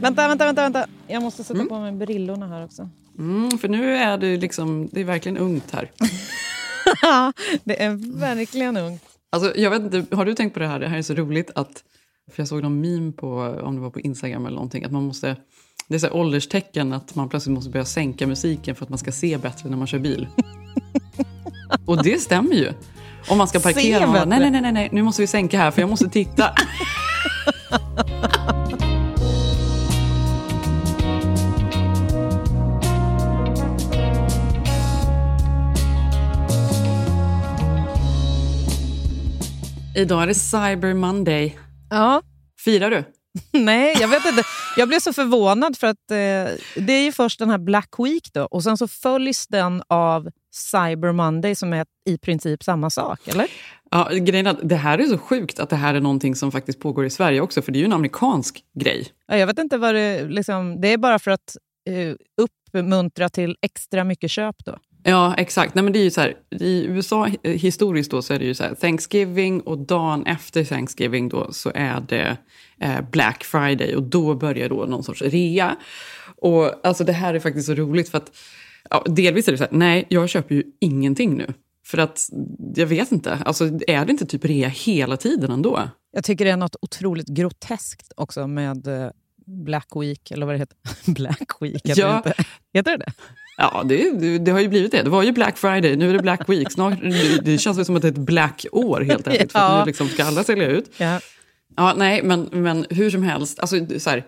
Vänta, 0.00 0.28
vänta, 0.28 0.44
vänta, 0.44 0.62
vänta. 0.62 0.86
Jag 1.06 1.22
måste 1.22 1.44
sätta 1.44 1.54
Mm. 1.60 1.68
på 1.68 1.78
mig 1.80 1.92
brillorna 1.92 2.46
här 2.48 2.64
också. 2.64 2.88
Mm, 3.18 3.58
för 3.58 3.68
nu 3.68 3.96
är 3.96 4.18
det 4.18 4.36
liksom, 4.36 4.88
det 4.92 5.00
är 5.00 5.04
verkligen 5.04 5.36
ungt 5.38 5.70
här. 5.70 5.90
det 7.64 7.82
är 7.82 8.18
verkligen 8.20 8.76
ungt. 8.76 9.02
Alltså, 9.32 9.56
jag 9.56 9.70
vet 9.70 9.82
inte, 9.94 10.16
har 10.16 10.24
du 10.24 10.34
tänkt 10.34 10.54
på 10.54 10.60
det 10.60 10.66
här? 10.66 10.78
Det 10.80 10.88
här 10.88 10.98
är 10.98 11.02
så 11.02 11.14
roligt 11.14 11.50
att, 11.54 11.84
för 12.32 12.40
jag 12.42 12.48
såg 12.48 12.62
någon 12.62 12.80
meme 12.80 13.12
på, 13.12 13.28
om 13.62 13.74
det 13.74 13.80
var 13.80 13.90
på 13.90 14.00
Instagram 14.00 14.46
eller 14.46 14.54
någonting, 14.54 14.84
att 14.84 14.92
man 14.92 15.02
måste, 15.04 15.36
det 15.88 15.94
är 15.94 15.98
så 15.98 16.06
här 16.06 16.16
ålderstecken 16.16 16.92
att 16.92 17.14
man 17.14 17.28
plötsligt 17.28 17.54
måste 17.54 17.70
börja 17.70 17.84
sänka 17.84 18.26
musiken 18.26 18.74
för 18.76 18.84
att 18.84 18.88
man 18.90 18.98
ska 18.98 19.12
se 19.12 19.38
bättre 19.38 19.68
när 19.70 19.76
man 19.76 19.86
kör 19.86 19.98
bil. 19.98 20.28
Och 21.86 22.02
det 22.02 22.20
stämmer 22.22 22.54
ju. 22.54 22.72
Om 23.28 23.38
man 23.38 23.48
ska 23.48 23.60
parkera, 23.60 24.00
man 24.00 24.12
bara, 24.12 24.24
nej, 24.24 24.50
nej, 24.50 24.60
nej, 24.60 24.72
nej, 24.72 24.88
nu 24.92 25.02
måste 25.02 25.22
vi 25.22 25.26
sänka 25.26 25.58
här 25.58 25.70
för 25.70 25.80
jag 25.82 25.90
måste 25.90 26.08
titta. 26.08 26.50
Idag 39.96 40.22
är 40.22 40.26
det 40.26 40.34
Cyber 40.34 40.94
Monday. 40.94 41.58
Ja. 41.90 42.22
Firar 42.64 42.90
du? 42.90 43.04
Nej, 43.58 43.96
jag 44.00 44.08
vet 44.08 44.26
inte. 44.26 44.42
Jag 44.76 44.88
blev 44.88 45.00
så 45.00 45.12
förvånad 45.12 45.76
för 45.76 45.86
att 45.86 46.10
eh, 46.10 46.16
det 46.86 46.92
är 46.92 47.04
ju 47.04 47.12
först 47.12 47.38
den 47.38 47.50
här 47.50 47.58
Black 47.58 47.88
Week 47.98 48.32
då 48.32 48.42
och 48.44 48.62
sen 48.62 48.76
så 48.76 48.88
följs 48.88 49.46
den 49.46 49.82
av 49.88 50.28
Cyber 50.54 51.12
Monday 51.12 51.54
som 51.54 51.72
är 51.72 51.86
i 52.08 52.18
princip 52.18 52.62
samma 52.62 52.90
sak, 52.90 53.28
eller? 53.28 53.46
Ja, 53.90 54.08
grejen 54.12 54.46
är 54.46 54.50
att 54.50 54.68
det 54.68 54.76
här 54.76 54.98
är 54.98 55.04
så 55.06 55.18
sjukt 55.18 55.60
att 55.60 55.70
det 55.70 55.76
här 55.76 55.94
är 55.94 56.00
någonting 56.00 56.34
som 56.34 56.52
faktiskt 56.52 56.80
pågår 56.80 57.06
i 57.06 57.10
Sverige 57.10 57.40
också, 57.40 57.62
för 57.62 57.72
det 57.72 57.78
är 57.78 57.80
ju 57.80 57.86
en 57.86 57.92
amerikansk 57.92 58.64
grej. 58.80 59.08
Ja, 59.26 59.36
Jag 59.36 59.46
vet 59.46 59.58
inte 59.58 59.78
vad 59.78 59.94
det... 59.94 60.28
Liksom, 60.28 60.80
det 60.80 60.88
är 60.88 60.98
bara 60.98 61.18
för 61.18 61.30
att 61.30 61.56
eh, 61.88 62.14
uppmuntra 62.42 63.28
till 63.28 63.56
extra 63.62 64.04
mycket 64.04 64.30
köp 64.30 64.56
då. 64.64 64.78
Ja, 65.08 65.34
exakt. 65.34 65.74
Nej, 65.74 65.84
men 65.84 65.92
det 65.92 65.98
är 65.98 66.02
ju 66.04 66.10
så 66.10 66.20
här, 66.20 66.34
I 66.50 66.84
USA 66.84 67.28
eh, 67.42 67.52
historiskt 67.52 68.10
då 68.10 68.22
så 68.22 68.34
är 68.34 68.38
det 68.38 68.44
ju 68.44 68.54
så 68.54 68.64
här, 68.64 68.74
Thanksgiving 68.74 69.60
och 69.60 69.78
dagen 69.78 70.26
efter 70.26 70.64
Thanksgiving 70.64 71.28
då 71.28 71.52
så 71.52 71.72
är 71.74 72.00
det 72.08 72.36
eh, 72.80 73.00
Black 73.12 73.44
Friday 73.44 73.94
och 73.96 74.02
då 74.02 74.34
börjar 74.34 74.68
då 74.68 74.84
någon 74.86 75.02
sorts 75.02 75.22
rea. 75.22 75.76
Och 76.36 76.86
alltså 76.86 77.04
det 77.04 77.12
här 77.12 77.34
är 77.34 77.40
faktiskt 77.40 77.66
så 77.66 77.74
roligt 77.74 78.08
för 78.08 78.18
att 78.18 78.36
ja, 78.90 79.04
delvis 79.08 79.48
är 79.48 79.52
det 79.52 79.58
så 79.58 79.64
här, 79.64 79.72
nej, 79.72 80.06
jag 80.08 80.28
köper 80.28 80.54
ju 80.54 80.62
ingenting 80.80 81.36
nu. 81.36 81.54
För 81.86 81.98
att 81.98 82.28
jag 82.74 82.86
vet 82.86 83.12
inte, 83.12 83.34
alltså 83.44 83.64
är 83.86 84.04
det 84.04 84.10
inte 84.12 84.26
typ 84.26 84.44
rea 84.44 84.68
hela 84.68 85.16
tiden 85.16 85.50
ändå? 85.50 85.90
Jag 86.12 86.24
tycker 86.24 86.44
det 86.44 86.50
är 86.50 86.56
något 86.56 86.76
otroligt 86.82 87.28
groteskt 87.28 88.12
också 88.16 88.46
med 88.46 88.86
eh, 88.86 89.10
Black 89.46 89.88
Week, 89.96 90.30
eller 90.30 90.46
vad 90.46 90.54
det 90.54 90.58
heter. 90.58 90.78
Black 91.12 91.52
Week, 91.60 91.80
Ja. 91.84 92.16
inte. 92.16 92.34
heter 92.74 92.90
det 92.98 93.04
det? 93.06 93.12
Ja, 93.56 93.82
det, 93.84 94.38
det, 94.38 94.50
har 94.50 94.60
ju 94.60 94.68
blivit 94.68 94.92
det. 94.92 95.02
Det 95.02 95.10
var 95.10 95.22
ju 95.22 95.32
Black 95.32 95.58
Friday, 95.58 95.96
nu 95.96 96.10
är 96.10 96.14
det 96.14 96.22
Black 96.22 96.48
Week. 96.48 96.72
Snart, 96.72 97.00
det, 97.00 97.44
det 97.44 97.58
känns 97.58 97.86
som 97.86 97.96
att 97.96 98.02
det 98.02 98.08
är 98.08 98.12
ett 98.12 98.18
Black 98.18 98.66
år 98.72 99.00
helt 99.00 99.28
enkelt. 99.28 99.52
För 99.52 99.58
Ja. 99.66 99.78
nu 99.78 99.86
liksom 99.86 100.08
ska 100.08 100.24
alla 100.24 100.44
sälja 100.44 100.68
ut. 100.68 100.90
Ja. 100.96 101.20
Ja, 101.76 101.94
nej, 101.96 102.22
men, 102.22 102.48
men 102.52 102.86
hur 102.90 103.10
som 103.10 103.22
helst. 103.22 103.58
Alltså, 103.58 103.76
så 103.98 104.10
här, 104.10 104.24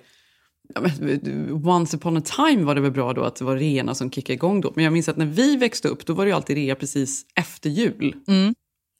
once 1.64 1.96
upon 1.96 2.16
a 2.16 2.20
time 2.20 2.64
var 2.64 2.74
det 2.74 2.80
väl 2.80 2.90
bra 2.90 3.12
då 3.12 3.24
att 3.24 3.36
det 3.36 3.44
var 3.44 3.56
reorna 3.56 3.94
som 3.94 4.10
kickade 4.10 4.34
igång 4.34 4.60
då. 4.60 4.72
Men 4.74 4.84
jag 4.84 4.92
minns 4.92 5.08
att 5.08 5.16
när 5.16 5.26
vi 5.26 5.56
växte 5.56 5.88
upp, 5.88 6.06
då 6.06 6.12
var 6.12 6.24
det 6.24 6.28
ju 6.28 6.34
alltid 6.36 6.56
rea 6.56 6.74
precis 6.74 7.24
efter 7.34 7.70
jul. 7.70 8.14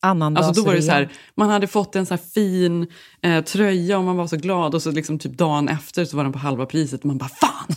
Annandagsrea. 0.02 0.48
Alltså 0.48 0.62
då 0.62 0.66
var 0.66 0.74
det 0.74 0.82
så 0.82 0.90
här, 0.90 1.08
man 1.34 1.50
hade 1.50 1.66
fått 1.66 1.96
en 1.96 2.06
så 2.06 2.16
fin 2.16 2.86
eh, 3.22 3.44
tröja 3.44 3.98
och 3.98 4.04
man 4.04 4.16
var 4.16 4.26
så 4.26 4.36
glad 4.36 4.74
och 4.74 4.82
så 4.82 4.90
liksom 4.90 5.18
typ 5.18 5.32
dagen 5.32 5.68
efter 5.68 6.04
så 6.04 6.16
var 6.16 6.24
den 6.24 6.32
på 6.32 6.38
halva 6.38 6.66
priset 6.66 7.00
och 7.00 7.06
man 7.06 7.18
bara 7.18 7.28
fan! 7.28 7.76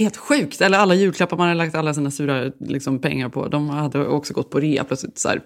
Helt 0.00 0.16
sjukt! 0.16 0.60
Eller 0.60 0.78
alla 0.78 0.94
julklappar 0.94 1.36
man 1.36 1.48
hade 1.48 1.58
lagt 1.58 1.74
alla 1.74 1.94
sina 1.94 2.10
sura 2.10 2.52
liksom, 2.60 2.98
pengar 2.98 3.28
på, 3.28 3.48
de 3.48 3.68
hade 3.68 4.06
också 4.06 4.34
gått 4.34 4.50
på 4.50 4.60
rea 4.60 4.84
plötsligt 4.84 5.18
så 5.18 5.28
här, 5.28 5.40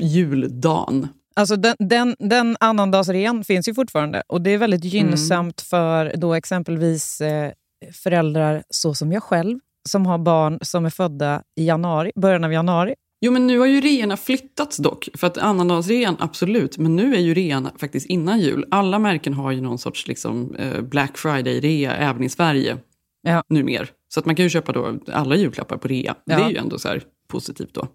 juldagen. 0.00 1.08
Alltså 1.36 1.56
den, 1.56 1.74
den, 1.78 2.16
den 2.18 2.56
annandagsrean 2.60 3.44
finns 3.44 3.68
ju 3.68 3.74
fortfarande 3.74 4.22
och 4.26 4.40
det 4.40 4.50
är 4.50 4.58
väldigt 4.58 4.84
gynnsamt 4.84 5.60
för 5.60 6.12
då 6.16 6.34
exempelvis 6.34 7.20
eh, 7.20 7.52
föräldrar 7.92 8.62
så 8.70 8.94
som 8.94 9.12
jag 9.12 9.22
själv 9.22 9.58
som 9.88 10.06
har 10.06 10.18
barn 10.18 10.58
som 10.62 10.86
är 10.86 10.90
födda 10.90 11.42
i 11.56 11.66
januari, 11.66 12.12
början 12.16 12.44
av 12.44 12.52
januari. 12.52 12.94
Jo, 13.20 13.32
men 13.32 13.46
nu 13.46 13.58
har 13.58 13.66
ju 13.66 13.80
reorna 13.80 14.16
flyttats 14.16 14.76
dock. 14.76 15.08
För 15.14 15.26
att 15.26 15.38
annandagsrean, 15.38 16.16
absolut. 16.18 16.78
Men 16.78 16.96
nu 16.96 17.14
är 17.14 17.20
ju 17.20 17.34
rean 17.34 17.70
faktiskt 17.76 18.06
innan 18.06 18.40
jul. 18.40 18.66
Alla 18.70 18.98
märken 18.98 19.34
har 19.34 19.52
ju 19.52 19.60
någon 19.60 19.78
sorts 19.78 20.08
liksom, 20.08 20.54
eh, 20.54 20.80
Black 20.80 21.16
Friday-rea 21.16 21.96
även 21.96 22.22
i 22.22 22.28
Sverige 22.28 22.76
Ja. 23.22 23.42
numer. 23.48 23.90
Så 24.08 24.20
att 24.20 24.26
man 24.26 24.34
kan 24.36 24.42
ju 24.42 24.50
köpa 24.50 24.72
då 24.72 24.98
alla 25.12 25.36
julklappar 25.36 25.76
på 25.76 25.88
rea. 25.88 26.14
Det 26.26 26.32
Ja. 26.32 26.46
är 26.46 26.50
ju 26.50 26.56
ändå 26.56 26.78
så 26.78 26.88
positivt 27.28 27.74
då. 27.74 27.88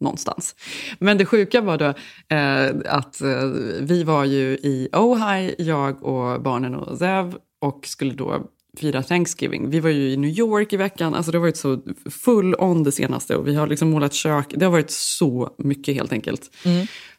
Någonstans. 0.00 0.54
Men 0.98 1.18
det 1.18 1.26
sjuka 1.26 1.60
var 1.60 1.78
då 1.78 1.84
eh, 2.36 2.94
att 2.94 3.20
eh, 3.20 3.44
vi 3.80 4.04
var 4.04 4.24
ju 4.24 4.46
i 4.52 4.88
Ojai, 4.92 5.54
jag 5.58 6.02
och 6.04 6.42
barnen 6.42 6.74
och 6.74 6.98
Zev 6.98 7.36
och 7.60 7.86
skulle 7.86 8.14
då 8.14 8.46
fira 8.78 9.02
Thanksgiving. 9.02 9.70
Vi 9.70 9.80
var 9.80 9.90
ju 9.90 10.10
i 10.12 10.16
New 10.16 10.30
York 10.30 10.72
i 10.72 10.76
veckan. 10.76 11.14
Alltså 11.14 11.32
det 11.32 11.38
har 11.38 11.42
varit 11.42 11.56
så 11.56 11.80
full 12.10 12.54
on 12.58 12.82
det 12.82 12.92
senaste 12.92 13.36
och 13.36 13.46
vi 13.48 13.54
har 13.54 13.66
liksom 13.66 13.90
målat 13.90 14.12
kök. 14.12 14.46
Det 14.56 14.64
har 14.64 14.72
varit 14.72 14.90
så 14.90 15.54
mycket 15.58 15.94
helt 15.94 16.12
enkelt. 16.12 16.50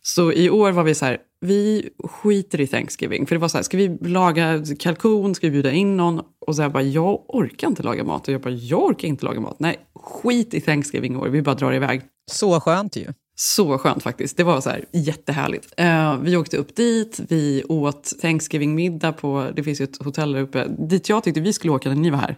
Så 0.02 0.32
i 0.32 0.50
år 0.50 0.72
var 0.72 0.84
vi 0.84 0.96
så 0.96 1.06
här, 1.06 1.18
vi 1.42 1.90
skiter 2.04 2.62
i 2.62 2.68
Thanksgiving. 2.68 3.26
För 3.26 3.36
det 3.36 3.40
var 3.40 3.48
så 3.48 3.58
här, 3.58 3.64
ska 3.64 3.78
vi 3.78 3.98
laga 4.02 4.64
kalkon, 4.80 5.36
ska 5.36 5.48
vi 5.48 5.52
bjuda 5.52 5.72
in 5.72 5.98
någon? 5.98 6.22
Och 6.48 6.56
så 6.56 6.62
här 6.62 6.70
bara, 6.70 6.84
jag 6.84 7.26
orkar 7.28 7.68
inte 7.68 7.84
laga 7.84 8.04
mat. 8.04 8.28
Och 8.28 8.34
jag 8.34 8.42
bara, 8.42 8.54
jag 8.54 8.84
orkar 8.84 9.08
inte 9.08 9.26
laga 9.26 9.40
mat. 9.40 9.60
Nej, 9.60 9.80
skit 9.96 10.54
i 10.54 10.62
Thanksgiving 10.62 11.18
år, 11.18 11.28
vi 11.28 11.42
bara 11.42 11.56
drar 11.56 11.74
iväg. 11.74 12.02
Så 12.32 12.60
skönt 12.60 12.96
ju. 12.96 13.06
Så 13.36 13.78
skönt 13.78 14.04
faktiskt. 14.04 14.38
Det 14.38 14.44
var 14.44 14.62
så 14.62 14.70
här 14.70 14.86
jättehärligt. 14.92 15.74
Eh, 15.78 16.18
vi 16.18 16.38
åkte 16.38 16.58
upp 16.58 16.76
dit, 16.76 17.20
vi 17.30 17.64
åt 17.64 18.14
Thanksgiving-middag 18.22 19.12
på, 19.12 19.52
det 19.56 19.64
finns 19.64 19.82
ju 19.82 19.84
ett 19.84 20.04
hotell 20.04 20.32
där 20.32 20.42
uppe, 20.42 20.68
dit 20.68 21.10
jag 21.10 21.24
tyckte 21.24 21.42
vi 21.42 21.54
skulle 21.54 21.74
åka 21.74 21.90
när 21.90 21.96
ni 21.96 22.10
var 22.10 22.18
här. 22.18 22.36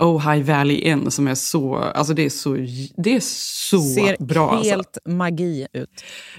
Ojai 0.00 0.42
Valley 0.42 0.76
Inn 0.76 1.10
som 1.10 1.28
är 1.28 1.34
så, 1.34 1.74
alltså 1.76 2.14
det 2.14 2.24
är 2.24 2.30
så, 2.30 2.52
det 2.96 3.16
är 3.16 3.20
så 3.20 3.80
Ser 3.80 4.24
bra. 4.24 4.50
alltså. 4.50 4.70
helt 4.70 4.98
magi 5.06 5.66
ut. 5.72 5.90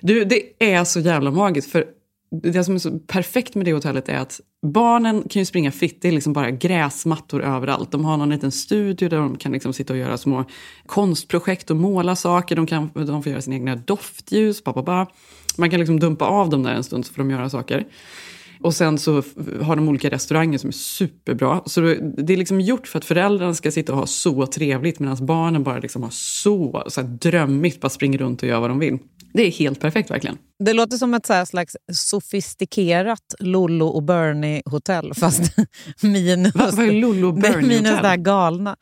Du, 0.02 0.24
det 0.26 0.42
är 0.60 0.84
så 0.84 1.00
jävla 1.00 1.32
magiskt. 1.32 1.72
För 1.72 1.86
det 2.32 2.64
som 2.64 2.76
är 2.76 2.80
så 2.80 3.00
perfekt 3.00 3.56
med 3.56 3.66
det 3.66 3.74
hotellet 3.74 4.10
är 4.10 4.18
att 4.18 4.42
barnen 4.68 5.24
kan 5.30 5.40
ju 5.40 5.46
springa 5.46 5.72
fritt. 5.72 6.02
Det 6.02 6.08
är 6.08 6.12
liksom 6.12 6.34
bara 6.34 6.52
gräsmattor 6.52 7.44
överallt. 7.44 7.92
De 7.92 8.06
har 8.06 8.18
någon 8.18 8.30
liten 8.30 8.52
studio 8.52 9.10
där 9.10 9.18
de 9.18 9.38
kan 9.38 9.52
liksom 9.52 9.74
sitta 9.74 9.94
och 9.94 10.00
göra 10.00 10.18
små 10.18 10.46
konstprojekt 10.86 11.70
och 11.72 11.78
måla 11.78 12.16
saker. 12.16 12.56
De, 12.56 12.68
kan, 12.68 12.90
de 12.94 13.24
får 13.24 13.32
göra 13.32 13.42
sina 13.42 13.56
egna 13.56 13.76
doftljus. 13.76 14.64
Ba, 14.64 14.74
ba, 14.74 14.84
ba. 14.84 15.06
Man 15.58 15.70
kan 15.70 15.80
liksom 15.80 16.00
dumpa 16.00 16.26
av 16.26 16.50
dem 16.50 16.64
där 16.64 16.74
en 16.74 16.84
stund 16.84 17.06
så 17.06 17.14
får 17.14 17.22
de 17.24 17.32
göra 17.32 17.50
saker. 17.50 17.88
Och 18.62 18.74
sen 18.74 18.98
så 18.98 19.24
har 19.62 19.76
de 19.76 19.90
olika 19.90 20.10
restauranger 20.10 20.58
som 20.58 20.68
är 20.68 20.72
superbra. 20.72 21.62
Så 21.66 21.82
det 22.18 22.34
är 22.34 22.38
liksom 22.38 22.62
gjort 22.62 22.88
för 22.88 22.98
att 22.98 23.06
föräldrarna 23.06 23.54
ska 23.54 23.72
sitta 23.72 23.94
och 23.94 24.00
ha 24.00 24.08
så 24.08 24.46
trevligt 24.46 25.00
medan 25.00 25.26
barnen 25.26 25.64
bara 25.64 25.80
liksom 25.80 26.04
har 26.04 26.10
så, 26.12 26.84
så 26.88 27.02
här 27.02 27.08
drömmigt, 27.08 27.82
bara 27.82 27.90
springer 27.90 28.18
runt 28.18 28.44
och 28.44 28.50
gör 28.50 28.60
vad 28.60 28.70
de 28.70 28.80
vill. 28.80 28.98
Det 29.34 29.48
är 29.48 29.52
helt 29.52 29.80
perfekt 29.80 30.12
verkligen. 30.12 30.38
Det 30.66 30.74
låter 30.74 30.98
som 30.98 31.14
ett 31.14 31.26
så 31.26 31.34
här 31.34 31.46
slags 31.46 31.76
sofistikerat 31.94 33.36
Lollo 33.40 33.86
och 33.86 34.04
Bernie-hotell, 34.04 35.14
fast 35.14 35.42
minus, 36.02 36.56
Va, 36.56 36.70
vad 36.74 36.86
är 36.86 36.92
Lollo 36.92 37.28
och 37.28 37.34
Bernie 37.42 37.68
minus 37.68 38.02
det 38.02 38.08
här 38.08 38.18
galna. 38.18 38.76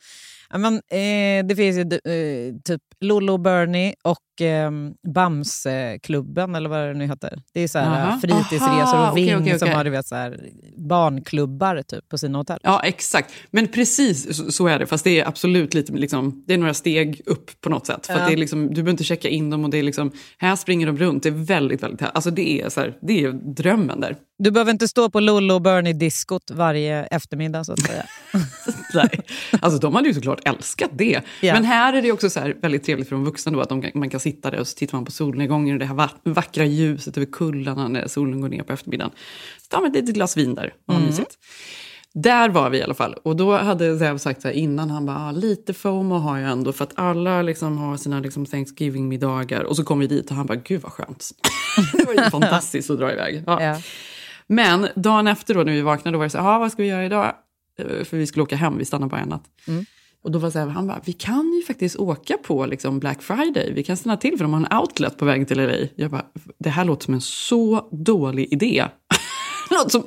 Men, 0.58 0.74
eh, 0.74 1.46
det 1.48 1.56
finns 1.56 1.78
ju 1.78 1.82
eh, 1.82 2.56
typ 2.64 2.82
Lollo 3.00 3.34
och 3.34 3.40
Bernie 3.40 3.96
och 4.04 4.18
eh, 4.42 4.72
Bamseklubben, 5.14 6.56
eller 6.56 6.70
vad 6.70 6.80
det 6.88 6.94
nu 6.94 7.06
heter. 7.08 7.42
Det 7.54 7.62
är 7.62 7.68
så 7.68 7.80
här, 7.80 8.02
Aha. 8.08 8.20
fritidsresor 8.22 8.96
Aha, 8.96 9.12
och 9.12 9.18
Ving 9.18 9.26
okej, 9.26 9.38
okej, 9.42 9.60
som 9.60 9.66
okej. 9.68 9.76
har 9.78 9.84
du 9.84 9.90
vet, 9.90 10.08
så 10.08 10.16
här, 10.16 10.40
barnklubbar 10.78 11.82
typ, 11.82 12.10
på 12.10 12.18
sina 12.18 12.38
hotell. 12.38 12.60
Ja, 12.64 12.82
exakt. 12.84 13.34
Men 13.52 13.68
precis 13.68 14.38
så- 14.38 14.52
så 14.52 14.68
är 14.68 14.80
det. 14.80 14.86
Fast 14.86 15.04
det 15.04 15.20
är 15.20 15.28
absolut 15.28 15.74
lite, 15.74 15.94
liksom, 15.94 16.44
det 16.48 16.54
är 16.54 16.58
några 16.58 16.74
steg 16.74 17.22
upp 17.26 17.62
på 17.62 17.70
något 17.70 17.86
sätt. 17.88 18.08
För 18.08 18.14
Ja. 18.20 18.28
det 18.28 18.34
är 18.34 18.38
liksom, 18.38 18.68
du 18.68 18.74
behöver 18.74 18.92
inte 18.92 19.04
checka 19.04 19.30
in 19.30 19.50
dem 19.50 19.64
och 19.64 19.70
det 19.70 19.78
är 19.78 19.84
liksom, 19.84 20.12
här 20.38 20.56
springer 20.56 20.88
de 20.88 20.98
runt. 20.98 21.24
Det 21.24 21.30
är 21.30 21.46
väldigt, 21.46 21.84
väldigt, 21.84 22.02
alltså 22.14 22.32
det 22.32 22.62
är, 22.62 22.70
så 22.70 22.80
här, 22.82 22.98
det 23.02 23.24
är 23.24 23.32
drömmen 23.32 24.00
där. 24.00 24.16
Du 24.38 24.52
behöver 24.52 24.72
inte 24.72 24.88
stå 24.88 25.10
på 25.10 25.20
Lollo 25.20 25.54
och 25.54 25.62
Bernie-diskot 25.62 26.52
varje 26.52 27.04
eftermiddag 27.06 27.64
så 27.64 27.74
att 27.74 27.80
säga. 27.80 28.06
Nej. 28.94 29.20
Alltså 29.60 29.80
de 29.80 29.96
hade 29.96 30.08
ju 30.08 30.14
såklart 30.14 30.40
älskat 30.48 30.90
det. 30.94 31.22
Ja. 31.42 31.54
Men 31.54 31.64
här 31.66 31.94
är 31.94 32.02
det 32.02 32.12
också 32.12 32.30
så 32.30 32.40
här 32.40 32.56
väldigt 32.62 32.84
trevligt 32.84 33.10
för 33.10 33.16
de 33.16 33.26
vuxna 33.26 33.52
då, 33.52 33.62
att 33.62 33.70
de, 33.70 33.92
man 33.94 34.10
kan 34.10 34.20
sitta 34.30 34.52
där 34.52 34.60
och 34.60 34.68
så 34.68 34.76
tittar 34.78 34.98
man 34.98 35.06
på 35.06 35.12
solnedgången 35.12 35.74
och 35.74 35.80
det 35.80 35.86
här 35.86 35.96
va- 35.96 36.10
vackra 36.24 36.66
ljuset 36.66 37.18
över 37.18 37.28
kullarna 37.32 37.88
när 37.88 38.08
solen 38.08 38.42
går 38.42 38.50
ner 38.50 38.64
på 38.64 38.74
eftermiddagen. 38.74 39.12
Så 39.62 39.68
tar 39.70 39.82
man 39.82 39.90
ett 39.90 39.96
litet 39.96 40.16
glas 40.16 40.38
vin 40.38 40.56
där 40.56 40.74
och 40.88 40.94
har 40.94 41.02
mysigt. 41.02 41.38
Där 42.14 42.50
var 42.50 42.70
vi 42.70 42.78
i 42.78 42.84
alla 42.84 42.94
fall. 42.94 43.14
Och 43.24 43.36
då 43.36 43.58
hade 43.58 44.00
Zev 44.00 44.18
sagt 44.18 44.42
så 44.42 44.48
här 44.48 44.56
innan, 44.56 44.90
han 44.90 45.06
bara, 45.06 45.18
ah, 45.20 45.32
lite 45.32 45.74
FOMO 45.74 46.16
har 46.16 46.38
jag 46.40 46.52
ändå 46.52 46.72
för 46.74 46.84
att 46.84 46.94
alla 46.96 47.42
liksom 47.42 47.78
har 47.78 47.98
sina 47.98 48.20
liksom 48.20 48.46
Thanksgiving-middagar. 48.46 49.64
Och 49.64 49.76
så 49.76 49.84
kom 49.84 50.00
vi 50.00 50.08
dit 50.08 50.30
och 50.30 50.36
han 50.36 50.46
bara, 50.46 50.56
gud 50.58 50.82
vad 50.82 50.92
skönt. 50.92 51.30
det 51.94 52.06
var 52.06 52.14
ju 52.24 52.30
fantastiskt 52.30 52.90
att 52.90 52.98
dra 53.00 53.12
iväg. 53.14 53.44
Ja. 53.48 53.62
Ja. 53.64 53.82
Men 54.48 54.88
dagen 54.96 55.28
efter 55.28 55.54
då 55.54 55.64
när 55.64 55.74
vi 55.74 55.82
vaknade, 55.82 56.16
då 56.16 56.20
var 56.20 56.26
det 56.26 56.30
så 56.30 56.38
här, 56.38 56.56
ah, 56.56 56.60
vad 56.60 56.72
ska 56.72 56.82
vi 56.82 56.88
göra 56.90 57.06
idag? 57.06 57.34
Eh, 57.80 58.04
För 58.04 58.18
vi 58.18 58.28
skulle 58.28 58.44
åka 58.44 58.56
hem, 58.56 58.78
vi 58.78 58.86
stannade 58.86 59.10
bara 59.10 59.22
en 59.22 59.30
natt. 59.30 59.44
Och 60.26 60.32
då 60.32 60.40
var 60.40 60.50
så 60.50 60.60
här, 60.60 60.68
han 60.68 60.88
bara, 60.88 61.02
vi 61.06 61.14
kan 61.14 61.54
ju 61.54 61.62
faktiskt 61.68 61.96
åka 61.96 62.38
på 62.38 62.66
liksom 62.66 63.00
Black 63.00 63.22
Friday. 63.22 63.74
Vi 63.74 63.84
kan 63.84 63.98
stanna 63.98 64.18
till 64.18 64.38
för 64.38 64.44
de 64.46 64.54
har 64.54 64.60
en 64.72 64.80
outlet 64.80 65.18
på 65.18 65.26
väg 65.26 65.48
till 65.48 65.58
LA. 65.58 65.74
Jag 65.96 66.12
bara, 66.12 66.26
det 66.60 66.70
här 66.70 66.86
låter 66.86 67.06
som 67.06 67.14
en 67.14 67.22
så 67.22 67.88
dålig 67.92 68.48
idé. 68.54 68.86
det 69.70 69.76
låter 69.76 69.90
som 69.90 70.04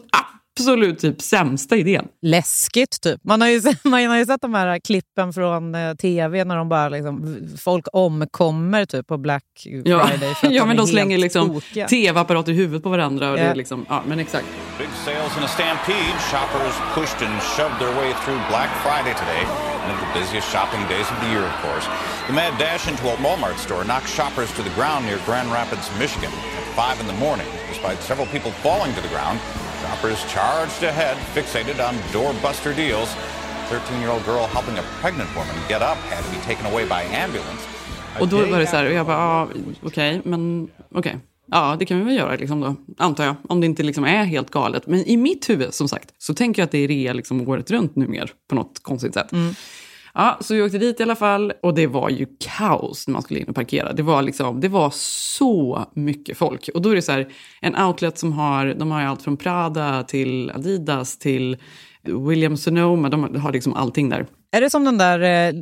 absolut 0.61 0.99
typ 0.99 1.23
sämsta 1.23 1.77
idén. 1.77 2.09
Läskigt, 2.23 3.01
typ. 3.01 3.21
Man 3.25 3.41
har, 3.41 3.49
ju, 3.49 3.61
sett- 3.61 3.85
man 3.85 4.07
har 4.07 4.17
ju 4.17 4.27
sett 4.27 4.41
de 4.43 4.55
här 4.55 4.79
klippen 4.79 5.33
från 5.33 5.75
eh, 5.75 5.95
tv 5.95 6.45
när 6.45 6.57
de 6.57 6.69
bara 6.69 6.89
liksom, 6.89 7.37
folk 7.59 7.87
omkommer 7.93 8.85
typ, 8.85 9.07
på 9.07 9.19
Black 9.19 9.45
Ja, 9.85 10.07
Friday. 10.07 10.35
för 10.35 10.47
att 10.47 10.53
ja 10.55 10.67
men 10.67 10.77
de 10.77 10.87
slänger 10.87 11.19
liksom 11.19 11.61
tv-apparater 11.91 12.53
i 12.53 12.55
huvudet 12.55 12.83
på 12.83 12.89
varandra. 12.89 13.31
Och 13.31 13.37
det 13.37 13.43
Ja. 13.45 13.51
är 13.51 13.55
liksom, 13.55 13.87
ja, 13.89 14.03
men 14.09 14.19
exakt. 14.19 14.47
Big 14.79 14.89
sales 15.05 15.37
in 15.39 15.45
a 15.45 15.49
stampede. 15.49 16.19
Shoppers 16.31 16.75
pushed 16.95 17.29
and 17.29 17.43
shoved 17.43 17.79
their 17.79 17.95
way 17.95 18.13
through 18.25 18.49
Black 18.49 18.71
Friday 18.83 19.15
today, 19.15 19.45
one 19.89 19.97
of 19.97 20.05
the 20.05 20.21
busiest 20.21 20.51
shopping 20.53 20.81
days 20.87 21.09
of 21.11 21.17
the 21.21 21.29
year, 21.33 21.41
of 21.41 21.57
course. 21.65 21.87
The 22.27 22.35
mad 22.35 22.59
dash 22.59 22.89
into 22.89 23.09
a 23.09 23.17
Walmart 23.25 23.57
store 23.57 23.85
knocked 23.85 24.09
shoppers 24.09 24.53
to 24.57 24.63
the 24.63 24.75
ground 24.77 25.07
near 25.07 25.19
Grand 25.25 25.51
Rapids, 25.51 25.89
Michigan, 25.99 26.31
at 26.61 26.65
5 26.77 27.01
in 27.01 27.07
the 27.07 27.15
morning. 27.15 27.47
Despite 27.69 27.99
several 28.03 28.27
people 28.27 28.51
falling 28.61 28.93
to 28.95 29.01
the 29.01 29.09
ground, 29.09 29.41
shoppers 29.81 30.21
charged 30.29 30.83
ahead, 30.83 31.17
fixated 31.35 31.81
on 31.81 31.95
doorbuster 32.13 32.77
deals. 32.77 33.09
A 33.15 33.75
13-year-old 33.75 34.25
girl 34.25 34.47
helping 34.47 34.77
a 34.79 34.85
pregnant 35.01 35.31
woman 35.35 35.57
get 35.69 35.81
up 35.81 35.97
had 36.13 36.23
to 36.25 36.31
be 36.31 36.41
taken 36.45 36.67
away 36.67 36.85
by 36.85 37.03
ambulance. 37.25 37.63
Och 38.21 38.29
då 38.29 38.37
var 38.47 38.59
det 38.59 38.67
så 38.67 38.77
här, 38.77 38.87
och 38.87 38.93
jag 38.93 39.07
bara, 39.07 39.17
ja, 39.17 39.49
okej, 39.83 40.21
men 40.25 40.71
okej. 40.95 41.19
Ja, 41.51 41.77
det 41.79 41.85
kan 41.85 41.99
vi 41.99 42.05
väl 42.05 42.17
göra, 42.17 42.37
liksom 42.37 42.61
då, 42.61 42.75
antar 42.99 43.25
jag. 43.25 43.35
Om 43.49 43.61
det 43.61 43.67
inte 43.67 43.83
liksom 43.83 44.05
är 44.05 44.25
helt 44.25 44.51
galet. 44.51 44.87
Men 44.87 45.01
i 45.01 45.17
mitt 45.17 45.51
huvud, 45.51 45.75
som 45.75 45.89
sagt, 45.89 46.15
så 46.19 46.35
tänker 46.35 46.63
jag 46.63 46.65
att 46.65 46.73
det 46.73 46.79
är 46.79 46.89
rea 46.89 47.13
liksom 47.13 47.49
året 47.49 47.71
runt 47.71 47.97
numera 47.97 48.29
på 48.49 48.55
något 48.55 48.83
konstigt 48.83 49.15
sätt. 49.15 49.33
Ja, 50.15 50.39
så 50.41 50.55
vi 50.55 50.63
åkte 50.63 50.79
dit 50.79 51.01
i 51.01 51.03
alla 51.03 51.17
fall 51.17 51.53
och 51.63 51.75
det 51.75 51.87
var 51.87 52.11
ju 52.11 52.27
kaos 52.41 53.09
när 53.09 53.13
man 53.13 53.23
skulle 53.23 53.41
in 53.41 53.49
och 53.49 53.55
parkera. 53.55 53.93
Det 53.93 54.03
var, 54.03 54.23
liksom, 54.23 54.61
det 54.61 54.69
var 54.69 54.91
så 54.95 55.85
mycket 55.95 56.39
folk. 56.39 56.69
Och 56.75 56.83
då 56.83 56.91
är 56.91 56.95
det 56.95 57.03
så 57.03 57.13
här, 57.13 57.33
en 57.61 57.77
outlet 57.77 58.19
som 58.19 58.33
har, 58.33 58.67
de 58.67 58.91
har 58.91 59.03
allt 59.03 59.23
från 59.23 59.37
Prada 59.37 60.03
till 60.03 60.51
Adidas 60.51 61.19
till 61.19 61.57
Williams 62.03 62.63
Sonoma, 62.63 63.09
de 63.09 63.37
har 63.37 63.53
liksom 63.53 63.75
allting 63.75 64.09
där. 64.09 64.27
Är 64.51 64.61
det 64.61 64.71
som 64.71 64.85
den 64.85 64.99
där, 64.99 65.21
eh, 65.21 65.61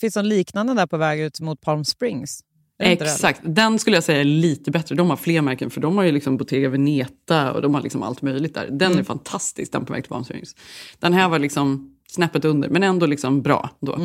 finns 0.00 0.14
det 0.14 0.22
liknande 0.22 0.74
där 0.74 0.86
på 0.86 0.96
väg 0.96 1.20
ut 1.20 1.40
mot 1.40 1.60
Palm 1.60 1.84
Springs? 1.84 2.40
Exakt, 2.80 3.40
den 3.44 3.78
skulle 3.78 3.96
jag 3.96 4.04
säga 4.04 4.20
är 4.20 4.24
lite 4.24 4.70
bättre. 4.70 4.94
De 4.94 5.10
har 5.10 5.16
fler 5.16 5.40
märken, 5.40 5.70
för 5.70 5.80
de 5.80 5.96
har 5.96 6.04
ju 6.04 6.12
liksom 6.12 6.36
Bottega 6.36 6.68
Veneta 6.68 7.52
och 7.52 7.62
de 7.62 7.74
har 7.74 7.82
liksom 7.82 8.02
allt 8.02 8.22
möjligt 8.22 8.54
där. 8.54 8.68
Den 8.70 8.98
är 8.98 9.02
fantastisk, 9.02 9.72
den 9.72 9.84
på 9.84 9.92
väg 9.92 10.04
till. 10.04 10.44
Den 10.98 11.12
här 11.12 11.28
var 11.28 11.38
liksom 11.38 11.94
snäppet 12.08 12.44
under, 12.44 12.68
men 12.68 12.82
ändå 12.82 13.06
liksom 13.06 13.42
bra. 13.42 13.70
Då. 13.80 13.98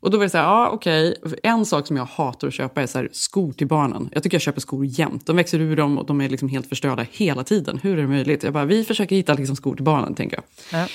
Och 0.00 0.10
då 0.10 0.18
var 0.18 0.24
det 0.24 0.30
så 0.30 0.38
här, 0.38 0.44
ja 0.44 0.70
okej, 0.72 1.16
en 1.42 1.66
sak 1.66 1.86
som 1.86 1.96
jag 1.96 2.04
hatar 2.04 2.48
att 2.48 2.54
köpa 2.54 2.82
är 2.82 2.86
så 2.86 2.98
här, 2.98 3.08
skor 3.12 3.52
till 3.52 3.66
barnen. 3.66 4.08
Jag 4.12 4.22
tycker 4.22 4.34
jag 4.34 4.42
köper 4.42 4.60
skor 4.60 4.84
jämt. 4.86 5.26
De 5.26 5.36
växer 5.36 5.60
ur 5.60 5.76
dem 5.76 5.98
och 5.98 6.06
de 6.06 6.20
är 6.20 6.28
liksom 6.28 6.48
helt 6.48 6.68
förstörda 6.68 7.06
hela 7.10 7.44
tiden. 7.44 7.78
Hur 7.82 7.98
är 7.98 8.02
det 8.02 8.08
möjligt? 8.08 8.42
Jag 8.42 8.52
bara, 8.52 8.64
vi 8.64 8.84
försöker 8.84 9.16
hitta 9.16 9.34
liksom 9.34 9.56
skor 9.56 9.74
till 9.74 9.84
barnen, 9.84 10.14
tänker 10.14 10.36
jag. 10.36 10.80
Ja. 10.80 10.88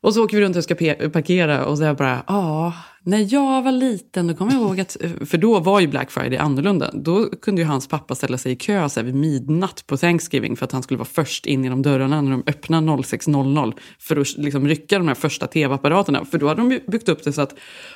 Och 0.00 0.14
så 0.14 0.24
åker 0.24 0.36
vi 0.36 0.42
runt 0.42 0.56
och 0.56 0.64
ska 0.64 0.74
parkera 0.74 1.64
och 1.64 1.78
så 1.78 1.84
är 1.84 1.86
jag 1.86 1.96
bara, 1.96 2.24
ja, 2.26 2.72
när 3.06 3.34
jag 3.34 3.62
var 3.62 3.72
liten, 3.72 4.26
då 4.26 4.34
kommer 4.34 4.52
jag 4.52 4.62
ihåg 4.62 4.80
att, 4.80 4.96
för 5.24 5.38
då 5.38 5.60
var 5.60 5.80
ju 5.80 5.86
Black 5.86 6.10
Friday 6.10 6.38
annorlunda. 6.38 6.90
Då 6.94 7.30
kunde 7.30 7.62
ju 7.62 7.66
hans 7.66 7.88
pappa 7.88 8.14
ställa 8.14 8.38
sig 8.38 8.52
i 8.52 8.56
kö 8.56 8.88
så 8.88 9.00
här, 9.00 9.04
vid 9.04 9.14
midnatt 9.14 9.86
på 9.86 9.96
Thanksgiving 9.96 10.56
för 10.56 10.64
att 10.64 10.72
han 10.72 10.82
skulle 10.82 10.98
vara 10.98 11.08
först 11.12 11.46
in 11.46 11.64
genom 11.64 11.82
dörrarna 11.82 12.20
när 12.20 12.30
de 12.30 12.42
öppnade 12.46 12.86
06.00 12.86 13.72
för 13.98 14.16
att 14.16 14.36
liksom 14.36 14.68
rycka 14.68 14.98
de 14.98 15.08
här 15.08 15.14
första 15.14 15.46
tv-apparaterna. 15.46 16.24
För 16.24 16.38
då 16.38 16.48
hade 16.48 16.60
de 16.60 16.80
byggt 16.86 17.08
upp 17.08 17.24
det 17.24 17.32
så 17.32 17.42
att, 17.42 17.54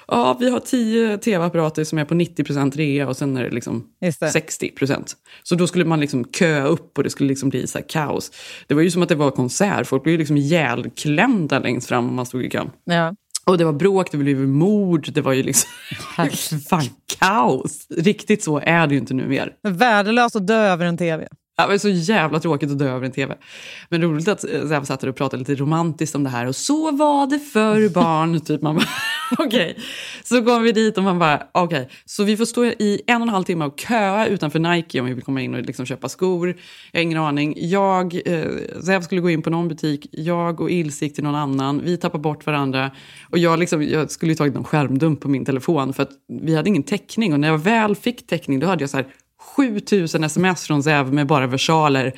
ja, 0.09 0.37
vi 0.41 0.51
har 0.51 0.61
10 0.61 1.19
tv-apparater 1.19 1.85
som 1.85 1.99
är 1.99 2.05
på 2.05 2.15
90% 2.15 2.77
rea 2.77 3.09
och 3.09 3.17
sen 3.17 3.37
är 3.37 3.43
det 3.43 3.51
liksom 3.51 3.87
det. 4.01 4.31
60 4.33 4.71
procent. 4.71 5.17
Så 5.43 5.55
då 5.55 5.67
skulle 5.67 5.85
man 5.85 6.01
liksom 6.01 6.25
köa 6.25 6.65
upp 6.65 6.99
och 6.99 7.05
det 7.05 7.11
skulle 7.11 7.29
liksom 7.29 7.49
bli 7.49 7.67
så 7.67 7.79
kaos. 7.89 8.33
Det 8.67 8.75
var 8.75 8.83
ju 8.83 8.91
som 8.91 9.03
att 9.03 9.09
det 9.09 9.15
var 9.15 9.31
konsert. 9.31 9.87
Folk 9.87 10.03
blev 10.03 10.13
ju 10.13 10.19
liksom 10.19 10.37
ihjälklämda 10.37 11.59
längst 11.59 11.89
fram 11.89 12.09
om 12.09 12.15
man 12.15 12.27
stod 12.27 12.45
i 12.45 12.51
kön. 12.51 12.71
Ja. 12.85 13.15
Och 13.51 13.59
det 13.59 13.65
var 13.65 13.73
bråk, 13.73 14.11
det 14.11 14.17
blev 14.17 14.37
mord, 14.37 15.13
det 15.13 15.21
var 15.21 15.33
ju 15.33 15.43
liksom... 15.43 15.71
Fan, 16.69 16.85
kaos! 17.19 17.87
Riktigt 17.97 18.45
så 18.45 18.59
är 18.59 18.87
det 18.87 18.95
ju 18.95 19.01
inte 19.01 19.15
nu 19.15 19.27
mer. 19.27 19.53
Värdelöst 19.63 20.37
att 20.37 20.47
dö 20.47 20.73
över 20.73 20.87
en 20.87 20.97
tv. 20.97 21.29
Ja, 21.57 21.67
det 21.67 21.71
var 21.73 21.79
så 21.79 21.89
jävla 21.89 22.41
tråkigt 22.41 22.71
att 22.71 22.79
dö 22.79 22.91
över 22.91 23.07
en 23.07 23.13
tv. 23.13 23.37
Men 23.89 24.03
roligt 24.03 24.29
att 24.29 24.45
eh, 24.45 24.69
Zev 24.69 24.85
satt 24.85 25.01
där 25.01 25.09
och 25.09 25.17
pratade 25.17 25.39
lite 25.39 25.55
romantiskt 25.55 26.15
om 26.15 26.25
det 26.25 26.31
här. 26.31 26.47
Och 26.47 26.57
så 26.57 26.91
var 26.91 27.27
det 27.27 27.39
för 27.39 27.89
barn. 27.89 28.41
typ 28.45 28.63
man 28.63 28.75
bara, 28.75 28.87
okej. 29.39 29.79
Så 30.25 30.45
kom 30.45 30.63
vi 30.63 30.73
dit 30.73 30.99
och 30.99 31.05
man 31.05 31.19
bara, 31.19 31.43
okej. 31.53 31.89
Så 32.05 32.25
vi 32.25 32.37
får 32.37 32.45
stå 32.45 32.65
i 32.65 33.03
en 33.07 33.17
och 33.17 33.23
en 33.23 33.29
halv 33.29 33.45
timme 33.45 33.65
och 33.65 33.81
köa 33.81 34.27
utanför 34.27 34.59
Nike 34.59 35.01
om 35.01 35.07
vi 35.07 35.15
vill 35.15 35.25
komma 35.25 35.41
in 35.41 35.55
och 35.55 35.63
liksom 35.63 35.87
köpa 35.87 36.09
skor. 36.09 36.57
Jag 36.93 37.01
har 37.01 37.03
ingen 37.03 37.19
aning. 37.19 37.55
Jag, 37.57 38.21
eh, 38.25 38.45
Zev 38.85 39.01
skulle 39.01 39.21
gå 39.21 39.31
in 39.31 39.43
på 39.43 39.51
någon 39.51 39.69
butik. 39.69 40.07
Jag 40.13 40.61
och 40.61 40.71
Ilse 40.71 41.05
gick 41.05 41.15
till 41.15 41.25
någon 41.25 41.35
annan. 41.35 41.81
Vi 41.85 41.97
tappade 41.97 42.23
bort 42.23 42.47
varandra. 42.47 42.91
Och 43.31 43.39
jag, 43.39 43.59
liksom, 43.59 43.83
jag 43.83 44.11
skulle 44.11 44.33
ju 44.33 44.37
tagit 44.37 44.55
någon 44.55 44.65
skärmdump 44.65 45.21
på 45.21 45.29
min 45.29 45.45
telefon 45.45 45.95
för 45.95 46.03
att 46.03 46.13
vi 46.43 46.57
hade 46.57 46.69
ingen 46.69 46.83
täckning. 46.83 47.33
Och 47.33 47.41
när 47.41 47.49
jag 47.49 47.59
väl 47.59 47.97
fick 47.97 48.27
täckning 48.27 48.61
då 48.61 48.67
hade 48.67 48.83
jag 48.83 48.91
så 48.91 48.97
här 48.97 49.07
7000 49.57 50.25
sms 50.25 50.67
från 50.67 50.83
Zev 50.83 51.13
med 51.13 51.27
bara 51.27 51.47
versaler. 51.47 52.13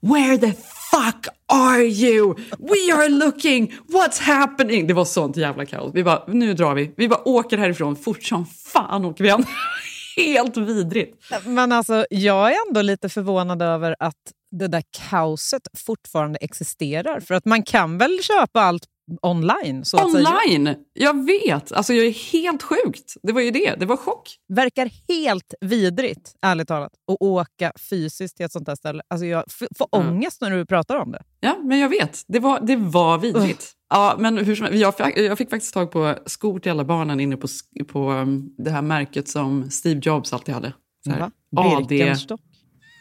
Where 0.00 0.38
the 0.38 0.52
fuck 0.90 1.26
are 1.46 1.82
you? 1.82 2.34
We 2.58 2.92
are 2.92 3.08
looking! 3.08 3.72
What's 3.88 4.20
happening? 4.20 4.86
Det 4.86 4.94
var 4.94 5.04
sånt 5.04 5.36
jävla 5.36 5.66
kaos. 5.66 5.90
Vi 5.94 6.04
bara, 6.04 6.24
nu 6.26 6.54
drar 6.54 6.74
vi. 6.74 6.94
Vi 6.96 7.08
bara 7.08 7.28
åker 7.28 7.58
härifrån. 7.58 7.96
Fort 7.96 8.22
som 8.22 8.46
fan 8.46 9.04
åker 9.04 9.24
vi 9.24 9.30
hem. 9.30 9.44
Helt 10.16 10.56
vidrigt. 10.56 11.16
Men 11.44 11.72
alltså, 11.72 12.06
jag 12.10 12.50
är 12.52 12.56
ändå 12.68 12.82
lite 12.82 13.08
förvånad 13.08 13.62
över 13.62 13.96
att 13.98 14.16
det 14.50 14.68
där 14.68 14.82
kaoset 15.10 15.62
fortfarande 15.86 16.38
existerar. 16.38 17.20
För 17.20 17.34
att 17.34 17.44
man 17.44 17.62
kan 17.62 17.98
väl 17.98 18.18
köpa 18.22 18.60
allt 18.60 18.82
online? 19.22 19.84
Så. 19.84 20.04
Online! 20.04 20.74
Jag 20.92 21.26
vet. 21.26 21.72
Alltså 21.72 21.92
jag 21.92 22.06
är 22.06 22.32
helt 22.32 22.62
sjukt. 22.62 23.14
Det 23.22 23.32
var 23.32 23.40
ju 23.40 23.50
det. 23.50 23.74
Det 23.78 23.86
var 23.86 23.96
chock. 23.96 24.36
Verkar 24.48 24.90
helt 25.08 25.54
vidrigt, 25.60 26.34
ärligt 26.42 26.68
talat, 26.68 26.92
att 27.12 27.16
åka 27.20 27.72
fysiskt 27.90 28.36
till 28.36 28.46
ett 28.46 28.52
sånt 28.52 28.68
här 28.68 28.74
ställe. 28.74 29.02
Alltså 29.08 29.26
jag 29.26 29.44
får 29.78 29.88
ångest 29.90 30.40
när 30.40 30.50
du 30.50 30.66
pratar 30.66 30.96
om 30.96 31.12
det. 31.12 31.22
Ja, 31.40 31.58
men 31.62 31.78
jag 31.78 31.88
vet. 31.88 32.24
Det 32.28 32.38
var, 32.38 32.60
det 32.60 32.76
var 32.76 33.18
vidrigt. 33.18 33.72
Ja, 33.90 34.16
men 34.18 34.38
hur 34.38 34.54
som, 34.54 34.68
jag, 34.72 34.96
fick, 34.96 35.18
jag 35.18 35.38
fick 35.38 35.50
faktiskt 35.50 35.74
tag 35.74 35.90
på 35.90 36.14
skor 36.26 36.58
till 36.58 36.70
alla 36.70 36.84
barnen 36.84 37.20
inne 37.20 37.36
på, 37.36 37.48
på 37.88 38.10
um, 38.12 38.54
det 38.58 38.70
här 38.70 38.82
märket 38.82 39.28
som 39.28 39.70
Steve 39.70 40.00
Jobs 40.04 40.32
alltid 40.32 40.54
hade. 40.54 40.72
Så 41.04 41.10
här? 41.10 41.30
AD. 41.56 41.86
Birkenstock. 41.88 42.40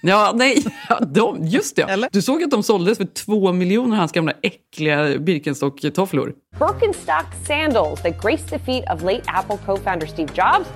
Ja, 0.01 0.31
nej, 0.35 0.65
ja, 0.89 0.99
de, 0.99 1.45
just 1.45 1.75
det. 1.75 1.81
Eller? 1.81 2.09
Du 2.11 2.21
såg 2.21 2.43
att 2.43 2.51
de 2.51 2.63
såldes 2.63 2.97
för 2.97 3.05
två 3.05 3.51
miljoner, 3.53 3.97
hans 3.97 4.11
gamla 4.11 4.33
äckliga 4.41 5.17
Birkenstock-tofflor. 5.17 6.33
Birkenstock 6.59 7.25
sandals 7.47 8.01
that 8.01 8.21
graced 8.21 8.49
the 8.49 8.59
feet 8.59 8.83
of 8.89 9.03
late 9.03 9.23
Apple 9.25 9.57
co 9.65 9.77
founder 9.77 10.07
Steve 10.07 10.33
Jobs 10.35 10.67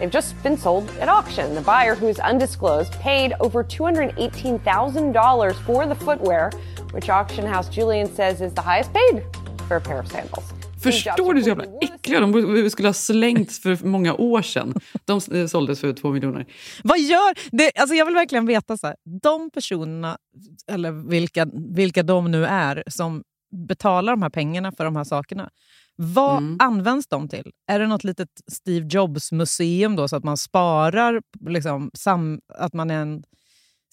They've 0.00 0.10
just 0.10 0.42
been 0.42 0.56
sold 0.56 0.90
at 0.98 1.08
auction. 1.10 1.54
The 1.54 1.60
buyer, 1.60 1.94
who 1.94 2.08
is 2.08 2.18
undisclosed, 2.18 2.94
paid 2.94 3.34
over 3.38 3.62
$218,000 3.62 5.54
for 5.66 5.86
the 5.86 5.94
footwear, 5.94 6.50
which 6.92 7.10
auction 7.10 7.44
house 7.44 7.68
Julian 7.68 8.06
says 8.06 8.40
is 8.40 8.54
the 8.54 8.62
highest 8.62 8.94
paid 8.94 9.22
for 9.68 9.76
a 9.76 9.80
pair 9.80 9.98
of 9.98 10.08
sandals. 10.08 10.54
Förstår 10.82 11.34
du 11.34 11.42
så 11.42 11.48
jävla 11.48 11.64
äckliga 11.80 12.20
de 12.20 12.70
skulle 12.70 12.88
ha 12.88 12.92
slängts 12.92 13.58
för 13.60 13.86
många 13.86 14.14
år 14.14 14.42
sedan. 14.42 14.74
De 15.04 15.20
eh, 15.32 15.46
såldes 15.46 15.80
för 15.80 15.92
två 15.92 16.10
miljoner. 16.10 16.46
Vad 16.84 17.00
gör... 17.00 17.56
Det, 17.56 17.72
alltså 17.78 17.94
jag 17.94 18.06
vill 18.06 18.14
verkligen 18.14 18.46
veta, 18.46 18.76
så 18.76 18.86
här, 18.86 18.96
de 19.22 19.50
personerna, 19.50 20.18
eller 20.66 20.92
vilka, 20.92 21.46
vilka 21.74 22.02
de 22.02 22.30
nu 22.30 22.46
är, 22.46 22.82
som 22.86 23.22
betalar 23.68 24.12
de 24.12 24.22
här 24.22 24.30
pengarna 24.30 24.72
för 24.72 24.84
de 24.84 24.96
här 24.96 25.04
sakerna. 25.04 25.50
Vad 25.96 26.38
Mm. 26.38 26.56
används 26.60 27.06
de 27.08 27.28
till? 27.28 27.50
Är 27.66 27.78
det 27.78 27.86
något 27.86 28.04
litet 28.04 28.28
Steve 28.52 28.86
Jobs-museum 28.90 29.96
då, 29.96 30.08
så 30.08 30.16
att 30.16 30.24
man 30.24 30.36
sparar, 30.36 31.20
liksom, 31.48 31.90
sam, 31.94 32.40
att 32.54 32.74
man 32.74 32.90
är 32.90 33.02
en 33.02 33.22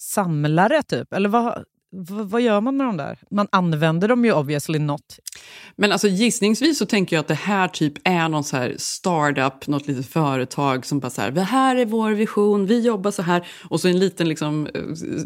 samlare 0.00 0.82
typ? 0.82 1.12
Eller 1.12 1.28
vad, 1.28 1.64
vad, 1.90 2.40
gör 2.40 2.60
man 2.60 2.76
med 2.76 2.86
de 2.86 2.96
där? 2.96 3.18
Man 3.30 3.48
använder 3.52 4.08
dem 4.08 4.24
ju 4.24 4.32
obviously 4.32 4.78
not. 4.78 5.18
Men 5.76 5.92
alltså 5.92 6.08
gissningsvis 6.08 6.78
så 6.78 6.86
tänker 6.86 7.16
jag 7.16 7.20
att 7.20 7.28
det 7.28 7.34
här 7.34 7.68
typ 7.68 7.92
är 8.04 8.28
någon 8.28 8.44
så 8.44 8.56
här 8.56 8.74
startup, 8.78 9.66
något 9.66 9.86
litet 9.86 10.06
företag 10.06 10.86
som 10.86 11.00
bara 11.00 11.10
så 11.10 11.20
här, 11.20 11.30
det 11.30 11.42
här 11.42 11.76
är 11.76 11.86
vår 11.86 12.10
vision, 12.10 12.66
vi 12.66 12.80
jobbar 12.80 13.10
så 13.10 13.22
här. 13.22 13.46
Och 13.70 13.80
så 13.80 13.88
en 13.88 13.98
liten 13.98 14.28
liksom... 14.28 14.66
eh, 14.74 14.82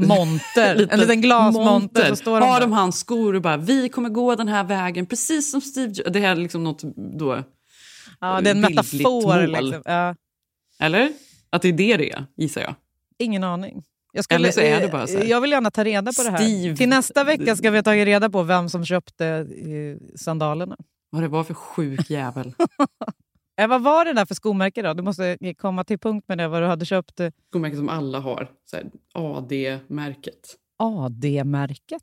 Monter, 0.07 0.89
en 0.91 1.01
liten 1.01 1.21
glasmonter, 1.21 2.09
så 2.09 2.17
står 2.17 2.41
de 2.41 2.49
Har 2.49 2.61
de 2.61 2.73
hans 2.73 2.99
skor 2.99 3.35
och 3.35 3.43
bara, 3.43 3.57
vi 3.57 3.89
kommer 3.89 4.09
gå 4.09 4.35
den 4.35 4.49
här 4.49 4.65
vägen, 4.65 5.07
precis 5.07 5.51
som 5.51 5.61
Steve. 5.61 6.11
Det 6.11 6.21
här 6.21 6.31
är 6.31 6.37
liksom 6.37 6.65
något 6.65 6.83
då... 7.21 7.43
Ja, 8.21 8.41
det 8.41 8.51
är 8.51 8.55
en 8.55 8.61
metafor. 8.61 9.47
Liksom. 9.47 9.83
Ja, 9.85 10.15
Eller? 10.81 11.13
Att 11.51 11.63
det 11.63 11.69
är 11.69 11.73
det 11.73 11.97
det 11.97 12.11
är, 12.11 12.27
gissar 12.37 12.61
jag. 12.61 12.75
ingen 13.19 13.45
aning. 13.45 13.83
Jag, 14.13 14.25
skulle, 14.25 14.37
Eller 14.37 14.51
så 14.53 14.61
är 14.61 14.81
det 14.81 14.89
bara 14.89 15.07
så 15.07 15.19
här, 15.19 15.25
jag 15.25 15.41
vill 15.41 15.51
gärna 15.51 15.71
ta 15.71 15.85
reda 15.85 16.13
på 16.13 16.23
det 16.23 16.31
här. 16.31 16.39
Steve- 16.39 16.77
Till 16.77 16.89
nästa 16.89 17.25
vecka 17.25 17.57
ska 17.57 17.71
vi 17.71 17.79
ha 17.79 17.83
tagit 17.83 18.05
reda 18.07 18.31
på 18.31 18.43
vem 18.43 18.69
som 18.69 18.85
köpte 18.85 19.27
eh, 19.27 20.17
sandalerna. 20.17 20.77
Vad 21.11 21.23
det 21.23 21.29
var 21.29 21.45
för 21.45 21.55
sjuk 21.55 22.11
jävel. 22.11 22.55
Vad 23.69 23.83
var 23.83 24.05
det 24.05 24.13
där 24.13 24.27
för 24.27 24.35
skomärke 24.35 24.83
då? 24.83 24.95
Du 24.95 25.03
måste 25.03 25.39
komma 25.59 25.85
till 25.85 25.99
punkt 25.99 26.25
med 26.29 26.39
det, 26.39 26.49
vad 26.49 26.63
du 26.63 26.67
hade 26.67 26.85
köpt. 26.85 27.21
eh, 27.21 27.31
Skomärket 27.51 27.79
som 27.79 27.89
alla 27.89 28.21
har. 28.21 28.49
AD-märket. 29.15 30.57
AD-märket? 30.79 32.03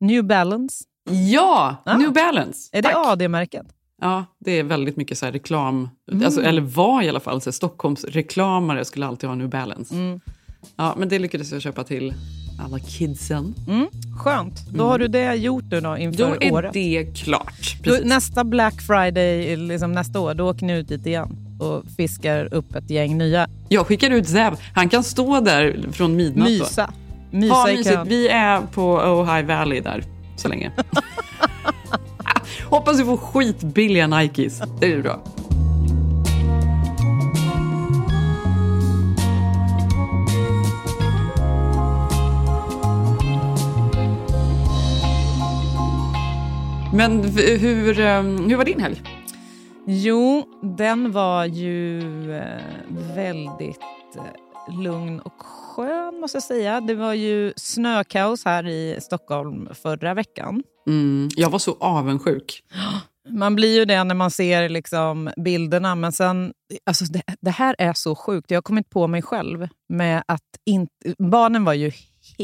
New 0.00 0.24
Balance? 0.24 0.84
Ja! 1.32 1.76
Ah. 1.84 1.96
New 1.96 2.12
Balance. 2.12 2.68
Är 2.72 2.82
det. 2.82 2.94
AD-märket? 2.96 3.66
Ja, 4.00 4.24
det 4.38 4.50
är 4.58 4.62
väldigt 4.62 4.96
mycket 4.96 5.18
så 5.18 5.24
här 5.26 5.32
reklam. 5.32 5.88
Mm. 6.12 6.24
Alltså, 6.24 6.42
eller 6.42 6.62
var 6.62 7.02
i 7.02 7.08
alla 7.08 7.20
fall. 7.20 7.40
Så 7.40 7.50
här, 7.50 7.52
Stockholms 7.52 8.04
reklamare 8.04 8.84
skulle 8.84 9.06
alltid 9.06 9.28
ha 9.28 9.36
New 9.36 9.48
Balance. 9.48 9.94
Mm. 9.94 10.20
Ja, 10.76 10.94
men 10.98 11.08
det 11.08 11.18
lyckades 11.18 11.52
jag 11.52 11.62
köpa 11.62 11.84
till 11.84 12.14
alla 12.58 12.78
kidsen. 12.78 13.54
Mm. 13.68 13.86
Skönt. 14.18 14.66
Då 14.74 14.84
har 14.84 14.98
du 14.98 15.08
det 15.08 15.34
gjort 15.34 15.64
nu 15.70 15.80
då 15.80 15.96
inför 15.98 16.18
Då 16.24 16.36
är 16.40 16.52
året. 16.52 16.72
det 16.72 17.04
klart. 17.16 17.76
Då, 17.82 17.98
nästa 18.04 18.44
Black 18.44 18.80
Friday 18.82 19.56
liksom 19.56 19.92
nästa 19.92 20.20
år, 20.20 20.34
då 20.34 20.50
åker 20.50 20.66
ni 20.66 20.72
ut 20.72 20.88
dit 20.88 21.06
igen 21.06 21.36
och 21.60 21.82
fiskar 21.96 22.54
upp 22.54 22.74
ett 22.74 22.90
gäng 22.90 23.18
nya. 23.18 23.48
Jag 23.68 23.86
skickar 23.86 24.10
ut 24.10 24.28
Zev. 24.28 24.56
Han 24.74 24.88
kan 24.88 25.04
stå 25.04 25.40
där 25.40 25.86
från 25.92 26.16
midnatt. 26.16 26.46
då. 26.48 26.52
Mysa. 26.52 26.92
Mysa 27.30 27.54
Ha 27.54 27.66
mysigt. 27.66 27.98
Vi 28.06 28.28
är 28.28 28.60
på 28.60 28.82
Ohio 28.94 29.46
Valley 29.46 29.80
där 29.80 30.04
så 30.36 30.48
länge. 30.48 30.72
Hoppas 32.64 33.00
vi 33.00 33.04
får 33.04 33.16
skitbilliga 33.16 34.06
Nikes. 34.06 34.62
Det 34.80 34.92
är 34.92 35.02
bra. 35.02 35.20
Men 46.92 47.24
hur, 47.24 48.00
eh, 48.00 48.22
hur 48.22 48.56
var 48.56 48.64
din 48.64 48.80
helg? 48.80 49.02
Jo, 49.86 50.44
den 50.62 51.12
var 51.12 51.44
ju 51.44 52.00
eh, 52.32 52.60
väldigt 53.14 53.80
eh, 54.16 54.82
lugn 54.82 55.20
och 55.20 55.42
skön 55.42 56.20
måste 56.20 56.36
jag 56.36 56.42
säga. 56.42 56.80
Det 56.80 56.94
var 56.94 57.14
ju 57.14 57.52
snökaos 57.56 58.44
här 58.44 58.66
i 58.66 58.98
Stockholm 59.00 59.68
förra 59.82 60.14
veckan. 60.14 60.62
Mm, 60.88 61.28
jag 61.36 61.50
var 61.50 61.58
så 61.58 61.76
avundsjuk. 61.80 62.62
Man 63.28 63.54
blir 63.54 63.78
ju 63.78 63.84
det 63.84 64.04
när 64.04 64.14
man 64.14 64.30
ser 64.30 64.68
liksom 64.68 65.30
bilderna, 65.36 65.94
men 65.94 66.12
sen... 66.12 66.52
Alltså 66.86 67.04
det, 67.04 67.22
det 67.40 67.50
här 67.50 67.76
är 67.78 67.92
så 67.92 68.14
sjukt. 68.14 68.50
Jag 68.50 68.56
har 68.56 68.62
kommit 68.62 68.90
på 68.90 69.06
mig 69.06 69.22
själv 69.22 69.68
med 69.88 70.22
att 70.28 70.48
inte... 70.66 70.92
Barnen 71.18 71.64
var 71.64 71.74
ju 71.74 71.92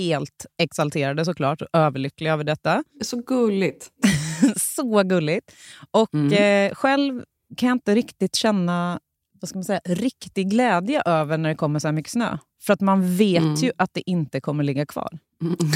helt 0.00 0.47
exalterade 0.62 1.25
såklart 1.25 1.62
överlyckliga 1.73 2.33
över 2.33 2.45
detta. 2.45 2.85
Så 3.05 3.17
gulligt. 3.23 3.91
så 4.57 5.03
gulligt. 5.03 5.53
Och 5.91 6.15
Mm. 6.15 6.33
eh, 6.71 6.75
själv 6.75 7.23
kan 7.57 7.69
jag 7.69 7.76
inte 7.76 7.95
riktigt 7.95 8.35
känna 8.37 9.00
vad 9.41 9.49
ska 9.49 9.59
man 9.59 9.65
säga, 9.65 9.81
riktig 9.85 10.50
glädje 10.50 11.03
över 11.07 11.38
när 11.38 11.49
det 11.49 11.55
kommer 11.55 11.79
så 11.79 11.88
här 11.88 11.93
mycket 11.93 12.12
snö. 12.12 12.38
För 12.62 12.73
att 12.73 12.81
man 12.81 13.17
vet 13.17 13.43
Mm. 13.43 13.55
ju 13.55 13.73
att 13.79 13.91
det 13.95 14.11
inte 14.11 14.41
kommer 14.41 14.65
ligga 14.65 14.87
kvar. 14.87 15.19
Mm. 15.43 15.57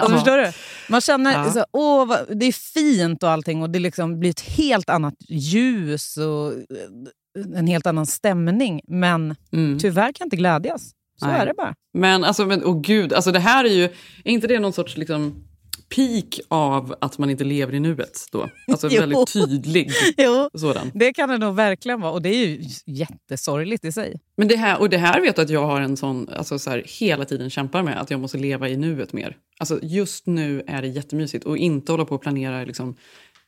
Alltså, 0.00 0.14
Ja. 0.14 0.18
Förstår 0.18 0.36
du? 0.38 0.52
Man 0.92 1.00
känner 1.00 1.32
Ja. 1.32 1.50
så, 1.52 1.64
åh, 1.72 2.06
vad, 2.06 2.38
det 2.38 2.46
är 2.46 2.52
fint 2.52 3.22
och 3.22 3.30
allting 3.30 3.62
och 3.62 3.70
det 3.70 3.78
liksom 3.78 4.20
blir 4.20 4.30
ett 4.30 4.40
helt 4.40 4.88
annat 4.90 5.14
ljus 5.28 6.16
och 6.16 6.52
en 7.56 7.66
helt 7.66 7.86
annan 7.86 8.06
stämning. 8.06 8.80
Men 8.88 9.34
Mm. 9.52 9.78
tyvärr 9.78 10.04
kan 10.04 10.14
jag 10.18 10.26
inte 10.26 10.36
glädjas. 10.36 10.90
Så 11.20 11.26
Nej. 11.26 11.40
är 11.40 11.46
det 11.46 11.54
bara. 11.56 11.74
Men 11.94 12.24
alltså, 12.24 12.46
men, 12.46 12.64
åh 12.64 12.80
gud, 12.80 13.12
alltså 13.12 13.32
det 13.32 13.38
här 13.38 13.64
är 13.64 13.68
ju, 13.68 13.84
är 14.24 14.32
inte 14.32 14.46
det 14.46 14.58
någon 14.58 14.72
sorts 14.72 14.96
liksom 14.96 15.44
peak 15.96 16.40
av 16.48 16.94
att 17.00 17.18
man 17.18 17.30
inte 17.30 17.44
lever 17.44 17.74
i 17.74 17.80
nuet 17.80 18.26
då? 18.32 18.48
Alltså 18.70 18.88
väldigt 19.00 19.32
tydlig 19.32 19.90
sådan. 20.54 20.90
det 20.94 21.12
kan 21.12 21.28
det 21.28 21.38
nog 21.38 21.54
verkligen 21.54 22.00
vara. 22.00 22.12
Och 22.12 22.22
det 22.22 22.28
är 22.28 22.46
ju 22.46 22.64
jättesorgligt 22.86 23.84
i 23.84 23.92
sig. 23.92 24.20
Men 24.36 24.48
det 24.48 24.56
här, 24.56 24.80
och 24.80 24.90
det 24.90 24.98
här 24.98 25.20
vet 25.20 25.36
jag 25.36 25.44
att 25.44 25.50
jag 25.50 25.66
har 25.66 25.80
en 25.80 25.96
sån, 25.96 26.28
alltså 26.28 26.58
så 26.58 26.70
här, 26.70 26.82
hela 26.86 27.24
tiden 27.24 27.50
kämpar 27.50 27.82
med, 27.82 28.00
att 28.00 28.10
jag 28.10 28.20
måste 28.20 28.38
leva 28.38 28.68
i 28.68 28.76
nuet 28.76 29.12
mer. 29.12 29.36
Alltså 29.58 29.78
just 29.82 30.26
nu 30.26 30.62
är 30.66 30.82
det 30.82 30.88
jättemysigt 30.88 31.44
och 31.44 31.58
inte 31.58 31.92
hålla 31.92 32.04
på 32.04 32.14
och 32.14 32.22
planera 32.22 32.64
liksom, 32.64 32.96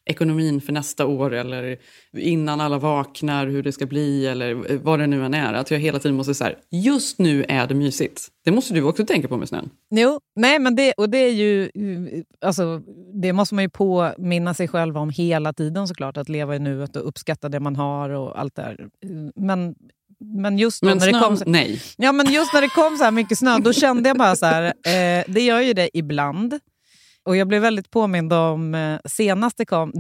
ekonomin 0.05 0.61
för 0.61 0.73
nästa 0.73 1.07
år 1.07 1.35
eller 1.35 1.77
innan 2.17 2.61
alla 2.61 2.79
vaknar 2.79 3.47
hur 3.47 3.63
det 3.63 3.73
ska 3.73 3.87
bli 3.87 4.27
eller 4.27 4.55
vad 4.83 4.99
det 4.99 5.07
nu 5.07 5.25
än 5.25 5.35
är. 5.35 5.53
Att 5.53 5.71
jag 5.71 5.79
hela 5.79 5.99
tiden 5.99 6.17
måste 6.17 6.35
säga 6.35 6.57
just 6.71 7.19
nu 7.19 7.45
är 7.49 7.67
det 7.67 7.75
mysigt. 7.75 8.29
Det 8.45 8.51
måste 8.51 8.75
du 8.75 8.83
också 8.83 9.07
tänka 9.07 9.29
på 9.29 9.37
med 9.37 9.49
snön. 9.49 9.71
Jo, 9.91 10.21
nej, 10.37 10.59
men 10.59 10.77
det, 10.77 10.93
och 10.93 11.11
det 11.11 11.19
är 11.19 11.33
ju... 11.33 11.71
Alltså, 12.41 12.83
det 13.23 13.33
måste 13.33 13.55
man 13.55 13.65
ju 13.65 13.69
påminna 13.71 14.55
sig 14.55 14.69
själv 14.69 14.97
om 14.99 15.11
hela 15.11 15.53
tiden 15.53 15.89
såklart. 15.89 16.17
Att 16.17 16.29
leva 16.29 16.57
i 16.57 16.59
nuet 16.59 16.97
och 16.97 17.09
uppskatta 17.09 17.49
det 17.49 17.61
man 17.61 17.77
har 17.77 18.11
och 18.11 18.41
allt 18.41 18.55
det 18.57 18.63
här. 18.63 18.89
Men, 19.37 19.75
men 20.25 20.59
just 20.59 20.81
då 20.83 20.89
Men 20.89 20.99
när 20.99 21.07
det 21.07 21.13
snön, 21.13 21.23
kom... 21.23 21.37
så- 21.37 21.45
nej. 21.47 21.81
Ja, 21.97 22.13
men 22.13 22.33
just 22.33 22.55
när 22.55 22.61
det 22.61 22.69
kom 22.69 22.97
så 22.97 23.05
här 23.05 23.11
mycket 23.11 23.39
snö, 23.39 23.59
då 23.59 23.73
kände 23.73 24.09
jag 24.09 24.19
bara 24.19 24.37
så 24.37 24.47
här... 24.47 24.65
Eh, 24.65 25.25
det 25.29 25.41
gör 25.41 25.61
ju 25.61 25.73
det 25.73 25.91
ibland. 25.99 26.59
Och 27.25 27.37
jag 27.37 27.49
blev 27.49 27.63
väldigt 27.63 27.91
påmind 27.91 28.33
om 28.33 28.75
eh, 28.75 28.99
senast 29.05 29.57
det 29.57 29.67
kom, 29.67 29.93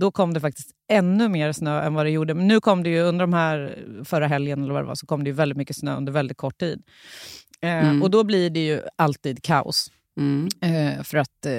då 0.00 0.10
kom 0.10 0.34
det 0.34 0.40
faktiskt 0.40 0.70
ännu 0.92 1.28
mer 1.28 1.52
snö 1.52 1.82
än 1.82 1.94
vad 1.94 2.06
det 2.06 2.10
gjorde. 2.10 2.34
Men 2.34 2.48
nu 2.48 2.60
kom 2.60 2.82
det 2.82 2.90
ju 2.90 3.00
under 3.00 3.22
de 3.22 3.32
här 3.32 3.78
förra 4.04 4.26
helgen 4.26 4.62
eller 4.62 4.72
vad 4.72 4.82
det 4.82 4.86
var, 4.86 4.94
så 4.94 5.06
kom 5.06 5.24
det 5.24 5.30
ju 5.30 5.34
väldigt 5.34 5.58
mycket 5.58 5.76
snö 5.76 5.96
under 5.96 6.12
väldigt 6.12 6.36
kort 6.36 6.58
tid. 6.58 6.82
Eh, 7.62 7.72
Mm. 7.72 8.02
Och 8.02 8.10
då 8.10 8.24
blir 8.24 8.50
det 8.50 8.60
ju 8.66 8.80
alltid 8.96 9.42
kaos. 9.42 9.90
Mm. 10.20 10.48
Eh, 10.60 11.02
för 11.02 11.18
att 11.18 11.46
eh, 11.46 11.52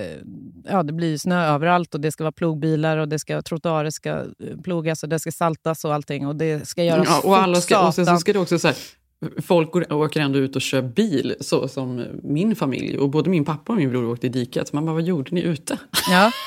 ja, 0.66 0.84
det 0.84 0.94
blir 0.94 1.18
snö 1.18 1.46
överallt 1.46 1.94
och 1.96 2.02
det 2.02 2.12
ska 2.12 2.24
vara 2.24 2.32
plogbilar 2.32 2.98
och 2.98 3.10
det 3.10 3.20
ska 3.20 3.42
trottoarer 3.42 3.90
ska 3.90 4.10
eh, 4.10 4.26
plogas 4.64 5.04
och 5.04 5.10
det 5.10 5.20
ska 5.20 5.32
saltas 5.32 5.86
och 5.86 5.94
allting 5.94 6.28
och 6.28 6.36
det 6.36 6.68
ska 6.68 6.84
göras 6.84 7.08
Ja, 7.10 7.22
och, 7.30 7.38
alla 7.38 7.62
ska, 7.62 7.88
och 7.88 7.96
sen 7.96 8.06
så 8.06 8.18
ska 8.18 8.34
det 8.34 8.40
också 8.40 8.60
så 8.60 8.68
här, 8.68 8.78
folk 9.42 9.72
går, 9.72 9.94
åker 9.94 10.20
ändå 10.22 10.40
ut 10.40 10.56
och 10.56 10.62
kör 10.62 10.82
bil, 10.82 11.36
så 11.40 11.68
som 11.68 12.06
min 12.24 12.56
familj. 12.56 12.98
Och 12.98 13.10
både 13.10 13.30
min 13.30 13.46
pappa 13.46 13.74
och 13.74 13.78
min 13.78 13.90
bror 13.90 14.12
åkte 14.12 14.28
i 14.28 14.30
diket. 14.30 14.74
Man 14.74 14.86
bara, 14.86 14.94
vad 14.94 15.04
gjorde 15.04 15.32
ni 15.32 15.42
ute? 15.42 15.80
Ja. 16.10 16.32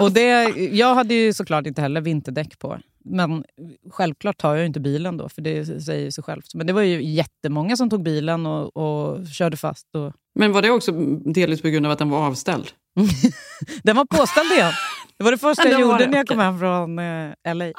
Och 0.00 0.12
det, 0.12 0.48
jag 0.56 0.94
hade 0.94 1.14
ju 1.14 1.32
såklart 1.32 1.66
inte 1.66 1.82
heller 1.82 2.00
vinterdäck 2.00 2.58
på. 2.58 2.78
Men 3.04 3.44
självklart 3.90 4.38
tar 4.38 4.54
jag 4.54 4.66
inte 4.66 4.80
bilen 4.80 5.16
då, 5.16 5.28
för 5.28 5.42
det 5.42 5.82
säger 5.82 6.10
sig 6.10 6.24
självt. 6.24 6.54
Men 6.54 6.66
det 6.66 6.72
var 6.72 6.82
ju 6.82 7.02
jättemånga 7.02 7.76
som 7.76 7.90
tog 7.90 8.02
bilen 8.02 8.46
och, 8.46 8.76
och 8.76 9.26
körde 9.26 9.56
fast. 9.56 9.94
Och... 9.94 10.12
Men 10.34 10.52
var 10.52 10.62
det 10.62 10.70
också 10.70 10.92
delvis 11.34 11.62
på 11.62 11.68
grund 11.68 11.86
av 11.86 11.92
att 11.92 11.98
den 11.98 12.10
var 12.10 12.26
avställd? 12.26 12.70
Den 13.82 13.96
var 13.96 14.04
påställd 14.04 14.52
igen. 14.52 14.72
Det 15.16 15.24
var 15.24 15.30
det 15.30 15.38
första 15.38 15.68
jag 15.68 15.80
gjorde 15.80 15.98
det, 15.98 16.06
när 16.06 16.16
jag 16.16 16.26
kom 16.26 16.38
hem 16.38 16.58
från 16.58 16.98
eh, 16.98 17.54
LA. 17.54 17.64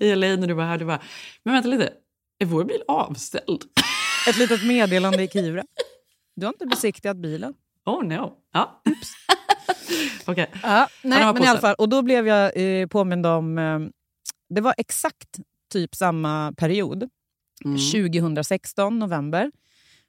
I 0.00 0.14
LA 0.14 0.26
när 0.26 0.46
du 0.46 0.54
var 0.54 0.64
här, 0.64 0.78
du 0.78 0.84
bara, 0.84 1.00
men 1.44 1.54
vänta 1.54 1.68
lite, 1.68 1.92
är 2.38 2.46
vår 2.46 2.64
bil 2.64 2.82
avställd? 2.88 3.64
Ett 4.28 4.36
litet 4.36 4.66
meddelande 4.66 5.22
i 5.22 5.28
Kivra. 5.28 5.64
Du 6.36 6.46
har 6.46 6.52
inte 6.52 6.66
besiktigat 6.66 7.16
bilen. 7.16 7.54
Oh 7.86 8.04
no. 8.04 8.32
Ja. 8.52 8.82
Ja, 10.62 10.88
nej, 11.02 11.18
den 11.18 11.26
var 11.26 11.34
men 11.34 11.42
i 11.42 11.46
alla 11.46 11.60
fall. 11.60 11.74
Och 11.78 11.88
då 11.88 12.02
blev 12.02 12.26
jag 12.26 12.52
eh, 12.56 12.86
påmind 12.86 13.26
om... 13.26 13.58
Eh, 13.58 13.78
det 14.48 14.60
var 14.60 14.74
exakt 14.76 15.38
typ 15.72 15.94
samma 15.94 16.52
period. 16.56 17.08
Mm. 17.64 17.78
2016, 17.78 18.98
november. 18.98 19.50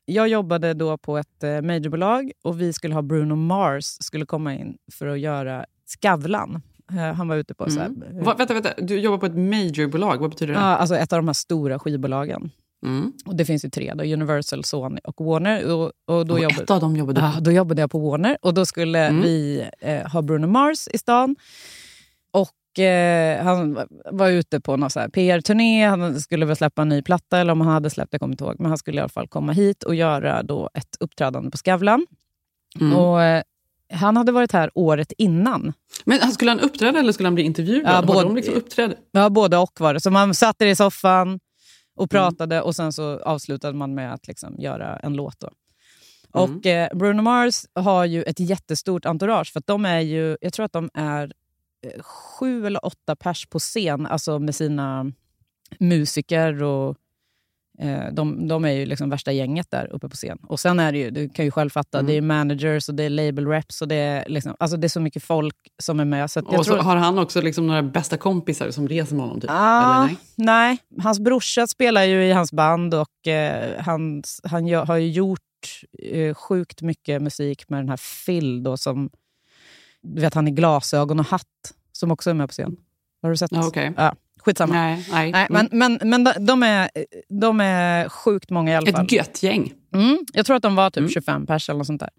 Jag 0.05 0.27
jobbade 0.27 0.73
då 0.73 0.97
på 0.97 1.17
ett 1.17 1.43
eh, 1.43 1.61
majorbolag 1.61 2.31
och 2.43 2.61
vi 2.61 2.73
skulle 2.73 2.93
ha 2.93 3.01
Bruno 3.01 3.35
Mars 3.35 3.85
skulle 3.85 4.25
komma 4.25 4.55
in 4.55 4.77
för 4.93 5.07
att 5.07 5.19
göra 5.19 5.65
Skavlan. 5.85 6.61
Eh, 6.91 7.13
Han 7.13 7.27
var 7.27 7.35
ute 7.35 7.53
på... 7.53 7.69
Så 7.69 7.79
här, 7.79 7.85
Mm. 7.87 8.23
Va, 8.23 8.35
vänta, 8.37 8.53
vänta, 8.53 8.69
du 8.77 8.99
jobbar 8.99 9.17
på 9.17 9.25
ett 9.25 9.37
majorbolag. 9.37 10.17
Vad 10.17 10.29
betyder 10.29 10.53
det? 10.53 10.59
ja, 10.59 10.65
alltså 10.65 10.95
ett 10.95 11.13
av 11.13 11.19
de 11.19 11.27
här 11.27 11.33
stora 11.33 11.79
skivbolagen. 11.79 12.51
Mm. 12.85 13.13
Och 13.25 13.35
det 13.35 13.45
finns 13.45 13.65
ju 13.65 13.69
tre, 13.69 13.93
då, 13.95 14.03
Universal, 14.03 14.63
Sony 14.63 15.01
och 15.03 15.25
Warner. 15.25 15.73
Och, 15.73 15.91
och 16.07 16.25
då, 16.27 16.33
Och 16.33 16.39
jobbade, 16.39 16.63
ett 16.63 16.69
av 16.71 16.79
dem 16.81 16.95
jobbade 16.95 17.21
du 17.21 17.25
ja, 17.27 17.33
då 17.41 17.51
jobbade 17.51 17.81
jag 17.81 17.91
på 17.91 17.99
Warner 17.99 18.37
och 18.41 18.53
då 18.53 18.65
skulle 18.65 19.07
Mm. 19.07 19.21
vi 19.21 19.65
eh, 19.79 20.07
ha 20.11 20.21
Bruno 20.21 20.47
Mars 20.47 20.87
i 20.87 20.97
stan. 20.97 21.35
Och 22.31 22.79
eh, 22.79 23.43
Han 23.43 23.79
var 24.11 24.29
ute 24.29 24.59
på 24.61 24.77
någon 24.77 24.89
PR-turné, 25.13 25.87
han 25.87 26.19
skulle 26.21 26.45
väl 26.45 26.55
släppa 26.55 26.81
en 26.81 26.89
ny 26.89 27.01
platta, 27.01 27.39
eller 27.39 27.51
om 27.51 27.61
han 27.61 27.73
hade 27.73 27.89
släppt 27.89 28.11
det 28.11 28.19
kommer 28.19 28.33
inte 28.33 28.43
ihåg. 28.43 28.55
Men 28.59 28.65
han 28.69 28.77
skulle 28.77 28.97
i 28.97 28.99
alla 29.01 29.09
fall 29.09 29.27
komma 29.27 29.51
hit 29.51 29.83
och 29.83 29.95
göra 29.95 30.43
då 30.43 30.69
ett 30.73 30.95
uppträdande 30.99 31.51
på 31.51 31.57
Skavlan. 31.57 32.05
Mm. 32.79 32.95
Och, 32.95 33.23
eh, 33.23 33.43
han 33.93 34.17
hade 34.17 34.31
varit 34.31 34.51
här 34.51 34.71
året 34.75 35.13
innan. 35.17 35.73
Men 36.05 36.31
skulle 36.31 36.51
han 36.51 36.59
uppträda 36.59 36.99
eller 36.99 37.11
skulle 37.11 37.27
han 37.27 37.35
bli 37.35 37.43
intervjuad? 37.43 37.93
Ja, 37.95 38.01
både- 38.01 38.23
de 38.23 38.35
liksom 38.35 38.53
uppträde? 38.53 38.95
Ja, 39.11 39.29
både 39.29 39.57
och 39.57 39.79
var 39.79 39.93
det. 39.93 39.99
Så 39.99 40.11
man 40.11 40.33
satt 40.35 40.61
i 40.61 40.75
soffan 40.75 41.27
Mm. 41.27 41.39
och 42.05 42.09
pratade 42.09 42.61
och 42.61 42.75
sen 42.75 42.93
så 42.93 43.19
avslutade 43.19 43.77
man 43.77 43.95
med 43.95 44.13
att 44.13 44.27
liksom 44.27 44.55
göra 44.59 44.97
en 44.99 45.13
låt. 45.13 45.39
Då. 45.39 45.49
Mm. 46.39 46.55
Och 46.57 46.65
eh, 46.65 46.97
Bruno 46.97 47.21
Mars 47.21 47.65
har 47.75 48.05
ju 48.05 48.23
ett 48.23 48.39
jättestort 48.39 49.05
entourage. 49.05 49.53
För 49.53 49.61
de 49.65 49.85
är 49.85 49.99
ju, 49.99 50.37
jag 50.41 50.53
tror 50.53 50.65
att 50.65 50.73
de 50.73 50.89
är 50.93 51.33
eh, 51.87 52.01
sju 52.03 52.65
eller 52.67 52.85
åtta 52.85 53.15
pers 53.15 53.45
på 53.45 53.59
scen, 53.59 54.05
alltså 54.05 54.39
med 54.39 54.55
sina 54.55 55.11
musiker. 55.79 56.63
och 56.63 56.97
de, 58.11 58.47
de 58.47 58.65
är 58.65 58.71
ju 58.71 58.85
liksom 58.85 59.09
värsta 59.09 59.31
gänget 59.31 59.71
där 59.71 59.87
uppe 59.93 60.09
på 60.09 60.15
scen. 60.15 60.37
Och 60.43 60.59
sen 60.59 60.79
är 60.79 60.91
det 60.91 60.97
ju, 60.97 61.09
du 61.11 61.29
kan 61.29 61.45
ju 61.45 61.51
själv 61.51 61.69
fatta, 61.69 61.99
Mm. 61.99 62.07
det 62.07 62.17
är 62.17 62.21
managers 62.21 62.89
och 62.89 62.95
det 62.95 63.03
är 63.03 63.09
label 63.09 63.47
reps 63.47 63.81
och 63.81 63.87
det 63.87 63.95
är, 63.95 64.29
liksom, 64.29 64.55
alltså 64.59 64.77
det 64.77 64.87
är 64.87 64.89
så 64.89 64.99
mycket 64.99 65.23
folk 65.23 65.55
som 65.83 65.99
är 65.99 66.05
med. 66.05 66.31
Så 66.31 66.39
Och 66.41 66.65
så 66.65 66.71
tror, 66.73 66.77
har 66.77 66.95
han 66.95 67.17
också 67.17 67.41
liksom 67.41 67.67
några 67.67 67.83
bästa 67.83 68.17
kompisar 68.17 68.71
som 68.71 68.87
reser 68.87 69.15
med 69.15 69.25
honom? 69.25 69.41
Typ. 69.41 69.49
Ah, 69.53 70.05
nej? 70.05 70.17
nej? 70.35 70.77
hans 71.01 71.19
brorsa 71.19 71.67
spelar 71.67 72.03
ju 72.03 72.25
i 72.25 72.31
hans 72.31 72.51
band 72.53 72.93
och 72.93 73.27
eh, 73.27 73.81
hans, 73.83 74.41
han 74.43 74.67
gör, 74.67 74.85
har 74.85 74.95
ju 74.97 75.09
gjort 75.11 75.39
eh, 76.03 76.33
sjukt 76.35 76.81
mycket 76.81 77.21
musik 77.21 77.69
med 77.69 77.79
den 77.79 77.89
här 77.89 78.25
Phil 78.25 78.63
då, 78.63 78.77
som 78.77 79.09
du 80.01 80.21
vet 80.21 80.33
han 80.33 80.47
i 80.47 80.51
glasögon 80.51 81.19
och 81.19 81.25
hatt 81.25 81.73
som 81.91 82.11
också 82.11 82.29
är 82.29 82.33
med 82.33 82.47
på 82.47 82.51
scen. 82.53 82.77
Har 83.21 83.29
du 83.29 83.37
sett? 83.37 83.51
Ja, 83.51 83.67
okej. 83.67 83.93
Ja, 83.97 84.15
skitsamma. 84.39 84.73
Nej, 84.73 85.05
nej. 85.11 85.31
Nej, 85.31 85.47
Mm. 85.49 85.67
men 85.71 85.99
men, 86.01 86.23
men 86.23 86.45
de- 86.45 86.63
är, 86.63 86.89
de 87.39 87.61
är 87.61 88.09
sjukt 88.09 88.49
många 88.49 88.71
i 88.71 88.75
alla 88.75 88.91
fall. 88.91 89.05
Ett 89.05 89.11
gött 89.11 89.43
gäng. 89.43 89.73
Mm, 89.93 90.17
jag 90.33 90.45
tror 90.45 90.55
att 90.55 90.61
de 90.63 90.75
var 90.75 90.89
typ 90.89 90.97
Mm. 90.97 91.09
25 91.09 91.45
pers 91.45 91.69
eller 91.69 91.77
något 91.77 91.87
sånt 91.87 91.99
där. 91.99 92.09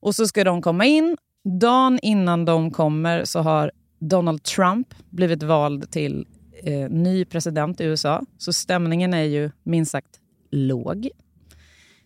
Och 0.00 0.14
så 0.14 0.26
ska 0.26 0.44
de 0.44 0.62
komma 0.62 0.84
in. 0.84 1.16
Dagen 1.60 1.98
innan 2.02 2.44
de 2.44 2.70
kommer 2.70 3.24
så 3.24 3.40
har 3.40 3.70
Donald 4.00 4.42
Trump 4.42 4.94
blivit 5.10 5.42
vald 5.42 5.90
till 5.90 6.26
eh, 6.64 6.90
ny 6.90 7.24
president 7.24 7.80
i 7.80 7.84
USA. 7.84 8.22
Så 8.38 8.52
stämningen 8.52 9.14
är 9.14 9.22
ju 9.22 9.50
minst 9.62 9.90
sagt 9.92 10.20
låg. 10.50 11.08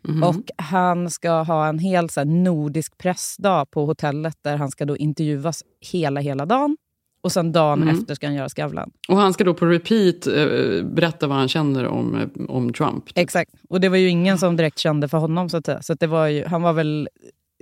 Mhm. 0.09 0.23
Och 0.23 0.51
han 0.59 1.11
ska 1.11 1.31
ha 1.43 1.69
en 1.69 1.79
hel 1.79 2.11
så 2.11 2.21
här, 2.21 2.25
nordisk 2.25 2.99
pressdag 2.99 3.71
på 3.71 3.87
hotellet 3.87 4.39
där 4.43 4.57
han 4.57 4.71
ska 4.71 4.85
då 4.85 4.97
intervjuas 4.97 5.63
hela, 5.93 6.21
hela 6.21 6.47
dagen. 6.47 6.77
Och 7.27 7.33
sen 7.33 7.53
dagen 7.53 7.83
Mm. 7.83 7.99
efter 7.99 8.15
ska 8.15 8.27
han 8.27 8.35
göra 8.35 8.49
Skavlan. 8.49 8.91
Och 9.09 9.17
han 9.17 9.33
ska 9.33 9.45
då 9.45 9.55
på 9.55 9.67
repeat 9.67 10.27
eh, 10.27 10.85
berätta 10.85 11.27
vad 11.27 11.39
han 11.39 11.49
känner 11.49 11.87
om, 11.87 12.15
eh, 12.21 12.45
om 12.49 12.73
Trump. 12.73 13.05
Exakt. 13.15 13.51
Och 13.69 13.81
det 13.81 13.89
var 13.89 13.97
ju 13.97 14.09
ingen 14.09 14.39
som 14.39 14.57
direkt 14.57 14.79
kände 14.79 15.09
för 15.09 15.19
honom. 15.19 15.49
Så 15.49 15.57
att. 15.57 15.85
Så 15.85 15.93
att 15.93 16.01
det 16.01 16.07
var 16.07 16.27
ju, 16.27 16.45
han 16.45 16.63
var 16.63 16.73
väl 16.73 17.09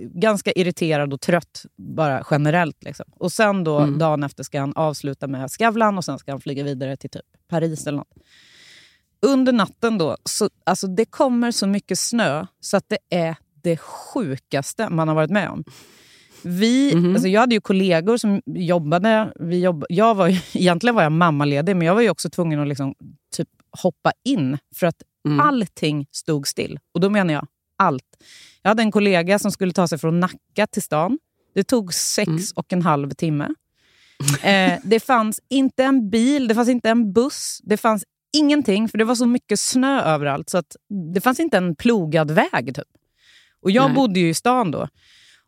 ganska 0.03 0.53
irriterad 0.53 1.13
och 1.13 1.21
trött 1.21 1.63
bara 1.77 2.25
generellt. 2.31 2.85
Liksom. 2.85 3.07
Och 3.17 3.33
sen 3.33 3.65
då 3.65 3.79
Mm. 3.79 3.99
dagen 3.99 4.23
efter 4.23 4.43
ska 4.43 4.61
han 4.61 4.73
avsluta 4.77 5.27
med 5.27 5.51
Skavlan 5.51 5.99
och 5.99 6.05
sen 6.05 6.19
ska 6.19 6.33
han 6.33 6.41
flyga 6.41 6.65
vidare 6.65 6.97
till 6.97 7.11
typ 7.11 7.23
Paris 7.49 7.87
eller 7.87 7.99
något. 7.99 8.15
Under 9.27 9.53
natten 9.53 9.99
då, 9.99 10.17
så, 10.25 10.49
alltså 10.65 10.87
det 10.87 11.05
kommer 11.05 11.51
så 11.53 11.67
mycket 11.67 11.99
snö 11.99 12.47
så 12.61 12.77
att 12.77 12.85
det 12.89 12.99
är 13.11 13.37
det 13.63 13.77
sjukaste 13.81 14.89
man 14.91 15.09
har 15.09 15.15
varit 15.15 15.31
med 15.31 15.49
om. 15.51 15.65
Vi, 16.45 16.95
Mhm. 16.95 17.15
alltså 17.15 17.29
jag 17.29 17.41
hade 17.41 17.55
ju 17.55 17.61
kollegor 17.61 18.17
som 18.17 18.43
jobbade. 18.47 19.33
Vi 19.41 19.61
jobb, 19.61 19.85
jag 19.89 20.15
var 20.15 20.29
ju, 20.29 20.39
egentligen 20.53 20.95
var 20.95 21.03
jag 21.03 21.13
mammaledig, 21.13 21.77
men 21.77 21.87
jag 21.87 21.95
var 21.95 22.11
också 22.11 22.31
tvungen 22.31 22.61
att 22.61 22.69
liksom, 22.69 22.95
typ 23.37 23.49
hoppa 23.83 24.13
in 24.25 24.59
för 24.75 24.87
att 24.87 25.03
Mm. 25.29 25.41
allting 25.41 26.07
stod 26.13 26.49
still. 26.49 26.79
Och 26.95 27.01
då 27.01 27.11
menar 27.11 27.35
jag 27.35 27.47
allt. 27.79 28.05
Jag 28.63 28.69
hade 28.71 28.83
en 28.83 28.93
kollega 28.93 29.39
som 29.39 29.53
skulle 29.53 29.73
ta 29.73 29.89
sig 29.89 29.99
från 29.99 30.21
Nacka 30.21 30.67
till 30.73 30.83
stan. 30.83 31.19
Det 31.55 31.65
tog 31.65 31.95
sex 31.95 32.29
Mm. 32.29 32.41
och 32.55 32.73
en 32.73 32.83
halv 32.83 33.11
timme. 33.11 33.49
Eh, 34.43 34.73
det 34.85 35.01
fanns 35.01 35.41
inte 35.51 35.85
en 35.85 36.11
bil, 36.11 36.49
det 36.49 36.55
fanns 36.55 36.69
inte 36.69 36.91
en 36.91 37.13
buss, 37.13 37.61
det 37.63 37.77
fanns 37.77 38.05
ingenting 38.37 38.89
för 38.89 38.99
det 38.99 39.05
var 39.05 39.15
så 39.15 39.27
mycket 39.27 39.61
snö 39.61 40.03
överallt 40.03 40.51
så 40.51 40.59
att 40.59 40.77
det 41.15 41.21
fanns 41.21 41.41
inte 41.41 41.57
en 41.57 41.77
plogad 41.77 42.31
väg. 42.31 42.75
Typ. 42.75 42.89
Och 43.63 43.71
jag 43.71 43.85
Nej. 43.87 43.95
bodde 43.95 44.21
ju 44.21 44.29
i 44.29 44.35
stan 44.35 44.71
då. 44.71 44.89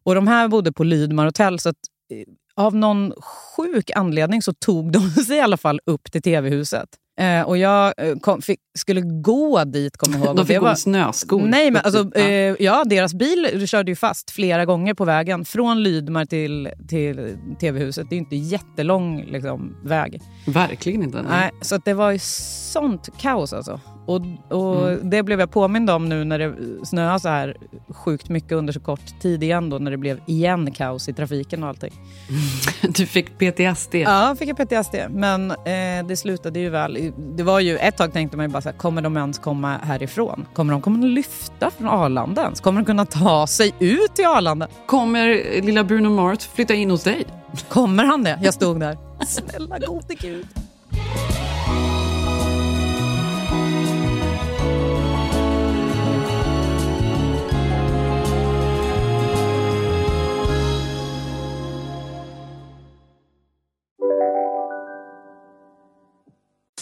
Och 0.06 0.14
de 0.14 0.26
här 0.26 0.48
bodde 0.48 0.72
på 0.72 0.84
Lydmar 0.84 1.24
hotell 1.24 1.58
så 1.58 1.68
att 1.68 1.76
eh, 2.12 2.64
av 2.64 2.74
någon 2.74 3.12
sjuk 3.56 3.90
anledning 3.94 4.42
så 4.42 4.52
tog 4.52 4.92
de 4.92 5.10
sig 5.10 5.36
i 5.36 5.40
alla 5.40 5.56
fall 5.56 5.80
upp 5.86 6.12
till 6.12 6.22
tv-huset. 6.22 6.88
Eh, 7.20 7.42
och 7.42 7.58
jag 7.58 7.94
eh, 7.96 8.16
kom, 8.16 8.42
fick, 8.42 8.60
skulle 8.78 9.00
gå 9.00 9.64
dit, 9.64 9.96
kommer 9.96 10.18
jag 10.18 10.26
ihåg. 10.26 10.36
De 10.36 10.46
fick 10.46 10.58
gå 10.58 10.74
snöskor. 10.74 11.42
Nej, 11.42 11.70
men 11.70 11.82
alltså, 11.84 12.14
eh, 12.14 12.54
ja, 12.58 12.84
deras 12.84 13.14
bil 13.14 13.66
körde 13.68 13.90
ju 13.90 13.96
fast 13.96 14.30
flera 14.30 14.64
gånger 14.64 14.94
på 14.94 15.04
vägen. 15.04 15.44
Från 15.44 15.82
Lydmar 15.82 16.24
till, 16.24 16.68
till 16.88 17.36
tv-huset. 17.60 18.06
Det 18.10 18.14
är 18.14 18.16
ju 18.16 18.22
inte 18.24 18.36
jättelång 18.36 19.24
liksom, 19.24 19.76
väg. 19.84 20.20
Verkligen 20.46 21.02
inte. 21.02 21.22
Nej. 21.22 21.50
Så 21.60 21.76
det 21.76 21.94
var 21.94 22.10
ju 22.10 22.18
sånt 22.18 23.08
kaos 23.18 23.52
alltså. 23.52 23.80
Och, 24.06 24.20
och 24.50 24.76
Mm. 24.86 25.10
Det 25.10 25.22
blev 25.22 25.40
jag 25.40 25.50
påmind 25.50 25.90
om 25.90 26.08
nu 26.08 26.24
när 26.24 26.38
det 26.38 26.54
snöade 26.86 27.20
så 27.20 27.28
här 27.28 27.56
sjukt 27.88 28.28
mycket 28.28 28.52
under 28.52 28.72
så 28.72 28.80
kort 28.80 29.20
tid 29.20 29.42
igen. 29.42 29.70
Då, 29.70 29.78
när 29.78 29.90
det 29.90 29.96
blev 29.96 30.20
igen 30.26 30.72
kaos 30.72 31.08
i 31.08 31.12
trafiken 31.12 31.62
och 31.62 31.68
allting. 31.68 31.92
Du 32.88 33.06
fick 33.06 33.38
PTSD. 33.38 33.94
Ja, 33.94 34.36
fick 34.38 34.48
jag 34.48 34.56
PTSD. 34.56 34.94
Men 35.10 35.50
eh, 35.50 36.06
det 36.08 36.16
slutade 36.18 36.58
ju 36.60 36.68
väl. 36.70 37.12
Det 37.36 37.42
var 37.42 37.60
ju, 37.60 37.76
ett 37.78 37.96
tag 37.96 38.12
tänkte 38.12 38.36
man 38.36 38.46
ju 38.46 38.52
bara 38.52 38.62
så 38.62 38.68
här, 38.68 38.76
kommer 38.76 39.02
de 39.02 39.16
ens 39.16 39.38
komma 39.38 39.76
härifrån? 39.82 40.46
Kommer 40.52 40.72
de 40.72 40.82
kunna 40.82 41.06
lyfta 41.06 41.70
från 41.70 41.88
Arlanda 41.88 42.42
ens? 42.42 42.60
Kommer 42.60 42.80
de 42.80 42.84
kunna 42.86 43.04
ta 43.06 43.46
sig 43.46 43.74
ut 43.78 44.14
till 44.14 44.26
Arlanda? 44.26 44.68
Kommer 44.86 45.60
lilla 45.62 45.84
Bruno 45.84 46.08
Mars 46.10 46.38
flytta 46.54 46.74
in 46.74 46.90
hos 46.90 47.02
dig? 47.02 47.24
Kommer 47.68 48.04
han 48.04 48.22
det? 48.22 48.38
Jag 48.42 48.54
stod 48.54 48.80
där. 48.80 48.98
Snälla 49.26 49.78
gode 49.78 50.14
gud. 50.14 50.46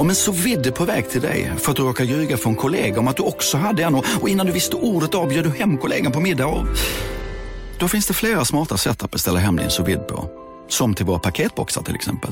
Om 0.00 0.08
en 0.08 0.14
så 0.14 0.32
vidde 0.32 0.72
på 0.72 0.84
väg 0.84 1.10
till 1.10 1.20
dig 1.20 1.52
för 1.58 1.70
att 1.70 1.76
du 1.76 1.82
råkar 1.82 2.04
ljuga 2.04 2.36
från 2.36 2.56
kollega 2.56 3.00
om 3.00 3.08
att 3.08 3.16
du 3.16 3.22
också 3.22 3.56
hade 3.56 3.82
en 3.82 3.94
och 3.94 4.28
innan 4.28 4.46
du 4.46 4.52
visste 4.52 4.76
ordet 4.76 5.14
av 5.14 5.28
du 5.28 5.50
hem 5.50 5.78
kollegan 5.78 6.12
på 6.12 6.20
middag 6.20 6.46
och... 6.46 6.66
Då 7.78 7.88
finns 7.88 8.06
det 8.06 8.14
flera 8.14 8.44
smarta 8.44 8.76
sätt 8.76 9.02
att 9.02 9.10
beställa 9.10 9.38
hem 9.38 9.56
din 9.56 9.70
sous 9.70 9.98
på. 10.08 10.30
Som 10.68 10.94
till 10.94 11.06
våra 11.06 11.18
paketboxar 11.18 11.82
till 11.82 11.94
exempel. 11.94 12.30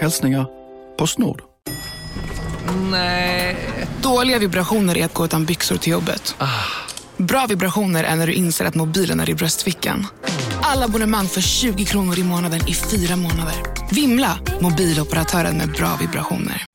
Hälsningar 0.00 0.46
Postnord. 0.98 1.42
Nej. 2.90 3.56
Dåliga 4.02 4.38
vibrationer 4.38 4.98
är 4.98 5.04
att 5.04 5.14
gå 5.14 5.24
utan 5.24 5.44
byxor 5.44 5.76
till 5.76 5.92
jobbet. 5.92 6.34
Bra 7.16 7.46
vibrationer 7.46 8.04
är 8.04 8.16
när 8.16 8.26
du 8.26 8.32
inser 8.32 8.64
att 8.64 8.74
mobilen 8.74 9.20
är 9.20 9.30
i 9.30 9.34
bröstfickan. 9.34 10.06
Alla 10.62 10.84
abonnemang 10.84 11.26
för 11.26 11.40
20 11.40 11.84
kronor 11.84 12.18
i 12.18 12.24
månaden 12.24 12.60
i 12.68 12.74
fyra 12.74 13.16
månader. 13.16 13.54
Vimla! 13.90 14.38
Mobiloperatören 14.60 15.56
med 15.56 15.72
bra 15.72 15.96
vibrationer. 16.00 16.66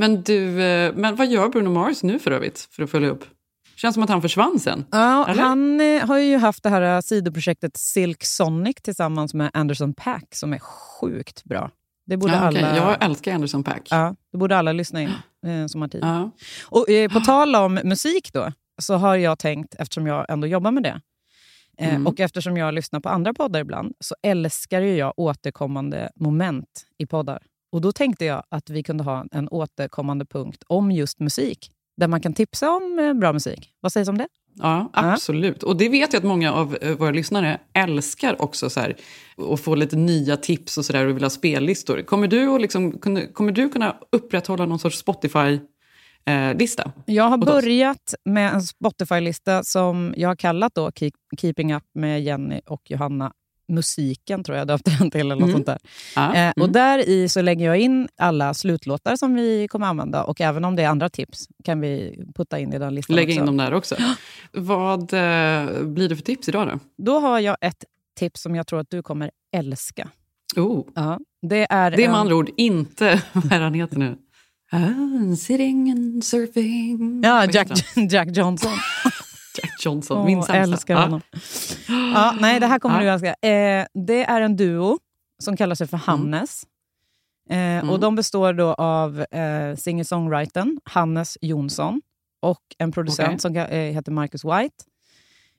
Men 0.00 0.22
du, 0.22 0.62
eh, 0.62 0.92
men 0.94 1.16
vad 1.16 1.26
gör 1.26 1.48
Bruno 1.48 1.68
Mars 1.70 2.02
nu 2.02 2.18
för 2.18 2.30
övrigt, 2.30 2.68
för 2.70 2.82
att 2.82 2.90
följa 2.90 3.08
upp? 3.08 3.24
Känns 3.76 3.94
som 3.94 4.02
att 4.02 4.10
han 4.10 4.22
försvann 4.22 4.58
sen. 4.60 4.84
Ja, 4.90 5.28
Eller? 5.28 5.42
han 5.42 5.80
eh, 5.80 6.06
har 6.06 6.18
ju 6.18 6.36
haft 6.36 6.62
det 6.62 6.68
här 6.68 6.82
eh, 6.96 7.00
sidoprojektet 7.00 7.76
Silk 7.76 8.24
Sonic 8.24 8.76
tillsammans 8.82 9.34
med 9.34 9.50
Anderson 9.54 9.94
Paak 9.94 10.34
som 10.34 10.52
är 10.52 10.58
sjukt 10.58 11.44
bra. 11.44 11.70
Det 12.06 12.16
borde 12.16 12.32
Ja, 12.32 12.38
alla... 12.38 12.76
Jag 12.76 13.04
älskar 13.04 13.34
Anderson 13.34 13.64
Paak. 13.64 13.82
Ja, 13.90 14.14
det 14.32 14.38
borde 14.38 14.56
alla 14.56 14.72
lyssna 14.72 15.02
in 15.02 15.10
eh, 15.46 15.66
som 15.66 15.80
har 15.80 15.88
tid. 15.88 16.00
Ja. 16.04 16.30
Och, 16.64 16.90
eh, 16.90 17.10
på 17.12 17.20
tal 17.20 17.56
om 17.56 17.74
musik 17.84 18.32
då, 18.32 18.52
så 18.82 18.94
har 18.94 19.16
jag 19.16 19.38
tänkt, 19.38 19.74
eftersom 19.78 20.06
jag 20.06 20.26
ändå 20.28 20.46
jobbar 20.46 20.70
med 20.70 20.82
det, 20.82 21.00
Mm. 21.82 22.06
och 22.06 22.20
eftersom 22.20 22.56
jag 22.56 22.74
lyssnar 22.74 23.00
på 23.00 23.08
andra 23.08 23.34
poddar 23.34 23.60
ibland, 23.60 23.94
så 24.00 24.14
älskar 24.22 24.80
ju 24.80 24.96
jag 24.96 25.12
återkommande 25.16 26.10
moment 26.16 26.86
i 26.98 27.06
poddar. 27.06 27.42
Och 27.72 27.80
då 27.80 27.92
tänkte 27.92 28.24
jag 28.24 28.42
att 28.48 28.70
vi 28.70 28.82
kunde 28.82 29.04
ha 29.04 29.26
en 29.32 29.48
återkommande 29.48 30.24
punkt 30.24 30.62
om 30.66 30.92
just 30.92 31.20
musik, 31.20 31.70
där 31.96 32.08
man 32.08 32.20
kan 32.20 32.34
tipsa 32.34 32.70
om 32.70 32.98
eh, 32.98 33.14
bra 33.14 33.32
musik. 33.32 33.70
Vad 33.80 33.92
sägs 33.92 34.08
om 34.08 34.18
det? 34.18 34.28
Ja, 34.54 34.90
absolut. 34.92 35.62
Och 35.62 35.76
det 35.76 35.88
vet 35.88 36.12
jag 36.12 36.20
att 36.20 36.26
många 36.26 36.52
av 36.52 36.76
eh, 36.80 36.96
våra 36.96 37.10
lyssnare 37.10 37.60
älskar 37.72 38.42
också. 38.42 38.70
Så 38.70 38.80
här, 38.80 38.96
och 39.36 39.60
få 39.60 39.74
lite 39.74 39.96
nya 39.96 40.36
tips 40.36 40.78
och, 40.78 40.84
så 40.84 40.92
där, 40.92 41.06
och 41.06 41.16
vill 41.16 41.22
ha 41.22 41.30
spellistor. 41.30 42.02
Kommer 42.02 42.28
du, 42.28 42.48
att 42.48 42.60
liksom, 42.60 42.92
kommer 43.32 43.52
du 43.52 43.68
kunna 43.68 43.96
upprätthålla 44.12 44.66
någon 44.66 44.78
sorts 44.78 44.98
Spotify-lista? 44.98 46.92
Jag 47.06 47.24
har 47.24 47.38
åt 47.38 47.44
oss? 47.44 47.50
börjat 47.50 48.14
med 48.24 48.54
en 48.54 48.62
Spotify-lista 48.62 49.64
som 49.64 50.14
jag 50.16 50.28
har 50.28 50.36
kallat 50.36 50.74
då 50.74 50.90
Keep, 50.92 51.12
Keeping 51.38 51.74
Up 51.74 51.84
med 51.94 52.22
Jenny 52.22 52.60
och 52.66 52.82
Johanna. 52.90 53.32
Musiken 53.70 54.44
tror 54.44 54.58
jag 54.58 54.66
döpte 54.66 54.90
den 54.98 55.10
till. 55.10 55.20
Eller 55.20 55.34
något 55.34 55.42
Mm. 55.42 55.52
sånt 55.52 55.66
där. 55.66 55.78
Ja, 56.16 56.34
Eh, 56.34 56.50
och 56.50 56.58
mm. 56.58 56.72
där 56.72 57.08
i 57.08 57.28
så 57.28 57.42
lägger 57.42 57.66
jag 57.66 57.78
in 57.78 58.08
alla 58.18 58.54
slutlåtar 58.54 59.16
som 59.16 59.34
vi 59.34 59.68
kommer 59.68 59.86
använda. 59.86 60.24
Och 60.24 60.40
även 60.40 60.64
om 60.64 60.76
det 60.76 60.82
är 60.82 60.88
andra 60.88 61.08
tips 61.08 61.48
kan 61.64 61.80
vi 61.80 62.18
putta 62.34 62.58
in 62.58 62.72
i 62.72 62.78
den 62.78 62.94
listan 62.94 63.16
Lägga 63.16 63.28
också. 63.32 63.40
in 63.40 63.46
dem 63.46 63.56
där 63.56 63.74
också. 63.74 63.96
Vad 64.52 65.00
eh, 65.02 65.82
blir 65.82 66.08
det 66.08 66.16
för 66.16 66.22
tips 66.24 66.48
idag 66.48 66.68
då? 66.68 66.78
Då 67.04 67.18
har 67.18 67.38
jag 67.40 67.56
ett 67.60 67.84
tips 68.18 68.42
som 68.42 68.54
jag 68.54 68.66
tror 68.66 68.80
att 68.80 68.90
du 68.90 69.02
kommer 69.02 69.30
älska. 69.56 70.08
Oh. 70.56 70.86
Ja, 70.94 71.18
det 71.42 71.66
är 71.70 71.90
Det 71.90 71.96
är 72.02 72.06
en- 72.06 72.10
med 72.10 72.20
andra 72.20 72.34
ord 72.34 72.50
inte, 72.56 73.22
vad 73.32 73.52
han 73.52 73.74
heter 73.74 73.98
nu? 73.98 74.16
Ah, 74.72 75.36
sitting 75.36 75.90
and 75.90 76.24
surfing. 76.24 77.20
Ja, 77.24 77.46
Jack? 77.52 77.68
Jack 78.10 78.28
Johnson. 78.36 78.72
Jack 79.62 79.84
Johnson, 79.84 80.18
Åh, 80.18 80.24
min 80.26 80.42
sämsta. 80.42 80.54
älskar 80.56 80.94
Ja. 80.94 81.00
honom. 81.00 81.20
Ja, 82.14 82.34
nej, 82.40 82.60
det 82.60 82.66
här 82.66 82.78
kommer 82.78 82.96
Ja. 82.96 83.02
du 83.18 83.26
älska. 83.26 83.48
Eh, 83.48 83.86
det 83.94 84.24
är 84.24 84.40
en 84.40 84.56
duo 84.56 84.98
som 85.42 85.56
kallar 85.56 85.74
sig 85.74 85.86
för 85.86 85.96
Hannes. 85.96 86.62
Eh, 87.50 87.90
och 87.90 88.00
De 88.00 88.14
består 88.14 88.52
då 88.52 88.74
av 88.74 89.20
eh, 89.20 89.76
singer-songwritern 89.76 90.78
Hannes 90.84 91.38
Jonsson 91.40 92.00
och 92.42 92.60
en 92.78 92.92
producent 92.92 93.28
Okej. 93.28 93.38
som 93.40 93.56
eh, 93.56 93.92
heter 93.94 94.12
Marcus 94.12 94.44
White. 94.44 94.84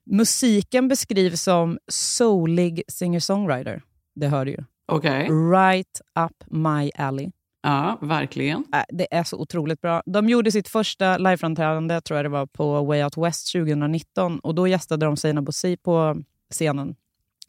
Musiken 0.05 0.87
beskrivs 0.87 1.41
som 1.43 1.77
soulig 1.91 2.83
singer-songwriter. 2.87 3.81
Det 4.15 4.27
hör 4.27 4.45
du 4.45 4.51
ju. 4.51 4.63
Okej. 4.87 5.29
Right 5.51 6.01
up 6.19 6.43
my 6.51 6.91
alley. 6.97 7.31
Ja, 7.63 7.97
verkligen. 8.02 8.63
Äh, 8.74 8.82
Det 8.89 9.08
är 9.15 9.24
så 9.24 9.38
otroligt 9.38 9.82
bra. 9.82 10.02
De 10.06 10.30
gjorde 10.30 10.52
sitt 10.52 10.67
första 10.67 11.17
liveframträdande, 11.17 12.02
tror 12.02 12.17
jag 12.17 12.26
det 12.26 12.30
var, 12.30 12.45
på 12.45 12.84
Way 12.86 13.04
Out 13.04 13.17
West 13.17 13.52
2019. 13.54 14.39
Och 14.39 14.56
Då 14.56 14.67
gästade 14.67 15.06
de 15.06 15.17
Sina 15.17 15.41
Bosi 15.41 15.78
på 15.78 16.15
scenen. 16.52 16.95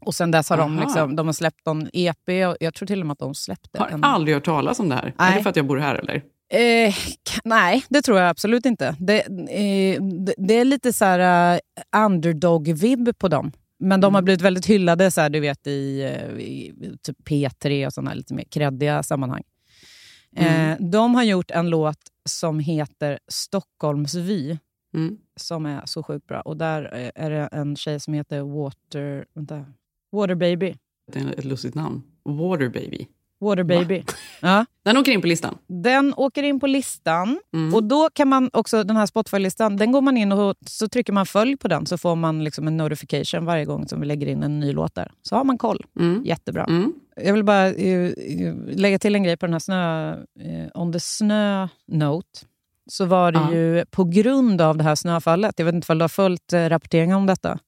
Och 0.00 0.14
sen 0.14 0.30
dess 0.30 0.50
har 0.50 0.56
de, 0.56 0.78
liksom, 0.78 1.16
de 1.16 1.26
har 1.26 1.32
släppt 1.32 1.66
en 1.66 1.90
EP, 1.92 2.28
och 2.48 2.56
jag 2.60 2.74
tror 2.74 2.86
till 2.86 3.00
och 3.00 3.06
med 3.06 3.12
att 3.12 3.18
de 3.18 3.34
släppte 3.34 3.78
Har 3.78 3.88
en... 3.88 4.04
aldrig 4.04 4.34
hört 4.36 4.44
talas 4.44 4.78
om 4.80 4.88
det 4.88 4.94
här. 4.94 5.04
Är 5.06 5.12
Nej. 5.18 5.36
det 5.36 5.42
för 5.42 5.50
att 5.50 5.56
jag 5.56 5.66
bor 5.66 5.76
här 5.78 5.94
eller? 5.94 6.14
Eh, 6.54 6.94
nej, 7.44 7.84
det 7.88 8.02
tror 8.02 8.18
jag 8.18 8.28
absolut 8.28 8.66
inte. 8.66 8.96
Det, 8.98 9.20
eh, 9.20 10.02
det, 10.02 10.34
det 10.38 10.54
är 10.54 10.64
lite 10.64 10.92
så 10.92 11.04
här 11.04 11.54
uh, 11.54 11.60
underdog-vibb 12.06 13.18
på 13.18 13.28
dem. 13.28 13.52
Men 13.78 14.00
de 14.00 14.06
Mm. 14.06 14.14
har 14.14 14.22
blivit 14.22 14.40
väldigt 14.40 14.66
hyllade 14.66 15.10
så 15.10 15.20
här, 15.20 15.28
du 15.30 15.40
vet, 15.40 15.66
i, 15.66 16.02
eh, 16.02 16.40
i 16.44 16.72
typ 17.02 17.16
P3 17.28 17.86
och 17.86 17.92
sådana 17.92 18.14
lite 18.14 18.34
mer 18.34 18.44
kreddiga 18.44 19.02
sammanhang. 19.02 19.42
Mm. 20.36 20.70
Eh, 20.70 20.88
de 20.90 21.14
har 21.14 21.22
gjort 21.22 21.50
en 21.50 21.70
låt 21.70 21.98
som 22.28 22.58
heter 22.58 23.18
Stockholmsvy. 23.28 24.58
Mm. 24.94 25.18
Som 25.36 25.66
är 25.66 25.86
så 25.86 26.02
sjukt 26.02 26.26
bra. 26.26 26.40
Och 26.40 26.56
där 26.56 26.94
eh, 26.94 27.24
är 27.24 27.30
det 27.30 27.48
en 27.52 27.76
tjej 27.76 28.00
som 28.00 28.14
heter 28.14 28.40
Water, 28.42 29.26
vänta, 29.34 29.64
Water 30.12 30.34
Baby. 30.34 30.76
Det 31.12 31.18
är 31.18 31.38
ett 31.38 31.44
lustigt 31.44 31.74
namn. 31.74 32.02
Water 32.24 32.68
baby. 32.68 33.06
Water 33.42 33.62
Baby. 33.64 34.04
Ja. 34.40 34.66
Den 34.84 34.96
åker 34.96 35.12
in 35.12 35.20
på 35.20 35.26
listan. 35.26 35.58
Den 35.66 36.14
åker 36.16 36.42
in 36.42 36.60
på 36.60 36.66
listan. 36.66 37.40
Mm. 37.54 37.74
Och 37.74 37.84
då 37.84 38.08
kan 38.12 38.28
man 38.28 38.50
också, 38.52 38.84
den 38.84 38.96
här 38.96 39.06
Spotify-listan, 39.06 39.76
den 39.76 39.92
går 39.92 40.00
man 40.00 40.16
in 40.16 40.32
och 40.32 40.56
så 40.66 40.88
trycker 40.88 41.12
man 41.12 41.26
följ 41.26 41.56
på 41.56 41.68
den 41.68 41.86
så 41.86 41.98
får 41.98 42.16
man 42.16 42.44
liksom 42.44 42.66
en 42.66 42.76
notification 42.76 43.44
varje 43.44 43.64
gång 43.64 43.88
som 43.88 44.00
vi 44.00 44.06
lägger 44.06 44.26
in 44.26 44.42
en 44.42 44.60
ny 44.60 44.72
låt 44.72 44.94
där. 44.94 45.12
Så 45.22 45.36
har 45.36 45.44
man 45.44 45.58
koll. 45.58 45.86
Mm. 46.00 46.22
Jättebra. 46.24 46.64
Mm. 46.64 46.92
Jag 47.16 47.32
vill 47.32 47.44
bara 47.44 47.66
eh, 47.68 48.10
lägga 48.66 48.98
till 48.98 49.14
en 49.14 49.22
grej 49.22 49.36
på 49.36 49.46
den 49.46 49.52
här 49.52 49.58
snö... 49.60 50.10
Eh, 50.12 50.68
on 50.80 50.92
the 50.92 51.00
snö 51.00 51.68
note 51.86 52.28
så 52.90 53.04
var 53.04 53.32
det 53.32 53.38
Ja. 53.38 53.54
ju 53.54 53.84
på 53.90 54.04
grund 54.04 54.60
av 54.60 54.76
det 54.76 54.84
här 54.84 54.94
snöfallet, 54.94 55.54
jag 55.58 55.66
vet 55.66 55.74
inte 55.74 55.92
om 55.92 55.98
du 55.98 56.02
har 56.02 56.08
följt 56.08 56.52
eh, 56.52 56.68
rapporteringen 56.68 57.16
om 57.16 57.26
detta. 57.26 57.58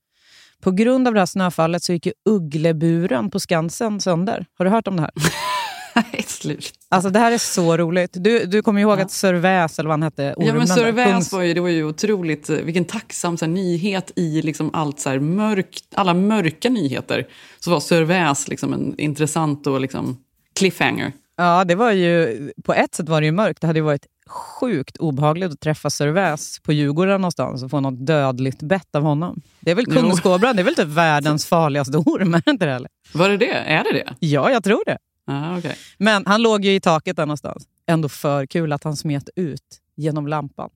På 0.60 0.70
grund 0.70 1.08
av 1.08 1.14
det 1.14 1.20
här 1.20 1.26
snöfallet 1.26 1.82
så 1.82 1.92
gick 1.92 2.06
ju 2.06 2.12
uggleburen 2.24 3.30
på 3.30 3.40
Skansen 3.40 4.00
sönder. 4.00 4.46
Har 4.58 4.64
du 4.64 4.70
hört 4.70 4.88
om 4.88 4.96
det 4.96 5.02
här? 5.02 5.10
Nej, 6.12 6.24
slut. 6.26 6.72
Alltså 6.88 7.10
det 7.10 7.18
här 7.18 7.32
är 7.32 7.38
så 7.38 7.76
roligt. 7.76 8.10
Du, 8.14 8.46
du 8.46 8.62
kommer 8.62 8.80
ihåg 8.80 9.00
att 9.00 9.10
Sir 9.10 9.34
Väs, 9.34 9.78
eller 9.78 9.88
vad 9.88 9.92
han 9.92 10.02
hette, 10.02 10.22
Ja, 10.22 10.34
men 10.38 10.50
ormen 10.50 10.68
Sir 10.68 10.92
Väs 10.92 11.32
var 11.32 11.42
ju, 11.42 11.54
det 11.54 11.60
var 11.60 11.68
ju 11.68 11.84
otroligt, 11.84 12.50
eh, 12.50 12.56
vilken 12.56 12.84
tacksam 12.84 13.36
så 13.36 13.44
här, 13.44 13.52
nyhet 13.52 14.12
i 14.16 14.42
liksom 14.42 14.70
allt 14.72 15.00
så 15.00 15.08
här, 15.10 15.18
mörkt, 15.18 15.84
alla 15.94 16.14
mörka 16.14 16.68
nyheter. 16.70 17.26
Så 17.60 17.70
var 17.70 17.80
Sir 17.80 18.02
Väs 18.02 18.48
liksom 18.48 18.72
en 18.72 18.94
intressant 18.98 19.66
och 19.66 19.80
liksom 19.80 20.18
cliffhanger. 20.54 21.12
Ja, 21.36 21.64
det 21.64 21.74
var 21.74 21.92
ju, 21.92 22.52
på 22.64 22.74
ett 22.74 22.94
sätt 22.94 23.08
var 23.08 23.20
det 23.20 23.24
ju 23.24 23.32
mörkt. 23.32 23.60
Det 23.60 23.66
hade 23.66 23.78
ju 23.78 23.84
varit 23.84 24.06
sjukt 24.26 24.96
obehagligt 24.96 25.52
att 25.52 25.60
träffa 25.60 25.90
Sir 25.90 26.08
Väs 26.08 26.58
på 26.62 26.72
Djurgården 26.72 27.20
någonstans 27.20 27.62
och 27.62 27.70
få 27.70 27.80
något 27.80 28.06
dödligt 28.06 28.62
bett 28.62 28.94
av 28.94 29.02
honom. 29.02 29.40
Det 29.60 29.70
är 29.70 29.74
väl 29.74 29.86
kungskobran, 29.86 30.56
det 30.56 30.62
är 30.62 30.64
väl 30.64 30.74
typ 30.74 30.88
världens 30.88 31.46
farligaste 31.46 31.98
orm, 31.98 32.34
är 32.34 32.42
det 32.44 32.50
inte 32.50 32.66
det? 32.66 32.72
Eller? 32.72 32.88
Var 33.14 33.28
det 33.28 33.36
det? 33.36 33.52
Är 33.52 33.84
det 33.84 33.92
det? 33.92 34.14
Ja, 34.18 34.50
jag 34.50 34.64
tror 34.64 34.82
det. 34.86 34.98
Ah, 35.26 35.58
okay. 35.58 35.74
Men 35.98 36.26
han 36.26 36.42
låg 36.42 36.64
ju 36.64 36.74
i 36.74 36.80
taket 36.80 37.16
där 37.16 37.26
någonstans. 37.26 37.64
Ändå 37.86 38.08
för 38.08 38.46
kul 38.46 38.72
att 38.72 38.84
han 38.84 38.96
smet 38.96 39.28
ut 39.36 39.80
genom 39.96 40.26
lampan. 40.26 40.70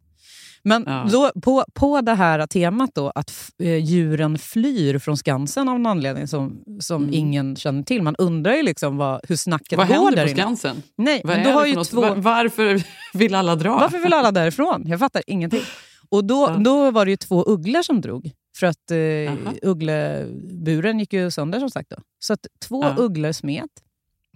Men 0.62 0.84
Ja. 0.86 1.06
då, 1.12 1.30
på, 1.42 1.64
på 1.74 2.00
det 2.00 2.14
här 2.14 2.46
temat 2.46 2.90
då, 2.94 3.10
att 3.14 3.32
eh, 3.62 3.76
djuren 3.76 4.38
flyr 4.38 4.98
från 4.98 5.16
Skansen 5.16 5.68
av 5.68 5.76
en 5.76 5.86
anledning 5.86 6.28
som, 6.28 6.62
som 6.80 7.02
Mm. 7.02 7.14
ingen 7.14 7.56
känner 7.56 7.82
till. 7.82 8.02
Man 8.02 8.16
undrar 8.16 8.54
ju 8.54 8.62
liksom 8.62 8.96
vad, 8.96 9.20
hur 9.28 9.36
snacket 9.36 9.78
Vad 9.78 9.88
går 9.88 9.94
händer 9.94 10.10
där 10.16 10.24
på 10.24 10.30
inne. 10.30 10.40
Skansen? 10.42 10.82
Nej, 10.96 11.20
Vad 11.24 11.36
men 11.36 11.46
du 11.46 11.52
har 11.52 11.66
ju 11.66 11.84
två... 11.84 12.00
Va- 12.00 12.14
Varför 12.14 12.82
vill 13.18 13.34
alla 13.34 13.56
dra? 13.56 13.70
Varför 13.78 13.98
vill 13.98 14.12
alla 14.12 14.32
därifrån? 14.32 14.82
Jag 14.86 14.98
fattar 14.98 15.22
ingenting. 15.26 15.62
Och 16.08 16.24
då, 16.24 16.56
då 16.64 16.90
var 16.90 17.04
det 17.04 17.10
ju 17.10 17.16
två 17.16 17.42
ugglor 17.44 17.82
som 17.82 18.00
drog. 18.00 18.30
För 18.58 18.66
att 18.66 18.90
eh, 18.90 19.34
uggleburen 19.62 20.98
gick 21.00 21.12
ju 21.12 21.30
sönder 21.30 21.60
som 21.60 21.70
sagt. 21.70 21.90
Då. 21.90 21.96
Så 22.18 22.32
att 22.32 22.46
två 22.68 22.82
Ja. 22.84 22.94
ugglor 22.98 23.32
smet. 23.32 23.70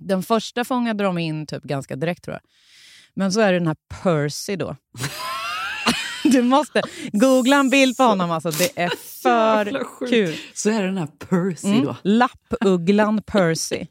Den 0.07 0.23
första 0.23 0.65
fångade 0.65 1.05
de 1.05 1.19
in 1.19 1.47
typ 1.47 1.63
ganska 1.63 1.97
direkt 1.97 2.25
tror 2.25 2.35
jag. 2.35 2.43
Men 3.15 3.33
så 3.33 3.41
är 3.41 3.53
det 3.53 3.59
den 3.59 3.67
här 3.67 3.77
Percy 4.03 4.57
då. 4.57 4.77
du 6.25 6.43
måste 6.43 6.83
googla 7.13 7.57
en 7.57 7.71
bild 7.71 7.97
på 7.97 8.03
honom. 8.03 8.31
Alltså. 8.31 8.51
Det 8.51 8.79
är 8.83 8.91
för 9.23 9.87
kul. 10.11 10.37
Så 10.55 10.71
är 10.71 10.81
det 10.81 10.87
den 10.87 10.99
här 10.99 11.07
Percy 11.29 11.69
Mm. 11.69 11.85
då. 11.85 11.97
Lappugglan 12.03 13.23
Percy. 13.27 13.87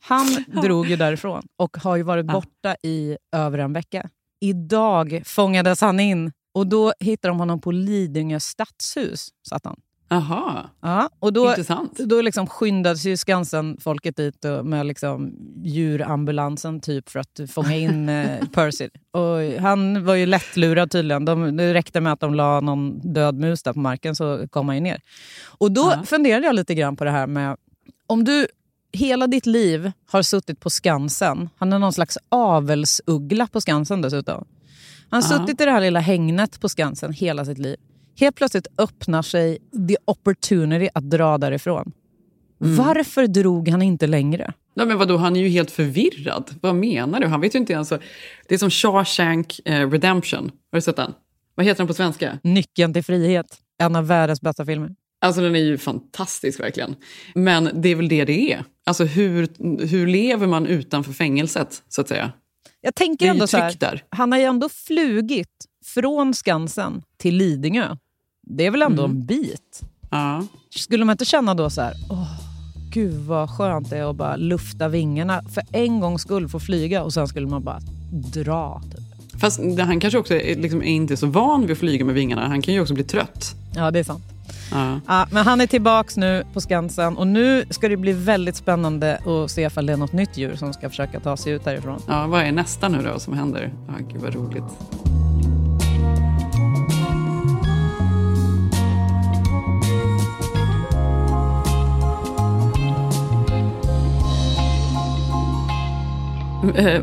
Han 0.00 0.44
drog 0.62 0.86
ju 0.86 0.96
därifrån 0.96 1.42
och 1.56 1.76
har 1.76 1.96
ju 1.96 2.02
varit 2.02 2.26
borta 2.26 2.76
i 2.82 3.16
över 3.32 3.58
en 3.58 3.72
vecka. 3.72 4.08
Idag 4.40 5.22
fångades 5.24 5.80
han 5.80 6.00
in 6.00 6.32
och 6.54 6.66
då 6.66 6.92
hittade 7.00 7.30
de 7.30 7.38
honom 7.38 7.60
på 7.60 7.70
Lidingö 7.70 8.40
stadshus. 8.40 9.28
Satt 9.48 9.64
han. 9.64 9.80
Aha. 10.12 10.70
Ja, 10.80 11.10
och 11.18 11.32
då, 11.32 11.48
Intressant. 11.48 11.98
Då 11.98 12.20
liksom 12.22 12.46
skyndades 12.46 13.04
ju 13.04 13.16
Skansen-folket 13.16 14.16
dit 14.16 14.44
med 14.64 14.86
liksom 14.86 15.32
djurambulansen 15.64 16.80
typ 16.80 17.08
för 17.10 17.20
att 17.20 17.40
fånga 17.50 17.76
in 17.76 18.08
eh, 18.08 18.46
Percy. 18.54 18.88
Och 19.10 19.60
han 19.62 20.04
var 20.04 20.14
ju 20.14 20.26
lättlurad 20.26 20.90
tydligen. 20.90 21.24
De, 21.24 21.56
det 21.56 21.74
räckte 21.74 22.00
med 22.00 22.12
att 22.12 22.20
de 22.20 22.34
la 22.34 22.60
någon 22.60 23.12
död 23.12 23.34
mus 23.34 23.62
där 23.62 23.72
på 23.72 23.78
marken 23.80 24.16
så 24.16 24.48
kom 24.50 24.68
han 24.68 24.76
ju 24.76 24.80
ner. 24.82 25.00
Och 25.58 25.72
då 25.72 26.02
funderade 26.06 26.46
jag 26.46 26.54
lite 26.54 26.74
grann 26.74 26.96
på 26.96 27.04
det 27.04 27.10
här 27.10 27.26
med 27.26 27.56
om 28.06 28.24
du 28.24 28.46
hela 28.92 29.26
ditt 29.26 29.46
liv 29.46 29.92
har 30.10 30.22
suttit 30.22 30.60
på 30.60 30.70
Skansen. 30.70 31.48
Han 31.58 31.72
är 31.72 31.78
någon 31.78 31.92
slags 31.92 32.18
avelsuggla 32.28 33.46
på 33.46 33.60
Skansen 33.60 34.02
dessutom. 34.02 34.44
Han 35.10 35.22
har 35.22 35.30
Ja. 35.32 35.38
suttit 35.38 35.60
i 35.60 35.64
det 35.64 35.70
här 35.70 35.80
lilla 35.80 36.00
hängnet 36.00 36.60
på 36.60 36.68
Skansen 36.68 37.12
hela 37.12 37.44
sitt 37.44 37.58
liv. 37.58 37.76
Helt 38.22 38.36
plötsligt 38.36 38.66
öppnar 38.78 39.22
sig 39.22 39.58
the 39.88 39.96
opportunity 40.04 40.88
att 40.94 41.10
dra 41.10 41.38
därifrån. 41.38 41.92
Mm. 42.60 42.76
Varför 42.76 43.26
drog 43.26 43.68
han 43.68 43.82
inte 43.82 44.06
längre? 44.06 44.52
Nej, 44.74 44.86
men 44.86 44.98
vadå, 44.98 45.16
han 45.16 45.36
är 45.36 45.40
ju 45.40 45.48
helt 45.48 45.70
förvirrad. 45.70 46.50
Vad 46.60 46.74
menar 46.74 47.20
du? 47.20 47.26
Han 47.26 47.40
vet 47.40 47.54
ju 47.54 47.58
inte 47.58 47.72
ens... 47.72 47.88
Det 48.48 48.54
är 48.54 48.58
som 48.58 48.70
Shawshank 48.70 49.60
eh, 49.64 49.90
Redemption. 49.90 50.50
Har 50.72 50.76
du 50.76 50.80
sett 50.80 50.96
den? 50.96 51.14
Vad 51.54 51.66
heter 51.66 51.78
den 51.78 51.86
på 51.86 51.94
svenska? 51.94 52.38
Nyckeln 52.42 52.92
till 52.92 53.04
frihet. 53.04 53.46
En 53.78 53.96
av 53.96 54.06
världens 54.06 54.40
bästa 54.40 54.66
filmer. 54.66 54.94
Alltså 55.20 55.40
den 55.40 55.56
är 55.56 55.60
ju 55.60 55.78
fantastisk 55.78 56.60
verkligen. 56.60 56.96
Men 57.34 57.70
det 57.82 57.88
är 57.88 57.94
väl 57.94 58.08
det 58.08 58.24
det 58.24 58.52
är. 58.52 58.64
Alltså 58.86 59.04
hur, 59.04 59.48
hur 59.86 60.06
lever 60.06 60.46
man 60.46 60.66
utanför 60.66 61.12
fängelset, 61.12 61.82
så 61.88 62.00
att 62.00 62.08
säga? 62.08 62.32
Jag 62.80 62.94
tänker 62.94 63.26
ändå 63.26 63.46
så 63.46 63.56
här, 63.56 64.04
han 64.08 64.32
har 64.32 64.38
ju 64.38 64.44
ändå 64.44 64.68
flugit 64.68 65.66
från 65.84 66.34
Skansen 66.34 67.02
till 67.16 67.36
Lidingö. 67.36 67.96
Det 68.42 68.66
är 68.66 68.70
väl 68.70 68.82
ändå 68.82 69.04
Mm. 69.04 69.16
en 69.16 69.26
bit? 69.26 69.80
Ja. 70.10 70.42
Skulle 70.70 71.04
man 71.04 71.14
inte 71.14 71.24
känna 71.24 71.54
då 71.54 71.70
så 71.70 71.80
här, 71.80 71.94
åh, 72.10 72.32
gud 72.92 73.14
vad 73.26 73.50
skönt 73.50 73.90
det 73.90 73.98
är 73.98 74.10
att 74.10 74.16
bara 74.16 74.36
lufta 74.36 74.88
vingarna 74.88 75.42
för 75.54 75.62
en 75.72 76.00
gångs 76.00 76.22
skull 76.22 76.48
få 76.48 76.60
flyga 76.60 77.02
och 77.02 77.12
sen 77.12 77.28
skulle 77.28 77.46
man 77.46 77.64
bara 77.64 77.80
dra. 78.34 78.82
Typ. 78.90 79.40
Fast 79.40 79.60
han 79.78 80.00
kanske 80.00 80.18
också 80.18 80.34
är, 80.34 80.56
liksom, 80.56 80.82
är 80.82 80.86
inte 80.86 81.16
så 81.16 81.26
van 81.26 81.60
vid 81.62 81.70
att 81.70 81.78
flyga 81.78 82.04
med 82.04 82.14
vingarna. 82.14 82.48
Han 82.48 82.62
kan 82.62 82.74
ju 82.74 82.80
också 82.80 82.94
bli 82.94 83.04
trött. 83.04 83.54
Ja, 83.74 83.90
det 83.90 83.98
är 83.98 84.04
sant. 84.04 84.24
Ja. 84.72 85.00
Ja, 85.06 85.26
men 85.32 85.44
han 85.44 85.60
är 85.60 85.66
tillbaks 85.66 86.16
nu 86.16 86.44
på 86.52 86.60
Skansen 86.60 87.16
och 87.16 87.26
nu 87.26 87.64
ska 87.70 87.88
det 87.88 87.96
bli 87.96 88.12
väldigt 88.12 88.56
spännande 88.56 89.16
att 89.16 89.50
se 89.50 89.62
ifall 89.62 89.86
det 89.86 89.92
är 89.92 89.96
något 89.96 90.12
nytt 90.12 90.36
djur 90.36 90.56
som 90.56 90.72
ska 90.72 90.88
försöka 90.88 91.20
ta 91.20 91.36
sig 91.36 91.52
ut 91.52 91.66
härifrån. 91.66 92.00
Ja, 92.08 92.26
vad 92.26 92.42
är 92.42 92.52
nästa 92.52 92.88
nu 92.88 93.02
då 93.12 93.18
som 93.18 93.34
händer? 93.34 93.72
Ja, 93.88 93.94
gud 94.12 94.20
vad 94.22 94.34
roligt. 94.34 94.64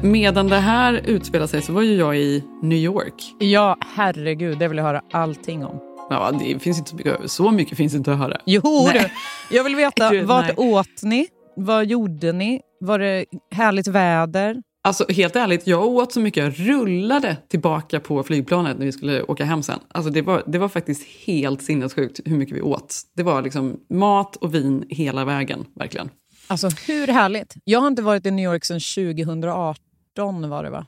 Medan 0.01 0.47
det 0.47 0.55
här 0.59 1.01
utspelar 1.05 1.47
sig 1.47 1.61
så 1.61 1.73
var 1.73 1.81
ju 1.81 1.95
jag 1.95 2.17
i 2.17 2.43
New 2.61 2.77
York. 2.77 3.35
Ja, 3.39 3.77
herregud, 3.95 4.57
det 4.59 4.67
vill 4.67 4.77
jag 4.77 4.85
höra 4.85 5.01
allting 5.11 5.65
om. 5.65 5.79
Ja, 6.09 6.31
det 6.31 6.59
finns 6.59 6.77
inte 6.77 6.89
så 6.89 6.95
mycket, 6.95 7.31
så 7.31 7.51
mycket 7.51 7.77
finns 7.77 7.95
inte 7.95 8.11
att 8.11 8.17
höra. 8.19 8.37
Jo, 8.45 8.61
Nej. 8.93 9.11
du. 9.49 9.55
Jag 9.57 9.63
vill 9.63 9.75
veta, 9.75 10.09
Du, 10.11 10.21
vad 10.21 10.43
nej. 10.43 10.53
åt 10.57 11.03
ni? 11.03 11.27
Vad 11.55 11.85
gjorde 11.85 12.31
ni? 12.31 12.61
Var 12.79 12.99
det 12.99 13.25
härligt 13.51 13.87
väder? 13.87 14.61
Alltså 14.83 15.05
helt 15.09 15.35
ärligt, 15.35 15.67
jag 15.67 15.85
åt 15.87 16.13
så 16.13 16.19
mycket. 16.19 16.43
Jag 16.43 16.69
rullade 16.69 17.37
tillbaka 17.49 17.99
på 17.99 18.23
flygplanet 18.23 18.77
när 18.77 18.85
vi 18.85 18.91
skulle 18.91 19.23
åka 19.23 19.45
hem 19.45 19.63
sen. 19.63 19.79
Alltså 19.87 20.11
det 20.11 20.21
var, 20.21 20.43
det 20.47 20.57
var 20.57 20.67
faktiskt 20.69 21.07
helt 21.27 21.61
sinnessjukt 21.61 22.19
hur 22.25 22.37
mycket 22.37 22.55
vi 22.57 22.61
åt. 22.61 22.95
Det 23.15 23.23
var 23.23 23.41
liksom 23.41 23.77
mat 23.89 24.35
och 24.35 24.55
vin 24.55 24.85
hela 24.89 25.25
vägen, 25.25 25.65
verkligen. 25.75 26.09
Alltså 26.49 26.69
hur 26.87 27.07
härligt? 27.07 27.55
Jag 27.63 27.79
har 27.79 27.87
inte 27.87 28.01
varit 28.01 28.25
i 28.25 28.31
New 28.31 28.45
York 28.45 28.65
sedan 28.65 28.79
2018 28.79 30.49
var 30.49 30.63
det 30.63 30.69
va? 30.69 30.85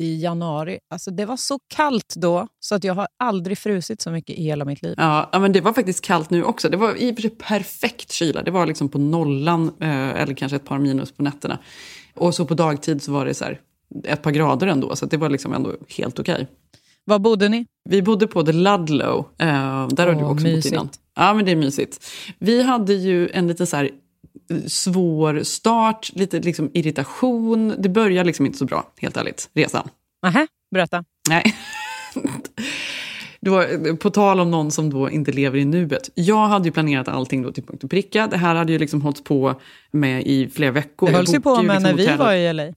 I 0.00 0.22
januari. 0.22 0.78
Alltså 0.90 1.10
det 1.10 1.26
var 1.26 1.36
så 1.36 1.58
kallt 1.74 2.14
då 2.16 2.48
så 2.60 2.74
att 2.74 2.84
jag 2.84 2.94
har 2.94 3.08
aldrig 3.18 3.58
frusit 3.58 4.00
så 4.00 4.10
mycket 4.10 4.38
i 4.38 4.42
hela 4.42 4.64
mitt 4.64 4.82
liv. 4.82 4.94
Ja, 4.96 5.28
men 5.32 5.52
det 5.52 5.60
var 5.60 5.72
faktiskt 5.72 6.04
kallt 6.04 6.30
nu 6.30 6.44
också. 6.44 6.68
Det 6.68 6.76
var 6.76 6.94
i 6.96 7.12
och 7.12 7.14
för 7.14 7.22
sig 7.22 7.30
perfekt 7.30 8.12
kyla. 8.12 8.42
Det 8.42 8.50
var 8.50 8.66
liksom 8.66 8.88
på 8.88 8.98
nollan, 8.98 9.70
eh, 9.80 10.08
eller 10.22 10.34
kanske 10.34 10.56
ett 10.56 10.64
par 10.64 10.78
minus 10.78 11.12
på 11.12 11.22
nätterna. 11.22 11.58
Och 12.14 12.34
så 12.34 12.44
på 12.44 12.54
dagtid 12.54 13.02
så 13.02 13.12
var 13.12 13.26
det 13.26 13.34
så 13.34 13.44
här, 13.44 13.60
ett 14.04 14.22
par 14.22 14.30
grader 14.30 14.66
ändå, 14.66 14.96
så 14.96 15.06
det 15.06 15.16
var 15.16 15.30
liksom 15.30 15.52
ändå 15.52 15.76
helt 15.98 16.18
okej. 16.18 16.46
Var 17.04 17.18
bodde 17.18 17.48
ni? 17.48 17.66
Vi 17.88 18.02
bodde 18.02 18.26
på 18.26 18.42
The 18.42 18.52
Ludlow. 18.52 19.18
Eh, 19.38 19.88
där 19.88 20.06
har 20.06 20.14
du 20.14 20.24
Åh, 20.24 20.30
också 20.30 20.44
mysigt. 20.44 20.64
bott 20.64 20.72
innan. 20.72 20.88
Ja, 21.16 21.34
men 21.34 21.44
det 21.44 21.50
är 21.50 21.56
mysigt. 21.56 22.06
Vi 22.38 22.62
hade 22.62 22.94
ju 22.94 23.28
en 23.28 23.46
lite 23.48 23.66
så 23.66 23.76
här 23.76 23.90
svår 24.66 25.42
start, 25.42 26.10
lite 26.14 26.40
liksom 26.40 26.70
irritation. 26.74 27.74
Det 27.78 27.88
började 27.88 28.26
liksom 28.26 28.46
inte 28.46 28.58
så 28.58 28.64
bra, 28.64 28.92
helt 28.96 29.16
ärligt, 29.16 29.50
resan. 29.54 29.88
Nähä, 30.22 30.46
berätta. 30.70 31.04
Nej. 31.28 31.54
Då, 33.40 33.64
på 34.00 34.10
tal 34.10 34.40
om 34.40 34.50
någon 34.50 34.70
som 34.70 34.90
då 34.90 35.10
inte 35.10 35.32
lever 35.32 35.58
i 35.58 35.64
nuet. 35.64 36.10
Jag 36.14 36.46
hade 36.48 36.64
ju 36.64 36.72
planerat 36.72 37.08
allting 37.08 37.42
då 37.42 37.52
till 37.52 37.62
punkt 37.62 37.84
och 37.84 37.90
pricka. 37.90 38.26
Det 38.26 38.36
här 38.36 38.54
hade 38.54 38.72
ju 38.72 38.78
liksom 38.78 39.02
hållits 39.02 39.24
på 39.24 39.54
med 39.90 40.22
i 40.26 40.48
flera 40.48 40.70
veckor. 40.70 41.06
Det 41.06 41.12
hölls 41.12 41.34
ju 41.34 41.40
på 41.40 41.62
med 41.62 41.64
liksom 41.64 41.82
när 41.82 41.94
vi 41.94 42.02
hotellet. 42.02 42.18
var 42.18 42.32
i 42.32 42.52
LA. 42.52 42.72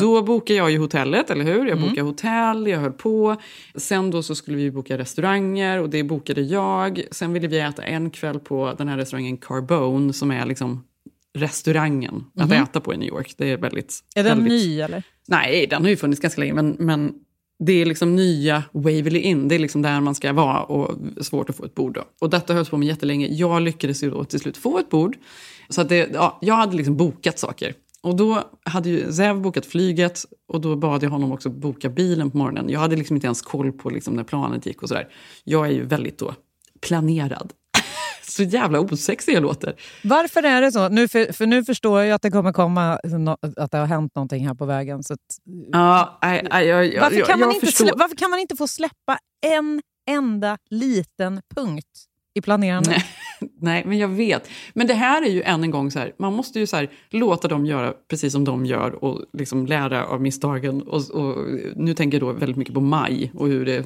Då 0.00 0.22
bokade 0.22 0.56
jag 0.58 0.70
ju 0.70 0.78
hotellet, 0.78 1.30
eller 1.30 1.44
hur? 1.44 1.58
Jag 1.66 1.68
Mm. 1.78 1.82
bokade 1.82 2.00
hotell, 2.02 2.66
jag 2.66 2.78
höll 2.78 2.92
på. 2.92 3.36
Sen 3.74 4.10
då 4.10 4.22
så 4.22 4.34
skulle 4.34 4.56
vi 4.56 4.70
boka 4.70 4.98
restauranger 4.98 5.82
och 5.82 5.90
det 5.90 6.02
bokade 6.02 6.40
jag. 6.40 7.02
Sen 7.10 7.32
ville 7.32 7.48
vi 7.48 7.58
äta 7.60 7.82
en 7.82 8.10
kväll 8.10 8.38
på 8.40 8.74
den 8.78 8.88
här 8.88 8.96
restaurangen 8.96 9.36
Carbone 9.36 10.12
som 10.12 10.30
är 10.30 10.46
liksom 10.46 10.84
restaurangen 11.38 12.24
att 12.36 12.50
Mhm. 12.50 12.62
äta 12.62 12.80
på 12.80 12.94
i 12.94 12.96
New 12.96 13.08
York. 13.08 13.34
Det 13.38 13.50
är 13.52 13.56
väldigt... 13.56 14.00
Är 14.14 14.24
den 14.24 14.38
väldigt... 14.38 14.52
ny 14.52 14.80
eller? 14.80 15.02
Nej, 15.28 15.66
den 15.70 15.82
har 15.82 15.90
ju 15.90 15.96
funnits 15.96 16.20
ganska 16.20 16.40
länge, 16.40 16.54
men, 16.54 16.76
men 16.78 17.14
det 17.64 17.72
är 17.72 17.86
liksom 17.86 18.16
nya 18.16 18.62
Waverly 18.72 19.18
Inn. 19.18 19.48
Det 19.48 19.54
är 19.54 19.58
liksom 19.58 19.82
där 19.82 20.00
man 20.00 20.14
ska 20.14 20.32
vara 20.32 20.62
och 20.62 20.98
svårt 21.24 21.50
att 21.50 21.56
få 21.56 21.64
ett 21.64 21.74
bord. 21.74 21.94
Då. 21.94 22.04
Och 22.20 22.30
detta 22.30 22.54
hölls 22.54 22.68
på 22.68 22.76
med 22.76 22.88
jättelänge. 22.88 23.26
Jag 23.26 23.62
lyckades 23.62 24.02
ju 24.02 24.10
då 24.10 24.24
till 24.24 24.40
slut 24.40 24.56
få 24.56 24.78
ett 24.78 24.90
bord. 24.90 25.16
Så 25.68 25.80
att 25.80 25.88
det, 25.88 26.10
ja, 26.14 26.38
jag 26.40 26.54
hade 26.54 26.76
liksom 26.76 26.96
bokat 26.96 27.38
saker. 27.38 27.74
Och 28.02 28.16
då 28.16 28.42
hade 28.64 28.88
ju 28.88 29.12
Zev 29.12 29.40
bokat 29.40 29.66
flyget 29.66 30.20
och 30.48 30.60
då 30.60 30.76
bad 30.76 31.02
jag 31.02 31.10
honom 31.10 31.32
också 31.32 31.50
boka 31.50 31.88
bilen 31.88 32.30
på 32.30 32.38
morgonen. 32.38 32.68
Jag 32.68 32.80
hade 32.80 32.96
liksom 32.96 33.16
inte 33.16 33.26
ens 33.26 33.42
koll 33.42 33.72
på 33.72 33.90
liksom 33.90 34.14
när 34.14 34.24
planet 34.24 34.66
gick 34.66 34.82
och 34.82 34.88
sådär. 34.88 35.08
Jag 35.44 35.66
är 35.66 35.70
ju 35.72 35.84
väldigt 35.84 36.18
då 36.18 36.34
planerad. 36.80 37.52
Så 38.38 38.44
jävla 38.44 38.80
osexig 38.80 39.34
jag 39.34 39.42
låter. 39.42 39.74
Varför 40.04 40.42
är 40.42 40.62
det 40.62 40.72
så? 40.72 40.88
Nu 40.88 41.08
för, 41.08 41.32
för 41.32 41.46
nu 41.46 41.64
förstår 41.64 42.02
jag 42.02 42.14
att 42.14 42.22
det 42.22 42.30
kommer 42.30 42.52
komma 42.52 42.92
att 43.56 43.70
det 43.70 43.78
har 43.78 43.86
hänt 43.86 44.14
någonting 44.14 44.46
här 44.46 44.54
på 44.54 44.64
vägen. 44.64 45.02
Så 45.02 45.12
att, 45.14 45.20
Ja, 45.72 46.18
aj, 46.20 46.46
aj, 46.50 46.66
jag, 46.66 46.86
jag, 46.94 47.00
varför, 47.00 47.16
kan 47.20 47.26
jag, 47.28 47.38
man 47.38 47.48
jag 47.48 47.54
inte 47.54 47.66
förstår. 47.66 47.84
slä, 47.84 47.92
varför 47.96 48.16
kan 48.16 48.30
man 48.30 48.38
inte 48.40 48.56
få 48.56 48.68
släppa 48.68 49.18
en 49.46 49.82
enda 50.10 50.58
liten 50.70 51.40
punkt 51.54 52.04
i 52.38 52.42
planerandet? 52.42 52.90
Nej, 52.90 53.04
nej, 53.60 53.82
men 53.86 53.98
jag 53.98 54.08
vet. 54.08 54.48
Men 54.72 54.86
det 54.86 54.94
här 54.94 55.22
är 55.22 55.30
ju 55.30 55.42
än 55.42 55.64
en 55.64 55.70
gång 55.70 55.90
så 55.90 55.98
här, 55.98 56.12
man 56.18 56.32
måste 56.32 56.58
ju 56.58 56.66
så 56.66 56.76
här, 56.76 56.88
låta 57.10 57.48
dem 57.48 57.66
göra 57.66 57.92
precis 58.10 58.32
som 58.32 58.44
de 58.44 58.66
gör 58.66 59.04
och 59.04 59.20
liksom 59.32 59.66
lära 59.66 60.06
av 60.06 60.20
misstagen. 60.22 60.82
Och, 60.82 61.10
och 61.10 61.36
nu 61.76 61.94
tänker 61.94 62.18
jag 62.18 62.28
då 62.28 62.32
väldigt 62.32 62.56
mycket 62.56 62.74
på 62.74 62.80
maj 62.80 63.32
och 63.34 63.48
hur 63.48 63.66
det, 63.66 63.84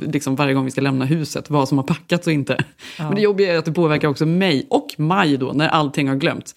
liksom 0.00 0.36
varje 0.36 0.54
gång 0.54 0.64
vi 0.64 0.70
ska 0.70 0.80
lämna 0.80 1.04
huset, 1.04 1.50
vad 1.50 1.68
som 1.68 1.78
har 1.78 1.84
packats 1.84 2.26
och 2.26 2.32
inte. 2.32 2.64
Ja. 2.98 3.04
Men 3.04 3.14
det 3.14 3.20
jobbiga 3.20 3.54
är 3.54 3.58
att 3.58 3.64
det 3.64 3.72
påverkar 3.72 4.08
också 4.08 4.26
mig 4.26 4.66
och 4.70 4.88
maj 4.98 5.36
då, 5.36 5.52
när 5.52 5.68
allting 5.68 6.08
har 6.08 6.16
glömts. 6.16 6.54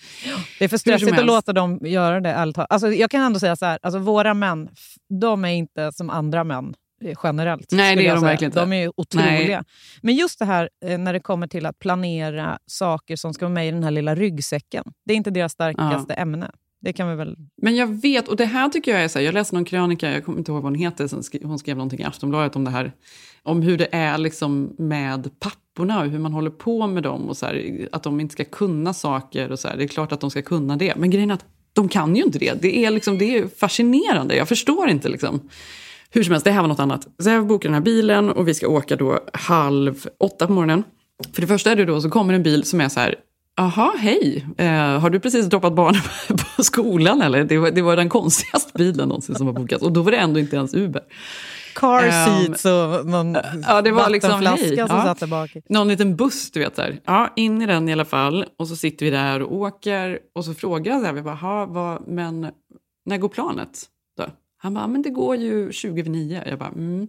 Det 0.60 0.66
är 0.66 0.70
för 0.70 0.78
stressigt 0.78 1.20
att 1.20 1.26
låta 1.26 1.54
dem 1.54 1.80
göra 1.82 2.22
det. 2.22 2.30
ärligt. 2.30 2.58
Alltså, 2.58 2.92
jag 2.92 3.12
kan 3.12 3.22
ändå 3.22 3.40
säga 3.40 3.56
så 3.56 3.66
här, 3.66 3.80
alltså, 3.82 4.00
våra 4.00 4.34
män, 4.34 4.70
de 5.22 5.46
är 5.46 5.50
inte 5.50 5.92
som 5.92 6.10
andra 6.10 6.44
män 6.44 6.74
generellt. 7.24 7.72
Nej, 7.72 7.96
det 7.96 8.08
är 8.08 8.16
de 8.16 8.24
verkligen 8.24 8.50
inte. 8.52 8.60
De 8.60 8.74
är 8.74 8.92
otroliga. 9.00 9.58
Nej. 9.58 9.64
Men 10.02 10.16
just 10.16 10.40
det 10.40 10.46
här 10.46 10.70
eh, 10.86 10.98
när 10.98 11.14
det 11.14 11.20
kommer 11.20 11.48
till 11.48 11.66
att 11.66 11.80
planera 11.80 12.60
saker 12.66 13.16
som 13.16 13.34
ska 13.34 13.46
vara 13.46 13.54
med 13.54 13.68
i 13.68 13.72
den 13.72 13.84
här 13.84 13.92
lilla 13.92 14.16
ryggsäcken. 14.16 14.84
Det 15.06 15.14
är 15.14 15.18
inte 15.18 15.32
deras 15.32 15.52
starkaste 15.52 16.14
ämne. 16.14 16.52
Det 16.82 16.94
kan 16.94 17.10
vi 17.10 17.16
väl... 17.16 17.36
Men 17.62 17.76
jag 17.76 18.02
vet, 18.02 18.28
och 18.28 18.36
det 18.36 18.46
här 18.46 18.70
tycker 18.70 18.92
jag 18.92 19.04
är 19.04 19.08
så 19.08 19.20
här, 19.20 19.26
jag 19.26 19.34
läste 19.34 19.56
någon 19.56 19.66
krönika, 19.66 20.12
jag 20.12 20.26
kommer 20.26 20.38
inte 20.38 20.52
ihåg 20.52 20.64
vad 20.64 20.72
hon 20.72 20.80
heter, 20.80 21.08
sen 21.08 21.24
skri- 21.24 21.44
hon 21.44 21.60
skrev 21.60 21.78
någonting 21.78 22.00
i 22.00 22.04
Aftonbladet 22.04 22.56
om 22.56 22.64
det 22.64 22.72
här. 22.72 22.92
Om 23.44 23.62
hur 23.62 23.78
det 23.78 23.88
är 23.92 24.18
liksom 24.18 24.76
med 24.78 25.40
papporna 25.40 26.00
och 26.02 26.10
hur 26.10 26.20
man 26.20 26.34
håller 26.34 26.50
på 26.50 26.88
med 26.88 27.04
dem 27.04 27.30
och 27.30 27.38
så 27.38 27.46
här, 27.46 27.88
att 27.92 28.04
de 28.04 28.20
inte 28.20 28.34
ska 28.34 28.46
kunna 28.46 28.94
saker 28.94 29.52
och 29.52 29.60
så 29.60 29.68
här. 29.68 29.78
Det 29.78 29.84
är 29.84 29.88
klart 29.88 30.12
att 30.12 30.22
de 30.22 30.32
ska 30.32 30.42
kunna 30.42 30.78
det, 30.78 30.96
men 30.96 31.10
grejen 31.10 31.30
är 31.30 31.34
att 31.34 31.46
de 31.74 31.90
kan 31.90 32.16
ju 32.16 32.24
inte 32.24 32.40
det. 32.40 32.62
Det 32.62 32.86
är, 32.86 32.92
liksom, 32.92 33.18
det 33.18 33.38
är 33.38 33.48
fascinerande, 33.48 34.36
jag 34.36 34.48
förstår 34.48 34.90
inte 34.90 35.10
liksom. 35.10 35.50
Hur 36.16 36.24
som 36.24 36.32
helst, 36.32 36.46
det 36.46 36.52
här 36.52 36.62
var 36.62 36.68
något 36.68 36.80
annat. 36.80 37.08
Så 37.20 37.30
jag 37.30 37.48
bokar 37.48 37.70
den 37.70 37.74
här 37.74 37.82
bilen 37.82 38.30
och 38.30 38.48
vi 38.48 38.54
ska 38.54 38.68
åka 38.68 38.96
då 38.96 39.20
halv 39.34 40.08
åtta 40.20 40.48
på 40.48 40.54
morgonen. 40.54 40.84
För 41.34 41.42
det 41.42 41.48
första 41.48 41.72
är 41.72 41.76
det 41.76 41.86
då 41.86 42.02
så 42.02 42.10
kommer 42.10 42.34
en 42.34 42.44
bil 42.44 42.64
som 42.64 42.82
är 42.82 42.90
så 42.90 43.00
här, 43.00 43.16
Aha, 43.60 43.94
hej. 43.98 44.46
Eh, 44.58 45.00
har 45.00 45.10
du 45.10 45.20
precis 45.20 45.46
droppat 45.46 45.74
barnen 45.76 46.02
på 46.58 46.64
skolan 46.64 47.22
eller? 47.22 47.44
Det 47.44 47.58
var, 47.58 47.72
det 47.72 47.82
var 47.82 47.96
den 47.96 48.10
konstigaste 48.10 48.72
bilen 48.78 49.08
någonsin 49.08 49.36
som 49.36 49.46
var 49.46 49.54
bokat. 49.54 49.82
Och 49.82 49.92
då 49.92 50.02
var 50.02 50.12
det 50.12 50.18
ändå 50.18 50.40
inte 50.40 50.56
ens 50.56 50.74
Uber. 50.74 51.02
Car 51.76 52.04
Ehm, 52.04 52.46
seats 52.46 52.66
och 52.66 53.06
någon 53.06 53.38
Ja, 53.68 53.82
det 53.82 53.92
var 53.92 54.10
liksom, 54.10 54.32
hej. 54.46 54.68
som 54.70 54.78
Ja. 54.78 54.88
satt 54.88 55.20
där 55.20 55.28
bak. 55.28 55.52
Någon 55.70 55.88
liten 55.88 56.16
buss, 56.16 56.52
du 56.52 56.60
vet. 56.60 56.76
Där. 56.76 57.00
Ja, 57.06 57.34
in 57.36 57.62
i 57.62 57.66
den 57.66 57.90
i 57.90 57.94
alla 57.94 58.06
fall. 58.06 58.46
Och 58.60 58.68
så 58.68 58.76
sitter 58.76 59.06
vi 59.06 59.12
där 59.12 59.42
och 59.42 59.56
åker. 59.56 60.20
Och 60.36 60.46
så 60.46 60.54
frågar 60.54 60.92
jag, 60.92 61.02
så 61.02 61.06
här, 61.06 61.14
vi 61.14 61.22
bara, 61.22 61.36
"Ha, 61.36 61.66
vad, 61.66 62.08
men 62.08 62.48
när 63.06 63.18
går 63.18 63.30
planet? 63.30 63.84
Då? 64.18 64.26
Han 64.58 64.74
bara, 64.74 64.88
men 64.88 65.02
det 65.02 65.10
går 65.10 65.36
ju 65.36 65.72
20 65.72 66.02
över 66.02 66.10
9. 66.10 66.44
Jag 66.46 66.60
bara, 66.60 66.70
mm. 66.70 67.08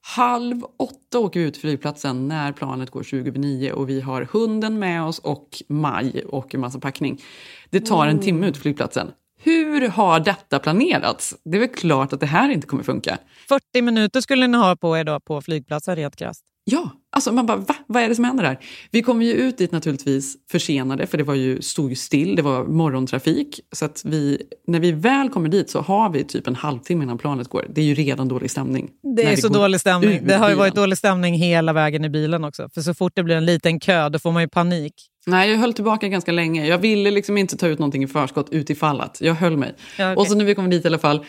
Halv 0.00 0.62
åtta 0.76 1.18
åker 1.18 1.40
vi 1.40 1.46
ut 1.46 1.54
till 1.54 1.60
flygplatsen 1.60 2.28
när 2.28 2.52
planet 2.52 2.90
går 2.90 3.02
20 3.02 3.28
över 3.28 3.38
9 3.38 3.72
och 3.72 3.88
vi 3.88 4.00
har 4.00 4.28
hunden 4.32 4.78
med 4.78 5.02
oss 5.02 5.18
och 5.18 5.62
Maj 5.68 6.24
och 6.24 6.54
en 6.54 6.60
massa 6.60 6.78
packning. 6.78 7.22
Det 7.70 7.80
tar 7.80 8.06
en 8.06 8.18
timme 8.18 8.46
ut 8.46 8.54
till 8.54 8.62
flygplatsen. 8.62 9.10
Hur 9.38 9.88
har 9.88 10.20
detta 10.20 10.58
planerats? 10.58 11.34
Det 11.44 11.56
är 11.56 11.60
väl 11.60 11.68
klart 11.68 12.12
att 12.12 12.20
det 12.20 12.26
här 12.26 12.50
inte 12.50 12.66
kommer 12.66 12.82
funka. 12.82 13.18
40 13.48 13.82
minuter 13.82 14.20
skulle 14.20 14.46
ni 14.46 14.58
ha 14.58 14.76
på 14.76 14.96
er 14.96 15.04
då 15.04 15.20
på 15.20 15.40
flygplatsen 15.40 15.96
rent 15.96 16.16
krasst. 16.16 16.44
Ja, 16.64 16.90
Alltså 17.16 17.32
man 17.32 17.46
bara, 17.46 17.56
va? 17.56 17.74
Vad 17.86 18.02
är 18.02 18.08
det 18.08 18.14
som 18.14 18.24
händer 18.24 18.44
här? 18.44 18.58
Vi 18.90 19.02
kom 19.02 19.22
ju 19.22 19.32
ut 19.32 19.58
dit 19.58 19.72
naturligtvis 19.72 20.36
försenade, 20.50 21.06
för 21.06 21.18
det 21.18 21.24
var 21.24 21.34
ju, 21.34 21.62
stod 21.62 21.90
ju 21.90 21.96
still, 21.96 22.36
det 22.36 22.42
var 22.42 22.64
morgontrafik. 22.64 23.60
Så 23.72 23.84
att 23.84 24.02
vi, 24.04 24.42
när 24.66 24.80
vi 24.80 24.92
väl 24.92 25.28
kommer 25.28 25.48
dit 25.48 25.70
så 25.70 25.80
har 25.80 26.10
vi 26.10 26.24
typ 26.24 26.46
en 26.46 26.54
halvtimme 26.54 27.04
innan 27.04 27.18
planet 27.18 27.48
går. 27.48 27.66
Det 27.74 27.80
är 27.80 27.84
ju 27.84 27.94
redan 27.94 28.28
dålig 28.28 28.50
stämning. 28.50 28.90
Det 29.16 29.22
är 29.22 29.36
så 29.36 29.48
dålig 29.48 29.80
stämning. 29.80 30.20
Det 30.26 30.34
har 30.34 30.50
ju 30.50 30.54
varit 30.54 30.74
dålig 30.74 30.98
stämning 30.98 31.34
hela 31.34 31.72
vägen 31.72 32.04
i 32.04 32.08
bilen 32.08 32.44
också. 32.44 32.68
För 32.74 32.80
så 32.80 32.94
fort 32.94 33.12
det 33.14 33.22
blir 33.22 33.36
en 33.36 33.46
liten 33.46 33.80
kö, 33.80 34.08
då 34.08 34.18
får 34.18 34.32
man 34.32 34.42
ju 34.42 34.48
panik. 34.48 34.94
Nej, 35.26 35.50
jag 35.50 35.58
höll 35.58 35.72
tillbaka 35.72 36.08
ganska 36.08 36.32
länge. 36.32 36.66
Jag 36.66 36.78
ville 36.78 37.10
liksom 37.10 37.38
inte 37.38 37.56
ta 37.56 37.66
ut 37.66 37.78
någonting 37.78 38.02
i 38.02 38.06
förskott 38.06 38.48
utifall 38.50 39.00
att. 39.00 39.20
Jag 39.20 39.34
höll 39.34 39.56
mig. 39.56 39.74
Ja, 39.98 40.12
okej. 40.12 40.16
Och 40.16 40.26
så 40.26 40.34
när 40.34 40.44
vi 40.44 40.54
kommer 40.54 40.68
dit 40.68 40.84
i 40.84 40.88
alla 40.88 40.98
fall, 40.98 41.24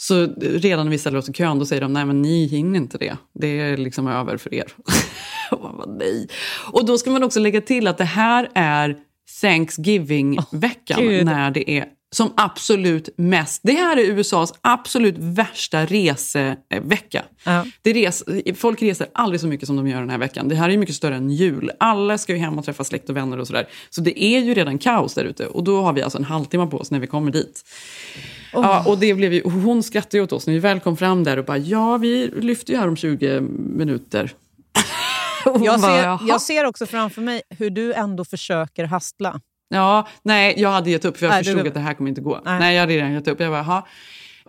så 0.00 0.26
redan 0.40 0.86
när 0.86 0.90
vi 0.90 0.98
ställer 0.98 1.18
oss 1.18 1.28
i 1.28 1.32
kön, 1.32 1.58
då 1.58 1.66
säger 1.66 1.82
de 1.82 1.92
nej 1.92 2.04
men 2.04 2.22
ni 2.22 2.46
hinner 2.46 2.76
inte 2.76 2.98
det. 2.98 3.16
Det 3.32 3.60
är 3.60 3.76
liksom 3.76 4.06
över 4.06 4.36
för 4.36 4.54
er. 4.54 4.72
och 5.50 5.62
man 5.62 5.76
bara, 5.76 5.86
nej. 5.86 6.28
Och 6.72 6.86
då 6.86 6.98
ska 6.98 7.10
man 7.10 7.22
också 7.22 7.40
lägga 7.40 7.60
till 7.60 7.86
att 7.86 7.98
det 7.98 8.04
här 8.04 8.50
är 8.54 8.96
Thanksgiving-veckan 9.40 11.00
Gud. 11.00 11.24
när 11.24 11.50
det 11.50 11.70
är 11.70 11.86
som 12.10 12.32
absolut 12.36 13.08
mest. 13.16 13.60
Det 13.64 13.72
här 13.72 13.96
är 13.96 14.02
USAs 14.02 14.54
absolut 14.60 15.14
värsta 15.18 15.86
resevecka. 15.86 17.24
Ja. 17.44 17.66
Det 17.82 17.92
res, 17.92 18.24
folk 18.56 18.82
reser 18.82 19.06
aldrig 19.14 19.40
så 19.40 19.46
mycket 19.46 19.66
som 19.66 19.76
de 19.76 19.88
gör 19.88 20.00
den 20.00 20.10
här 20.10 20.18
veckan. 20.18 20.48
Det 20.48 20.54
här 20.54 20.70
är 20.70 20.76
mycket 20.76 20.94
större 20.94 21.16
än 21.16 21.30
jul. 21.30 21.70
Alla 21.80 22.18
ska 22.18 22.32
ju 22.32 22.38
hem 22.38 22.58
och 22.58 22.64
träffa 22.64 22.84
släkt 22.84 23.10
och 23.10 23.16
vänner 23.16 23.38
och 23.38 23.46
sådär. 23.46 23.68
Så 23.90 24.00
det 24.00 24.24
är 24.24 24.40
ju 24.40 24.54
redan 24.54 24.78
kaos 24.78 25.14
där 25.14 25.24
ute. 25.24 25.46
Och 25.46 25.64
då 25.64 25.82
har 25.82 25.92
vi 25.92 26.02
alltså 26.02 26.18
en 26.18 26.24
halvtimme 26.24 26.66
på 26.66 26.78
oss 26.78 26.90
när 26.90 27.00
vi 27.00 27.06
kommer 27.06 27.32
dit. 27.32 27.64
Ja, 28.52 28.84
och 28.86 28.98
det 28.98 29.14
blev 29.14 29.32
ju, 29.32 29.42
och 29.42 29.52
hon 29.52 29.82
skrattade 29.82 30.22
åt 30.22 30.32
oss 30.32 30.46
när 30.46 30.54
vi 30.54 30.60
väl 30.60 30.80
kom 30.80 30.96
fram 30.96 31.24
där 31.24 31.36
och 31.36 31.44
bara 31.44 31.58
ja, 31.58 31.96
vi 31.96 32.26
lyfter 32.26 32.72
ju 32.72 32.78
här 32.78 32.88
om 32.88 32.96
20 32.96 33.40
minuter. 33.40 34.32
Jag 35.44 35.80
ser, 35.80 36.18
jag 36.28 36.40
ser 36.40 36.64
också 36.64 36.86
framför 36.86 37.22
mig 37.22 37.42
hur 37.58 37.70
du 37.70 37.94
ändå 37.94 38.24
försöker 38.24 38.84
hastla. 38.84 39.40
Ja, 39.68 40.08
nej, 40.22 40.54
jag 40.56 40.68
hade 40.70 40.90
gett 40.90 41.04
upp 41.04 41.16
för 41.16 41.26
jag 41.26 41.30
Nej, 41.32 41.42
du- 41.42 41.50
förstod 41.50 41.66
att 41.66 41.74
det 41.74 41.80
här 41.80 41.94
kommer 41.94 42.08
inte 42.08 42.20
gå. 42.20 42.40
Nej. 42.44 42.58
Nej. 42.60 42.74
jag 42.74 42.80
hade 42.80 42.92
redan 42.94 43.12
gett 43.12 43.28
upp. 43.28 43.40
Jag 43.40 43.52
bara. 43.52 43.82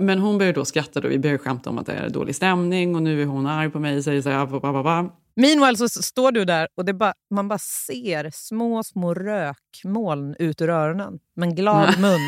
Men 0.02 0.20
hon 0.20 0.38
började 0.38 0.60
då 0.60 0.66
skratta 0.66 1.00
och 1.00 1.12
vi 1.12 1.20
började 1.20 1.38
skämta 1.40 1.70
om 1.70 1.78
att 1.78 1.86
det 1.86 1.94
är 1.94 2.10
dålig 2.10 2.36
stämning 2.36 2.96
och 2.96 3.04
nu 3.04 3.22
är 3.22 3.26
hon 3.26 3.48
arg 3.48 3.70
på 3.70 3.80
mig 3.80 3.98
och 3.98 4.04
säger 4.04 4.22
så 4.22 4.30
här, 4.30 4.46
ba, 4.46 4.60
ba, 4.60 4.84
ba. 4.84 5.10
Meanwhile 5.36 5.78
så 5.78 5.90
står 5.90 6.32
du 6.32 6.46
där 6.46 6.68
och 6.78 6.86
det 6.86 6.94
bara, 6.94 7.14
man 7.36 7.48
bara 7.48 7.60
ser 7.60 8.30
små, 8.34 8.84
små 8.84 9.14
rökmoln 9.14 10.36
ut 10.40 10.62
ur 10.62 10.70
öronen. 10.70 11.20
Men 11.36 11.56
glad 11.56 12.00
mun. 12.00 12.20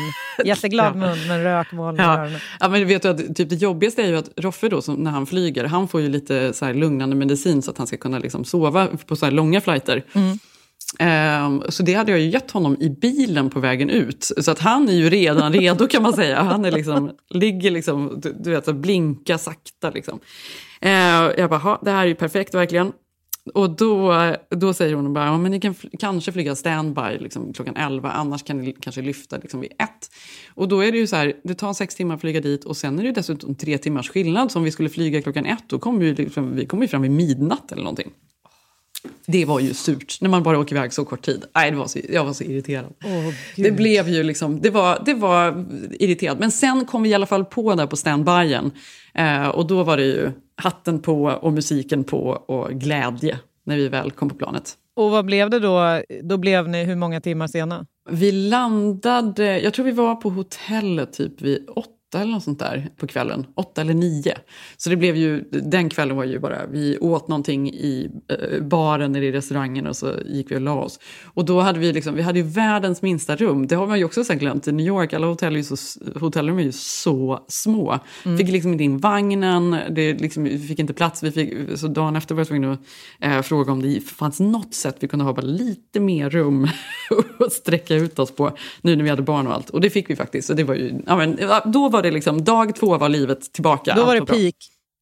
Jätteglad 0.44 0.86
Ja. 0.86 0.98
mun, 0.98 1.28
men 1.28 1.42
rökmoln 1.44 1.96
Ja. 1.96 2.18
öronen. 2.18 2.40
ja, 2.60 2.68
men 2.68 2.86
vet 2.88 3.02
du 3.02 3.08
att 3.08 3.36
typ 3.36 3.48
det 3.48 3.54
jobbigaste 3.54 4.02
är 4.02 4.06
ju 4.08 4.16
att 4.16 4.30
Roffe 4.36 4.68
då, 4.68 4.82
som, 4.82 4.94
när 4.94 5.10
han 5.10 5.26
flyger, 5.26 5.64
han 5.64 5.88
får 5.88 6.00
ju 6.00 6.08
lite 6.08 6.52
så 6.52 6.72
lugnande 6.72 7.16
medicin 7.16 7.62
så 7.62 7.70
att 7.70 7.78
han 7.78 7.86
ska 7.86 7.96
kunna 7.96 8.18
liksom 8.18 8.44
sova 8.44 8.88
på 9.06 9.16
så 9.16 9.30
långa 9.30 9.60
flighter. 9.60 10.04
Mm. 10.14 10.38
Ehm, 10.98 11.62
så 11.68 11.82
det 11.82 11.94
hade 11.94 12.10
jag 12.10 12.20
ju 12.20 12.28
gett 12.30 12.50
honom 12.50 12.76
i 12.80 12.90
bilen 12.90 13.50
på 13.50 13.60
vägen 13.60 13.90
ut. 13.90 14.30
Så 14.40 14.50
att 14.50 14.58
han 14.58 14.88
är 14.88 14.92
ju 14.92 15.10
redan 15.10 15.52
redo 15.60 15.86
kan 15.88 16.02
man 16.02 16.12
säga. 16.12 16.42
Han 16.42 16.64
är 16.64 16.70
liksom, 16.70 17.10
ligger 17.30 17.70
liksom, 17.70 18.20
du, 18.22 18.32
du 18.40 18.50
vet, 18.50 18.64
så 18.64 18.72
blinka 18.72 19.38
sakta 19.38 19.90
liksom. 19.90 20.20
Ehm, 20.80 21.30
jag 21.38 21.50
bara, 21.50 21.60
"Ha, 21.60 21.80
det 21.82 21.90
här 21.90 22.02
är 22.02 22.06
ju 22.06 22.14
perfekt 22.14 22.54
verkligen. 22.54 22.92
Och 23.54 23.76
då, 23.76 24.14
då 24.50 24.74
säger 24.74 24.94
hon 24.94 25.12
bara, 25.12 25.24
ja, 25.26 25.38
men 25.38 25.50
ni 25.50 25.60
kan 25.60 25.74
kanske 25.98 26.32
flyga 26.32 26.54
standby 26.54 27.18
liksom, 27.20 27.52
klockan 27.52 27.76
11, 27.76 28.10
annars 28.10 28.42
kan 28.42 28.58
ni 28.58 28.72
kanske 28.80 29.02
lyfta 29.02 29.36
liksom, 29.38 29.60
vid 29.60 29.72
ett. 29.72 30.10
Och 30.54 30.68
då 30.68 30.80
är 30.80 30.92
det 30.92 30.98
ju 30.98 31.06
så 31.06 31.16
här, 31.16 31.32
det 31.44 31.54
tar 31.54 31.72
sex 31.72 31.94
timmar 31.94 32.14
att 32.14 32.20
flyga 32.20 32.40
dit 32.40 32.64
och 32.64 32.76
sen 32.76 32.98
är 32.98 33.02
det 33.02 33.06
ju 33.08 33.12
dessutom 33.14 33.54
tre 33.54 33.78
timmars 33.78 34.10
skillnad. 34.10 34.52
Så 34.52 34.58
om 34.58 34.64
vi 34.64 34.70
skulle 34.70 34.88
flyga 34.88 35.22
klockan 35.22 35.46
ett, 35.46 35.64
då 35.66 35.78
kommer 35.78 35.98
vi, 36.00 36.14
liksom, 36.14 36.56
vi 36.56 36.66
kommer 36.66 36.86
fram 36.86 37.02
vid 37.02 37.10
midnatt 37.10 37.72
eller 37.72 37.82
någonting. 37.82 38.10
Det 39.26 39.44
var 39.44 39.60
ju 39.60 39.74
surt 39.74 40.18
när 40.20 40.28
man 40.28 40.42
bara 40.42 40.58
åker 40.58 40.76
iväg 40.76 40.92
så 40.92 41.04
kort 41.04 41.22
tid. 41.22 41.44
Nej, 41.54 41.70
det 41.70 41.76
var 41.76 41.86
så, 41.86 41.98
jag 42.08 42.24
var 42.24 42.32
så 42.32 42.44
irriterad. 42.44 42.94
det 43.56 43.70
blev 43.70 44.08
ju 44.08 44.22
liksom, 44.22 44.60
det 44.60 44.70
var, 44.70 45.02
det 45.06 45.14
var 45.14 45.64
irriterad. 45.90 46.40
Men 46.40 46.50
sen 46.50 46.84
kom 46.84 47.02
vi 47.02 47.08
i 47.08 47.14
alla 47.14 47.26
fall 47.26 47.44
på 47.44 47.74
där 47.74 47.86
på 47.86 47.96
standbyen. 47.96 48.70
Eh, 49.14 49.48
och 49.48 49.66
då 49.66 49.82
var 49.82 49.96
det 49.96 50.04
ju 50.04 50.30
hatten 50.56 51.00
på 51.00 51.24
och 51.24 51.52
musiken 51.52 52.04
på 52.04 52.18
och 52.28 52.70
glädje 52.70 53.38
när 53.64 53.76
vi 53.76 53.88
väl 53.88 54.10
kom 54.10 54.28
på 54.30 54.34
planet. 54.34 54.76
Och 54.96 55.10
vad 55.10 55.24
blev 55.24 55.50
det 55.50 55.58
då? 55.58 56.02
Då 56.22 56.36
blev 56.36 56.68
ni 56.68 56.84
hur 56.84 56.96
många 56.96 57.20
timmar 57.20 57.46
sena? 57.46 57.86
Vi 58.10 58.32
landade, 58.32 59.60
jag 59.60 59.74
tror 59.74 59.84
vi 59.84 59.92
var 59.92 60.14
på 60.14 60.30
hotellet 60.30 61.12
typ 61.12 61.42
vid 61.42 61.68
åtta 61.68 61.91
eller 62.20 62.32
något 62.32 62.42
sånt 62.42 62.58
där 62.58 62.88
på 62.96 63.06
kvällen. 63.06 63.46
Åtta 63.54 63.80
eller 63.80 63.94
nio. 63.94 64.34
Så 64.76 64.90
det 64.90 64.96
blev 64.96 65.16
ju, 65.16 65.44
den 65.50 65.88
kvällen 65.88 66.16
var 66.16 66.24
ju 66.24 66.38
bara, 66.38 66.66
vi 66.66 66.98
åt 66.98 67.28
någonting 67.28 67.70
i 67.70 68.10
eh, 68.28 68.62
baren 68.62 69.16
eller 69.16 69.26
i 69.26 69.32
restaurangen 69.32 69.86
och 69.86 69.96
så 69.96 70.12
gick 70.26 70.50
vi 70.50 70.56
och 70.56 70.60
la 70.60 70.74
oss. 70.74 70.98
Och 71.24 71.44
då 71.44 71.60
hade 71.60 71.78
vi 71.78 71.92
liksom, 71.92 72.14
vi 72.14 72.22
hade 72.22 72.38
ju 72.38 72.44
världens 72.44 73.02
minsta 73.02 73.36
rum. 73.36 73.66
Det 73.66 73.74
har 73.74 73.86
man 73.86 73.98
ju 73.98 74.04
också 74.04 74.24
sen 74.24 74.38
glömt 74.38 74.68
i 74.68 74.72
New 74.72 74.86
York. 74.86 75.12
Alla 75.12 75.26
hotell 75.26 75.52
är 75.52 75.56
ju 75.56 75.64
så, 75.64 75.76
hotellrum 76.20 76.58
är 76.58 76.62
ju 76.62 76.72
så 76.72 77.44
små. 77.48 77.98
Mm. 78.24 78.38
Fick 78.38 78.48
liksom 78.48 78.72
inte 78.72 78.84
in 78.84 78.98
vagnen, 78.98 79.76
det 79.90 80.20
liksom, 80.20 80.44
vi 80.44 80.58
fick 80.58 80.78
inte 80.78 80.94
plats. 80.94 81.22
Vi 81.22 81.30
fick, 81.30 81.78
så 81.78 81.88
dagen 81.88 82.16
efter 82.16 82.34
var 82.34 82.40
jag 82.40 82.48
tvungen 82.48 82.72
att 82.72 82.80
eh, 83.20 83.42
fråga 83.42 83.72
om 83.72 83.82
det 83.82 84.00
fanns 84.00 84.40
något 84.40 84.74
sätt 84.74 84.96
vi 85.00 85.08
kunde 85.08 85.24
ha 85.24 85.32
bara 85.32 85.46
lite 85.46 86.00
mer 86.00 86.30
rum 86.30 86.68
att 87.40 87.52
sträcka 87.52 87.94
ut 87.94 88.18
oss 88.18 88.36
på 88.36 88.56
nu 88.80 88.96
när 88.96 89.04
vi 89.04 89.10
hade 89.10 89.22
barn 89.22 89.46
och 89.46 89.54
allt. 89.54 89.70
Och 89.70 89.80
det 89.80 89.90
fick 89.90 90.10
vi 90.10 90.16
faktiskt. 90.16 90.48
Så 90.48 90.54
det 90.54 90.64
var 90.64 90.74
ju, 90.74 90.94
ja, 91.06 91.16
men, 91.16 91.38
då 91.72 91.88
var 91.88 92.01
det 92.02 92.10
liksom, 92.10 92.44
dag 92.44 92.76
två 92.76 92.98
var 92.98 93.08
livet 93.08 93.52
tillbaka. 93.52 93.94
Då 93.94 94.04
var 94.04 94.14
det 94.14 94.20
bra. 94.20 94.36
peak 94.36 94.54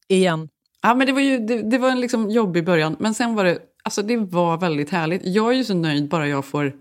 igen. 0.07 0.49
Ja, 0.81 0.95
men 0.95 1.07
det 1.07 1.13
var 1.13 1.21
ju 1.21 1.37
det, 1.37 1.61
det 1.61 1.77
var 1.77 1.89
en 1.89 1.99
liksom 1.99 2.29
jobbig 2.29 2.65
början, 2.65 2.95
men 2.99 3.13
sen 3.13 3.35
var 3.35 3.43
det, 3.43 3.59
alltså 3.83 4.01
det 4.01 4.17
var 4.17 4.57
väldigt 4.57 4.89
härligt. 4.89 5.21
Jag 5.25 5.49
är 5.51 5.57
ju 5.57 5.63
så 5.63 5.73
nöjd 5.73 6.09
bara 6.09 6.27
jag 6.27 6.45
får 6.45 6.73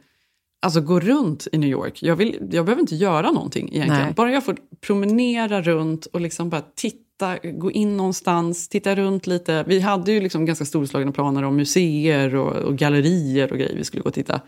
alltså, 0.63 0.81
gå 0.81 1.01
runt 1.01 1.47
i 1.53 1.59
New 1.59 1.71
York. 1.71 2.03
Jag, 2.03 2.17
vill, 2.17 2.49
jag 2.51 2.65
behöver 2.65 2.81
inte 2.81 2.95
göra 2.95 3.31
någonting 3.31 3.69
egentligen. 3.73 4.03
Nej. 4.05 4.15
Bara 4.17 4.33
jag 4.33 4.45
får 4.45 4.57
promenera 4.81 5.63
runt 5.63 6.07
och 6.07 6.21
liksom 6.21 6.51
bara 6.51 6.63
titta, 6.75 7.37
gå 7.43 7.71
in 7.71 7.97
någonstans, 7.97 8.69
titta 8.69 8.95
runt 8.95 9.27
lite. 9.27 9.65
Vi 9.67 9.81
hade 9.81 10.13
ju 10.13 10.21
liksom 10.21 10.47
ganska 10.47 10.65
storslagna 10.65 11.13
planer 11.13 11.43
om 11.43 11.57
museer 11.57 12.35
och, 12.35 12.57
och 12.57 12.77
gallerier 12.77 13.53
och 13.53 13.59
grejer 13.59 13.77
vi 13.77 13.85
skulle 13.85 14.03
gå 14.03 14.09
och 14.09 14.15
titta. 14.15 14.41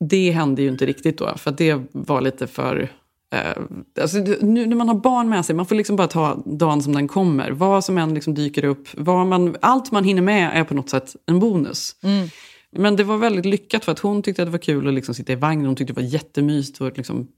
Det 0.00 0.30
hände 0.30 0.62
ju 0.62 0.68
inte 0.68 0.86
riktigt 0.86 1.18
då, 1.18 1.34
för 1.36 1.50
det 1.50 1.80
var 1.92 2.20
lite 2.20 2.46
för... 2.46 2.90
Eh, 3.32 3.62
alltså, 4.00 4.18
nu 4.40 4.66
när 4.66 4.76
man 4.76 4.88
har 4.88 4.94
barn 4.94 5.28
med 5.28 5.44
sig, 5.44 5.54
man 5.54 5.66
får 5.66 5.74
liksom 5.74 5.96
bara 5.96 6.08
ta 6.08 6.42
dagen 6.46 6.82
som 6.82 6.92
den 6.92 7.08
kommer. 7.08 7.50
Vad 7.50 7.84
som 7.84 7.98
än 7.98 8.14
liksom 8.14 8.34
dyker 8.34 8.64
upp, 8.64 8.88
vad 8.92 9.26
man, 9.26 9.56
allt 9.60 9.92
man 9.92 10.04
hinner 10.04 10.22
med 10.22 10.50
är 10.54 10.64
på 10.64 10.74
något 10.74 10.90
sätt 10.90 11.16
en 11.26 11.40
bonus. 11.40 11.96
Mm. 12.02 12.28
Men 12.76 12.96
det 12.96 13.04
var 13.04 13.16
väldigt 13.16 13.46
lyckat 13.46 13.84
för 13.84 13.92
att 13.92 13.98
hon 13.98 14.22
tyckte 14.22 14.42
att 14.42 14.46
det 14.48 14.52
var 14.52 14.58
kul 14.58 14.88
att 14.88 14.94
liksom 14.94 15.14
sitta 15.14 15.32
i 15.32 15.36
vagnen. 15.36 15.66
Hon 15.66 15.76
tyckte 15.76 15.92
det 15.92 16.00
var 16.00 16.08
jättemysigt 16.08 16.80
att 16.80 16.96
liksom 16.96 17.28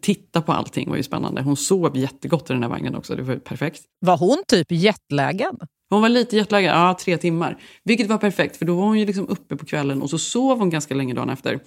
titta 0.00 0.42
på 0.42 0.52
allting. 0.52 0.90
var 0.90 0.96
ju 0.96 1.02
spännande. 1.02 1.42
Hon 1.42 1.56
sov 1.56 1.96
jättegott 1.96 2.50
i 2.50 2.52
den 2.52 2.62
här 2.62 2.70
vagnen 2.70 2.94
också. 2.94 3.16
Det 3.16 3.22
var 3.22 3.36
perfekt. 3.36 3.82
Var 4.00 4.16
hon 4.16 4.42
typ 4.48 4.66
jetlaggad? 4.70 5.66
Hon 5.90 6.02
var 6.02 6.08
lite 6.08 6.36
jetlaggad, 6.36 6.76
ja 6.76 6.96
tre 7.00 7.16
timmar. 7.16 7.58
Vilket 7.84 8.08
var 8.08 8.18
perfekt 8.18 8.56
för 8.56 8.64
då 8.64 8.76
var 8.76 8.82
hon 8.82 8.98
ju 8.98 9.06
liksom 9.06 9.28
uppe 9.28 9.56
på 9.56 9.66
kvällen 9.66 10.02
och 10.02 10.10
så 10.10 10.18
sov 10.18 10.58
hon 10.58 10.70
ganska 10.70 10.94
länge 10.94 11.14
dagen 11.14 11.30
efter. 11.30 11.60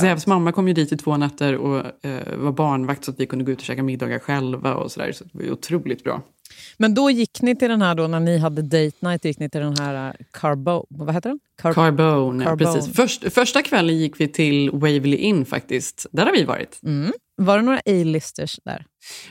Zebs 0.00 0.26
mamma 0.26 0.52
kom 0.52 0.68
ju 0.68 0.74
dit 0.74 0.92
i 0.92 0.96
två 0.96 1.16
nätter 1.16 1.56
och 1.56 2.04
eh, 2.06 2.36
var 2.36 2.52
barnvakt 2.52 3.04
så 3.04 3.10
att 3.10 3.20
vi 3.20 3.26
kunde 3.26 3.44
gå 3.44 3.52
ut 3.52 3.58
och 3.58 3.64
käka 3.64 3.82
middagar 3.82 4.18
själva 4.18 4.74
och 4.74 4.92
sådär. 4.92 5.12
Så 5.12 5.24
det 5.24 5.30
var 5.32 5.42
ju 5.44 5.52
otroligt 5.52 6.04
bra. 6.04 6.22
Men 6.76 6.94
då 6.94 7.10
gick 7.10 7.42
ni 7.42 7.56
till 7.56 7.68
den 7.68 7.82
här, 7.82 7.94
då, 7.94 8.06
när 8.06 8.20
ni 8.20 8.38
hade 8.38 8.62
date 8.62 8.96
night, 9.00 9.24
gick 9.24 9.38
ni 9.38 9.50
till 9.50 9.60
den 9.60 9.76
här 9.78 10.08
uh, 10.08 10.14
Carbo... 10.32 10.86
Vad 10.90 11.14
heter 11.14 11.28
den? 11.30 11.40
Car- 11.62 11.74
Carbone, 11.74 12.44
ja, 12.44 12.50
Carbone. 12.50 12.74
precis. 12.74 12.96
Först, 12.96 13.32
första 13.32 13.62
kvällen 13.62 13.96
gick 13.98 14.20
vi 14.20 14.28
till 14.28 14.70
Waverly 14.70 15.16
Inn 15.16 15.44
faktiskt. 15.44 16.06
Där 16.12 16.26
har 16.26 16.32
vi 16.32 16.44
varit. 16.44 16.80
Mm. 16.82 17.12
Var 17.36 17.56
det 17.56 17.62
några 17.62 17.78
A-listers 17.78 18.60
där? 18.64 18.84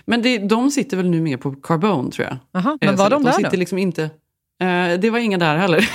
Men 0.06 0.22
det, 0.22 0.38
de 0.38 0.72
sitter 0.72 0.98
väl 0.98 1.10
nu 1.10 1.22
mer 1.22 1.38
på 1.38 1.52
Carbone 1.52 2.12
tror 2.12 2.28
jag. 2.28 2.38
Aha, 2.62 2.78
men 2.82 2.90
Eh, 2.90 2.96
var 2.98 3.06
så 3.06 3.10
de 3.10 3.24
där 3.24 3.32
sitter 3.32 3.52
då? 3.52 3.58
liksom 3.58 3.78
inte... 3.78 4.10
Eh, 4.62 5.00
det 5.00 5.10
var 5.10 5.20
inga 5.20 5.38
där 5.38 5.58
heller. 5.58 5.80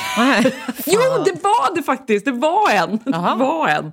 Jo, 0.87 1.01
det 1.25 1.43
var 1.43 1.75
det 1.75 1.83
faktiskt! 1.83 2.25
Det 2.25 2.33
var 2.33 2.71
en! 2.71 2.99
Det 3.05 3.35
var 3.39 3.69
en. 3.69 3.93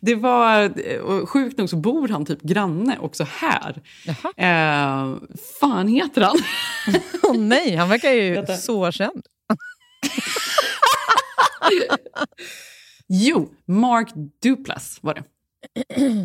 Det 0.00 0.14
var, 0.14 0.62
eh, 0.64 1.26
sjukt 1.26 1.58
nog 1.58 1.70
så 1.70 1.76
bor 1.76 2.08
han 2.08 2.26
typ 2.26 2.42
granne 2.42 2.98
också 3.00 3.26
här. 3.30 3.82
Eh, 4.36 5.16
fan 5.60 5.88
heter 5.88 6.20
han? 6.22 6.36
Åh 7.22 7.36
nej, 7.36 7.76
han 7.76 7.88
verkar 7.88 8.10
ju 8.10 8.34
Vänta. 8.34 8.56
så 8.56 8.92
känd. 8.92 9.26
jo, 13.08 13.48
Mark 13.66 14.08
Duplass 14.42 14.98
var 15.00 15.14
det. 15.14 15.24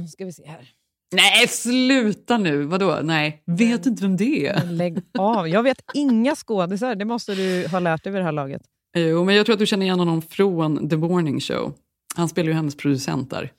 Ska 0.09 0.25
vi 0.25 0.33
se 0.33 0.47
här. 0.47 0.67
Nej, 1.11 1.47
sluta 1.47 2.37
nu! 2.37 2.63
Vadå? 2.63 2.99
Nej, 3.03 3.43
vet 3.45 3.83
du 3.83 3.89
inte 3.89 4.03
vem 4.03 4.17
det 4.17 4.47
är? 4.47 4.65
Lägg 4.65 4.99
av. 5.17 5.47
Jag 5.49 5.63
vet 5.63 5.77
inga 5.93 6.35
skådisar. 6.35 6.95
Det 6.95 7.05
måste 7.05 7.35
du 7.35 7.67
ha 7.67 7.79
lärt 7.79 8.03
dig 8.03 8.13
vid 8.13 8.19
det 8.21 8.25
här 8.25 8.31
laget. 8.31 8.61
Jo, 8.97 9.23
men 9.23 9.35
jag 9.35 9.45
tror 9.45 9.53
att 9.53 9.59
du 9.59 9.65
känner 9.65 9.85
igen 9.85 9.99
honom 9.99 10.21
från 10.21 10.89
The 10.89 10.97
Morning 10.97 11.39
Show. 11.39 11.73
Han 12.15 12.29
spelar 12.29 12.47
ju 12.47 12.53
hennes 12.53 12.77
producent 12.77 13.29
där. 13.29 13.51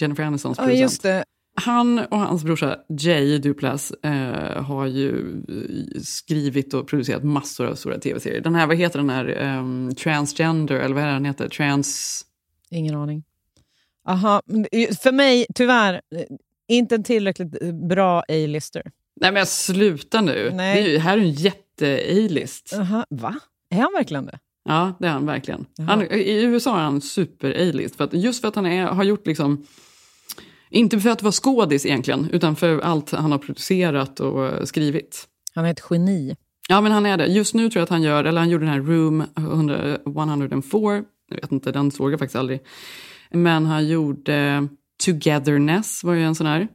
Jennifer 0.00 0.22
Anistons 0.24 0.58
Ja, 0.58 0.64
producent. 0.64 0.82
just 0.82 1.02
det. 1.02 1.24
Han 1.60 1.98
och 1.98 2.18
hans 2.18 2.44
brorsa 2.44 2.76
Jay 2.88 3.38
Duplas 3.38 3.90
eh, 3.90 4.62
har 4.62 4.86
ju 4.86 5.42
eh, 5.48 6.00
skrivit 6.02 6.74
och 6.74 6.88
producerat 6.88 7.24
massor 7.24 7.66
av 7.66 7.74
stora 7.74 7.98
tv-serier. 7.98 8.40
Den 8.40 8.54
här, 8.54 8.66
vad 8.66 8.76
heter 8.76 8.98
den 8.98 9.10
här, 9.10 9.56
um, 9.58 9.94
Transgender, 9.94 10.74
eller 10.76 10.94
vad 10.94 11.04
är 11.04 11.12
den 11.12 11.24
heter? 11.24 11.48
Trans... 11.48 12.22
Ingen 12.70 12.94
aning. 12.94 13.24
Aha, 14.08 14.42
för 15.02 15.12
mig, 15.12 15.46
tyvärr, 15.54 15.94
eh, 15.94 16.00
inte 16.68 16.94
en 16.94 17.04
tillräckligt 17.04 17.74
bra 17.88 18.18
A-lister. 18.20 18.82
Nej 19.20 19.32
men 19.32 19.46
sluta 19.46 20.20
nu. 20.20 20.50
Nej. 20.54 20.82
Det 20.82 20.88
är 20.88 20.92
ju, 20.92 20.98
här 20.98 21.18
är 21.18 21.22
en 21.22 21.30
jätte-A-list. 21.30 22.72
Va? 23.10 23.34
Är 23.70 23.80
han 23.80 23.92
verkligen 23.96 24.26
det? 24.26 24.38
Ja, 24.64 24.92
det 24.98 25.06
är 25.06 25.10
han 25.10 25.26
verkligen. 25.26 25.66
Han, 25.88 26.02
I 26.02 26.42
USA 26.42 26.78
är 26.78 26.82
han 26.82 27.00
super 27.00 27.50
A-list. 27.50 27.96
För 27.96 28.04
att, 28.04 28.14
just 28.14 28.40
för 28.40 28.48
att 28.48 28.54
han 28.54 28.66
är, 28.66 28.86
har 28.86 29.04
gjort 29.04 29.26
liksom... 29.26 29.66
Inte 30.70 31.00
för 31.00 31.10
att 31.10 31.22
vara 31.22 31.32
skådis 31.32 31.86
egentligen, 31.86 32.28
utan 32.32 32.56
för 32.56 32.80
allt 32.80 33.10
han 33.10 33.32
har 33.32 33.38
producerat 33.38 34.20
och 34.20 34.46
eh, 34.46 34.64
skrivit. 34.64 35.28
Han 35.54 35.64
är 35.64 35.70
ett 35.70 35.82
geni. 35.90 36.36
Ja, 36.68 36.80
men 36.80 36.92
han 36.92 37.06
är 37.06 37.16
det. 37.16 37.26
Just 37.26 37.54
nu 37.54 37.70
tror 37.70 37.80
jag 37.80 37.82
att 37.82 37.90
han 37.90 38.02
gör, 38.02 38.24
eller 38.24 38.40
han 38.40 38.50
gjorde 38.50 38.64
den 38.64 38.74
här 38.74 38.80
Room 38.80 39.24
100, 39.36 39.98
104. 40.06 41.04
Jag 41.28 41.36
vet 41.40 41.52
inte, 41.52 41.72
den 41.72 41.90
såg 41.90 42.12
jag 42.12 42.18
faktiskt 42.18 42.36
aldrig. 42.36 42.60
Men 43.30 43.66
han 43.66 43.88
gjorde 43.88 44.68
Togetherness, 45.04 46.04
var 46.04 46.14
ju 46.14 46.24
en 46.24 46.34
sån 46.34 46.46
här. 46.46 46.68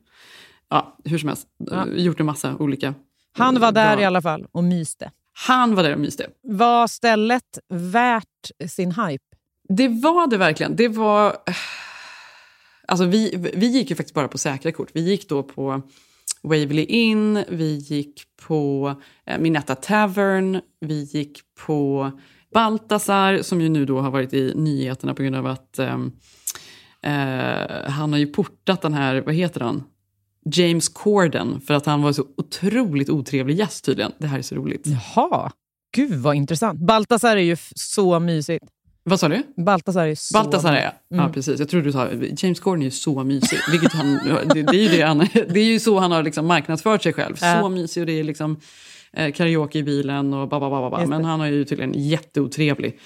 Ja, 0.70 0.98
hur 1.06 1.18
som 1.18 1.30
helst. 1.30 1.48
Ja. 1.58 1.88
Gjort 1.88 2.20
en 2.20 2.26
massa 2.26 2.56
olika. 2.58 2.94
Han 3.38 3.60
var 3.60 3.72
där 3.72 3.96
bra. 3.96 4.02
i 4.02 4.06
alla 4.06 4.22
fall 4.22 4.48
och 4.52 4.64
myste. 4.64 5.12
Han 5.34 5.76
var 5.76 5.84
där 5.84 5.94
och 5.94 6.00
myste. 6.00 6.28
Var 6.44 6.88
stället 6.88 7.60
värt 7.70 8.52
sin 8.70 8.92
hype? 8.92 9.24
Det 9.70 9.88
var 9.88 10.28
det 10.28 10.38
verkligen. 10.38 10.76
Det 10.76 10.88
var... 10.88 11.36
Alltså 12.88 13.06
vi, 13.06 13.52
vi 13.56 13.68
gick 13.68 13.90
ju 13.90 13.96
faktiskt 13.96 14.16
bara 14.16 14.28
på 14.28 14.38
säkra 14.38 14.72
kort. 14.72 14.90
Vi 14.94 15.02
gick 15.02 15.30
då 15.30 15.44
på 15.44 15.82
Waverly 16.44 16.84
Inn, 16.84 17.44
vi 17.50 17.76
gick 17.76 18.24
på 18.48 18.96
eh, 19.26 19.40
Minetta 19.40 19.76
Tavern, 19.76 20.62
vi 20.80 21.04
gick 21.04 21.40
på 21.66 22.12
Baltasar 22.54 23.42
som 23.42 23.62
ju 23.62 23.70
nu 23.70 23.86
då 23.86 24.00
har 24.00 24.12
varit 24.12 24.34
i 24.34 24.54
nyheterna 24.56 25.14
på 25.14 25.24
grund 25.24 25.36
av 25.36 25.48
att 25.48 25.80
ehm, 25.80 26.12
eh, 27.06 27.92
han 27.92 28.12
har 28.12 28.20
ju 28.20 28.28
portat 28.28 28.82
den 28.82 28.94
här, 28.94 29.22
vad 29.22 29.36
heter 29.36 29.62
han? 29.62 29.84
James 30.54 30.90
Corden 30.90 31.62
för 31.62 31.74
att 31.74 31.86
han 31.86 32.02
var 32.02 32.14
så 32.14 32.26
otroligt 32.38 33.10
otrevlig 33.10 33.58
gäst 33.60 33.86
tydligen. 33.86 34.12
Det 34.18 34.28
här 34.28 34.38
är 34.38 34.42
så 34.42 34.56
roligt. 34.56 34.88
Jaha, 35.16 35.52
gud 35.96 36.12
vad 36.20 36.36
intressant. 36.36 36.80
Baltasar 36.80 37.38
är 37.38 37.42
ju 37.42 37.58
så 37.76 38.20
mysigt. 38.20 38.66
Vad 39.04 39.20
sa 39.20 39.30
du? 39.30 39.44
Baltasar 39.66 40.08
är 40.08 40.16
så 40.16 40.34
Baltasar 40.34 40.74
är 40.74 40.94
ja, 41.08 41.18
Mm. 41.18 41.32
precis. 41.32 41.60
Jag 41.60 41.70
tror 41.70 41.82
du 41.82 41.92
sa 41.92 42.08
James 42.38 42.60
Corden 42.60 42.82
är 42.82 42.86
ju 42.86 42.92
så 42.92 43.24
mysig. 43.24 43.60
Vilket 43.72 43.94
han, 43.94 44.14
det, 44.54 44.64
det, 44.64 44.78
är 44.78 44.82
ju 44.82 44.88
det, 44.90 45.02
han, 45.02 45.18
det 45.34 45.60
är 45.60 45.66
ju 45.66 45.80
så 45.80 46.00
han 46.00 46.12
har 46.12 46.24
liksom 46.24 46.46
marknadsfört 46.48 47.04
sig 47.04 47.14
själv. 47.14 47.36
Ja. 47.42 47.62
Så 47.62 47.70
mysig 47.70 48.02
och 48.02 48.08
det 48.08 48.20
är 48.20 48.24
liksom 48.24 48.60
eh, 49.14 49.32
karaoke 49.34 49.80
i 49.80 49.84
bilen 49.84 50.34
och 50.34 50.48
ba, 50.48 50.60
ba, 50.60 50.70
ba, 50.70 50.90
ba. 50.90 51.06
Men 51.06 51.26
han 51.26 51.42
är 51.42 51.46
ju 51.48 51.66
tydligen 51.66 51.94
jätteotrevlig. 51.98 53.00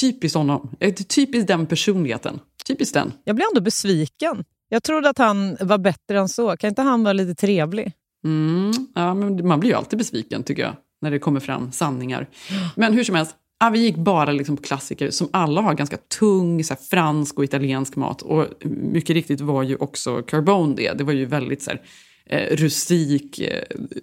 Typiskt 0.00 0.36
honom. 0.36 0.70
Eh, 0.80 0.94
Typiskt 0.94 1.48
den 1.48 1.66
personligheten. 1.66 2.40
Typiskt 2.66 2.94
den. 2.94 3.12
Jag 3.24 3.36
blir 3.36 3.46
ändå 3.50 3.60
besviken. 3.60 4.44
Jag 4.68 4.82
trodde 4.82 5.08
att 5.08 5.18
han 5.18 5.56
var 5.60 5.78
bättre 5.78 6.18
än 6.18 6.28
så. 6.28 6.56
Kan 6.56 6.68
inte 6.68 6.82
han 6.82 7.02
vara 7.02 7.12
lite 7.12 7.34
trevlig? 7.34 7.92
Mm, 8.24 8.72
ja, 8.94 9.14
men 9.14 9.46
man 9.46 9.60
blir 9.60 9.70
ju 9.70 9.76
alltid 9.76 9.98
besviken 9.98 10.42
tycker 10.42 10.62
jag. 10.62 10.76
När 11.00 11.10
det 11.10 11.18
kommer 11.18 11.40
fram 11.40 11.72
sanningar. 11.72 12.28
Men 12.76 12.92
hur 12.92 13.04
som 13.04 13.14
helst. 13.14 13.34
Ja, 13.60 13.70
vi 13.70 13.78
gick 13.78 13.96
bara 13.96 14.32
liksom 14.32 14.56
på 14.56 14.62
klassiker 14.62 15.10
som 15.10 15.28
alla 15.32 15.60
har 15.60 15.74
ganska 15.74 15.96
tung 15.96 16.64
så 16.64 16.74
här, 16.74 16.80
fransk 16.90 17.38
och 17.38 17.44
italiensk 17.44 17.96
mat. 17.96 18.22
Och 18.22 18.46
mycket 18.64 19.14
riktigt 19.14 19.40
var 19.40 19.62
ju 19.62 19.76
också 19.76 20.22
Carbone 20.22 20.74
det. 20.74 20.92
Det 20.98 21.04
var 21.04 21.12
ju 21.12 21.24
väldigt 21.24 21.62
så 21.62 21.70
här, 21.70 21.82
eh, 22.26 22.56
rustik, 22.56 23.38
eh, 23.38 23.62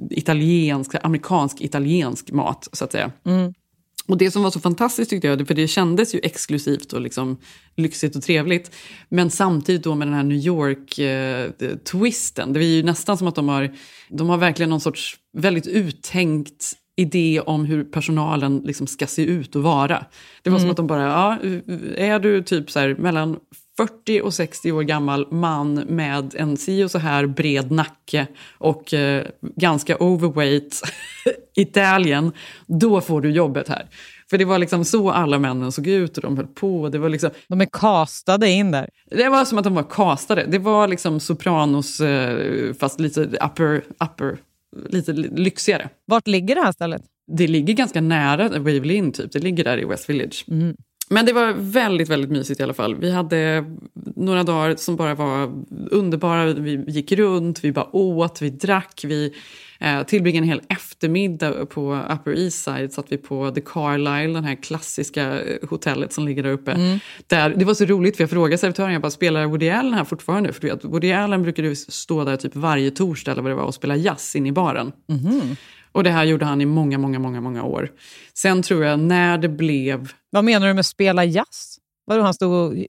italiensk, 0.09 0.91
så 0.91 0.97
här, 0.97 1.05
amerikansk 1.05 1.61
italiensk 1.61 2.31
mat 2.31 2.67
så 2.71 2.83
att 2.83 2.91
säga. 2.91 3.11
Mm. 3.25 3.53
Och 4.07 4.17
det 4.17 4.31
som 4.31 4.43
var 4.43 4.51
så 4.51 4.59
fantastiskt 4.59 5.09
tyckte 5.09 5.27
jag, 5.27 5.47
för 5.47 5.53
det 5.53 5.67
kändes 5.67 6.15
ju 6.15 6.19
exklusivt 6.23 6.93
och 6.93 7.01
liksom 7.01 7.37
lyxigt 7.75 8.15
och 8.15 8.23
trevligt. 8.23 8.71
Men 9.09 9.29
samtidigt 9.29 9.83
då 9.83 9.95
med 9.95 10.07
den 10.07 10.15
här 10.15 10.23
New 10.23 10.37
York-twisten. 10.37 12.53
det 12.53 12.59
är 12.59 12.63
ju 12.63 12.83
nästan 12.83 13.17
som 13.17 13.27
att 13.27 13.35
de 13.35 13.49
har, 13.49 13.75
de 14.09 14.29
har 14.29 14.37
verkligen 14.37 14.69
någon 14.69 14.81
sorts 14.81 15.15
väldigt 15.37 15.67
uttänkt 15.67 16.73
idé 16.97 17.41
om 17.45 17.65
hur 17.65 17.83
personalen 17.83 18.61
liksom 18.65 18.87
ska 18.87 19.07
se 19.07 19.25
ut 19.25 19.55
och 19.55 19.63
vara. 19.63 20.05
Det 20.43 20.49
var 20.49 20.57
som 20.57 20.65
Mm. 20.65 20.71
att 20.71 20.77
de 20.77 20.87
bara, 20.87 21.03
ja, 21.03 21.37
är 21.95 22.19
du 22.19 22.43
typ 22.43 22.71
så 22.71 22.79
här 22.79 22.95
mellan 22.95 23.37
40 23.77 24.21
och 24.21 24.33
60 24.33 24.71
år 24.71 24.83
gammal 24.83 25.27
man 25.31 25.73
med 25.73 26.35
en 26.35 26.57
si 26.57 26.83
och 26.83 26.91
så 26.91 26.97
här 26.97 27.25
bred 27.25 27.71
nacke 27.71 28.27
och 28.57 28.93
eh, 28.93 29.25
ganska 29.41 29.97
overweight 29.97 30.81
Italien, 31.55 32.31
då 32.65 33.01
får 33.01 33.21
du 33.21 33.31
jobbet 33.31 33.69
här. 33.69 33.87
För 34.29 34.37
det 34.37 34.45
var 34.45 34.59
liksom 34.59 34.85
så 34.85 35.11
alla 35.11 35.39
männen 35.39 35.71
såg 35.71 35.87
ut 35.87 36.17
och 36.17 36.23
de 36.23 36.37
höll 36.37 36.47
på. 36.47 36.89
Det 36.89 36.97
var 36.97 37.09
liksom, 37.09 37.29
De 37.47 37.61
är 37.61 37.67
castade 37.71 38.49
in 38.49 38.71
där. 38.71 38.89
det 39.11 39.29
var 39.29 39.45
som 39.45 39.57
att 39.57 39.63
de 39.63 39.75
var 39.75 39.83
castade. 39.83 40.45
Det 40.45 40.59
var 40.59 40.87
liksom 40.87 41.19
Sopranos 41.19 41.99
eh, 41.99 42.73
fast 42.73 42.99
lite 42.99 43.21
upper, 43.21 43.83
upper, 43.99 44.37
lite 44.89 45.13
lyxigare. 45.13 45.89
Vart 46.05 46.27
ligger 46.27 46.55
det 46.55 46.61
här 46.61 46.71
stället? 46.71 47.01
Det 47.27 47.47
ligger 47.47 47.73
ganska 47.73 48.01
nära 48.01 48.49
Waverly 48.49 48.93
Inn, 48.93 49.11
typ. 49.11 49.31
Det 49.31 49.39
ligger 49.39 49.63
där 49.63 49.77
i 49.77 49.85
West 49.85 50.09
Village. 50.09 50.45
Mm. 50.47 50.75
Men 51.09 51.25
det 51.25 51.33
var 51.33 51.53
väldigt, 51.57 52.09
väldigt 52.09 52.31
mysigt 52.31 52.59
i 52.59 52.63
alla 52.63 52.73
fall. 52.73 52.95
Vi 52.95 53.11
hade 53.11 53.65
några 54.15 54.43
dagar 54.43 54.75
som 54.75 54.95
bara 54.95 55.15
var 55.15 55.51
underbara. 55.91 56.45
Vi 56.53 56.83
gick 56.87 57.11
runt, 57.11 57.63
vi 57.63 57.71
bara 57.71 57.95
åt, 57.95 58.41
vi 58.41 58.49
drack. 58.49 59.01
Vi 59.07 59.33
eh, 59.79 60.03
tillbringade 60.03 60.43
en 60.43 60.49
hel 60.49 60.61
eftermiddag 60.69 61.65
på 61.65 62.01
Upper 62.11 62.39
East 62.39 62.63
Side. 62.63 62.93
Satt 62.93 63.05
vi 63.09 63.17
på 63.17 63.51
The 63.51 63.61
Carlisle, 63.61 64.33
den 64.33 64.43
här 64.43 64.55
klassiska 64.55 65.41
eh, 65.41 65.69
hotellet 65.69 66.13
som 66.13 66.25
ligger 66.25 66.43
där 66.43 66.51
uppe. 66.51 66.71
Mm. 66.71 66.99
Där, 67.27 67.49
det 67.49 67.65
var 67.65 67.73
så 67.73 67.85
roligt 67.85 68.17
för 68.17 68.23
jag 68.23 68.29
frågade 68.29 68.57
servitören, 68.57 68.93
jag 68.93 69.01
bara, 69.01 69.11
spelar 69.11 69.45
Woody 69.45 69.69
Allen 69.69 69.93
här 69.93 70.03
fortfarande? 70.03 70.53
För 70.53 70.61
du 70.61 70.67
vet, 70.67 70.85
Woody 70.85 71.11
Allen 71.11 71.43
brukade 71.43 71.75
stå 71.75 72.23
där 72.23 72.37
typ 72.37 72.55
varje 72.55 72.91
torsdag 72.91 73.31
eller 73.31 73.41
vad 73.41 73.51
det 73.51 73.55
var 73.55 73.63
och 73.63 73.75
spela 73.75 73.95
jazz 73.95 74.35
in 74.35 74.45
i 74.45 74.51
baren. 74.51 74.91
Mhm. 75.07 75.55
Och 75.95 76.03
det 76.03 76.09
här 76.09 76.23
gjorde 76.23 76.45
han 76.45 76.61
i 76.61 76.65
många, 76.65 76.97
många, 76.97 77.19
många, 77.19 77.41
många 77.41 77.63
år. 77.63 77.91
Sen 78.33 78.61
tror 78.61 78.83
jag 78.83 78.99
när 78.99 79.37
det 79.37 79.49
blev... 79.49 80.11
Vad 80.29 80.43
menar 80.43 80.67
du 80.67 80.73
med 80.73 80.85
spela 80.85 81.25
jazz? 81.25 81.77
Vadå, 82.05 82.21
han 82.21 82.33
stod 82.33 82.85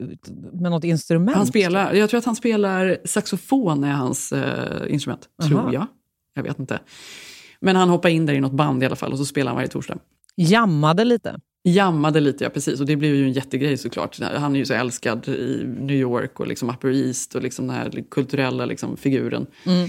med 0.52 0.70
något 0.70 0.84
instrument? 0.84 1.36
Han 1.36 1.46
spelar, 1.46 1.94
jag 1.94 2.10
tror 2.10 2.18
att 2.18 2.24
han 2.24 2.36
spelar 2.36 2.98
saxofon 3.04 3.84
är 3.84 3.92
hans 3.92 4.32
eh, 4.32 4.92
instrument. 4.92 5.28
Aha. 5.42 5.48
Tror 5.48 5.74
jag. 5.74 5.86
Jag 6.34 6.42
vet 6.42 6.58
inte. 6.58 6.80
Men 7.60 7.76
han 7.76 7.88
hoppade 7.88 8.14
in 8.14 8.26
där 8.26 8.34
i 8.34 8.40
något 8.40 8.52
band 8.52 8.82
i 8.82 8.86
alla 8.86 8.96
fall 8.96 9.12
och 9.12 9.18
så 9.18 9.24
spelar 9.24 9.50
han 9.50 9.56
varje 9.56 9.68
torsdag. 9.68 9.98
Jammade 10.36 11.04
lite? 11.04 11.40
Jammade 11.64 12.20
lite, 12.20 12.44
ja 12.44 12.50
precis. 12.50 12.80
Och 12.80 12.86
det 12.86 12.96
blev 12.96 13.14
ju 13.14 13.24
en 13.24 13.32
jättegrej 13.32 13.76
såklart. 13.76 14.20
Han 14.20 14.54
är 14.54 14.58
ju 14.58 14.66
så 14.66 14.74
älskad 14.74 15.28
i 15.28 15.62
New 15.80 15.96
York 15.96 16.40
och 16.40 16.46
liksom 16.46 16.70
Upper 16.70 16.90
East 16.90 17.34
och 17.34 17.42
liksom 17.42 17.66
den 17.66 17.76
här 17.76 18.04
kulturella 18.10 18.66
liksom, 18.66 18.96
figuren. 18.96 19.46
Mm. 19.66 19.88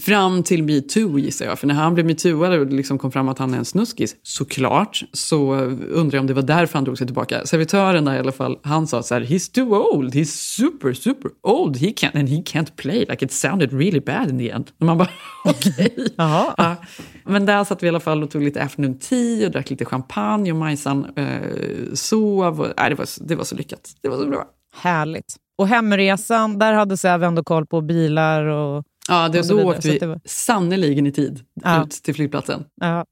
Fram 0.00 0.42
till 0.42 0.62
metoo 0.62 1.18
gissar 1.18 1.44
jag. 1.44 1.58
För 1.58 1.66
när 1.66 1.74
han 1.74 1.94
blev 1.94 2.06
metooad 2.06 2.52
och 2.52 2.66
det 2.66 2.76
liksom 2.76 2.98
kom 2.98 3.12
fram 3.12 3.28
att 3.28 3.38
han 3.38 3.54
är 3.54 3.58
en 3.58 3.64
snuskis, 3.64 4.16
såklart, 4.22 5.02
så 5.12 5.54
undrar 5.54 6.16
jag 6.16 6.20
om 6.20 6.26
det 6.26 6.34
var 6.34 6.42
därför 6.42 6.74
han 6.74 6.84
drog 6.84 6.98
sig 6.98 7.06
tillbaka. 7.06 7.46
Servitören 7.46 8.04
där 8.04 8.14
i 8.14 8.18
alla 8.18 8.32
fall, 8.32 8.58
han 8.62 8.86
sa 8.86 9.02
så 9.02 9.14
här, 9.14 9.20
he's 9.20 9.54
too 9.54 9.74
old, 9.76 10.14
he's 10.14 10.56
super, 10.56 10.92
super 10.92 11.30
old, 11.42 11.76
he 11.76 11.86
can't, 11.86 12.18
and 12.18 12.28
he 12.28 12.36
can't 12.36 12.76
play, 12.76 12.98
like 12.98 13.24
it 13.24 13.32
sounded 13.32 13.72
really 13.72 14.00
bad 14.00 14.30
in 14.30 14.38
the 14.38 14.50
end. 14.50 14.70
Och 14.78 14.86
man 14.86 14.98
bara, 14.98 15.08
okej. 15.44 16.08
Ja. 16.16 16.76
Men 17.24 17.46
där 17.46 17.64
satt 17.64 17.82
vi 17.82 17.86
i 17.86 17.88
alla 17.88 18.00
fall 18.00 18.22
och 18.22 18.30
tog 18.30 18.42
lite 18.42 18.62
afternoon 18.62 18.98
tea 18.98 19.46
och 19.46 19.52
drack 19.52 19.70
lite 19.70 19.84
champagne 19.84 20.52
och 20.52 20.58
Majsan 20.58 21.06
eh, 21.16 21.94
sov. 21.94 22.60
Och, 22.60 22.68
nej, 22.78 22.90
det, 22.90 22.96
var, 22.96 23.26
det 23.28 23.34
var 23.34 23.44
så 23.44 23.54
lyckat. 23.54 23.90
Det 24.02 24.08
var 24.08 24.16
så 24.16 24.26
bra. 24.26 24.44
Härligt. 24.76 25.36
Och 25.58 25.68
hemresan, 25.68 26.58
där 26.58 26.72
hade 26.72 26.96
Säv 26.96 27.22
ändå 27.22 27.44
koll 27.44 27.66
på 27.66 27.80
bilar 27.80 28.44
och 28.44 28.84
Ja, 29.08 29.28
det, 29.28 29.38
och 29.38 29.46
så 29.46 29.54
då 29.56 29.64
åkte 29.70 29.90
vi 29.90 29.98
var- 29.98 30.20
sannerligen 30.24 31.06
i 31.06 31.12
tid 31.12 31.44
Ja. 31.54 31.84
ut 31.84 31.90
till 31.90 32.14
flygplatsen. 32.14 32.64
Ja. 32.80 33.04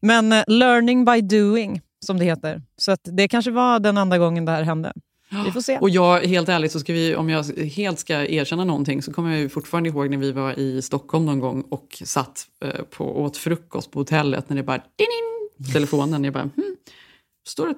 Men 0.00 0.32
eh, 0.32 0.44
learning 0.46 1.04
by 1.04 1.20
doing, 1.20 1.80
som 2.06 2.18
det 2.18 2.24
heter. 2.24 2.62
Så 2.76 2.92
att 2.92 3.00
det 3.04 3.28
kanske 3.28 3.50
var 3.50 3.78
den 3.80 3.96
enda 3.98 4.18
gången 4.18 4.44
det 4.44 4.52
här 4.52 4.62
hände. 4.62 4.92
Vi 5.44 5.50
får 5.52 5.60
se. 5.60 5.78
Och 5.78 5.90
jag, 5.90 6.20
helt 6.20 6.48
ärligt, 6.48 6.72
så 6.72 6.80
ska 6.80 6.92
vi, 6.92 7.16
om 7.16 7.28
jag 7.30 7.44
helt 7.58 7.98
ska 7.98 8.14
erkänna 8.26 8.64
någonting 8.64 9.02
så 9.02 9.12
kommer 9.12 9.30
jag 9.30 9.40
ju 9.40 9.48
fortfarande 9.48 9.88
ihåg 9.88 10.10
när 10.10 10.16
vi 10.16 10.32
var 10.32 10.58
i 10.58 10.82
Stockholm 10.82 11.26
någon 11.26 11.40
gång 11.40 11.62
och 11.62 12.02
satt 12.04 12.46
eh, 12.64 12.82
på, 12.90 13.22
åt 13.22 13.36
frukost 13.36 13.90
på 13.90 13.98
hotellet 14.00 14.48
när 14.48 14.56
det 14.56 14.62
bara... 14.62 14.76
Ding, 14.78 15.68
telefonen. 15.72 16.24
Jag 16.24 16.32
bara, 16.32 16.42
hmm, 16.56 16.76
står 17.48 17.66
det 17.66 17.74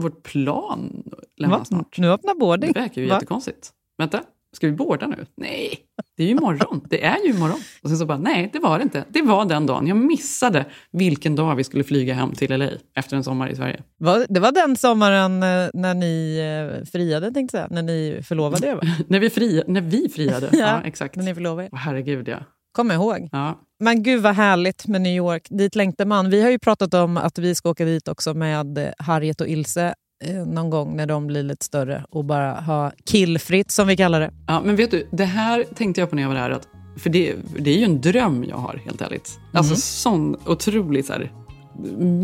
vårt 0.00 0.22
plan 0.22 1.02
lämnar 1.36 1.64
snart? 1.64 1.98
Nu 1.98 2.10
öppnar 2.10 2.34
boarding. 2.34 2.72
Det 2.72 2.80
verkar 2.80 3.02
ju 3.02 3.08
Va? 3.08 3.14
jättekonstigt. 3.14 3.72
Vänta, 3.98 4.22
ska 4.56 4.66
vi 4.66 4.72
båda 4.72 5.06
nu? 5.06 5.26
Nej, 5.36 5.78
det 6.16 6.22
är 6.22 6.26
ju 6.26 6.32
imorgon. 6.32 6.86
Det 6.90 7.04
är 7.04 7.24
ju 7.24 7.30
imorgon. 7.30 7.60
Och 7.82 7.88
sen 7.88 7.98
så 7.98 8.06
bara, 8.06 8.18
nej, 8.18 8.50
det 8.52 8.58
var 8.58 8.78
det 8.78 8.82
inte. 8.82 9.04
Det 9.08 9.22
var 9.22 9.44
den 9.44 9.66
dagen. 9.66 9.86
Jag 9.86 9.96
missade 9.96 10.66
vilken 10.92 11.36
dag 11.36 11.56
vi 11.56 11.64
skulle 11.64 11.84
flyga 11.84 12.14
hem 12.14 12.32
till 12.32 12.58
LA 12.58 12.68
efter 12.94 13.16
en 13.16 13.24
sommar 13.24 13.48
i 13.48 13.56
Sverige. 13.56 13.82
Det 14.28 14.40
var 14.40 14.52
den 14.52 14.76
sommaren 14.76 15.42
eh, 15.42 15.70
när 15.74 15.94
ni 15.94 16.38
eh, 16.38 16.84
friade, 16.84 17.32
tänkte 17.32 17.56
jag 17.56 17.68
säga. 17.68 17.82
När 17.82 17.82
ni 17.82 18.22
förlovade 18.22 18.66
er, 18.66 18.74
va? 18.74 18.82
när, 19.08 19.20
vi 19.20 19.30
fria, 19.30 19.64
när 19.66 19.80
vi 19.80 20.08
friade? 20.08 20.48
ja, 20.52 20.58
ja, 20.58 20.82
exakt. 20.84 21.16
När 21.16 21.24
ni 21.24 21.34
förlovade 21.34 21.66
er. 21.66 21.70
Oh, 21.70 21.78
herregud, 21.78 22.28
ja. 22.28 22.38
Kommer 22.72 22.94
ihåg. 22.94 23.28
Ja. 23.32 23.60
Men 23.80 24.02
gud 24.02 24.22
vad 24.22 24.34
härligt 24.34 24.86
med 24.86 25.00
New 25.00 25.16
York. 25.16 25.46
Dit 25.50 25.74
längtar 25.74 26.04
man. 26.04 26.30
Vi 26.30 26.42
har 26.42 26.50
ju 26.50 26.58
pratat 26.58 26.94
om 26.94 27.16
att 27.16 27.38
vi 27.38 27.54
ska 27.54 27.70
åka 27.70 27.84
dit 27.84 28.08
också 28.08 28.34
med 28.34 28.78
eh, 28.78 28.88
Harriet 28.98 29.40
och 29.40 29.48
Ilse 29.48 29.94
eh, 30.24 30.46
någon 30.46 30.70
gång 30.70 30.96
när 30.96 31.06
de 31.06 31.26
blir 31.26 31.42
lite 31.42 31.64
större 31.64 32.04
och 32.10 32.24
bara 32.24 32.52
ha 32.52 32.92
killfritt 33.04 33.70
som 33.70 33.88
vi 33.88 33.96
kallar 33.96 34.20
det. 34.20 34.30
Ja, 34.46 34.62
men 34.64 34.76
vet 34.76 34.90
du, 34.90 35.08
det 35.10 35.24
här 35.24 35.64
tänkte 35.74 36.00
jag 36.00 36.10
på 36.10 36.16
när 36.16 36.22
jag 36.22 36.28
var 36.28 36.36
där. 36.36 36.50
Att, 36.50 36.68
för 36.96 37.10
det, 37.10 37.34
det 37.58 37.70
är 37.70 37.78
ju 37.78 37.84
en 37.84 38.00
dröm 38.00 38.44
jag 38.48 38.56
har, 38.56 38.80
helt 38.84 39.02
ärligt. 39.02 39.38
Mm. 39.38 39.58
Alltså 39.58 39.76
sån 39.76 40.36
otroligt 40.46 41.06
så 41.06 41.12
här, 41.12 41.32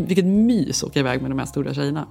vilket 0.07 0.25
mys 0.25 0.83
att 0.83 0.89
åka 0.89 0.99
iväg 0.99 1.21
med 1.21 1.31
de 1.31 1.39
här 1.39 1.45
stora 1.45 1.73
tjejerna. 1.73 2.07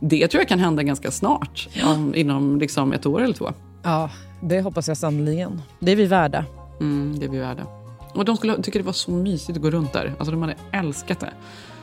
Det 0.00 0.28
tror 0.28 0.40
jag 0.40 0.48
kan 0.48 0.58
hända 0.58 0.82
ganska 0.82 1.10
snart, 1.10 1.68
ja. 1.72 1.92
om, 1.92 2.14
inom 2.14 2.58
liksom 2.58 2.92
ett 2.92 3.06
år 3.06 3.22
eller 3.22 3.34
två. 3.34 3.52
Ja, 3.82 4.10
det 4.42 4.60
hoppas 4.60 4.88
jag 4.88 4.96
sannerligen. 4.96 5.62
Det 5.80 5.92
är 5.92 5.96
vi 5.96 6.06
värda. 6.06 6.44
Mm, 6.80 7.18
det 7.18 7.26
är 7.26 7.30
vi 7.30 7.38
värda. 7.38 7.66
Och 8.14 8.24
de 8.24 8.36
skulle 8.36 8.62
tycka 8.62 8.78
det 8.78 8.84
var 8.84 8.92
så 8.92 9.10
mysigt 9.10 9.56
att 9.56 9.62
gå 9.62 9.70
runt 9.70 9.92
där. 9.92 10.12
Alltså 10.18 10.30
de 10.30 10.42
hade 10.42 10.56
älskat 10.72 11.20
det. 11.20 11.32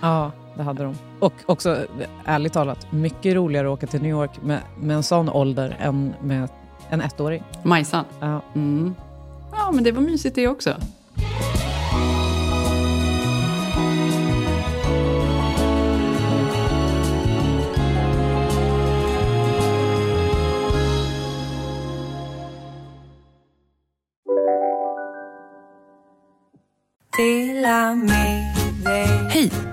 Ja, 0.02 0.32
det 0.56 0.64
hade 0.64 0.84
de. 0.84 0.96
Och 1.20 1.34
också, 1.46 1.78
ärligt 2.26 2.54
talat, 2.54 2.92
mycket 2.92 3.36
roligare 3.36 3.68
att 3.68 3.74
åka 3.74 3.88
till 3.88 4.02
New 4.02 4.12
York 4.12 4.32
med, 4.44 4.60
med 4.80 4.96
en 4.96 5.04
sån 5.04 5.30
ålder 5.30 5.78
än 5.80 6.14
med 6.22 6.50
en 6.90 7.02
ettåring. 7.02 7.44
Majsan? 7.64 8.06
Ja. 8.20 8.42
Mm. 8.56 8.96
Ja, 9.52 9.72
men 9.72 9.84
det 9.84 9.92
var 9.92 10.02
mysigt 10.02 10.36
det 10.36 10.48
också. 10.48 10.76
Hej! 29.34 29.73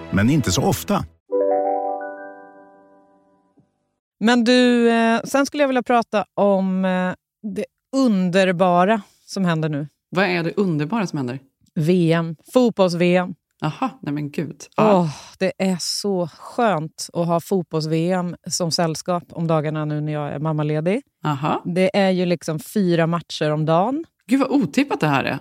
men 0.13 0.29
inte 0.29 0.51
så 0.51 0.63
ofta. 0.63 1.05
Men 4.19 4.43
du, 4.43 4.89
eh, 4.89 5.21
sen 5.23 5.45
skulle 5.45 5.63
jag 5.63 5.67
vilja 5.67 5.83
prata 5.83 6.25
om 6.33 6.85
eh, 6.85 7.13
det 7.55 7.65
underbara 7.95 9.01
som 9.25 9.45
händer 9.45 9.69
nu. 9.69 9.87
Vad 10.09 10.25
är 10.25 10.43
det 10.43 10.53
underbara 10.57 11.07
som 11.07 11.17
händer? 11.17 11.39
VM. 11.75 12.35
Fotbolls-VM. 12.53 13.35
Jaha, 13.61 13.89
nej 14.01 14.13
men 14.13 14.31
gud. 14.31 14.61
Ja. 14.75 14.99
Oh, 14.99 15.09
det 15.39 15.51
är 15.57 15.77
så 15.79 16.27
skönt 16.37 17.09
att 17.13 17.27
ha 17.27 17.39
fotbolls-VM 17.39 18.35
som 18.47 18.71
sällskap 18.71 19.23
om 19.31 19.47
dagarna 19.47 19.85
nu 19.85 20.01
när 20.01 20.13
jag 20.13 20.29
är 20.33 20.39
mammaledig. 20.39 21.01
Aha. 21.25 21.61
Det 21.65 21.97
är 21.97 22.09
ju 22.09 22.25
liksom 22.25 22.59
fyra 22.59 23.07
matcher 23.07 23.51
om 23.51 23.65
dagen. 23.65 24.05
Gud 24.27 24.39
vad 24.39 24.49
otippat 24.49 24.99
det 24.99 25.07
här 25.07 25.23
är. 25.23 25.39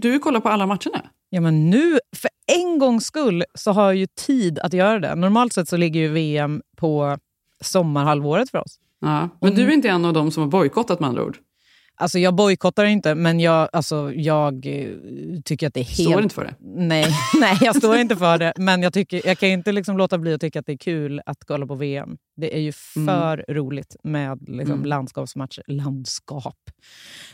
Du 0.00 0.18
kollar 0.18 0.40
på 0.40 0.48
alla 0.48 0.66
matcherna? 0.66 1.02
Ja, 1.34 1.40
men 1.40 1.70
nu, 1.70 1.98
för 2.16 2.30
en 2.62 2.78
gångs 2.78 3.04
skull, 3.06 3.44
så 3.54 3.72
har 3.72 3.84
jag 3.84 3.96
ju 3.96 4.06
tid 4.06 4.58
att 4.58 4.72
göra 4.72 4.98
det. 4.98 5.14
Normalt 5.14 5.52
sett 5.52 5.68
så 5.68 5.76
ligger 5.76 6.00
ju 6.00 6.08
VM 6.08 6.62
på 6.76 7.18
sommarhalvåret 7.60 8.50
för 8.50 8.58
oss. 8.58 8.78
Ja, 9.00 9.28
men 9.40 9.54
du 9.54 9.62
är 9.62 9.70
inte 9.70 9.88
en 9.88 10.04
av 10.04 10.12
dem 10.12 10.30
som 10.30 10.42
har 10.42 10.50
bojkottat 10.50 11.00
med 11.00 11.08
andra 11.08 11.24
ord? 11.24 11.38
Alltså 11.94 12.18
jag 12.18 12.34
bojkottar 12.34 12.84
inte, 12.84 13.14
men 13.14 13.40
jag, 13.40 13.68
alltså, 13.72 14.12
jag 14.12 14.66
eh, 14.66 14.88
tycker 15.44 15.66
att 15.66 15.74
det 15.74 15.80
är 15.80 15.84
helt... 15.84 16.10
Står 16.10 16.22
inte 16.22 16.34
för 16.34 16.44
det? 16.44 16.54
Nej, 16.60 17.06
nej 17.40 17.58
jag 17.60 17.76
står 17.76 17.96
inte 17.96 18.16
för 18.16 18.38
det. 18.38 18.52
Men 18.56 18.82
jag, 18.82 18.92
tycker, 18.92 19.22
jag 19.26 19.38
kan 19.38 19.48
inte 19.48 19.72
liksom 19.72 19.96
låta 19.98 20.18
bli 20.18 20.34
att 20.34 20.40
tycka 20.40 20.60
att 20.60 20.66
det 20.66 20.72
är 20.72 20.76
kul 20.78 21.20
att 21.26 21.44
kolla 21.46 21.66
på 21.66 21.74
VM. 21.74 22.16
Det 22.36 22.56
är 22.56 22.60
ju 22.60 22.72
Mm. 22.96 23.06
för 23.06 23.44
roligt 23.48 23.96
med 24.04 24.38
liksom, 24.48 24.74
Mm. 24.74 24.84
landskapsmatcher. 24.88 25.62
Landskap. 25.66 26.56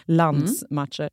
Landsmatcher. 0.05 1.11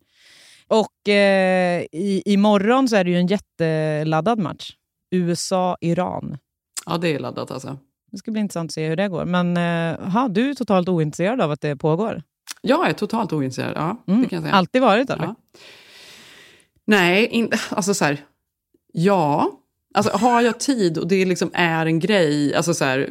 Och 0.68 1.10
eh, 1.10 1.82
i, 1.92 2.22
imorgon 2.26 2.88
så 2.88 2.96
är 2.96 3.04
det 3.04 3.10
ju 3.10 3.18
en 3.18 3.28
jätteladdad 3.28 4.40
match. 4.40 4.72
USA-Iran. 5.12 6.38
Ja, 6.86 6.98
det 6.98 7.16
är 7.16 7.20
laddat 7.20 7.52
alltså. 7.52 7.78
Det 8.12 8.18
ska 8.18 8.32
bli 8.32 8.42
intressant 8.42 8.70
att 8.70 8.74
se 8.74 8.88
hur 8.88 8.96
det 8.96 9.08
går. 9.08 9.26
Men 9.26 9.58
eh, 9.58 10.10
ha, 10.10 10.28
du 10.28 10.50
är 10.50 10.54
totalt 10.54 10.90
ointresserad 10.90 11.42
av 11.42 11.52
att 11.52 11.62
det 11.62 11.76
pågår? 11.76 12.24
Jag 12.62 12.90
är 12.90 12.94
totalt 12.94 13.34
ointresserad, 13.34 13.74
ja. 13.76 14.04
Mm. 14.08 14.22
Det 14.22 14.30
kan 14.30 14.38
jag 14.38 14.44
säga. 14.44 14.54
Alltid 14.54 14.82
varit 14.82 15.10
eller? 15.10 15.24
Ja. 15.24 15.36
Nej, 16.86 17.26
in, 17.26 17.52
alltså 17.70 17.94
så 17.94 18.06
här, 18.06 18.18
ja. 18.94 19.52
Alltså, 19.96 20.18
har 20.18 20.42
jag 20.42 20.60
tid 20.60 20.98
och 20.98 21.08
det 21.08 21.26
liksom 21.26 21.50
är 21.54 21.86
en 21.86 22.00
grej 22.00 22.56
alltså 22.56 22.74
så 22.74 22.86
här, 22.86 23.10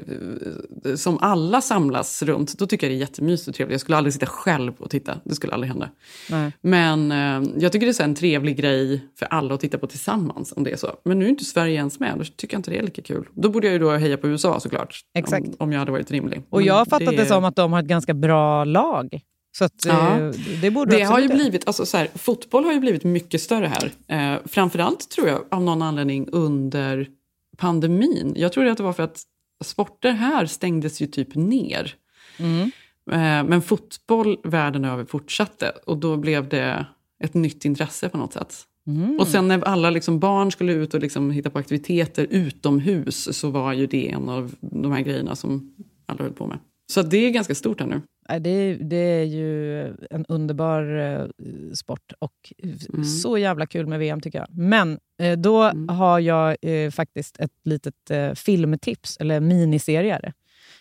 eh, 0.85 0.95
som 0.95 1.19
alla 1.21 1.61
samlas 1.61 2.23
runt, 2.23 2.59
då 2.59 2.67
tycker 2.67 2.87
jag 2.87 2.93
det 2.93 2.97
är 2.97 3.01
jättemysigt 3.01 3.49
och 3.49 3.55
trevligt. 3.55 3.73
Jag 3.73 3.81
skulle 3.81 3.97
aldrig 3.97 4.13
sitta 4.15 4.27
själv 4.27 4.73
och 4.79 4.91
titta, 4.91 5.15
det 5.25 5.35
skulle 5.35 5.53
aldrig 5.53 5.71
hända. 5.71 5.89
Nej. 6.31 6.53
Men 6.61 7.13
eh, 7.13 7.51
jag 7.59 7.73
tycker 7.73 7.87
det 7.87 8.01
är 8.01 8.05
en 8.05 8.15
trevlig 8.15 8.57
grej 8.57 9.05
för 9.19 9.27
alla 9.27 9.55
att 9.55 9.61
titta 9.61 9.79
på 9.79 9.87
tillsammans 9.87 10.53
om 10.57 10.65
det 10.65 10.71
är 10.73 10.77
så. 10.77 10.89
Men 11.05 11.19
nu 11.19 11.25
är 11.25 11.29
inte 11.29 11.45
Sverige 11.45 11.75
ens 11.75 12.01
med, 12.01 12.15
då 12.19 12.25
tycker 12.37 12.55
jag 12.55 12.59
inte 12.59 12.71
det 12.71 12.79
är 12.79 12.83
lika 12.83 13.03
kul. 13.03 13.27
Då 13.35 13.49
borde 13.49 13.67
jag 13.67 13.73
ju 13.73 13.79
då 13.79 13.91
heja 13.91 14.17
på 14.17 14.29
USA 14.29 14.61
såklart. 14.61 15.01
Exakt. 15.19 15.47
Om, 15.47 15.55
om 15.59 15.73
jag 15.73 15.79
hade 15.79 15.93
varit 15.93 16.11
rimlig. 16.11 16.43
Och 16.51 16.63
jag 16.63 16.75
har 16.75 16.85
fattat 16.85 17.17
det, 17.17 17.23
är- 17.23 17.27
som 17.27 17.45
att 17.45 17.57
de 17.57 17.73
har 17.73 17.81
ett 17.81 17.87
ganska 17.87 18.15
bra 18.15 18.65
lag. 18.65 19.21
Så 19.59 19.65
att, 19.65 19.85
Ja. 19.87 20.21
eh, 20.21 20.31
det 20.61 20.71
borde 20.71 20.97
Det 20.97 21.03
har 21.03 21.21
ju 21.21 21.29
blivit, 21.29 21.67
alltså 21.67 21.87
så 21.87 21.97
här, 21.97 22.09
fotboll 22.15 22.65
har 22.65 22.73
ju 22.73 22.81
blivit 22.81 23.05
mycket 23.05 23.41
större 23.41 23.67
här. 23.67 23.93
Eh, 24.09 24.41
framförallt 24.45 25.11
tror 25.11 25.29
jag 25.29 25.45
av 25.51 25.63
någon 25.63 25.83
anledning 25.83 26.29
under 26.33 27.09
pandemin. 27.57 28.35
Jag 28.37 28.53
tror 28.53 28.67
att 28.67 28.77
det 28.77 28.83
var 28.83 28.93
för 28.93 29.03
att 29.03 29.23
sporter 29.65 30.13
här 30.13 30.47
stängdes 30.47 31.01
ju 31.03 31.07
typ 31.07 31.35
ner. 31.35 31.95
Mm. 32.37 32.71
Eh, 33.11 33.49
men 33.49 33.63
fotboll 33.63 34.39
världen 34.45 34.85
över 34.85 35.05
fortsatte 35.05 35.73
och 35.87 35.99
då 35.99 36.17
blev 36.17 36.49
det 36.49 36.87
ett 37.25 37.35
nytt 37.35 37.65
intresse 37.65 38.09
på 38.09 38.19
något 38.19 38.33
sätt. 38.33 38.55
Mm. 38.87 39.21
Och 39.21 39.29
sen 39.29 39.49
när 39.49 39.65
alla 39.65 39.91
liksom 39.91 40.19
barn 40.19 40.53
skulle 40.53 40.73
ut 40.73 40.95
och 40.95 41.01
liksom 41.01 41.31
hitta 41.31 41.51
på 41.51 41.59
aktiviteter 41.59 42.27
utomhus 42.31 43.39
så 43.39 43.51
var 43.51 43.73
ju 43.73 43.87
det 43.87 44.11
en 44.11 44.29
av 44.29 44.55
de 44.61 44.93
här 44.93 45.01
grejerna 45.01 45.37
som 45.37 45.75
alla 46.07 46.23
höll 46.23 46.33
på 46.33 46.47
med. 46.47 46.59
Så 46.93 47.03
det 47.03 47.17
är 47.17 47.31
ganska 47.31 47.55
stort 47.55 47.81
här 47.81 47.87
nu. 47.87 48.01
Det, 48.41 48.75
det 48.75 48.97
är 48.97 49.25
ju 49.25 49.87
en 50.11 50.27
underbar 50.29 50.97
eh, 50.99 51.27
sport 51.75 52.13
och 52.19 52.53
Mm. 52.93 53.05
så 53.05 53.39
jävla 53.39 53.67
kul 53.67 53.87
med 53.87 53.99
VM 53.99 54.21
tycker 54.21 54.39
jag. 54.39 54.49
Men 54.51 54.99
eh, 55.21 55.33
då 55.39 55.63
har 55.89 56.21
jag 56.21 56.57
eh, 56.63 56.91
faktiskt 56.91 57.41
ett 57.41 57.51
litet 57.65 58.39
filmtips, 58.39 59.17
eller 59.21 59.41
miniserier. 59.41 60.33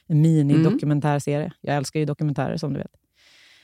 En 0.08 0.22
minidokumentärserie. 0.22 1.54
Jag 1.62 1.76
älskar 1.76 2.00
ju 2.00 2.06
dokumentärer 2.06 2.58
som 2.58 2.74
du 2.74 2.80
vet. 2.80 2.91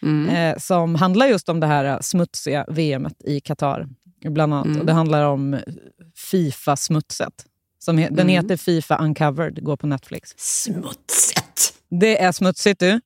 Mm. 0.01 0.59
Som 0.59 0.95
handlar 0.95 1.25
just 1.27 1.49
om 1.49 1.59
det 1.59 1.67
här 1.67 1.99
smutsiga 2.01 2.65
VMet 2.69 3.23
i 3.23 3.39
Qatar. 3.39 3.87
Bland 4.25 4.53
annat. 4.53 4.65
Mm. 4.65 4.79
Och 4.79 4.85
det 4.85 4.93
handlar 4.93 5.23
om 5.25 5.59
Fifa-smutset. 6.15 7.45
Som 7.79 7.99
he- 7.99 8.07
Den 8.09 8.19
Mm. 8.19 8.27
heter 8.29 8.57
Fifa 8.57 8.97
Uncovered, 9.03 9.63
går 9.63 9.77
på 9.77 9.87
Netflix. 9.87 10.33
Smutset! 10.37 11.73
Det 11.89 12.21
är 12.21 12.31
smutsigt 12.31 12.79
du. 12.79 12.99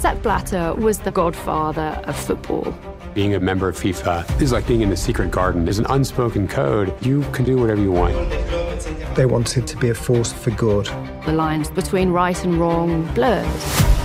Sepp 0.00 0.22
Blatter 0.22 0.74
was 0.74 0.98
the 1.00 1.10
godfather 1.10 2.02
of 2.06 2.16
football. 2.16 2.72
Being 3.12 3.34
a 3.34 3.40
member 3.40 3.68
of 3.68 3.76
FIFA 3.76 4.40
is 4.40 4.50
like 4.50 4.66
being 4.66 4.80
in 4.80 4.88
the 4.88 4.96
secret 4.96 5.30
garden. 5.30 5.66
There's 5.66 5.78
an 5.78 5.84
unspoken 5.90 6.48
code. 6.48 6.94
You 7.04 7.20
can 7.32 7.44
do 7.44 7.58
whatever 7.58 7.82
you 7.82 7.92
want. 7.92 8.14
They 9.14 9.26
wanted 9.26 9.66
to 9.66 9.76
be 9.76 9.90
a 9.90 9.94
force 9.94 10.32
for 10.32 10.52
good. 10.52 10.88
The 11.26 11.32
lines 11.32 11.70
between 11.70 12.12
right 12.12 12.44
and 12.44 12.58
wrong 12.58 13.06
blurs. 13.14 13.46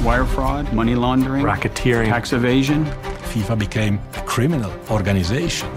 Wire 0.04 0.26
fraud, 0.26 0.74
money 0.74 0.96
laundering, 0.96 1.46
racketeering, 1.46 2.10
tax 2.10 2.34
evasion. 2.34 2.86
FIFA 3.34 3.56
became 3.56 4.00
a 4.16 4.22
criminal 4.28 4.72
organization. 4.92 5.70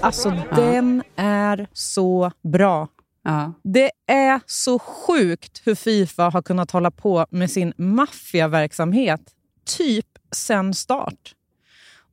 Alltså, 0.00 0.32
den 0.56 1.02
är 1.16 1.68
så 1.72 2.30
bra. 2.52 2.88
Det 3.64 3.90
är 4.06 4.40
så 4.46 4.78
sjukt 4.78 5.62
hur 5.64 5.74
Fifa 5.74 6.22
har 6.28 6.42
kunnat 6.42 6.70
hålla 6.70 6.90
på 6.90 7.26
med 7.30 7.50
sin 7.50 7.72
maffiaverksamhet 7.76 9.20
typ 9.76 10.06
sen 10.32 10.74
start. 10.74 11.34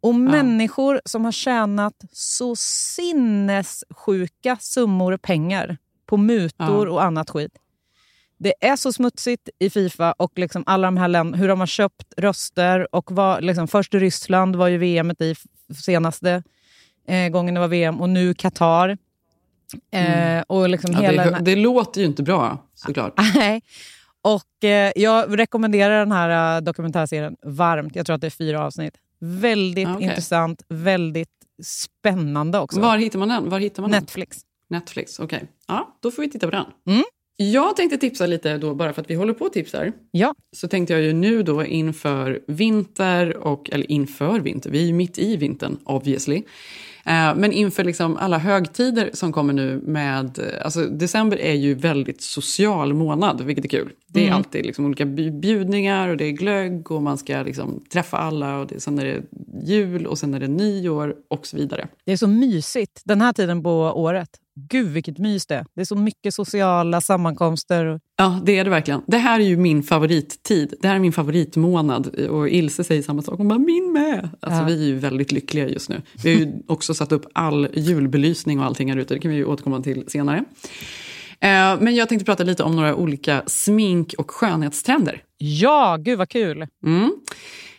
Och 0.02 0.16
människor 0.16 1.02
som 1.06 1.26
har 1.26 1.32
tjänat 1.32 1.94
så 2.12 2.56
sinnessjuka 2.56 4.58
summor 4.60 5.18
pengar 5.18 5.78
på 6.06 6.18
mutor 6.18 6.88
Ja. 6.88 6.94
och 6.94 7.04
annat 7.04 7.30
skit. 7.30 7.52
Det 8.38 8.54
är 8.62 8.76
så 8.76 8.94
smutsigt 8.94 9.50
i 9.60 9.70
Fifa 9.70 10.12
och 10.12 10.32
liksom 10.36 10.64
alla 10.66 10.88
de 10.88 10.98
här 10.98 11.08
länderna, 11.08 11.38
hur 11.38 11.48
de 11.48 11.60
har 11.60 11.68
köpt 11.68 12.14
röster. 12.18 12.96
Och 12.96 13.12
var, 13.12 13.42
liksom, 13.42 13.68
först 13.68 13.94
Ryssland 13.94 14.56
var 14.56 14.68
ju 14.68 14.78
VM 14.78 15.12
i 15.12 15.36
senaste 15.84 16.44
eh, 17.08 17.30
gången 17.30 17.54
det 17.54 17.60
var 17.60 17.68
VM 17.68 18.02
och 18.02 18.10
nu 18.10 18.34
Qatar. 18.34 18.98
Eh, 19.92 20.42
och 20.48 20.70
liksom 20.70 20.92
Ja, 20.92 21.00
hela 21.00 21.32
det, 21.32 21.40
det 21.40 21.56
låter 21.56 22.02
ju 22.02 22.08
inte 22.08 22.24
bra, 22.24 22.66
såklart. 22.76 23.14
Nej. 23.36 23.62
Och 24.26 24.64
eh, 24.70 24.92
jag 24.96 25.40
rekommenderar 25.40 26.00
den 26.00 26.12
här 26.12 26.58
eh, 26.58 26.62
dokumentärserien 26.64 27.36
varmt. 27.44 27.96
Jag 27.96 28.06
tror 28.06 28.16
att 28.16 28.22
det 28.22 28.28
är 28.28 28.32
fyra 28.32 28.66
avsnitt. 28.66 28.94
Väldigt 29.20 29.88
Ah, 29.88 29.94
okej. 29.96 30.08
intressant, 30.08 30.62
väldigt 30.70 31.30
spännande 31.64 32.60
också. 32.60 32.80
Var 32.80 32.98
hittar 32.98 33.20
man 33.20 33.30
den? 33.30 33.50
Var 33.50 33.60
hittar 33.60 33.82
man 33.82 33.92
Netflix. 33.92 34.38
Den? 34.70 34.80
Netflix, 34.80 35.20
okej. 35.20 35.44
Ja, 35.68 35.98
då 36.02 36.12
får 36.12 36.22
vi 36.22 36.30
titta 36.32 36.48
på 36.48 36.52
den. 36.52 36.66
Mm. 36.88 37.04
Jag 37.38 37.76
tänkte 37.76 37.98
tipsa 37.98 38.26
lite 38.26 38.58
då, 38.58 38.76
bara 38.76 38.94
för 38.94 39.02
att 39.02 39.10
vi 39.10 39.16
håller 39.16 39.34
på 39.34 39.46
och 39.46 39.54
tipsar. 39.54 39.92
Ja. 40.12 40.36
Så 40.56 40.68
tänkte 40.68 40.94
jag 40.94 41.02
ju 41.02 41.14
nu 41.14 41.44
då 41.44 41.66
inför 41.66 42.40
vinter, 42.48 43.38
och, 43.38 43.70
eller 43.72 43.92
inför 43.92 44.40
vinter, 44.40 44.70
vi 44.70 44.82
är 44.82 44.86
ju 44.88 44.94
mitt 44.94 45.20
i 45.20 45.38
vintern 45.38 45.78
obviously. 45.84 46.36
Eh, 47.06 47.36
Men 47.36 47.52
inför 47.52 47.84
liksom 47.84 48.18
alla 48.18 48.38
högtider 48.38 49.10
som 49.14 49.34
kommer 49.34 49.54
nu 49.54 49.82
med... 49.86 50.40
eh, 50.40 50.66
Alltså 50.66 50.86
december 50.86 51.38
är 51.38 51.54
ju 51.54 51.74
väldigt 51.74 52.22
social 52.22 52.94
månad, 52.94 53.42
vilket 53.42 53.66
är 53.66 53.70
kul. 53.70 53.92
Det 54.16 54.22
är 54.22 54.28
Mm. 54.28 54.38
alltid 54.38 54.66
liksom 54.66 54.86
olika 54.86 55.06
bj- 55.06 55.40
bjudningar 55.40 56.10
och 56.10 56.18
det 56.18 56.26
är 56.26 56.32
glögg 56.32 56.92
och 56.92 57.02
man 57.04 57.18
ska 57.18 57.42
liksom 57.44 57.84
träffa 57.94 58.18
alla. 58.18 58.60
och 58.60 58.68
det, 58.68 58.80
Sen 58.80 59.00
är 59.00 59.06
det 59.06 59.22
jul 59.72 60.06
och 60.08 60.18
sen 60.20 60.34
är 60.34 60.40
det 60.40 60.48
nyår 60.48 61.16
och 61.30 61.48
så 61.48 61.58
vidare. 61.58 61.88
Det 62.06 62.12
är 62.12 62.18
så 62.18 62.28
mysigt 62.28 63.02
den 63.06 63.22
här 63.22 63.34
tiden 63.34 63.64
på 63.64 63.72
året. 63.80 64.30
Gud 64.70 64.88
vilket 64.88 65.18
mys 65.18 65.46
det 65.46 65.56
är. 65.56 65.66
Det 65.76 65.82
är 65.82 65.86
så 65.86 65.96
mycket 65.96 66.34
sociala 66.34 67.02
sammankomster. 67.02 68.00
Ja, 68.18 68.40
det 68.46 68.58
är 68.60 68.64
det 68.64 68.70
verkligen. 68.70 69.02
Det 69.08 69.18
här 69.18 69.40
är 69.40 69.44
ju 69.44 69.58
min 69.58 69.84
favorittid. 69.84 70.74
Det 70.82 70.88
här 70.88 70.96
är 70.96 71.00
min 71.00 71.12
favoritmånad. 71.14 72.08
Och 72.08 72.50
Ilse 72.50 72.84
säger 72.84 73.02
samma 73.02 73.22
sak. 73.22 73.38
Hon 73.38 73.48
bara, 73.48 73.60
min 73.60 73.92
med! 73.94 74.30
Alltså, 74.40 74.60
Ja. 74.60 74.66
Vi 74.66 74.74
är 74.84 74.88
ju 74.88 74.96
väldigt 74.96 75.32
lyckliga 75.32 75.68
just 75.70 75.90
nu. 75.90 76.02
Vi 76.24 76.34
har 76.34 76.40
ju 76.42 76.54
också 76.68 76.94
satt 76.94 77.12
upp 77.12 77.26
all 77.34 77.68
julbelysning 77.74 78.60
och 78.60 78.66
allting 78.66 78.90
här 78.92 78.98
ute. 78.98 79.14
Det 79.14 79.20
kan 79.20 79.32
vi 79.32 79.38
ju 79.38 79.46
återkomma 79.46 79.82
till 79.82 80.04
senare. 80.08 80.46
Eh, 81.46 81.80
Men 81.82 81.96
jag 81.96 82.10
tänkte 82.10 82.26
prata 82.26 82.44
lite 82.44 82.64
om 82.64 82.76
några 82.76 82.96
olika 82.96 83.44
smink 83.48 84.14
och 84.18 84.32
skönhetstrender. 84.32 85.24
Ja, 85.38 85.98
gud 86.00 86.18
vad 86.18 86.30
kul! 86.30 86.68
Mm. 86.86 87.12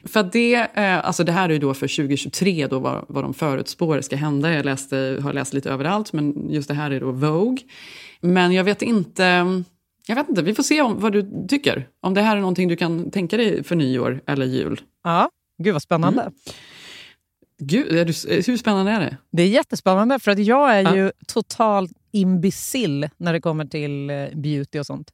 För 0.05 0.23
det, 0.33 0.55
eh, 0.55 1.07
alltså 1.07 1.25
det 1.25 1.33
här 1.33 1.49
är 1.49 1.53
ju 1.53 1.59
då 1.59 1.75
för 1.75 1.89
2023 1.97 2.67
då 2.67 2.79
vad, 2.79 3.05
vad 3.09 3.25
de 3.25 3.35
förutspår 3.35 4.01
ska 4.01 4.17
hända. 4.17 4.53
Jag 4.55 4.65
läste, 4.65 5.19
har 5.23 5.33
läst 5.33 5.55
lite 5.55 5.71
överallt, 5.71 6.13
men 6.13 6.51
just 6.51 6.69
det 6.69 6.75
här 6.75 6.91
är 6.91 7.01
då 7.01 7.11
Vogue. 7.11 7.59
Men 8.21 8.53
jag 8.53 8.65
vet 8.65 8.83
inte, 8.83 9.25
jag 10.07 10.17
vet 10.17 10.29
inte, 10.29 10.43
vi 10.43 10.55
får 10.55 10.63
se 10.63 10.83
om, 10.83 11.01
vad 11.01 11.13
du 11.13 11.47
tycker. 11.49 11.89
Om 12.01 12.15
det 12.15 12.21
här 12.23 12.37
är 12.37 12.41
någonting 12.41 12.69
du 12.69 12.77
kan 12.77 13.11
tänka 13.11 13.37
dig 13.37 13.65
för 13.65 13.77
nyår 13.77 14.21
eller 14.27 14.47
jul. 14.47 14.81
Ja, 15.05 15.31
gud 15.63 15.73
vad 15.73 15.83
spännande. 15.83 16.21
Mm. 16.21 16.33
Gud, 17.59 17.87
du, 18.07 18.43
hur 18.47 18.57
spännande 18.57 18.93
är 18.93 19.01
det? 19.01 19.17
Det 19.33 19.43
är 19.43 19.49
jättespännande 19.49 20.19
för 20.19 20.31
att 20.31 20.39
jag 20.39 20.75
är 20.79 20.83
Ja. 20.83 20.97
ju 20.97 21.13
totalt 21.27 21.93
imbecill 22.17 23.09
när 23.17 23.33
det 23.33 23.41
kommer 23.41 23.65
till 23.65 24.11
eh, 24.11 24.27
beauty 24.35 24.79
och 24.79 24.87
sånt. 24.87 25.11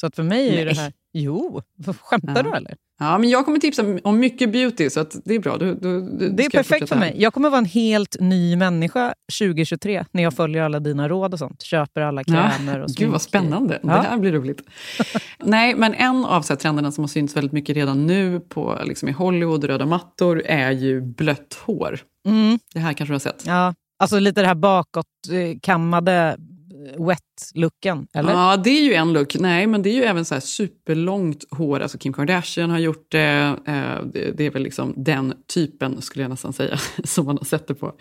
Så 0.00 0.06
att 0.06 0.16
för 0.16 0.22
mig 0.22 0.48
är 0.48 0.64
Nej. 0.64 0.74
det 0.74 0.80
här... 0.80 0.92
Jo, 1.12 1.62
skämtar 2.00 2.42
du 2.42 2.50
eller? 2.50 2.76
Ja, 2.98 3.18
men 3.18 3.30
jag 3.30 3.44
kommer 3.44 3.58
tipsa 3.58 3.98
om 4.04 4.18
mycket 4.18 4.52
beauty, 4.52 4.90
så 4.90 5.06
det 5.24 5.34
är 5.34 5.38
bra. 5.38 5.56
Du, 5.56 5.74
du, 5.74 6.00
du, 6.00 6.28
Det 6.30 6.44
är 6.44 6.50
perfekt 6.50 6.88
för 6.88 6.96
mig. 6.96 7.14
Jag 7.18 7.34
kommer 7.34 7.50
vara 7.50 7.58
en 7.58 7.64
helt 7.64 8.16
ny 8.20 8.56
människa 8.56 9.14
2023 9.38 10.04
när 10.12 10.22
jag 10.22 10.34
följer 10.34 10.62
alla 10.62 10.80
dina 10.80 11.08
råd 11.08 11.32
och 11.32 11.38
sånt. 11.38 11.62
Köper 11.62 12.00
alla 12.00 12.24
krämer 12.24 12.80
och 12.80 12.88
Gud 12.96 13.10
vad 13.10 13.22
smink. 13.22 13.44
spännande. 13.44 13.80
Ja. 13.82 13.88
Det 13.88 14.08
här 14.08 14.18
blir 14.18 14.32
roligt. 14.32 14.62
Nej, 15.44 15.74
men 15.74 15.94
en 15.94 16.24
av 16.24 16.42
så 16.42 16.52
här, 16.52 16.58
trenderna 16.58 16.92
som 16.92 17.04
har 17.04 17.08
synts 17.08 17.36
väldigt 17.36 17.52
mycket 17.52 17.76
redan 17.76 18.06
nu 18.06 18.40
på, 18.40 18.80
liksom, 18.84 19.08
i 19.08 19.12
Hollywood 19.12 19.64
och 19.64 19.70
röda 19.70 19.86
mattor 19.86 20.42
är 20.46 20.70
ju 20.70 21.00
blött 21.00 21.58
hår. 21.66 21.98
Mm. 22.26 22.58
Det 22.74 22.80
här 22.80 22.92
kanske 22.92 23.10
du 23.12 23.14
har 23.14 23.20
sett? 23.20 23.44
Ja, 23.46 23.74
alltså 24.04 24.18
lite 24.18 24.40
det 24.40 24.46
här 24.46 24.54
bakåtkammade 24.54 26.12
eh, 26.12 26.28
eh, 26.28 27.06
wet-looken, 27.06 28.06
eller? 28.14 28.32
Ja, 28.32 28.56
det 28.56 28.70
är 28.70 28.82
ju 28.82 28.94
en 28.94 29.12
look. 29.12 29.36
Nej, 29.38 29.66
men 29.66 29.82
det 29.82 29.90
är 29.90 29.94
ju 29.94 30.02
även 30.02 30.24
så 30.24 30.34
här 30.34 30.40
superlångt 30.40 31.44
hår. 31.50 31.80
Alltså 31.80 31.98
Kim 31.98 32.12
Kardashian 32.12 32.70
har 32.70 32.78
gjort 32.78 33.06
det. 33.10 33.56
Eh, 33.66 34.06
det. 34.34 34.46
Är 34.46 34.50
väl 34.50 34.62
liksom 34.62 34.94
den 34.96 35.34
typen, 35.54 36.02
skulle 36.02 36.24
jag 36.24 36.30
nästan 36.30 36.52
säga, 36.52 36.78
som 37.04 37.26
man 37.26 37.38
har 37.38 37.44
sett 37.44 37.66
det 37.66 37.74
på. 37.74 37.92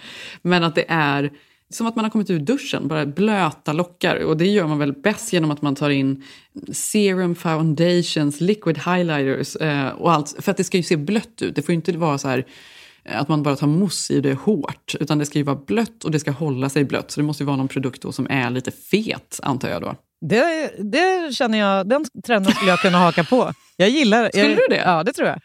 Men 0.41 0.63
att 0.63 0.75
det 0.75 0.85
är 0.87 1.31
som 1.69 1.87
att 1.87 1.95
man 1.95 2.05
har 2.05 2.09
kommit 2.09 2.29
ur 2.29 2.39
duschen, 2.39 2.87
bara 2.87 3.05
blöta 3.05 3.73
lockar. 3.73 4.23
Och 4.23 4.37
det 4.37 4.47
gör 4.47 4.67
man 4.67 4.79
väl 4.79 4.93
bäst 4.93 5.33
genom 5.33 5.51
att 5.51 5.61
man 5.61 5.75
tar 5.75 5.89
in 5.89 6.23
serum, 6.71 7.35
foundations, 7.35 8.41
liquid 8.41 8.77
highlighters 8.77 9.55
och 9.97 10.11
allt. 10.11 10.35
För 10.39 10.51
att 10.51 10.57
det 10.57 10.63
ska 10.63 10.77
ju 10.77 10.83
se 10.83 10.97
blött 10.97 11.41
ut. 11.41 11.55
Det 11.55 11.61
får 11.61 11.73
ju 11.73 11.75
inte 11.75 11.91
vara 11.91 12.17
så 12.17 12.27
här 12.27 12.45
att 13.05 13.27
man 13.27 13.43
bara 13.43 13.55
tar 13.55 13.67
mousse 13.67 14.13
i 14.13 14.21
det 14.21 14.33
hårt. 14.33 14.95
Utan 14.99 15.17
det 15.17 15.25
ska 15.25 15.39
ju 15.39 15.43
vara 15.43 15.59
blött 15.67 16.03
och 16.03 16.11
det 16.11 16.19
ska 16.19 16.31
hålla 16.31 16.69
sig 16.69 16.83
blött. 16.83 17.11
Så 17.11 17.19
det 17.19 17.25
måste 17.25 17.43
ju 17.43 17.47
vara 17.47 17.57
någon 17.57 17.67
produkt 17.67 18.05
som 18.13 18.27
är 18.29 18.49
lite 18.49 18.71
fet, 18.71 19.39
antar 19.43 19.69
jag 19.69 19.81
då. 19.81 19.95
Det, 20.21 20.71
det 20.79 21.35
känner 21.35 21.57
jag, 21.57 21.89
den 21.89 22.05
trenden 22.25 22.53
skulle 22.53 22.71
jag 22.71 22.79
kunna 22.79 22.97
haka 22.97 23.23
på. 23.23 23.53
Jag 23.77 23.89
gillar 23.89 24.29
Skulle 24.29 24.49
jag, 24.49 24.57
du 24.57 24.67
det? 24.69 24.81
Ja, 24.85 25.03
det 25.03 25.13
tror 25.13 25.27
jag. 25.27 25.39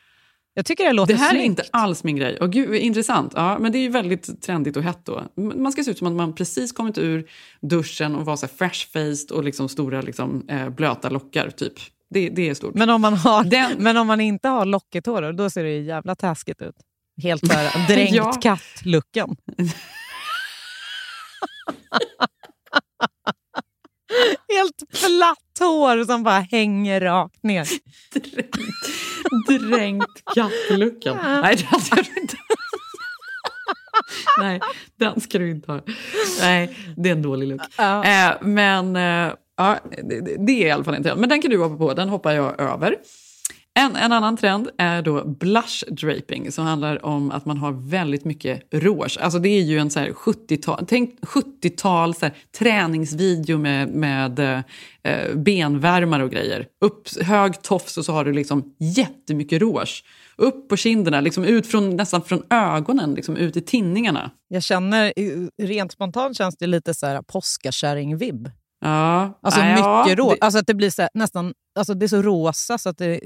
Jag 0.54 0.66
tycker 0.66 0.84
det 0.84 0.92
låter 0.92 1.14
Det 1.14 1.20
här 1.20 1.30
snyggt. 1.30 1.42
är 1.42 1.44
inte 1.46 1.62
alls 1.70 2.04
min 2.04 2.16
grej. 2.16 2.40
Och 2.40 2.52
gud, 2.52 2.74
intressant. 2.74 3.32
Ja, 3.36 3.58
men 3.58 3.72
det 3.72 3.78
är 3.78 3.80
ju 3.80 3.88
väldigt 3.88 4.42
trendigt 4.42 4.76
och 4.76 4.82
hett 4.82 5.00
då. 5.04 5.22
Man 5.36 5.72
ska 5.72 5.84
se 5.84 5.90
ut 5.90 5.98
som 5.98 6.06
att 6.06 6.12
man 6.12 6.34
precis 6.34 6.72
kommit 6.72 6.98
ur 6.98 7.30
duschen 7.60 8.16
och 8.16 8.24
vara 8.26 8.36
så 8.36 8.46
fresh-faced 8.46 9.32
och 9.32 9.44
liksom 9.44 9.68
stora 9.68 10.00
liksom, 10.00 10.48
eh, 10.48 10.68
blöta 10.68 11.08
lockar, 11.10 11.50
typ. 11.50 11.72
Det, 12.10 12.28
det 12.28 12.48
är 12.48 12.54
stort. 12.54 12.74
Men 12.74 12.90
om 12.90 13.00
man, 13.00 13.14
har, 13.14 13.78
men 13.80 13.96
om 13.96 14.06
man 14.06 14.20
inte 14.20 14.48
har 14.48 14.64
lockigt 14.64 15.06
hår, 15.06 15.32
då 15.32 15.50
ser 15.50 15.64
det 15.64 15.70
ju 15.70 15.82
jävla 15.82 16.14
taskigt 16.14 16.62
ut. 16.62 16.76
Helt 17.22 17.46
så 17.46 17.52
här, 17.52 17.86
dränkt 17.88 18.14
Ja. 18.14 18.32
katt-looken. 18.42 19.36
Helt 24.48 24.76
platt 25.00 25.58
hår 25.68 26.04
som 26.04 26.22
bara 26.22 26.40
hänger 26.40 27.00
rakt 27.00 27.42
ner. 27.42 27.68
Dränkt 29.70 30.24
kattluckan. 30.34 31.16
Nej, 31.42 31.56
det 31.56 31.64
hade 31.64 31.84
jag 32.14 32.22
inte. 32.22 32.36
Nej, 34.40 34.60
den 34.98 35.20
ska 35.20 35.38
du 35.38 35.50
inte 35.50 35.72
ha. 35.72 35.80
Nej, 36.40 36.76
det 36.96 37.08
är 37.08 37.12
en 37.12 37.22
dålig 37.22 37.48
look. 37.48 37.60
Eh, 37.78 38.32
men 38.40 38.96
eh, 38.96 39.32
ja, 39.56 39.78
det, 40.08 40.46
det 40.46 40.52
är 40.62 40.66
i 40.66 40.70
alla 40.70 40.84
fall 40.84 40.94
en 40.94 41.02
trend. 41.02 41.20
Men 41.20 41.28
den 41.28 41.42
kan 41.42 41.50
du 41.50 41.58
hoppa 41.58 41.76
på, 41.76 41.94
den 41.94 42.08
hoppar 42.08 42.32
jag 42.32 42.60
över. 42.60 42.96
En, 43.78 43.96
en 43.96 44.12
annan 44.12 44.36
trend 44.36 44.70
är 44.78 45.02
då 45.02 45.24
blush 45.24 45.84
draping 45.90 46.52
som 46.52 46.64
handlar 46.64 47.06
om 47.06 47.30
att 47.30 47.44
man 47.44 47.56
har 47.56 47.72
väldigt 47.72 48.24
mycket 48.24 48.62
rouge. 48.74 49.18
Alltså 49.20 49.38
det 49.38 49.48
är 49.48 49.62
ju 49.62 49.78
en 49.78 49.90
70-tal, 49.90 50.84
tänk 50.88 51.20
70-tal 51.20 52.14
så 52.14 52.24
här 52.24 52.34
träningsvideo 52.58 53.58
med, 53.58 53.88
med 53.88 54.38
eh, 55.02 55.34
benvärmare 55.34 56.24
och 56.24 56.30
grejer. 56.30 56.66
Upp, 56.84 57.22
hög 57.22 57.62
tofs 57.62 57.98
och 57.98 58.04
så 58.04 58.12
har 58.12 58.24
du 58.24 58.32
liksom 58.32 58.74
jättemycket 58.78 59.60
rouge. 59.60 60.04
Upp 60.36 60.68
på 60.68 60.76
kinderna, 60.76 61.20
liksom 61.20 61.44
ut 61.44 61.66
från, 61.66 61.96
nästan 61.96 62.22
från 62.22 62.42
ögonen, 62.50 63.14
liksom 63.14 63.36
ut 63.36 63.56
i 63.56 63.60
tinningarna. 63.60 64.30
Jag 64.48 64.62
känner, 64.62 65.12
rent 65.62 65.92
spontant 65.92 66.36
känns 66.36 66.56
det 66.56 66.66
lite 66.66 66.94
så 66.94 67.06
här 67.06 67.22
påskakärring-vibb. 67.22 68.50
Ja, 68.80 69.38
Alltså 69.42 69.60
ja, 69.60 70.04
mycket 70.04 70.18
rå, 70.18 70.30
det- 70.30 70.36
alltså 70.40 70.58
att 70.58 70.66
det 70.66 70.74
blir 70.74 71.00
här, 71.00 71.08
nästan, 71.14 71.54
alltså 71.78 71.94
det 71.94 72.06
är 72.06 72.08
så 72.08 72.22
rosa 72.22 72.78
så 72.78 72.88
att 72.88 72.98
det 72.98 73.06
är 73.06 73.20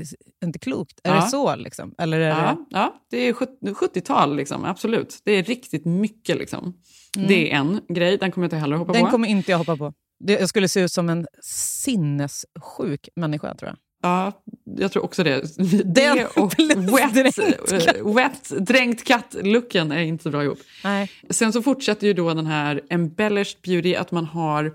inte 0.44 0.58
klokt. 0.58 1.00
Är 1.04 1.14
Ja. 1.14 1.20
det 1.20 1.26
så 1.28 1.56
liksom? 1.56 1.94
Eller 1.98 2.20
är 2.20 2.28
det... 2.34 2.40
Ja, 2.40 2.66
ja, 2.70 2.94
det 3.10 3.16
är 3.28 3.32
70 3.32 3.52
70-tal, 3.74 4.36
liksom, 4.36 4.64
absolut. 4.64 5.18
Det 5.24 5.32
är 5.32 5.42
riktigt 5.42 5.84
mycket. 5.84 6.36
Liksom. 6.38 6.74
Mm. 7.16 7.28
Det 7.28 7.52
är 7.52 7.56
en 7.56 7.80
grej, 7.88 8.16
den 8.18 8.30
kommer 8.32 8.44
jag 8.44 8.46
inte 8.46 8.56
heller 8.56 8.76
hoppa 8.76 8.92
Den 8.92 9.04
på. 9.04 9.10
kommer 9.10 9.28
inte 9.28 9.50
jag 9.50 9.58
hoppa 9.58 9.76
på. 9.76 9.92
Jag 10.24 10.48
skulle 10.48 10.68
se 10.68 10.80
ut 10.80 10.92
som 10.92 11.08
en 11.08 11.26
sinnessjuk 11.42 13.08
människa 13.16 13.54
tror 13.54 13.68
jag. 13.68 13.76
Ja, 14.04 14.32
jag 14.78 14.92
tror 14.92 15.04
också 15.04 15.24
det. 15.24 15.42
Det 15.94 16.26
och 16.36 16.54
wet, 16.58 17.38
eh, 17.38 18.14
wet 18.14 18.52
dränkt 18.66 19.04
katt-looken 19.06 19.92
är 19.92 19.98
inte 20.02 20.22
så 20.22 20.30
bra 20.30 20.44
ihop. 20.44 20.58
Nej. 20.84 21.10
Sen 21.30 21.52
så 21.52 21.62
fortsätter 21.62 22.06
ju 22.06 22.12
då 22.12 22.34
den 22.34 22.46
här 22.46 22.80
embellished 22.90 23.56
beauty, 23.62 23.94
att 23.94 24.10
man 24.12 24.24
har 24.26 24.72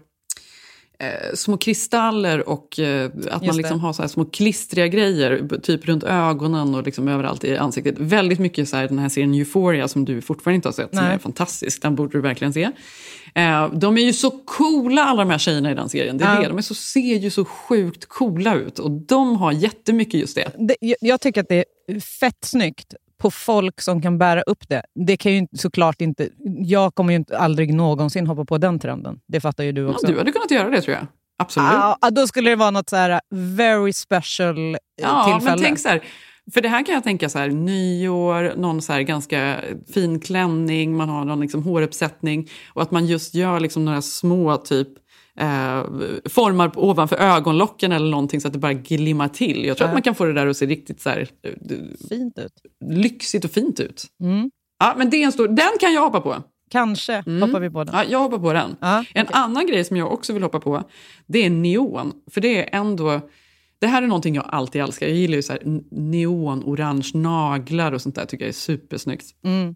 eh, 1.00 1.34
små 1.36 1.58
kristaller 1.58 2.50
och 2.50 2.80
eh, 2.80 3.12
att 3.32 3.46
man 3.46 3.58
liksom 3.58 3.80
har 3.80 3.94
så 3.94 4.02
här 4.02 4.10
små 4.10 4.26
klistriga 4.26 4.88
grejer, 4.88 5.60
typ 5.64 5.88
runt 5.88 6.04
ögonen 6.04 6.76
och 6.76 6.84
liksom 6.84 7.08
överallt 7.08 7.44
i 7.44 7.58
ansiktet. 7.58 7.96
Väldigt 7.98 8.40
mycket 8.40 8.70
så 8.70 8.78
här, 8.78 8.88
den 8.88 9.00
här 9.00 9.10
serien 9.10 9.34
Euphoria 9.34 9.88
som 9.88 10.06
du 10.06 10.22
fortfarande 10.22 10.56
inte 10.56 10.68
har 10.68 10.74
sett, 10.74 10.96
som 10.96 11.04
Nej. 11.04 11.14
är 11.14 11.20
fantastisk. 11.20 11.82
Den 11.82 11.96
borde 11.96 12.18
du 12.18 12.22
verkligen 12.22 12.54
se. 12.54 12.70
Eh, 13.36 13.74
de 13.74 13.98
är 13.98 14.02
ju 14.02 14.14
så 14.14 14.32
coola 14.32 15.04
alla 15.04 15.24
de 15.24 15.30
här 15.32 15.38
tjejerna 15.38 15.72
i 15.72 15.74
den 15.74 15.90
serien. 15.90 16.18
Det 16.18 16.26
är 16.26 16.36
Ja. 16.36 16.42
det. 16.42 16.48
De 16.48 16.58
är 16.58 16.62
så, 16.62 16.76
ser 16.76 17.18
ju 17.18 17.30
så 17.30 17.46
sjukt 17.46 18.06
coola 18.06 18.56
ut 18.56 18.80
och 18.80 18.92
de 18.92 19.36
har 19.38 19.52
jättemycket 19.52 20.20
just 20.20 20.36
det. 20.36 20.52
Det, 20.58 20.76
jag, 20.80 20.98
jag 21.02 21.22
tycker 21.22 21.42
att 21.42 21.50
det 21.50 21.66
är 21.88 22.00
fett 22.00 22.38
snyggt 22.46 22.94
på 23.22 23.32
folk 23.32 23.82
som 23.82 24.02
kan 24.02 24.18
bära 24.18 24.42
upp 24.42 24.70
det. 24.70 24.82
Det 25.06 25.18
kan 25.18 25.34
ju 25.34 25.48
såklart 25.58 26.02
inte... 26.02 26.30
Jag 26.60 26.96
kommer 26.96 27.14
ju 27.14 27.18
inte, 27.18 27.38
aldrig 27.38 27.74
någonsin 27.74 28.28
hoppa 28.28 28.46
på 28.46 28.58
den 28.58 28.80
trenden. 28.80 29.20
Det 29.28 29.40
fattar 29.40 29.64
ju 29.64 29.72
du 29.72 29.82
Ja, 29.82 29.90
också. 29.90 30.08
du 30.08 30.18
hade 30.18 30.32
kunnat 30.32 30.52
göra 30.52 30.70
det 30.70 30.82
tror 30.82 30.96
jag. 30.96 31.08
Absolut. 31.40 31.70
Ja, 31.72 31.98
ja, 32.02 32.10
då 32.10 32.28
skulle 32.28 32.50
det 32.50 32.56
vara 32.56 32.72
något 32.72 32.90
så 32.90 32.96
här 32.96 33.22
very 33.32 33.94
special 33.94 34.74
eh, 34.74 34.80
Ja, 35.02 35.24
tillfälle. 35.26 35.56
men 35.56 35.64
tänk 35.66 35.80
så 35.80 35.90
här. 35.90 36.02
För 36.54 36.62
det 36.62 36.70
här 36.70 36.86
kan 36.86 36.96
jag 36.96 37.04
tänka 37.04 37.30
så 37.30 37.40
här, 37.40 37.48
nyår, 37.50 38.54
någon 38.58 38.82
så 38.82 38.94
här 38.94 39.02
ganska 39.02 39.56
fin 39.94 40.20
klänning, 40.20 40.98
man 40.98 41.10
har 41.10 41.26
någon 41.26 41.40
liksom 41.40 41.64
håruppsättning 41.64 42.50
och 42.74 42.82
att 42.82 42.92
man 42.92 43.06
just 43.06 43.36
gör 43.36 43.60
liksom 43.60 43.86
några 43.86 44.02
små 44.02 44.58
typ 44.58 44.88
eh, 45.38 45.84
formar 46.30 46.72
ovanför 46.76 47.16
ögonlocken 47.16 47.92
eller 47.92 48.10
någonting 48.12 48.42
så 48.42 48.48
att 48.48 48.54
det 48.54 48.60
bara 48.60 48.74
glimmar 48.74 49.28
till. 49.28 49.66
Jag 49.66 49.78
tror 49.78 49.86
Ja. 49.86 49.90
att 49.90 49.96
man 49.96 50.02
kan 50.02 50.16
få 50.16 50.26
det 50.26 50.34
där 50.34 50.48
att 50.48 50.58
se 50.58 50.66
riktigt 50.66 51.02
så 51.02 51.10
här, 51.10 51.28
eh, 51.44 51.52
Fint 52.10 52.38
ut. 52.40 52.54
lyxigt 52.90 53.46
och 53.46 53.52
fint 53.52 53.80
ut. 53.80 54.06
Mm. 54.24 54.52
Ja, 54.80 54.94
men 54.98 55.10
det 55.10 55.18
är 55.18 55.26
en 55.26 55.32
stor, 55.32 55.48
den 55.48 55.78
kan 55.80 55.94
jag 55.94 56.02
hoppa 56.02 56.22
på. 56.22 56.36
Kanske 56.72 57.16
hoppar 57.16 57.60
vi 57.60 57.70
på 57.70 57.84
den. 57.84 57.96
Ja, 57.96 58.04
jag 58.10 58.20
hoppar 58.20 58.40
på 58.40 58.54
den. 58.54 58.76
en 59.14 59.28
annan 59.32 59.68
grej 59.68 59.84
som 59.84 59.98
jag 59.98 60.14
också 60.14 60.34
vill 60.34 60.44
hoppa 60.44 60.60
på, 60.60 60.84
det 61.28 61.46
är 61.46 61.50
neon. 61.50 62.14
För 62.32 62.42
det 62.42 62.58
är 62.74 62.80
ändå... 62.80 63.22
Det 63.80 63.88
här 63.88 64.02
är 64.04 64.08
någonting 64.08 64.36
jag 64.36 64.46
alltid 64.50 64.82
älskar. 64.82 65.08
Jag 65.08 65.16
gillar 65.16 65.36
ju 65.36 65.42
så 65.42 65.54
här 65.54 65.62
neon, 65.92 66.64
orange 66.66 67.12
naglar 67.14 67.92
och 67.92 68.02
sånt 68.02 68.16
där. 68.16 68.26
tycker 68.26 68.46
jag 68.46 68.50
är 68.50 68.54
supersnyggt. 68.54 69.26
Mm. 69.44 69.76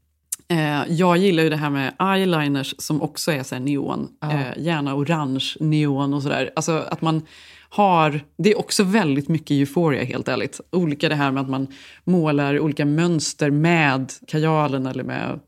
Eh, 0.51 0.83
jag 0.87 1.17
gillar 1.17 1.43
ju 1.43 1.49
det 1.49 1.55
här 1.55 1.69
med 1.69 1.93
eyeliners 1.99 2.75
som 2.77 3.01
också 3.01 3.31
är 3.31 3.43
så 3.43 3.59
neon. 3.59 4.09
Ja. 4.19 4.31
Eh, 4.31 4.57
gärna 4.57 4.95
orange 4.95 5.55
neon 5.59 6.13
och 6.13 6.23
sådär. 6.23 6.51
Alltså 6.55 6.71
att 6.71 7.01
man 7.01 7.21
har... 7.69 8.21
Det 8.37 8.51
är 8.51 8.59
också 8.59 8.83
väldigt 8.83 9.29
mycket 9.29 9.51
euphoria 9.51 10.03
helt 10.03 10.27
ärligt. 10.27 10.61
Olika 10.71 11.09
det 11.09 11.15
här 11.15 11.31
med 11.31 11.41
att 11.41 11.49
man 11.49 11.67
målar 12.03 12.59
olika 12.59 12.85
mönster 12.85 13.51
med 13.51 14.11
kajalen 14.27 14.85
eller 14.85 15.03
med... 15.03 15.39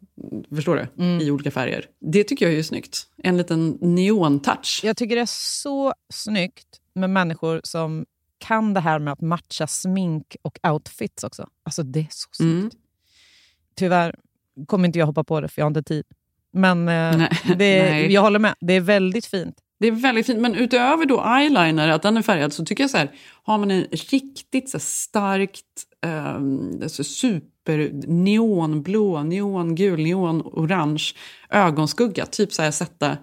Förstår 0.56 0.76
du? 0.76 1.04
Mm. 1.04 1.22
I 1.22 1.32
olika 1.32 1.51
färger. 1.51 1.86
Det 1.99 2.24
tycker 2.24 2.45
jag 2.45 2.56
är 2.56 2.64
snyggt. 2.64 3.08
En 3.18 3.38
liten 3.38 3.78
neon-touch. 3.80 4.82
Jag 4.84 4.97
tycker 4.97 5.16
det 5.16 5.22
är 5.22 5.26
så 5.62 5.93
snyggt 6.14 6.68
med 6.95 7.10
människor 7.10 7.62
som 7.64 8.06
kan 8.38 8.74
det 8.74 8.80
här 8.80 8.99
med 8.99 9.14
att 9.14 9.22
matcha 9.22 9.68
smink 9.68 10.36
och 10.41 10.60
outfits 10.64 11.24
också. 11.24 11.47
Alltså 11.64 11.84
det 11.84 11.99
är 11.99 12.08
så 12.10 12.30
snyggt. 12.32 12.54
Mm. 12.54 12.72
Tyvärr 13.76 14.16
kommer 14.68 14.86
inte 14.86 14.99
jag 14.99 15.06
hoppa 15.06 15.24
på 15.24 15.41
det 15.41 15.47
för 15.47 15.62
jag 15.62 15.66
har 15.66 15.70
inte 15.70 15.84
tid. 15.84 16.06
Men 16.54 16.89
eh, 16.89 17.30
det, 17.58 18.06
jag 18.06 18.22
håller 18.22 18.39
med. 18.39 18.56
Det 18.60 18.74
är 18.74 18.82
väldigt 18.82 19.26
fint. 19.26 19.56
Det 19.80 19.88
är 19.88 19.91
väldigt 19.91 20.26
fint. 20.26 20.39
Men 20.39 20.56
utöver 20.56 21.06
då 21.06 21.24
eyeliner, 21.38 21.89
att 21.89 22.01
den 22.01 22.18
är 22.18 22.22
färgad, 22.22 22.54
så 22.54 22.66
tycker 22.66 22.84
jag 22.84 22.91
så 22.91 22.97
här, 22.97 23.12
har 23.43 23.58
man 23.58 23.72
en 23.72 23.84
riktigt 23.91 24.70
så 24.70 24.80
starkt 24.80 25.66
um, 26.36 26.80
alltså 26.84 27.04
super 27.04 27.91
neonblå, 28.08 29.24
neongul, 29.24 30.04
neonorange 30.04 31.14
ögonskugga, 31.49 32.26
typ 32.26 32.54
så 32.54 32.62
här 32.62 32.72
sätta 32.72 33.18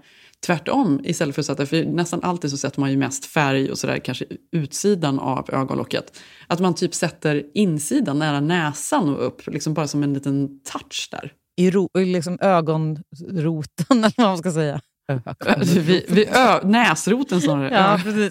tvärtom 0.47 1.01
istället 1.05 1.35
för 1.35 1.43
att 1.43 1.47
sätta, 1.47 1.67
för 1.67 1.85
nästan 1.85 2.23
alltid 2.23 2.51
så 2.51 2.57
sätter 2.57 2.81
man 2.81 2.91
ju 2.91 2.97
mest 2.97 3.27
färg 3.27 3.71
och 3.71 3.79
sådär, 3.79 3.99
kanske 3.99 4.25
utsidan 4.53 5.19
av 5.19 5.51
ögonlocket. 5.53 6.21
Att 6.47 6.61
man 6.61 6.75
typ 6.75 6.95
sätter 6.95 7.45
insidan 7.55 8.19
nära 8.19 8.41
näsan 8.41 9.09
och 9.09 9.27
upp, 9.27 9.47
liksom 9.47 9.75
bara 9.75 9.89
som 9.89 10.03
en 10.03 10.15
liten 10.15 10.61
touch 10.73 11.09
där. 11.11 11.33
I 11.57 11.71
ro, 11.71 11.89
liksom 11.95 12.39
ögonroten, 12.41 13.05
eller 13.91 14.13
vad 14.17 14.27
man 14.27 14.39
ska 14.39 14.53
säga. 14.53 14.81
Vid, 15.59 16.05
vid 16.09 16.29
ö, 16.29 16.61
näsroten 16.65 17.41
snarare. 17.41 17.75
Ja, 17.75 18.01
precis. 18.05 18.31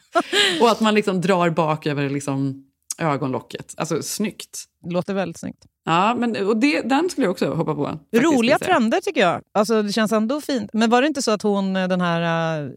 och 0.60 0.70
att 0.70 0.80
man 0.80 0.94
liksom 0.94 1.20
drar 1.20 1.50
bak 1.50 1.86
över 1.86 2.10
liksom 2.10 2.64
ögonlocket. 2.98 3.74
Alltså 3.76 4.02
snyggt. 4.02 4.64
Låter 4.86 5.14
väldigt 5.14 5.40
snyggt. 5.40 5.64
Ja, 5.84 6.14
men, 6.14 6.46
och 6.46 6.56
det, 6.56 6.80
den 6.80 7.10
skulle 7.10 7.24
jag 7.24 7.30
också 7.30 7.54
hoppa 7.54 7.74
på. 7.74 7.86
faktiskt, 7.86 8.24
Roliga 8.24 8.58
trender 8.58 9.00
tycker 9.00 9.20
jag. 9.20 9.42
Alltså, 9.54 9.82
det 9.82 9.92
känns 9.92 10.12
ändå 10.12 10.40
fint. 10.40 10.70
Men 10.72 10.90
var 10.90 11.02
det 11.02 11.08
inte 11.08 11.22
så 11.22 11.30
att 11.30 11.42
hon, 11.42 11.76
eh, 11.76 11.88
den 11.88 12.00
här 12.00 12.62
uh, 12.62 12.70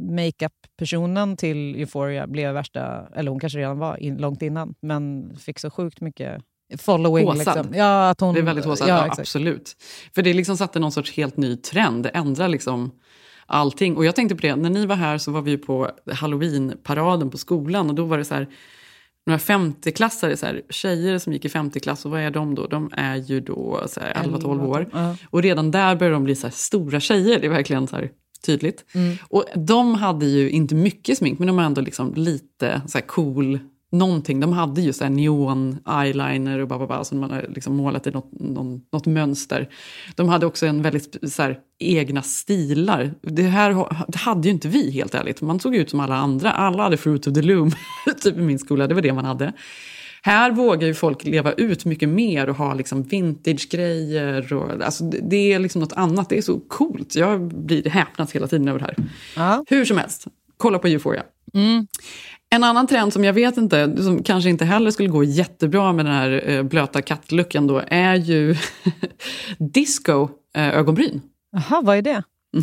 makeup-personen 0.00 1.36
till 1.36 1.74
Euphoria 1.74 2.26
blev 2.26 2.54
värsta, 2.54 3.06
eller 3.14 3.30
hon 3.30 3.40
kanske 3.40 3.58
redan 3.58 3.78
var 3.78 3.96
in, 3.96 4.16
långt 4.16 4.42
innan, 4.42 4.74
men 4.80 5.36
fick 5.36 5.58
så 5.58 5.70
sjukt 5.70 6.00
mycket 6.00 6.42
following. 6.78 7.26
Håsad. 7.26 7.56
Liksom. 7.56 7.74
Ja, 7.74 8.10
att 8.10 8.20
hon, 8.20 8.34
Det 8.34 8.40
är 8.40 8.44
väldigt 8.44 8.64
håsat, 8.64 8.88
ja, 8.88 9.06
ja, 9.06 9.14
absolut. 9.18 9.76
För 10.14 10.22
det 10.22 10.34
liksom 10.34 10.56
satte 10.56 10.78
någon 10.78 10.92
sorts 10.92 11.12
helt 11.12 11.36
ny 11.36 11.56
trend. 11.56 12.02
Det 12.02 12.08
ändrar 12.08 12.48
liksom 12.48 12.90
allting. 13.46 13.96
Och 13.96 14.04
jag 14.04 14.16
tänkte 14.16 14.34
på 14.34 14.42
det, 14.42 14.56
när 14.56 14.70
ni 14.70 14.86
var 14.86 14.96
här 14.96 15.18
så 15.18 15.30
var 15.30 15.42
vi 15.42 15.58
på 15.58 15.90
halloween-paraden 16.12 17.30
på 17.30 17.38
skolan 17.38 17.88
och 17.88 17.94
då 17.94 18.04
var 18.04 18.18
det 18.18 18.24
så 18.24 18.34
här 18.34 18.48
några 19.26 19.38
50-klassare, 19.38 20.36
så 20.36 20.46
här, 20.46 20.62
tjejer 20.70 21.18
som 21.18 21.32
gick 21.32 21.44
i 21.44 21.48
50-klass, 21.48 22.04
och 22.04 22.10
vad 22.10 22.20
är 22.20 22.30
de 22.30 22.54
då? 22.54 22.66
De 22.66 22.90
är 22.92 23.16
ju 23.16 23.40
då 23.40 23.82
så 23.86 24.00
här 24.00 24.14
11-12 24.14 24.66
år. 24.66 24.88
Ja. 24.92 25.16
Och 25.30 25.42
redan 25.42 25.70
där 25.70 25.96
börjar 25.96 26.12
de 26.12 26.24
bli 26.24 26.34
så 26.34 26.46
här 26.46 26.54
stora 26.54 27.00
tjejer, 27.00 27.40
det 27.40 27.46
är 27.46 27.50
verkligen 27.50 27.86
så 27.86 27.96
här 27.96 28.10
tydligt. 28.46 28.84
Mm. 28.94 29.16
Och 29.22 29.44
de 29.54 29.94
hade 29.94 30.26
ju 30.26 30.50
inte 30.50 30.74
mycket 30.74 31.18
smink, 31.18 31.38
men 31.38 31.46
de 31.46 31.56
var 31.56 31.64
ändå 31.64 31.80
liksom 31.80 32.14
lite 32.14 32.82
så 32.86 33.00
cool 33.00 33.58
någonting. 33.94 34.40
De 34.40 34.52
hade 34.52 34.80
ju 34.80 34.92
så 34.92 35.08
neon 35.08 35.78
eyeliner 36.02 36.58
och 36.58 36.68
bababa, 36.68 37.04
som 37.04 37.18
man 37.20 37.30
har 37.30 37.46
liksom 37.54 37.76
målat 37.76 38.06
i 38.06 38.10
något, 38.10 38.30
någon, 38.32 38.80
något 38.92 39.06
mönster. 39.06 39.68
De 40.14 40.28
hade 40.28 40.46
också 40.46 40.66
en 40.66 40.82
väldigt 40.82 41.32
så 41.32 41.42
här, 41.42 41.58
egna 41.78 42.22
stilar. 42.22 43.14
Det 43.22 43.42
här 43.42 43.86
det 44.08 44.18
hade 44.18 44.48
ju 44.48 44.54
inte 44.54 44.68
vi 44.68 44.90
helt 44.90 45.14
ärligt. 45.14 45.40
Man 45.40 45.60
såg 45.60 45.76
ut 45.76 45.90
som 45.90 46.00
alla 46.00 46.16
andra. 46.16 46.52
Alla 46.52 46.82
hade 46.82 46.96
Fruit 46.96 47.26
of 47.26 47.34
the 47.34 47.42
Loom 47.42 47.70
typ 48.22 48.36
i 48.36 48.40
min 48.40 48.58
skola. 48.58 48.86
Det 48.86 48.94
var 48.94 49.02
det 49.02 49.12
man 49.12 49.24
hade. 49.24 49.52
Här 50.22 50.50
vågar 50.50 50.86
ju 50.88 50.94
folk 50.94 51.24
leva 51.24 51.52
ut 51.52 51.84
mycket 51.84 52.08
mer 52.08 52.48
och 52.48 52.56
ha 52.56 52.74
liksom 52.74 53.02
vintage-grejer. 53.02 54.52
Och, 54.52 54.84
alltså, 54.84 55.04
det- 55.04 55.52
är 55.52 55.58
liksom 55.58 55.80
något 55.80 55.92
annat. 55.92 56.28
Det 56.28 56.38
är 56.38 56.42
så 56.42 56.60
coolt. 56.60 57.14
Jag 57.16 57.40
blir 57.64 57.90
häpnad 57.90 58.30
hela 58.32 58.46
tiden 58.46 58.68
över 58.68 58.78
det 58.78 58.84
här. 58.84 58.96
Hur 59.66 59.84
som 59.84 59.98
helst, 59.98 60.24
kolla 60.56 60.78
på 60.78 60.88
Euphoria. 60.88 61.22
Mm. 61.54 61.86
En 62.54 62.64
annan 62.64 62.86
trend 62.86 63.12
som 63.12 63.24
jag 63.24 63.32
vet 63.32 63.56
inte, 63.56 64.02
som 64.02 64.22
kanske 64.22 64.50
inte 64.50 64.64
heller 64.64 64.90
skulle 64.90 65.08
gå 65.08 65.24
jättebra 65.24 65.92
med 65.92 66.06
den 66.06 66.14
här 66.14 66.50
eh, 66.50 66.62
blöta 66.62 67.02
kattlucken 67.02 67.66
då, 67.66 67.82
är 67.88 68.14
ju 68.14 68.56
disco-ögonbryn. 69.58 71.22
Jaha, 71.52 71.82
vad 71.82 71.96
är 71.96 72.02
det? 72.02 72.22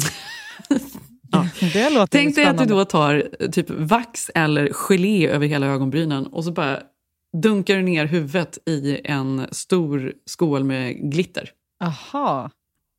det 1.73 1.89
låter 1.89 2.07
Tänk 2.17 2.35
dig 2.35 2.45
att 2.45 2.57
du 2.57 2.65
då 2.65 2.85
tar 2.85 3.29
eh, 3.39 3.49
typ 3.49 3.69
vax 3.69 4.31
eller 4.35 4.69
gelé 4.73 5.27
över 5.27 5.47
hela 5.47 5.65
ögonbrynen 5.65 6.27
och 6.27 6.43
så 6.43 6.51
bara 6.51 6.79
dunkar 7.41 7.75
du 7.75 7.81
ner 7.81 8.05
huvudet 8.05 8.57
i 8.65 9.01
en 9.03 9.45
stor 9.51 10.13
skål 10.25 10.63
med 10.63 11.11
glitter. 11.11 11.49
Aha. 11.83 12.49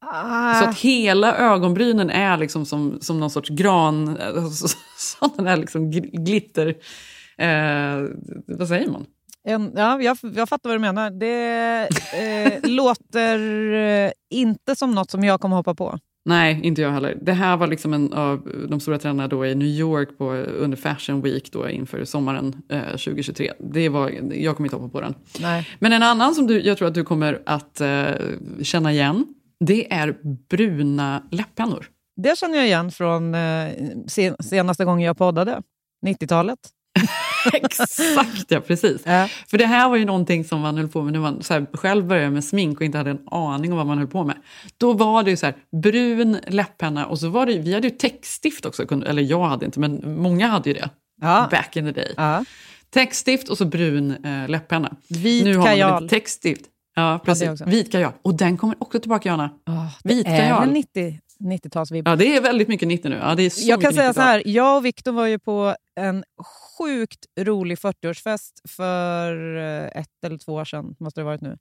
Ah. 0.02 0.54
Så 0.54 0.64
att 0.64 0.78
hela 0.78 1.36
ögonbrynen 1.36 2.10
är 2.10 2.36
liksom 2.36 2.66
som, 2.66 2.98
som 3.00 3.20
någon 3.20 3.30
sorts 3.30 3.48
gran, 3.48 4.18
alltså, 4.36 4.68
sån 4.98 5.44
där 5.44 5.56
liksom 5.56 5.92
gl- 5.92 6.24
glitter... 6.24 6.68
Eh, 7.38 8.08
vad 8.58 8.68
säger 8.68 8.90
man? 8.90 9.06
En, 9.44 9.72
ja, 9.76 10.00
jag, 10.02 10.18
jag 10.34 10.48
fattar 10.48 10.68
vad 10.70 10.74
du 10.76 10.80
menar. 10.80 11.10
Det 11.10 11.88
eh, 12.18 12.70
låter 12.70 13.72
eh, 13.72 14.10
inte 14.30 14.76
som 14.76 14.94
något 14.94 15.10
som 15.10 15.24
jag 15.24 15.40
kommer 15.40 15.56
hoppa 15.56 15.74
på. 15.74 15.98
Nej, 16.24 16.60
inte 16.62 16.82
jag 16.82 16.90
heller. 16.90 17.18
Det 17.22 17.32
här 17.32 17.56
var 17.56 17.66
liksom 17.66 17.92
en 17.92 18.12
av 18.12 18.50
de 18.68 18.80
stora 18.80 18.98
trenderna 18.98 19.28
då 19.28 19.46
i 19.46 19.54
New 19.54 19.68
York 19.68 20.18
på, 20.18 20.32
under 20.34 20.76
Fashion 20.76 21.20
Week 21.22 21.52
då 21.52 21.68
inför 21.68 22.04
sommaren 22.04 22.62
eh, 22.68 22.82
2023. 22.82 23.52
Det 23.58 23.88
var, 23.88 24.10
jag 24.32 24.56
kommer 24.56 24.66
inte 24.66 24.76
hoppa 24.76 24.88
på 24.88 25.00
den. 25.00 25.14
Nej. 25.40 25.68
Men 25.78 25.92
en 25.92 26.02
annan 26.02 26.34
som 26.34 26.46
du, 26.46 26.60
jag 26.60 26.78
tror 26.78 26.88
att 26.88 26.94
du 26.94 27.04
kommer 27.04 27.42
att 27.46 27.80
eh, 27.80 28.04
känna 28.62 28.92
igen, 28.92 29.26
det 29.66 29.92
är 29.92 30.16
bruna 30.48 31.22
läppennor. 31.30 31.86
Det 32.16 32.38
känner 32.38 32.56
jag 32.56 32.66
igen 32.66 32.90
från 32.90 33.34
eh, 33.34 33.72
sen, 34.06 34.36
senaste 34.42 34.84
gången 34.84 35.06
jag 35.06 35.18
poddade. 35.18 35.62
90-talet. 36.06 36.58
Exakt, 37.52 38.50
ja 38.50 38.60
precis. 38.60 39.02
För 39.50 39.58
det 39.58 39.66
här 39.66 39.88
var 39.88 39.96
ju 39.96 40.04
någonting 40.04 40.44
som 40.44 40.60
man 40.60 40.76
höll 40.76 40.88
på 40.88 41.02
med 41.02 41.12
när 41.12 41.20
man 41.20 41.42
så 41.42 41.54
här, 41.54 41.66
själv 41.72 42.06
började 42.06 42.30
med 42.30 42.44
smink 42.44 42.80
och 42.80 42.84
inte 42.84 42.98
hade 42.98 43.10
en 43.10 43.28
aning 43.30 43.72
om 43.72 43.78
vad 43.78 43.86
man 43.86 43.98
höll 43.98 44.06
på 44.06 44.24
med. 44.24 44.36
Då 44.76 44.92
var 44.92 45.22
det 45.22 45.30
ju 45.30 45.36
så 45.36 45.46
här, 45.46 45.54
brun 45.82 46.38
läpppenna 46.46 47.06
och 47.06 47.18
så 47.18 47.28
var 47.28 47.46
det 47.46 47.58
vi 47.58 47.74
hade 47.74 47.88
ju 47.88 47.94
textstift 47.94 48.66
också, 48.66 48.82
eller 49.06 49.22
jag 49.22 49.44
hade 49.44 49.66
inte, 49.66 49.80
men 49.80 50.18
många 50.22 50.48
hade 50.48 50.70
ju 50.70 50.74
det. 50.74 50.90
Back 51.50 51.76
in 51.76 51.84
the 51.84 51.92
day. 51.92 52.14
Täckstift 52.90 53.48
och 53.48 53.58
så 53.58 53.64
brun 53.64 54.24
eh, 54.24 54.48
läppenna. 54.48 54.96
Vit 55.08 55.44
nu 55.44 55.50
har 55.50 55.58
man 55.58 55.66
kajal. 55.66 56.02
lite 56.02 56.14
täckstift. 56.14 56.62
Ja, 56.94 57.20
precis. 57.24 57.60
Vit 57.66 57.92
kajal. 57.92 58.12
Och 58.22 58.34
den 58.34 58.56
kommer 58.56 58.76
också 58.82 59.00
tillbaka, 59.00 59.28
Johanna. 59.28 59.50
Vit 60.04 60.26
är 60.26 60.38
kajal. 60.38 60.66
det 60.66 60.72
90, 60.72 61.20
90-talsvibb? 61.40 62.08
Ja, 62.08 62.16
det 62.16 62.36
är 62.36 62.40
väldigt 62.42 62.68
mycket 62.68 62.88
90 62.88 63.08
nu. 63.10 63.16
Ja, 63.22 63.34
det 63.34 63.42
är 63.42 63.50
så 63.50 63.68
jag 63.68 63.80
kan 63.82 63.92
säga 63.92 64.02
90-tal. 64.10 64.14
så 64.14 64.20
här, 64.20 64.42
jag 64.46 64.76
och 64.76 64.84
Viktor 64.84 65.12
var 65.12 65.26
ju 65.26 65.38
på 65.38 65.74
en 66.00 66.24
sjukt 66.78 67.26
rolig 67.40 67.78
40-årsfest 67.78 68.52
för 68.68 69.56
eh, 69.56 70.00
ett 70.00 70.24
eller 70.26 70.38
två 70.38 70.52
år 70.52 70.64
sedan, 70.64 70.94
måste 71.00 71.20
det 71.20 71.24
varit 71.24 71.40
nu. 71.40 71.58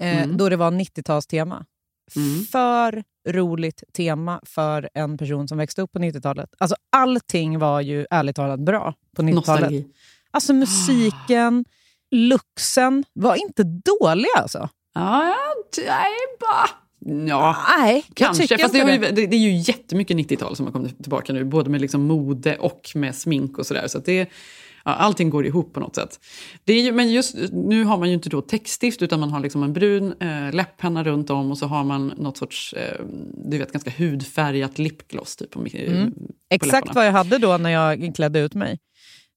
Eh, 0.00 0.22
Mm. 0.22 0.36
Då 0.36 0.48
det 0.48 0.56
var 0.56 0.70
90-talstema. 0.70 1.64
Mm. 2.16 2.44
För 2.44 3.04
roligt 3.28 3.82
tema 3.92 4.40
för 4.46 4.88
en 4.94 5.18
person 5.18 5.48
som 5.48 5.58
växte 5.58 5.82
upp 5.82 5.92
på 5.92 5.98
90-talet. 5.98 6.50
Alltså 6.58 6.76
allting 6.92 7.58
var 7.58 7.80
ju 7.80 8.06
ärligt 8.10 8.36
talat 8.36 8.60
bra 8.60 8.94
på 9.16 9.22
90-talet. 9.22 9.34
Nostalgi. 9.34 9.86
Alltså 10.30 10.52
musiken, 10.54 11.64
luxen 12.10 13.04
var 13.12 13.34
inte 13.34 13.62
dålig 13.62 14.28
alltså. 14.36 14.68
Ja, 14.94 15.36
nej, 15.76 16.12
bara... 16.40 16.68
Ja, 17.26 17.56
Nej, 17.78 18.04
kanske. 18.14 18.58
Fast 18.58 18.72
det, 18.72 18.78
ju, 18.78 18.98
det. 18.98 19.26
det, 19.26 19.36
är 19.36 19.40
ju 19.40 19.56
jättemycket 19.56 20.16
90-tal 20.16 20.56
som 20.56 20.66
har 20.66 20.72
kommit 20.72 21.02
tillbaka 21.02 21.32
nu. 21.32 21.44
Både 21.44 21.70
med 21.70 21.80
liksom 21.80 22.02
mode 22.02 22.56
och 22.56 22.90
med 22.94 23.14
smink 23.14 23.58
och 23.58 23.66
sådär. 23.66 23.86
Så 23.86 23.98
det, 23.98 24.30
ja, 24.84 24.94
allting 24.94 25.30
går 25.30 25.46
ihop 25.46 25.72
på 25.72 25.80
något 25.80 25.94
sätt. 25.94 26.20
Det 26.64 26.72
är 26.72 26.82
ju, 26.82 26.92
men 26.92 27.12
just 27.12 27.36
nu 27.52 27.84
har 27.84 27.98
man 27.98 28.08
ju 28.08 28.14
inte 28.14 28.28
då 28.28 28.40
täckstift 28.40 29.02
utan 29.02 29.20
man 29.20 29.30
har 29.30 29.40
liksom 29.40 29.62
en 29.62 29.72
brun 29.72 30.14
eh, 30.20 30.52
läpppenna 30.52 31.04
runt 31.04 31.30
om 31.30 31.50
och 31.50 31.58
så 31.58 31.66
har 31.66 31.84
man 31.84 32.06
något 32.06 32.36
sorts, 32.36 32.72
eh, 32.72 33.00
du 33.44 33.58
vet, 33.58 33.72
ganska 33.72 33.90
hudfärgat 33.90 34.78
lipgloss 34.78 35.36
typ. 35.36 35.50
På, 35.50 35.60
mm. 35.60 35.96
Mm. 35.96 36.14
Exakt 36.50 36.94
vad 36.94 37.06
jag 37.06 37.12
hade 37.12 37.38
då 37.38 37.56
när 37.58 37.70
jag 37.70 38.12
klädde 38.14 38.40
ut 38.40 38.54
mig. 38.54 38.78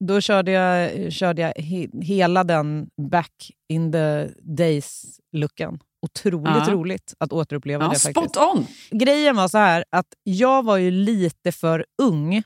Då 0.07 0.21
körde 0.21 0.51
jag, 0.51 1.13
körde 1.13 1.41
jag 1.41 1.53
he, 1.63 1.87
hela 2.01 2.43
den 2.43 2.87
back 3.11 3.51
in 3.69 3.91
the 3.91 4.27
days-looken. 4.41 5.79
Otroligt 6.01 6.67
Ja. 6.67 6.73
roligt 6.73 7.13
att 7.19 7.33
återuppleva 7.33 7.83
Ja, 7.83 7.89
det. 7.89 7.99
faktiskt. 7.99 8.35
spot 8.35 8.37
on! 8.37 8.65
Grejen 8.99 9.35
var 9.35 9.47
så 9.47 9.57
här 9.57 9.83
att 9.89 10.07
jag 10.23 10.65
var 10.65 10.77
ju 10.77 10.91
lite 10.91 11.51
för 11.51 11.85
ung 12.01 12.43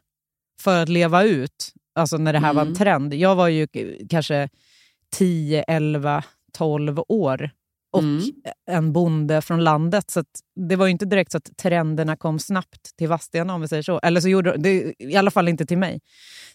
för 0.61 0.83
att 0.83 0.89
leva 0.89 1.23
ut, 1.23 1.73
alltså 1.95 2.17
när 2.17 2.33
det 2.33 2.39
här 2.39 2.53
var 2.53 2.61
en 2.61 2.67
Mm. 2.67 2.77
trend. 2.77 3.13
Jag 3.13 3.35
var 3.35 3.47
ju 3.47 3.67
kanske 4.09 4.49
10, 5.15 5.63
11, 5.63 6.23
12 6.53 6.99
år 7.07 7.49
och 7.97 8.03
Mm. 8.03 8.23
en 8.71 8.93
bonde 8.93 9.41
från 9.41 9.63
landet. 9.63 10.11
Så 10.11 10.23
det 10.69 10.75
var 10.75 10.85
ju 10.85 10.91
inte 10.91 11.05
direkt 11.05 11.31
så 11.31 11.37
att 11.37 11.57
trenderna 11.57 12.15
kom 12.15 12.39
snabbt 12.39 12.97
till 12.97 13.07
Vadstena 13.07 13.53
om 13.53 13.61
vi 13.61 13.67
säger 13.67 13.83
så. 13.83 13.99
Eller 14.03 14.21
så 14.21 14.29
gjorde 14.29 14.57
det 14.57 14.93
i 14.99 15.15
alla 15.15 15.31
fall 15.31 15.47
inte 15.47 15.65
till 15.65 15.77
mig. 15.77 15.99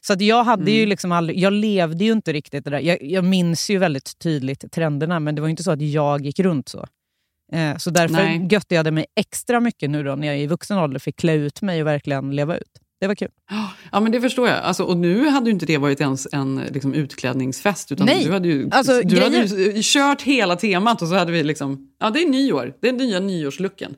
Så 0.01 0.13
att 0.13 0.21
jag 0.21 0.45
hade 0.45 0.71
ju 0.71 0.79
Mm. 0.79 0.89
liksom 0.89 1.13
aldrig, 1.13 1.39
jag 1.39 1.53
levde 1.53 2.05
ju 2.05 2.13
inte 2.13 2.33
riktigt 2.33 2.65
det 2.65 2.71
där. 2.71 2.81
Jag, 2.81 3.03
jag 3.03 3.25
minns 3.25 3.71
ju 3.71 3.79
väldigt 3.79 4.19
tydligt 4.19 4.73
trenderna 4.73 5.21
men 5.21 5.35
det 5.35 5.41
var 5.41 5.49
ju 5.49 5.51
inte 5.51 5.63
så 5.63 5.71
att 5.71 5.83
jag 5.83 6.21
gick 6.27 6.39
runt 6.41 6.69
så. 6.69 6.87
Eh, 7.53 7.77
så 7.77 7.91
därför 7.91 8.15
Nej. 8.15 8.47
götte 8.51 8.75
jag 8.75 8.93
mig 8.93 9.07
extra 9.17 9.61
mycket 9.61 9.91
nu 9.91 10.03
då 10.03 10.15
när 10.15 10.27
jag 10.27 10.39
i 10.41 10.47
vuxen 10.47 10.79
ålder 10.79 10.99
fick 10.99 11.17
klä 11.17 11.33
ut 11.35 11.63
mig 11.63 11.81
och 11.81 11.87
verkligen 11.87 12.37
leva 12.37 12.57
ut. 12.57 12.79
Det 13.03 13.09
var 13.09 13.15
kul. 13.15 13.29
Ja, 13.93 14.01
men 14.01 14.13
det 14.13 14.21
förstår 14.21 14.49
jag. 14.49 14.59
Alltså, 14.59 14.85
och 14.85 14.97
nu 14.97 15.29
hade 15.29 15.47
ju 15.47 15.53
inte 15.53 15.67
det 15.67 15.79
varit 15.79 16.01
ens 16.01 16.29
en 16.33 16.61
liksom, 16.71 16.95
utklädningsfest. 16.95 17.93
Utan 17.93 18.07
Nej. 18.07 18.25
Du 18.25 18.33
hade 18.33 18.49
ju, 18.49 18.69
Alltså, 18.73 18.93
du 18.93 19.21
hade 19.21 19.31
grejen- 19.31 19.75
ju 19.77 19.81
kört 19.83 20.23
hela 20.23 20.57
temat 20.57 21.03
och 21.03 21.09
så 21.09 21.15
hade 21.15 21.33
vi 21.33 21.43
liksom... 21.43 21.89
Ja, 22.01 22.11
det 22.11 22.23
är 22.23 22.29
nyår. 22.29 22.75
Det 22.81 22.89
är 22.89 22.93
nya 22.93 23.21
nyårslooken. 23.21 23.95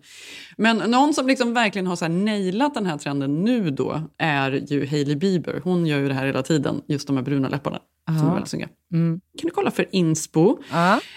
Men 0.57 0.77
någon 0.91 1.15
som 1.15 1.27
liksom 1.27 1.55
verkligen 1.55 1.87
har 1.87 1.97
så 1.97 2.05
här 2.05 2.13
nailat 2.13 2.75
den 2.75 2.87
här 2.87 2.99
trenden 2.99 3.43
nu 3.45 3.71
då 3.71 4.01
är 4.19 4.51
ju 4.73 4.87
Hailey 4.87 5.17
Bieber. 5.17 5.61
Hon 5.65 5.87
gör 5.87 5.99
ju 5.99 6.09
det 6.09 6.15
här 6.15 6.27
hela 6.27 6.43
tiden, 6.43 6.81
just 6.89 7.07
de 7.07 7.17
här 7.17 7.25
bruna 7.25 7.49
läpparna. 7.49 7.79
Som 8.07 8.17
Aha. 8.17 8.29
är 8.29 8.33
väldigt 8.33 8.51
snygga. 8.51 8.69
Mm. 8.93 9.21
kan 9.41 9.49
du 9.49 9.55
kolla 9.55 9.71
för 9.71 9.87
inspo. 9.91 10.59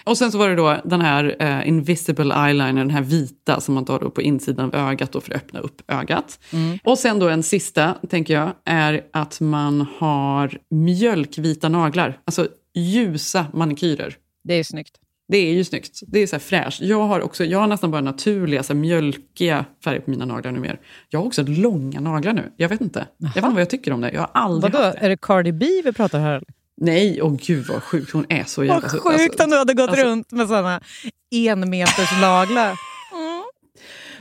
Och 0.04 0.18
sen 0.18 0.32
så 0.32 0.38
var 0.38 0.48
det 0.48 0.54
då 0.54 0.76
den 0.84 1.00
här 1.00 1.36
eh, 1.38 1.68
invisible 1.68 2.34
eyeliner, 2.34 2.74
den 2.74 2.90
här 2.90 3.02
vita 3.02 3.60
som 3.60 3.74
man 3.74 3.84
tar 3.84 4.00
då 4.00 4.10
på 4.10 4.22
insidan 4.22 4.64
av 4.64 4.74
ögat 4.74 5.12
då 5.12 5.20
för 5.20 5.34
att 5.34 5.36
öppna 5.36 5.60
upp 5.60 5.82
ögat. 5.88 6.38
Mm. 6.52 6.78
Och 6.84 6.98
sen 6.98 7.18
då 7.18 7.28
en 7.28 7.42
sista, 7.42 7.94
tänker 8.08 8.34
jag, 8.34 8.52
är 8.64 9.06
att 9.12 9.40
man 9.40 9.86
har 9.98 10.58
mjölkvita 10.70 11.68
naglar. 11.68 12.20
Alltså 12.24 12.48
ljusa 12.74 13.46
manikyrer. 13.52 14.16
Det 14.44 14.54
är 14.54 14.64
snyggt. 14.64 14.94
Det 15.28 15.38
är 15.38 15.52
ju 15.52 15.64
snyggt. 15.64 16.00
Det 16.06 16.18
är 16.18 16.26
så 16.26 16.38
fräscht. 16.38 16.80
Jag 16.80 17.06
har, 17.06 17.20
också, 17.20 17.44
jag 17.44 17.58
har 17.58 17.66
nästan 17.66 17.90
bara 17.90 18.00
naturliga, 18.00 18.62
så 18.62 18.74
mjölkiga 18.74 19.64
färger 19.84 20.00
på 20.00 20.10
mina 20.10 20.24
naglar 20.24 20.52
numera. 20.52 20.76
Jag 21.08 21.18
har 21.18 21.26
också 21.26 21.42
långa 21.42 22.00
naglar 22.00 22.32
nu. 22.32 22.52
Jag 22.56 22.68
vet 22.68 22.80
inte. 22.80 23.06
Jag 23.18 23.28
vet 23.28 23.36
inte 23.36 23.48
vad 23.48 23.60
jag 23.60 23.70
tycker 23.70 23.92
om 23.92 24.00
det. 24.00 24.10
Jag 24.12 24.20
har 24.20 24.30
aldrig 24.34 24.72
Vadå, 24.72 24.94
är 24.98 25.08
det 25.08 25.16
Cardi 25.16 25.52
B 25.52 25.66
vi 25.84 25.92
pratar 25.92 26.20
här? 26.20 26.42
Nej, 26.80 27.22
åh 27.22 27.36
gud 27.46 27.66
vad 27.66 27.82
sjukt. 27.82 28.12
Hon 28.12 28.26
är 28.28 28.44
så 28.44 28.64
jävla... 28.64 28.88
Vad 29.04 29.20
sjukt 29.20 29.40
om 29.40 29.50
du 29.50 29.56
hade 29.56 29.74
gått 29.74 29.90
alltså- 29.90 30.06
runt 30.06 30.32
med 30.32 30.48
såna 30.48 30.80
enmetersnaglar. 31.30 32.74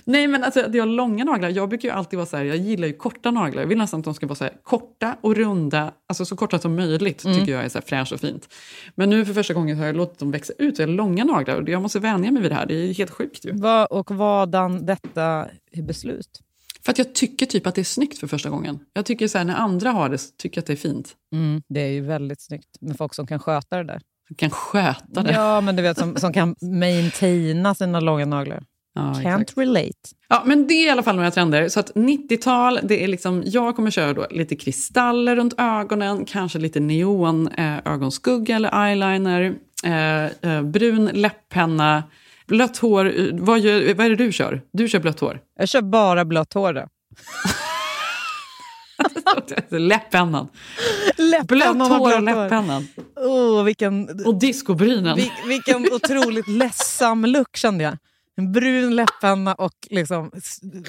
Nej, 0.04 0.28
men 0.28 0.44
alltså, 0.44 0.60
jag 0.60 0.82
har 0.82 0.88
långa 0.88 1.24
naglar. 1.24 1.50
Jag 1.50 1.70
brukar 1.70 1.90
ju 1.90 1.96
alltid 1.96 2.18
vara 2.18 2.26
så 2.26 2.38
här, 2.38 2.44
jag 2.44 2.58
gillar 2.58 2.88
ju 2.88 2.94
korta 2.94 3.32
naglar. 3.32 3.62
Jag 3.62 3.68
vill 3.68 3.78
nästan 3.78 4.00
att 4.00 4.04
de 4.04 4.14
ska 4.14 4.28
vara 4.28 4.36
så 4.36 4.44
här, 4.44 4.54
korta 4.64 5.16
och 5.22 5.36
runda, 5.36 5.92
alltså 6.10 6.26
så 6.26 6.36
korta 6.36 6.60
som 6.60 6.76
möjligt 6.76 7.26
Mm. 7.26 7.38
tycker 7.40 7.52
jag 7.52 7.66
är 7.66 7.70
så 7.70 7.78
här 7.78 7.86
fräscht 7.86 8.12
och 8.12 8.20
fint. 8.20 8.54
Men 8.96 9.10
nu 9.10 9.26
för 9.26 9.34
första 9.34 9.54
gången 9.54 9.78
har 9.78 9.86
jag 9.86 9.96
låtit 9.96 10.20
dem 10.20 10.32
växa 10.32 10.54
ut 10.58 10.80
jag 10.80 10.88
har 10.88 10.94
långa 10.94 11.24
naglar 11.24 11.62
och 11.62 11.70
jag 11.70 11.82
måste 11.82 12.00
vänja 12.00 12.32
mig 12.32 12.42
vid 12.42 12.52
det 12.52 12.56
här. 12.56 12.66
Det 12.66 12.74
är 12.74 12.94
helt 12.94 13.12
sjukt 13.12 13.46
ju. 13.46 13.52
Vad, 13.54 13.88
och 13.92 14.12
vadan 14.12 14.86
detta 14.86 15.46
beslut? 15.84 16.42
För 16.88 16.92
att 16.92 16.98
jag 16.98 17.14
tycker 17.14 17.46
typ 17.46 17.68
att 17.68 17.76
det 17.76 17.82
är 17.82 17.84
snyggt 17.84 18.20
för 18.20 18.28
första 18.28 18.50
gången. 18.50 18.80
Jag 18.94 19.06
tycker 19.06 19.28
så 19.28 19.38
här, 19.38 19.46
när 19.46 19.56
andra 19.56 19.92
har 19.92 20.10
det 20.10 20.18
så 20.18 20.32
tycker 20.38 20.58
jag 20.58 20.62
att 20.62 20.68
det 20.68 20.74
är 20.74 20.78
fint. 20.78 21.16
Mm, 21.34 21.62
det 21.70 21.80
är 21.80 21.88
ju 21.88 22.02
väldigt 22.02 22.42
snyggt 22.42 22.82
med 22.82 22.98
folk 22.98 23.14
som 23.14 23.28
kan 23.28 23.40
sköta 23.40 23.78
det 23.78 23.84
där. 23.84 24.02
Kan 24.38 24.50
sköta 24.50 25.24
det. 25.24 25.32
Ja, 25.32 25.62
men 25.62 25.76
du 25.76 25.82
vet 25.82 25.98
som, 25.98 26.16
som 26.16 26.34
kan 26.34 26.56
maintaina 26.62 27.76
sina 27.76 28.00
långa 28.00 28.26
naglar. 28.26 28.64
Ja, 28.96 29.02
Can't 29.02 29.42
exakt. 29.42 29.58
relate. 29.58 29.94
Ja, 30.28 30.44
men 30.46 30.68
det 30.68 30.74
är 30.74 30.88
i 30.88 30.90
alla 30.90 31.04
fall 31.04 31.16
några 31.16 31.32
trender. 31.32 31.70
Så 31.70 31.80
att 31.80 31.96
90-tal, 31.96 32.80
det 32.84 33.04
är 33.04 33.08
liksom, 33.08 33.44
jag 33.46 33.76
kommer 33.76 33.92
köra 33.92 34.14
då 34.14 34.28
lite 34.30 34.56
kristaller 34.56 35.36
runt 35.36 35.54
ögonen, 35.58 36.26
kanske 36.26 36.60
lite 36.60 36.80
neon 36.80 37.48
eh, 37.48 37.78
ögonskugga 37.86 38.56
eller 38.56 38.88
eyeliner, 38.88 39.56
eh, 39.84 40.52
eh, 40.52 40.62
brun 40.62 41.06
läpppenna, 41.14 42.04
blött 42.48 42.78
hår. 42.78 43.30
Vad, 43.34 43.60
gör, 43.60 43.94
vad 43.94 44.06
är 44.06 44.10
det 44.10 44.16
du 44.16 44.32
kör? 44.32 44.62
Du 44.74 44.88
kör 44.88 45.00
blött 45.00 45.20
hår. 45.20 45.40
Jag 45.60 45.70
kör 45.70 45.82
bara 45.82 46.26
blött 46.26 46.54
hår. 46.54 46.74
Då. 46.74 46.88
Läppennan. 49.78 50.48
Läppennan 51.18 51.48
Blött 51.78 51.90
hår 51.90 52.00
och 52.00 52.14
hår. 52.14 52.22
läppennan. 52.22 52.88
Oh, 53.16 53.64
vilken, 53.64 54.24
Och 54.26 54.40
discobrynen. 54.40 55.16
vil, 55.16 55.32
vilken 55.48 55.94
otroligt 55.94 56.48
ledsam 56.58 57.26
look 57.26 57.56
kände 57.58 57.84
jag. 57.84 57.98
En 58.38 58.52
brun 58.52 58.96
läppenna 58.96 59.54
och 59.54 59.74
liksom 59.90 60.32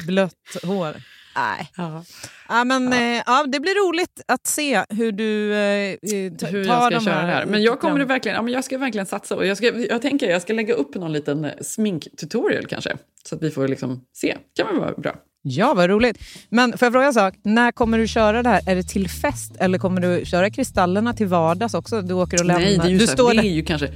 blött 0.07 0.57
hår. 0.63 0.97
Nej. 1.37 1.71
Ja. 1.77 2.05
Ja, 2.49 2.65
men, 2.65 2.93
eh, 2.93 3.23
ja, 3.27 3.47
det 3.49 3.61
blir 3.61 3.89
roligt 3.89 4.21
att 4.29 4.47
se 4.47 4.85
hur 4.89 5.13
du 5.13 5.55
eh, 5.55 5.97
hur 6.03 6.31
tar 6.39 6.49
jag 6.49 6.87
ska 6.87 6.91
de 6.91 7.05
köra 7.05 7.27
det 7.27 7.33
här. 7.33 7.47
Men 7.47 7.63
jag 7.63 7.81
kommer 7.81 8.05
verkligen, 8.05 8.37
ja, 8.37 8.43
men 8.43 8.53
jag 8.55 8.65
ska 8.65 8.79
verkligen 8.79 9.07
satsa. 9.07 9.37
Och 9.37 9.47
jag, 9.47 9.57
ska, 9.57 9.67
jag 9.79 10.03
tänker 10.03 10.31
jag 10.31 10.43
ska 10.43 10.53
lägga 10.53 10.75
upp 10.75 10.95
någon 10.95 11.13
liten 11.13 11.51
sminktutorial 11.61 12.67
kanske. 12.67 12.97
Så 13.25 13.35
att 13.35 13.43
vi 13.43 13.51
får 13.51 13.69
liksom 13.69 14.05
se. 14.17 14.37
kan 14.57 14.67
väl 14.67 14.77
vara 14.81 14.93
bra. 14.93 15.15
Ja, 15.43 15.75
vad 15.75 15.91
roligt. 15.91 16.19
Men 16.49 16.79
får 16.79 16.87
jag 16.87 16.93
fråga 16.93 17.07
en 17.07 17.15
sak? 17.15 17.35
När 17.43 17.73
kommer 17.73 17.99
du 17.99 18.09
köra 18.09 18.43
det 18.43 18.49
här? 18.49 18.69
Är 18.71 18.77
det 18.77 18.83
till 18.83 19.09
fest 19.09 19.57
eller 19.59 19.79
kommer 19.79 20.01
du 20.01 20.27
köra 20.27 20.51
kristallerna 20.51 21.15
till 21.15 21.27
vardags 21.27 21.75
också? 21.75 22.03
Du 22.03 22.15
åker 22.15 22.41
och 22.41 22.45
lämnar... 22.47 22.65
Nej, 22.65 22.79
det 22.79 22.85
är 22.85 22.89
ju, 22.89 22.99
du 22.99 23.07
så 23.07 23.11
här, 23.11 23.17
står 23.17 23.35
det 23.35 23.41
är 23.41 23.53
ju 23.53 23.65
kanske... 23.65 23.89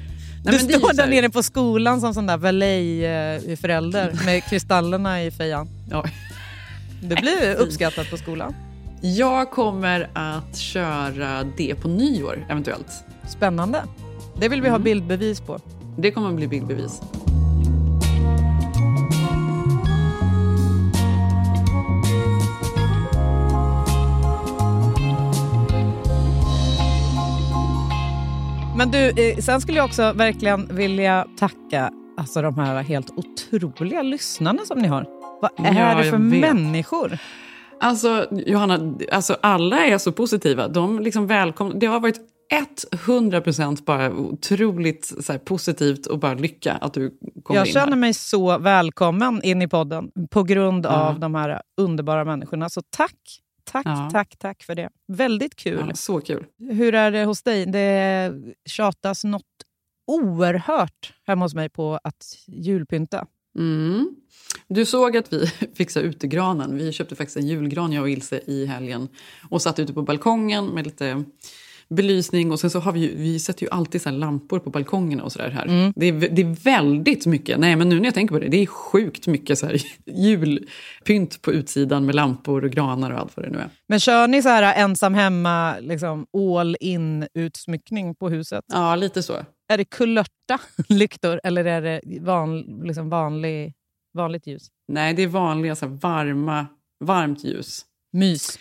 Nej, 0.45 0.59
du 0.59 0.75
står 0.79 0.93
där 0.93 1.07
nere 1.07 1.31
på 1.31 1.43
skolan 1.43 2.01
som 2.01 2.15
sån 2.15 2.27
där 2.27 2.37
valet-förälder 2.37 4.19
med 4.25 4.45
kristallerna 4.51 5.23
i 5.25 5.31
fejan. 5.31 5.69
Ja. 5.91 6.05
Det 7.03 7.15
blir 7.15 7.55
uppskattat 7.55 8.11
på 8.11 8.17
skolan. 8.17 8.55
Jag 9.01 9.51
kommer 9.51 10.11
att 10.13 10.57
köra 10.57 11.45
det 11.57 11.75
på 11.75 11.89
nyår, 11.89 12.47
eventuellt. 12.51 13.05
Spännande. 13.29 13.83
Det 14.41 14.49
vill 14.49 14.63
vi 14.63 14.69
ha 14.69 14.79
bildbevis 14.79 15.41
på. 15.41 15.61
Det 15.99 16.11
kommer 16.11 16.29
att 16.29 16.37
bli 16.37 16.49
bildbevis. 16.49 17.01
Men 28.83 28.91
du, 28.91 29.09
eh, 29.31 29.37
sen 29.39 29.61
skulle 29.61 29.79
jag 29.79 29.85
också 29.85 30.13
verkligen 30.13 30.77
vilja 30.77 31.27
tacka 31.39 31.91
alltså, 32.17 32.43
de 32.43 32.59
här 32.59 32.83
helt 32.83 33.11
otroliga 33.53 34.03
lyssnarna 34.03 34.65
som 34.65 34.79
ni 34.79 34.89
har. 34.89 35.07
Vad 35.43 35.67
är 35.67 35.81
Ja, 35.81 35.95
det 35.95 36.05
för 36.11 36.19
människor? 36.19 37.19
Alltså, 37.81 38.27
Johanna, 38.47 38.95
alltså 39.13 39.37
alla 39.43 39.87
är 39.87 39.99
så 39.99 40.13
positiva. 40.13 40.69
De 40.69 41.01
liksom 41.01 41.27
välkomna. 41.27 41.75
Det 41.75 41.87
har 41.87 42.01
varit 42.01 42.21
100% 43.07 43.85
bara 43.85 44.13
otroligt 44.13 45.13
här, 45.29 45.39
positivt 45.39 46.07
och 46.07 46.19
bara 46.19 46.35
lycka 46.35 46.73
att 46.73 46.95
du 46.95 47.11
kom 47.43 47.57
Jag 47.57 47.67
in 47.67 47.73
känner 47.73 47.87
här. 47.87 47.97
mig 47.97 48.15
så 48.15 48.59
välkommen 48.59 49.43
in 49.43 49.63
i 49.63 49.69
podden 49.69 50.11
på 50.31 50.43
grund 50.43 50.85
Ja. 50.87 50.91
av 50.91 51.21
de 51.21 51.35
här 51.35 51.63
underbara 51.81 52.25
människorna. 52.25 52.69
Så 52.69 52.83
tack, 52.97 53.17
Tack, 53.73 53.87
Ja. 53.87 54.09
tack, 54.13 54.37
tack 54.39 54.63
för 54.63 54.75
det. 54.75 54.89
Väldigt 55.09 55.55
kul. 55.57 55.85
Ja, 55.89 55.95
så 55.95 56.21
kul. 56.21 56.47
Hur 56.59 56.95
är 56.95 57.11
det 57.11 57.25
hos 57.25 57.43
dig? 57.43 57.67
Det 57.67 58.33
tjatas 58.67 59.25
något 59.25 59.43
oerhört 60.07 61.13
hemma 61.27 61.45
hos 61.45 61.55
mig 61.55 61.69
på 61.69 62.01
att 62.05 62.25
julpynta. 62.47 63.27
Mm. 63.59 64.17
Du 64.69 64.87
såg 64.87 65.17
att 65.17 65.33
vi 65.33 65.47
fixade 65.75 66.07
utegranen. 66.07 66.77
Vi 66.77 66.93
köpte 66.93 67.17
faktiskt 67.17 67.37
en 67.37 67.47
julgran, 67.47 67.93
jag 67.93 68.03
och 68.03 68.11
Ilse, 68.11 68.41
i 68.47 68.67
helgen. 68.67 69.09
Och 69.51 69.63
satt 69.63 69.79
ute 69.79 69.93
på 69.93 70.03
balkongen 70.03 70.67
med 70.67 70.85
lite 70.85 71.25
belysning. 71.95 72.53
Och 72.53 72.61
sen 72.61 72.71
så 72.71 72.81
har 72.81 72.93
vi, 72.93 73.01
ju, 73.01 73.17
vi 73.17 73.39
sätter 73.39 73.63
ju 73.63 73.71
alltid 73.71 74.03
så 74.03 74.11
lampor 74.11 74.59
på 74.59 74.71
balkongerna 74.71 75.25
och 75.25 75.33
sådär 75.33 75.51
här. 75.51 75.67
Mm. 75.67 75.93
Det, 75.97 76.07
är, 76.07 76.13
det 76.13 76.43
är 76.43 76.65
väldigt 76.65 77.27
mycket. 77.27 77.59
Nej, 77.59 77.77
men 77.77 77.89
nu 77.89 77.97
när 77.97 78.05
jag 78.05 78.15
tänker 78.15 78.35
på 78.35 78.41
det, 78.41 78.49
det 78.49 78.63
är 78.63 78.67
sjukt 78.67 79.27
mycket 79.27 79.59
så 79.59 79.67
här 79.67 79.83
julpynt 80.07 81.43
på 81.43 81.53
utsidan 81.53 82.07
med 82.07 82.15
lampor 82.15 82.65
och 82.65 82.71
granar 82.71 83.11
och 83.11 83.19
allt 83.19 83.37
vad 83.37 83.47
det 83.47 83.51
nu 83.51 83.59
är. 83.59 83.69
Men 83.89 84.01
kör 84.01 84.29
ni 84.29 84.43
så 84.43 84.49
här 84.49 84.75
ensam 84.83 85.15
hemma, 85.15 85.79
liksom 85.81 86.27
all 86.37 86.77
in 86.81 87.27
utsmyckning 87.35 88.15
på 88.15 88.29
huset? 88.29 88.65
Ja, 88.73 88.97
lite 88.97 89.23
så. 89.23 89.45
Är 89.73 89.79
det 89.79 89.85
kulörta 89.85 90.61
lyktor 90.89 91.41
eller 91.45 91.65
är 91.65 91.83
det 91.83 92.01
van, 92.21 92.61
liksom 92.85 93.09
vanlig, 93.09 93.73
vanligt 94.15 94.47
ljus? 94.47 94.69
Nej, 94.89 95.15
det 95.15 95.23
är 95.23 95.27
vanliga 95.27 95.77
så 95.77 95.87
varma, 95.87 96.67
varmt 97.05 97.45
ljus. 97.45 97.85
Mys. 98.13 98.59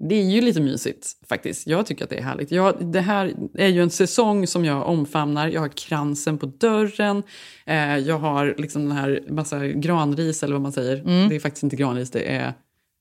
Det 0.00 0.14
är 0.14 0.22
ju 0.24 0.40
lite 0.40 0.60
mysigt 0.60 1.06
faktiskt. 1.28 1.66
Jag 1.66 1.86
tycker 1.86 2.04
att 2.04 2.10
det 2.10 2.16
är 2.18 2.22
härligt. 2.22 2.50
Jag, 2.50 2.92
det 2.92 3.00
här 3.00 3.34
är 3.54 3.68
ju 3.68 3.82
en 3.82 3.90
säsong 3.90 4.46
som 4.46 4.64
jag 4.64 4.86
omfamnar. 4.86 5.48
Jag 5.48 5.60
har 5.60 5.68
kransen 5.68 6.38
på 6.38 6.46
dörren. 6.46 7.22
Eh, 7.66 7.98
jag 7.98 8.18
har 8.18 8.54
liksom 8.58 8.82
den 8.82 8.92
här 8.96 9.24
massa 9.28 9.66
granris 9.66 10.42
eller 10.42 10.52
vad 10.52 10.62
man 10.62 10.72
säger. 10.72 10.96
Mm. 11.00 11.28
Det 11.28 11.36
är 11.36 11.40
faktiskt 11.40 11.62
inte 11.62 11.76
granris, 11.76 12.10
det 12.10 12.32
är 12.32 12.54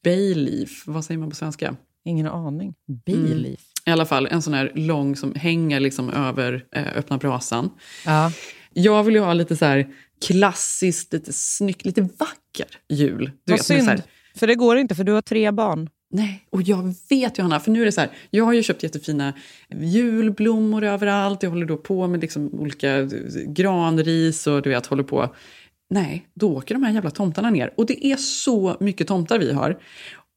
bayleaf. 0.04 0.84
Vad 0.86 1.06
säger 1.06 1.18
man 1.18 1.30
på 1.30 1.36
svenska? 1.36 1.76
Ingen 2.06 2.28
aning. 2.28 2.74
Bayleaf. 3.06 3.60
I 3.86 3.91
alla 3.91 4.06
fall 4.06 4.28
en 4.28 4.41
sån 4.41 4.54
här 4.54 4.72
lång 4.76 5.16
som 5.16 5.36
hänger 5.36 5.80
liksom 5.80 6.10
över 6.10 6.66
eh, 6.76 6.98
öppna 6.98 7.18
brasan. 7.18 7.70
Ja. 8.06 8.32
Jag 8.74 9.04
vill 9.04 9.16
ju 9.16 9.22
ha 9.22 9.34
lite 9.34 9.56
så 9.58 9.66
här 9.66 9.88
klassiskt, 10.26 11.14
lite 11.14 11.34
snyggt, 11.34 11.86
lite 11.86 12.02
vacker 12.02 12.68
jul. 12.89 13.26
Du 13.43 13.52
Vad 13.52 13.60
vet, 13.60 13.66
synd, 13.66 13.88
här- 13.89 14.02
för 14.36 14.48
det 14.48 14.56
går 14.56 14.78
inte 14.78 14.95
för 14.95 15.04
du 15.04 15.12
har 15.12 15.22
tre 15.22 15.52
barn. 15.52 15.89
Nej, 16.10 16.43
och 16.49 16.62
jag 16.62 16.93
vet 17.10 17.38
Johanna, 17.38 17.60
för 17.60 17.72
nu 17.72 17.82
är 17.82 17.86
det 17.86 17.91
så 17.91 18.01
här, 18.01 18.10
jag 18.30 18.45
har 18.45 18.53
ju 18.53 18.64
köpt 18.64 18.84
jättefina 18.84 19.34
julblommor 19.70 20.84
överallt, 20.84 21.43
jag 21.43 21.49
håller 21.49 21.66
då 21.66 21.78
på 21.78 22.08
med 22.08 22.22
liksom 22.22 22.49
olika 22.53 22.97
eh, 22.97 23.08
granris 23.47 24.47
och 24.47 24.62
du 24.62 24.70
vet, 24.70 24.86
håller 24.86 25.03
på. 25.03 25.36
Nej, 25.89 26.28
då 26.34 26.58
åker 26.58 26.76
de 26.76 26.84
här 26.84 26.93
jävla 26.93 27.10
tomtarna 27.10 27.49
ner. 27.49 27.74
Och 27.78 27.86
det 27.86 28.05
är 28.05 28.16
så 28.16 28.78
mycket 28.80 29.08
tomtar 29.08 29.39
vi 29.39 29.53
har. 29.53 29.80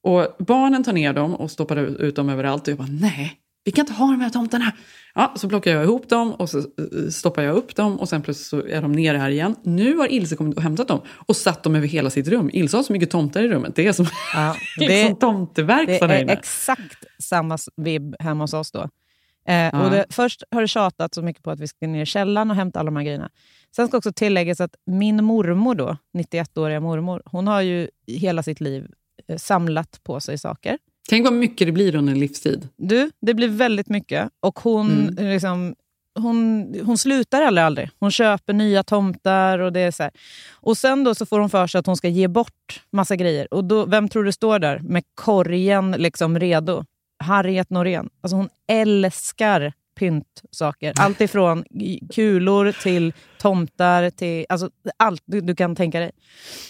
Och 0.03 0.37
barnen 0.39 0.85
tar 0.85 0.93
ner 0.93 1.13
dem 1.13 1.35
och 1.35 1.51
stoppar 1.51 1.77
ut 1.77 2.17
dem 2.17 2.29
överallt 2.29 2.63
och 2.63 2.69
jag 2.73 2.79
bara, 2.79 2.89
nej, 3.01 3.37
vi 3.65 3.73
kan 3.73 3.83
inte 3.83 3.93
ha 3.93 4.07
de 4.07 4.21
här 4.21 4.31
tomtarna. 4.31 4.73
Ja, 5.15 5.33
så 5.37 5.49
plockar 5.49 5.71
jag 5.75 5.85
ihop 5.85 6.09
dem 6.09 6.33
och 6.35 6.51
så 6.51 6.59
eh, 6.59 6.65
stoppar 7.11 7.43
jag 7.43 7.57
upp 7.57 7.77
dem 7.77 8.01
och 8.01 8.09
sen 8.09 8.23
plötsligt 8.23 8.47
så 8.47 8.67
är 8.69 8.83
de 8.83 8.93
nere 8.93 9.17
här 9.19 9.31
igen. 9.31 9.57
Nu 9.63 9.97
har 9.97 10.13
Ilse 10.13 10.37
kommit 10.37 10.57
och 10.57 10.63
hämtat 10.63 10.89
dem 10.89 11.01
och 11.09 11.37
satt 11.37 11.63
dem 11.63 11.75
över 11.75 11.87
hela 11.87 12.11
sitt 12.11 12.29
rum. 12.29 12.51
Ilse 12.53 12.77
har 12.77 12.85
så 12.85 12.93
mycket 12.93 13.11
tomtar 13.11 13.43
i 13.43 13.49
rummet. 13.49 13.77
Det 13.77 13.87
är 13.87 13.93
som 13.93 14.07
Ja, 14.35 14.57
liksom 14.79 15.17
tomteverkstad 15.21 16.07
det 16.07 16.15
är 16.15 16.23
inne. 16.23 16.33
exakt 16.33 17.05
samma 17.23 17.59
vibb 17.77 18.15
hemma 18.19 18.45
hos 18.45 18.55
oss 18.55 18.71
då. 18.73 18.89
Eh, 19.49 19.55
Ja. 19.57 19.85
och 19.85 19.91
det, 19.91 20.05
först 20.11 20.43
har 20.51 20.61
det 20.61 20.69
tjatat 20.69 21.15
så 21.15 21.23
mycket 21.23 21.43
på 21.43 21.51
att 21.51 21.61
vi 21.61 21.69
ska 21.69 21.87
ner 21.87 22.03
i 22.03 22.07
källaren 22.07 22.51
och 22.51 22.57
hämta 22.57 22.81
alla 22.81 22.87
de 22.91 22.97
här 22.97 23.05
grejerna. 23.05 23.31
Sen 23.77 23.89
ska 23.89 23.97
också 23.97 24.13
tilläggas 24.13 24.61
att 24.61 24.75
min 24.87 25.25
mormor, 25.25 25.75
då, 25.75 25.97
91-åriga 26.19 26.81
mormor, 26.81 27.23
hon 27.25 27.47
har 27.47 27.61
ju 27.61 27.89
hela 28.07 28.43
sitt 28.43 28.61
liv 28.61 28.87
eh, 29.29 29.37
samlat 29.37 30.01
på 30.05 30.21
sig 30.21 30.39
saker. 30.39 30.79
Tänk 31.11 31.25
vad 31.25 31.33
mycket 31.33 31.67
det 31.69 31.73
blir 31.73 31.95
under 31.95 32.13
en 32.13 32.19
livstid. 32.21 32.69
Du, 32.77 33.11
det 33.21 33.35
blir 33.35 33.49
väldigt 33.49 33.89
mycket. 33.89 34.31
Och 34.41 34.59
hon, 34.61 34.91
Mm. 34.91 35.31
liksom, 35.33 35.75
hon, 36.19 36.67
hon 36.85 36.99
slutar 36.99 37.43
aldrig, 37.43 37.65
aldrig. 37.65 37.91
Hon 38.01 38.11
köper 38.11 38.53
nya 38.53 38.83
tomtar. 38.83 39.59
Och 39.59 39.73
det 39.73 39.81
är 39.81 39.91
så 39.91 40.03
här. 40.03 40.13
Och 40.53 40.77
sen 40.79 41.05
då 41.05 41.15
så 41.15 41.27
får 41.27 41.41
hon 41.41 41.51
för 41.51 41.67
sig 41.67 41.79
att 41.79 41.87
hon 41.87 41.97
ska 41.97 42.09
ge 42.09 42.29
bort 42.29 42.83
massa 42.93 43.17
grejer. 43.17 43.55
Och 43.55 43.65
då, 43.65 43.87
vem 43.87 44.09
tror 44.09 44.25
du 44.25 44.33
står 44.33 44.59
där 44.59 44.79
med 44.79 45.03
korgen 45.15 45.91
liksom 45.99 46.39
redo? 46.39 46.85
Harriet 47.25 47.71
Norén. 47.71 48.09
Alltså 48.23 48.37
hon 48.37 48.49
älskar 48.69 49.73
pyntsaker. 49.99 50.93
Allt 51.01 51.21
ifrån 51.21 51.65
kulor 52.15 52.73
till 52.83 53.13
tomtar, 53.39 54.11
till 54.11 54.47
alltså 54.49 54.71
allt 54.97 55.23
du, 55.27 55.41
du 55.41 55.55
kan 55.55 55.77
tänka 55.77 56.01
dig. 56.01 56.11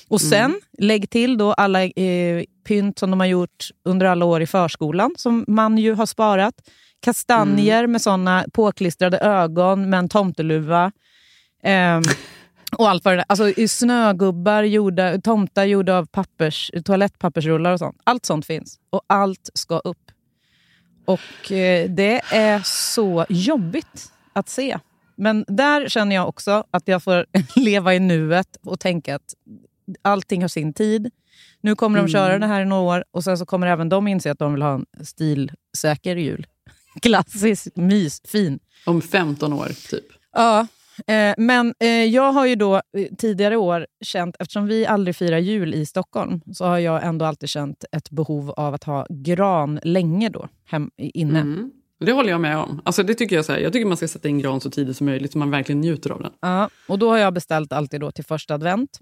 Och 0.09 0.21
sen, 0.21 0.45
Mm. 0.45 0.61
lägg 0.79 1.11
till 1.11 1.39
då 1.39 1.53
alla 1.53 1.85
eh, 1.85 2.45
pynt 2.71 2.99
som 2.99 3.11
de 3.11 3.21
har 3.21 3.27
gjort 3.27 3.69
under 3.85 4.07
alla 4.07 4.25
år 4.25 4.43
i 4.43 4.47
förskolan, 4.47 5.15
som 5.19 5.45
man 5.49 5.79
ju 5.79 5.95
har 5.95 6.07
sparat. 6.07 6.55
Kastanjer 7.01 7.79
Mm. 7.79 7.93
med 7.93 8.03
såna 8.03 8.45
påklistrade 8.53 9.19
ögon 9.19 9.91
med 9.91 9.99
en 9.99 10.09
tomteluva. 10.09 10.93
Ehm, 11.63 12.03
och 12.79 12.89
allt 12.89 13.05
vad 13.05 13.15
det 13.15 13.17
där. 13.17 13.25
Alltså 13.29 13.69
snögubbar, 13.69 14.63
gjorda, 14.63 15.21
tomtar 15.21 15.65
gjorda 15.65 15.99
av 15.99 16.07
pappers, 16.07 16.71
toalettpappersrullar 16.85 17.73
och 17.73 17.79
sånt. 17.79 18.01
Allt 18.05 18.27
sånt 18.27 18.47
finns. 18.47 18.79
Och 18.91 19.03
allt 19.07 19.51
ska 19.55 19.79
upp. 19.79 20.11
Och 21.05 21.53
eh, 21.53 21.91
det 21.91 22.21
är 22.33 22.61
så 22.65 23.27
jobbigt 23.29 24.13
att 24.33 24.49
se. 24.49 24.79
Men 25.17 25.45
där 25.49 25.89
känner 25.89 26.17
jag 26.17 26.29
också 26.29 26.65
att 26.71 26.89
jag 26.89 27.03
får 27.03 27.27
leva 27.57 27.95
i 27.95 28.01
nuet 28.01 28.57
och 28.67 28.81
tänka 28.81 29.15
att 29.15 29.35
allting 30.03 30.43
har 30.43 30.49
sin 30.49 30.73
tid. 30.73 31.11
Nu 31.61 31.75
kommer 31.75 31.99
de 31.99 32.01
Mm. 32.01 32.09
köra 32.13 32.39
det 32.39 32.47
här 32.47 32.63
i 32.63 32.65
några 32.65 32.83
år 32.83 33.05
och 33.11 33.25
sen 33.25 33.39
så 33.39 33.47
kommer 33.47 33.67
även 33.67 33.89
de 33.89 34.09
inse 34.09 34.31
att 34.31 34.39
de 34.39 34.53
vill 34.53 34.63
ha 34.63 34.75
en 34.75 34.87
stilsäker 35.05 36.17
jul. 36.17 36.47
Klassisk, 37.03 37.77
mys, 37.77 38.21
fin. 38.27 38.59
Om 38.87 39.03
15 39.03 39.53
år, 39.53 39.67
typ. 39.91 40.05
Ja, 40.33 40.67
eh, 41.07 41.35
men 41.39 41.75
eh, 41.81 41.89
jag 41.89 42.33
har 42.33 42.47
ju 42.47 42.55
då 42.55 42.75
eh, 42.77 43.07
tidigare 43.19 43.57
år 43.57 43.87
känt, 44.05 44.37
eftersom 44.39 44.67
vi 44.67 44.87
aldrig 44.87 45.17
firar 45.17 45.39
jul 45.39 45.75
i 45.75 45.87
Stockholm, 45.87 46.41
så 46.53 46.65
har 46.65 46.79
jag 46.79 47.05
ändå 47.05 47.25
alltid 47.25 47.49
känt 47.49 47.85
ett 47.93 48.11
behov 48.11 48.51
av 48.51 48.75
att 48.75 48.85
ha 48.85 49.07
gran 49.11 49.81
länge 49.83 50.29
då, 50.29 50.49
hem, 50.65 50.91
inne. 50.97 51.41
Mm. 51.41 51.71
Det 52.05 52.13
håller 52.13 52.31
jag 52.31 52.41
med 52.41 52.57
om. 52.59 52.81
Alltså, 52.85 53.03
det 53.03 53.15
tycker 53.15 53.37
jag, 53.37 53.45
så 53.45 53.53
här, 53.53 53.59
jag 53.61 53.73
tycker 53.73 53.87
man 53.87 53.97
ska 53.97 54.09
sätta 54.09 54.29
in 54.29 54.39
gran 54.39 54.61
så 54.61 54.71
tidigt 54.71 54.97
som 54.97 55.07
möjligt 55.07 55.33
så 55.33 55.39
man 55.39 55.51
verkligen 55.51 55.81
njuter 55.81 56.11
av 56.11 56.23
den. 56.23 56.33
Ja, 56.41 56.69
och 56.89 56.99
då 56.99 57.11
har 57.11 57.19
jag 57.19 57.35
beställt 57.35 57.73
alltid 57.73 58.01
då 58.01 58.11
till 58.11 58.25
första 58.25 58.55
advent. 58.55 58.99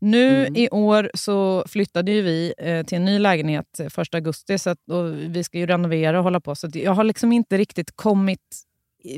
Nu 0.00 0.40
Mm. 0.40 0.56
i 0.56 0.68
år 0.70 1.10
så 1.14 1.64
flyttade 1.68 2.12
ju 2.12 2.22
vi 2.22 2.54
eh, 2.58 2.86
till 2.86 2.96
en 2.96 3.04
ny 3.04 3.18
lägenhet 3.18 3.80
eh, 3.80 3.88
första 3.88 4.16
augusti 4.16 4.58
så 4.58 4.70
att, 4.70 4.78
och 4.90 5.14
vi 5.14 5.44
ska 5.44 5.58
ju 5.58 5.66
renovera 5.66 6.18
och 6.18 6.24
hålla 6.24 6.40
på. 6.40 6.54
Så 6.54 6.68
jag 6.72 6.92
har 6.92 7.04
liksom 7.04 7.32
inte 7.32 7.58
riktigt 7.58 7.96
kommit... 7.96 8.40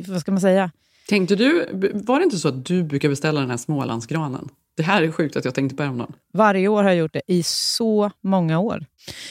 Vad 0.06 0.20
ska 0.20 0.32
man 0.32 0.40
säga? 0.40 0.70
Tänkte 1.08 1.36
du, 1.36 1.66
var 1.94 2.18
det 2.18 2.24
inte 2.24 2.38
så 2.38 2.48
att 2.48 2.64
du 2.64 2.82
brukar 2.82 3.08
beställa 3.08 3.40
den 3.40 3.50
här 3.50 3.56
Smålandsgranen? 3.56 4.48
Det 4.76 4.82
här 4.82 5.02
är 5.02 5.10
sjukt 5.12 5.36
att 5.36 5.44
jag 5.44 5.54
tänkte 5.54 5.76
på 5.76 5.82
häromdagen. 5.82 6.12
Varje 6.32 6.68
år 6.68 6.82
har 6.82 6.90
jag 6.90 6.98
gjort 6.98 7.12
det 7.12 7.22
i 7.26 7.42
så 7.42 8.10
många 8.20 8.58
år. 8.58 8.84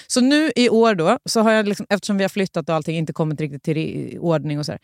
Så 0.07 0.21
nu 0.21 0.51
i 0.55 0.69
år 0.69 0.95
då, 0.95 1.19
så 1.25 1.39
har 1.41 1.51
jag 1.51 1.67
liksom, 1.67 1.85
eftersom 1.89 2.17
vi 2.17 2.23
har 2.23 2.29
flyttat 2.29 2.69
och 2.69 2.75
allting 2.75 2.97
inte 2.97 3.13
kommit 3.13 3.41
riktigt 3.41 3.63
till 3.63 4.17
ordning 4.19 4.59
och 4.59 4.65
så 4.65 4.71
här, 4.71 4.81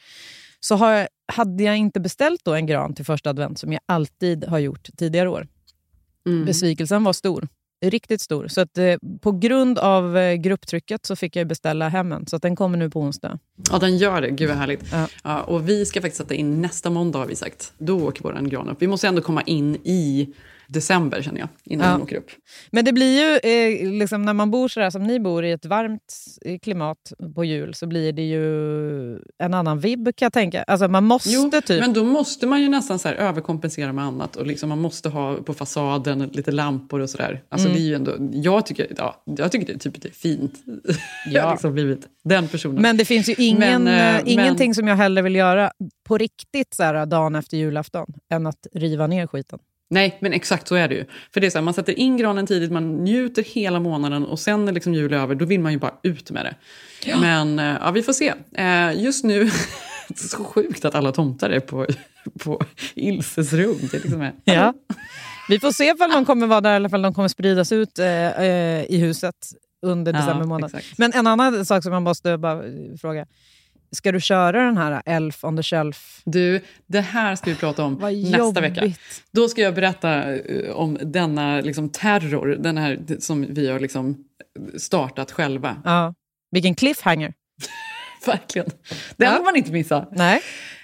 så 0.60 0.76
har 0.76 0.92
jag, 0.92 1.08
hade 1.28 1.64
jag 1.64 1.78
inte 1.78 2.00
beställt 2.00 2.42
då 2.44 2.54
en 2.54 2.66
gran 2.66 2.96
till 2.96 3.06
första 3.06 3.30
advent 3.30 3.60
som 3.60 3.72
jag 3.74 3.82
alltid 3.86 4.46
har 4.46 4.60
gjort 4.60 4.90
tidigare 4.98 5.30
år. 5.30 5.48
Mm. 6.26 6.46
Besvikelsen 6.46 7.04
var 7.04 7.14
stor. 7.14 7.48
Riktigt 7.86 8.22
stor. 8.22 8.48
Så 8.48 8.62
att, 8.62 8.78
eh, 8.78 8.96
på 9.22 9.32
grund 9.32 9.80
av 9.80 10.18
eh, 10.18 10.34
grupptrycket 10.34 11.06
så 11.06 11.16
fick 11.16 11.36
jag 11.36 11.48
beställa 11.48 11.90
hem 11.90 12.12
en. 12.12 12.28
Så 12.28 12.36
att 12.36 12.42
den 12.42 12.56
kommer 12.56 12.78
nu 12.78 12.90
på 12.90 13.00
onsdag. 13.00 13.40
Ja, 13.72 13.80
den 13.80 13.98
gör 13.98 14.22
det. 14.22 14.30
Gud 14.30 14.50
vad 14.50 14.58
härligt. 14.58 14.94
Ja. 15.24 15.42
och 15.42 15.70
vi 15.70 15.86
ska 15.86 16.02
faktiskt 16.02 16.18
sätta 16.18 16.34
in 16.34 16.62
nästa 16.62 16.90
måndag 16.90 17.20
har 17.20 17.26
vi 17.26 17.36
sagt. 17.36 17.74
Då 17.78 18.08
åker 18.08 18.24
vår 18.24 18.50
gran 18.50 18.70
upp. 18.70 18.82
Vi 18.82 18.88
måste 18.88 19.08
ändå 19.08 19.22
komma 19.22 19.42
in 19.42 19.76
i 19.76 20.34
december 20.68 21.22
känner 21.22 21.40
jag, 21.40 21.50
innan 21.64 21.86
Ja. 21.88 21.92
den 21.94 22.02
åker 22.02 22.16
upp. 22.18 22.32
Men 22.72 22.86
det 22.86 22.94
blir 22.94 23.20
ju, 23.22 23.52
eh, 23.52 23.92
liksom, 24.00 24.22
när 24.26 24.34
man 24.34 24.52
bor 24.52 24.68
så 24.68 24.80
där 24.80 24.90
som 24.90 25.04
ni 25.04 25.20
bor 25.20 25.46
i 25.46 25.52
ett 25.52 25.66
varmt 25.66 26.14
eh, 26.46 26.60
klimat 26.60 26.98
på 27.36 27.46
jul 27.46 27.74
så 27.74 27.88
blir 27.88 28.12
det 28.14 28.22
ju 28.22 29.16
en 29.44 29.54
annan 29.54 29.80
vibb 29.80 30.06
kan 30.16 30.26
jag 30.26 30.34
tänka. 30.34 30.64
Alltså 30.64 30.88
man 30.88 31.04
måste 31.04 31.30
Jo, 31.30 31.52
typ... 31.52 31.80
men 31.82 31.94
då 31.94 32.04
måste 32.04 32.48
man 32.48 32.62
ju 32.62 32.70
nästan 32.70 33.00
så 33.00 33.10
överkompensera 33.10 33.94
med 33.94 34.06
annat. 34.06 34.36
Och 34.36 34.48
liksom 34.48 34.70
man 34.70 34.80
måste 34.82 35.10
ha 35.10 35.36
på 35.36 35.54
fasaden 35.54 36.20
lite 36.34 36.52
lampor 36.52 37.00
och 37.00 37.10
sådär. 37.10 37.44
Alltså 37.50 37.68
Mm. 37.68 37.78
det 37.80 37.86
är 37.86 37.88
ju 37.88 37.96
ändå, 37.96 38.12
jag, 38.32 38.66
tycker, 38.66 38.88
ja, 38.98 39.24
jag 39.38 39.52
tycker 39.52 39.74
det, 39.74 39.80
typ, 39.80 40.02
det 40.02 40.08
är 40.08 40.12
fint. 40.14 40.54
Ja. 41.32 41.52
liksom 41.52 41.74
blivit 41.74 42.08
den 42.24 42.48
personen. 42.48 42.82
Men 42.82 42.98
det 42.98 43.06
finns 43.06 43.30
ju 43.30 43.36
ingen, 43.38 43.84
Men, 43.84 43.88
eh, 43.88 44.16
eh, 44.18 44.22
ingenting 44.26 44.68
men- 44.70 44.76
som 44.76 44.88
jag 44.88 44.96
hellre 44.96 45.22
vill 45.22 45.36
göra 45.36 45.72
på 46.08 46.18
riktigt 46.18 46.74
så 46.74 46.84
här, 46.84 47.06
dagen 47.06 47.36
efter 47.36 47.58
julafton 47.58 48.06
än 48.34 48.48
att 48.48 48.68
riva 48.74 49.08
ner 49.08 49.28
skiten. 49.28 49.60
Nej, 49.94 50.18
men 50.22 50.34
exakt 50.34 50.68
så 50.68 50.76
är 50.76 50.88
det 50.88 50.96
ju. 50.96 51.06
För 51.34 51.42
det 51.42 51.48
är 51.48 51.52
så 51.52 51.58
här, 51.58 51.64
man 51.64 51.74
sätter 51.74 52.00
in 52.00 52.18
granen 52.18 52.48
tidigt, 52.48 52.72
man 52.72 53.04
njuter 53.04 53.44
hela 53.44 53.80
månaden 53.80 54.26
och 54.26 54.40
sen 54.40 54.66
när 54.66 54.72
liksom 54.72 54.94
jul 54.94 55.14
är 55.14 55.18
över, 55.18 55.36
då 55.36 55.46
vill 55.46 55.60
man 55.60 55.72
ju 55.72 55.80
bara 55.80 55.94
ut 56.04 56.32
med 56.32 56.46
det. 56.46 56.56
Men 57.22 57.60
eh, 57.60 57.78
ja, 57.82 57.92
vi 57.92 58.04
får 58.04 58.14
se. 58.14 58.34
Eh, 58.58 59.04
Just 59.04 59.24
nu, 59.24 59.44
det 60.08 60.20
är 60.24 60.28
så 60.28 60.44
sjukt 60.44 60.86
att 60.86 60.96
alla 60.96 61.12
tomtar 61.12 61.50
är 61.50 61.60
på, 61.60 61.88
på 62.44 62.62
Ilses 62.96 63.54
rum. 63.54 63.78
Det 63.92 64.04
liksom 64.04 64.22
är, 64.22 64.34
Ja. 64.44 64.74
Vi 65.50 65.60
får 65.60 65.72
se 65.72 65.92
om 65.92 65.98
de 66.12 66.26
kommer 66.26 66.48
vara 66.48 66.62
där 66.62 66.76
eller 66.76 66.96
om 66.96 67.02
de 67.02 67.14
kommer 67.14 67.28
spridas 67.28 67.72
ut 67.72 68.00
eh, 68.00 68.42
eh, 68.42 68.84
i 68.90 68.98
huset. 68.98 69.36
under 69.86 70.14
Ja, 70.14 70.20
december 70.20 70.46
månad. 70.46 70.70
exakt. 70.76 70.98
Men 70.98 71.14
en 71.14 71.28
annan 71.28 71.66
sak 71.66 71.84
som 71.84 71.94
jag 71.94 72.02
måste 72.02 72.38
bara 72.38 72.62
fråga. 73.02 73.26
Ska 73.96 74.12
du 74.12 74.22
köra 74.22 74.66
den 74.66 74.78
här 74.78 75.02
Elf 75.06 75.44
on 75.44 75.58
the 75.58 75.64
shelf? 75.64 76.22
Du, 76.26 76.62
det 76.88 77.02
här 77.02 77.36
ska 77.36 77.50
vi 77.50 77.56
prata 77.56 77.84
om 77.84 77.94
nästa 77.94 78.38
jobbigt. 78.38 78.64
vecka. 78.64 78.92
Då 79.32 79.48
ska 79.48 79.62
jag 79.62 79.76
berätta 79.76 80.36
eh, 80.36 80.72
om 80.72 80.98
denna 81.02 81.62
liksom, 81.62 81.90
terror, 81.90 82.48
den 82.60 82.78
här 82.78 83.00
som 83.20 83.46
vi 83.50 83.70
har 83.70 83.80
liksom 83.80 84.18
startat 84.78 85.32
själva. 85.32 85.78
Ja. 85.86 86.14
Vilken 86.52 86.76
cliffhanger. 86.76 87.34
Verkligen. 88.26 88.70
Den 89.18 89.38
får 89.38 89.44
man 89.44 89.56
inte 89.56 89.72
missa. 89.72 90.08
Nej. 90.12 90.42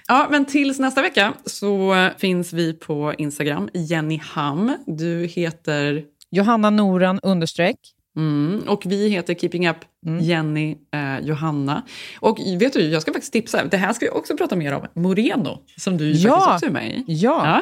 Ja, 0.07 0.27
men 0.31 0.45
tills 0.45 0.79
nästa 0.79 1.01
vecka 1.01 1.33
så 1.45 2.09
finns 2.17 2.53
vi 2.53 2.73
på 2.73 3.13
Instagram, 3.17 3.69
Jenny 3.73 4.19
Ham. 4.23 4.77
Du 4.87 5.25
heter... 5.25 6.03
Johanna 6.31 6.69
Noran 6.69 7.19
understreck. 7.23 7.75
Mm, 8.17 8.59
och 8.67 8.83
vi 8.85 9.09
heter 9.09 9.33
Keeping 9.33 9.69
Up 9.69 9.75
Jenny 10.21 10.77
eh, 10.93 11.19
Johanna. 11.27 11.83
Och 12.19 12.37
vet 12.59 12.73
du, 12.73 12.81
jag 12.81 13.01
ska 13.01 13.13
faktiskt 13.13 13.33
tipsa, 13.33 13.65
det 13.65 13.77
här 13.77 13.93
ska 13.93 14.05
jag 14.05 14.15
också 14.15 14.37
prata 14.37 14.55
mer 14.55 14.73
om, 14.73 15.01
Moreno, 15.01 15.59
som 15.77 15.97
du 15.97 16.11
Ja. 16.11 16.31
faktiskt 16.39 16.53
också 16.53 16.65
är 16.65 16.71
med 16.71 16.91
i. 16.91 17.03
Ja. 17.07 17.61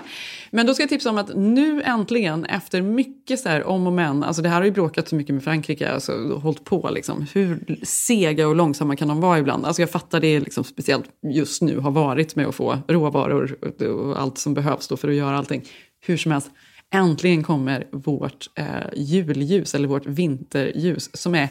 Men 0.52 0.66
då 0.66 0.74
ska 0.74 0.84
jag 0.84 0.90
tipsa 0.90 1.10
om 1.10 1.18
att 1.18 1.36
nu 1.36 1.82
äntligen, 1.82 2.46
efter 2.46 2.82
mycket 2.82 3.40
så 3.40 3.64
om 3.64 3.88
och 3.88 3.94
men, 3.94 4.24
alltså 4.24 4.42
det 4.42 4.50
här 4.50 4.56
har 4.58 4.66
ju 4.66 4.72
bråkat 4.72 5.08
så 5.10 5.16
mycket 5.16 5.34
med 5.36 5.44
Frankrike, 5.44 5.92
alltså 5.92 6.12
hållit 6.42 6.64
på 6.64 6.90
liksom, 6.94 7.26
hur 7.34 7.80
sega 7.84 8.48
och 8.48 8.56
långsamma 8.56 8.96
kan 8.96 9.08
de 9.08 9.22
vara 9.22 9.40
ibland? 9.40 9.66
Alltså 9.66 9.82
jag 9.82 9.90
fattar 9.90 10.20
det 10.20 10.40
liksom 10.40 10.64
speciellt 10.64 11.06
just 11.34 11.62
nu 11.62 11.80
har 11.80 11.92
varit 11.92 12.36
med 12.36 12.48
att 12.48 12.56
få 12.56 12.78
råvaror 12.88 13.58
och- 13.62 13.82
och 13.82 14.22
allt 14.22 14.38
som 14.38 14.54
behövs 14.54 14.88
för 14.88 15.08
att 15.10 15.16
göra 15.16 15.38
allting. 15.38 15.64
Hur 16.06 16.18
som 16.18 16.32
helst, 16.32 16.50
äntligen 16.94 17.44
kommer 17.44 17.88
vårt 17.92 18.50
eh, 18.56 18.66
julljus, 18.96 19.76
eller 19.76 19.88
vårt 19.88 20.06
vinterljus, 20.06 21.10
som 21.14 21.36
är 21.36 21.50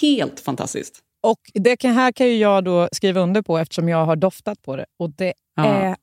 helt 0.00 0.40
fantastiskt. 0.40 1.00
Och 1.22 1.38
det 1.54 1.76
kan, 1.76 1.92
här 1.92 2.12
kan 2.12 2.26
ju 2.26 2.36
jag 2.36 2.64
då 2.64 2.88
skriva 2.92 3.20
under 3.20 3.42
på 3.42 3.58
eftersom 3.58 3.88
jag 3.88 4.04
har 4.06 4.16
doftat 4.16 4.62
på 4.62 4.76
det. 4.76 4.86
Och 4.98 5.10
det 5.10 5.32
Ja. 5.56 5.64
är 5.64 5.96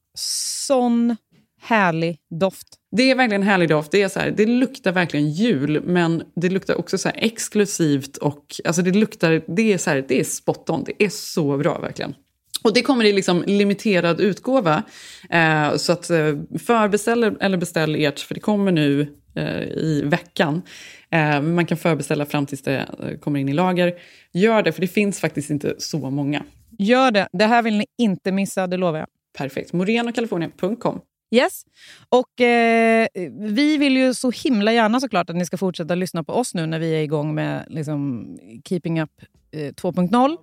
sån 0.67 1.15
härlig 1.61 2.17
doft. 2.39 2.67
Det 2.95 3.11
är 3.11 3.15
verkligen 3.15 3.41
en 3.41 3.47
härlig 3.47 3.69
doft. 3.69 3.91
Det, 3.91 4.01
är 4.01 4.09
så 4.09 4.19
här, 4.19 4.31
det 4.31 4.45
luktar 4.45 4.91
verkligen 4.91 5.31
jul, 5.31 5.81
men 5.83 6.23
det 6.35 6.49
luktar 6.49 6.75
också 6.79 6.97
så 6.97 7.09
exklusivt. 7.15 8.17
och 8.17 8.45
alltså 8.65 8.81
det, 8.81 8.91
luktar, 8.91 9.41
det, 9.47 9.73
är 9.73 9.77
så 9.77 9.89
här, 9.89 10.05
det 10.07 10.19
är 10.19 10.23
spot 10.23 10.69
on. 10.69 10.83
Det 10.83 11.03
är 11.05 11.09
så 11.09 11.57
bra, 11.57 11.79
verkligen. 11.79 12.15
Och 12.61 12.73
det 12.73 12.81
kommer 12.81 13.05
i 13.05 13.13
liksom 13.13 13.43
limiterad 13.47 14.21
utgåva. 14.21 14.83
Eh, 15.29 15.75
så 15.75 15.91
att 15.91 16.09
eh, 16.09 16.35
förbeställ 16.65 17.23
eller 17.23 17.57
beställ 17.57 17.95
ert, 17.95 18.19
för 18.19 18.33
det 18.33 18.39
kommer 18.39 18.71
nu 18.71 19.07
eh, 19.35 19.61
i 19.61 20.01
veckan. 20.05 20.61
Eh, 21.09 21.41
man 21.41 21.65
kan 21.65 21.77
förbeställa 21.77 22.25
fram 22.25 22.45
tills 22.45 22.61
det 22.61 22.85
eh, 23.03 23.17
kommer 23.17 23.39
in 23.39 23.49
i 23.49 23.53
lager. 23.53 23.93
Gör 24.33 24.63
det, 24.63 24.71
för 24.71 24.81
det 24.81 24.87
finns 24.87 25.19
faktiskt 25.19 25.49
inte 25.49 25.75
så 25.77 26.09
många. 26.09 26.43
Gör 26.79 27.11
det. 27.11 27.27
Det 27.31 27.45
här 27.45 27.61
vill 27.61 27.77
ni 27.77 27.85
inte 27.97 28.31
missa, 28.31 28.67
det 28.67 28.77
lovar 28.77 28.99
jag. 28.99 29.07
Perfekt. 29.37 29.73
Morenocalifornia.com. 29.73 31.01
Yes. 31.35 31.63
Och 32.09 32.41
eh, 32.41 33.07
vi 33.39 33.77
vill 33.77 33.97
ju 33.97 34.13
så 34.13 34.31
himla 34.31 34.73
gärna 34.73 34.99
såklart 34.99 35.29
att 35.29 35.35
ni 35.35 35.45
ska 35.45 35.57
fortsätta 35.57 35.95
lyssna 35.95 36.23
på 36.23 36.33
oss 36.33 36.53
nu 36.53 36.65
när 36.65 36.79
vi 36.79 36.95
är 36.95 37.03
igång 37.03 37.35
med 37.35 37.65
liksom, 37.67 38.27
Keeping 38.65 39.01
Up 39.01 39.09
eh, 39.51 39.59
2.0. 39.59 40.37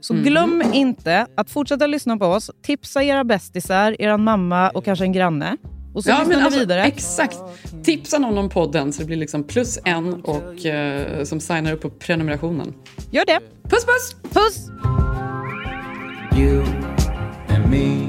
Så 0.00 0.14
Mhm. 0.14 0.22
glöm 0.24 0.62
inte 0.72 1.26
att 1.34 1.50
fortsätta 1.50 1.86
lyssna 1.86 2.16
på 2.16 2.26
oss. 2.26 2.50
Tipsa 2.62 3.02
era 3.02 3.24
bästisar, 3.24 3.96
er 4.02 4.16
mamma 4.16 4.70
och 4.70 4.84
kanske 4.84 5.04
en 5.04 5.12
granne. 5.12 5.56
Och 5.94 6.04
så 6.04 6.10
Ja, 6.10 6.18
lyssnar 6.18 6.36
men 6.36 6.44
alltså, 6.44 6.60
vidare. 6.60 6.82
Exakt. 6.84 7.38
Tipsa 7.84 8.18
någon 8.18 8.38
om 8.38 8.48
podden 8.48 8.92
så 8.92 9.00
det 9.02 9.06
blir 9.06 9.16
liksom 9.16 9.44
plus 9.44 9.78
en 9.84 10.14
och 10.14 10.66
eh, 10.66 11.24
som 11.24 11.40
signar 11.40 11.72
upp 11.72 11.80
på 11.82 11.90
prenumerationen. 11.90 12.74
Gör 13.10 13.24
det. 13.26 13.40
Puss 13.70 13.84
puss! 13.86 14.16
Puss! 14.32 14.68
You 16.38 16.62
and 17.48 17.70
me 17.70 18.06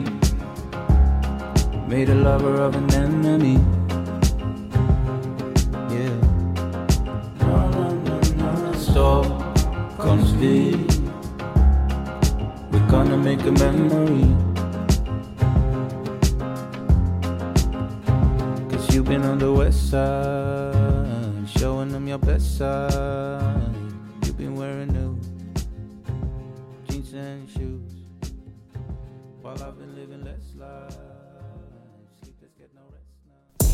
made 1.90 2.12
a 2.12 2.16
lover 2.16 2.68
of 2.68 2.76
an 2.76 2.90
enemy. 2.96 3.58
Yeah. 5.92 6.16
No, 7.40 7.72
no, 7.72 7.94
no, 8.06 8.20
no. 8.38 8.74
Stockholm 8.78 10.26
speed. 10.26 10.76
We're 10.76 10.89
gonna 12.90 13.18
make 13.18 13.42
a 13.42 13.52
memory. 13.52 14.36
Cause 18.70 18.96
you've 18.96 19.06
been 19.06 19.24
on 19.24 19.38
the 19.38 19.52
west 19.52 19.92
side, 19.92 21.48
showing 21.60 21.90
them 21.92 22.08
your 22.08 22.18
best 22.18 22.58
side. 22.58 23.76
You've 24.26 24.38
been 24.38 24.56
wearing 24.56 24.92
new 24.92 25.20
jeans 26.88 27.14
and 27.14 27.48
shoes. 27.50 27.94
While 29.42 29.62
I've 29.64 29.78
been 29.78 29.96
living 29.96 30.24
less 30.24 30.56
life. 30.58 30.96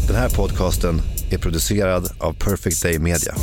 Den 0.07 0.16
här 0.16 0.30
podcasten 0.30 1.01
är 1.30 1.38
producerad 1.38 2.09
av 2.20 2.34
Perfect 2.34 2.84
Day 2.84 2.99
Media. 2.99 3.34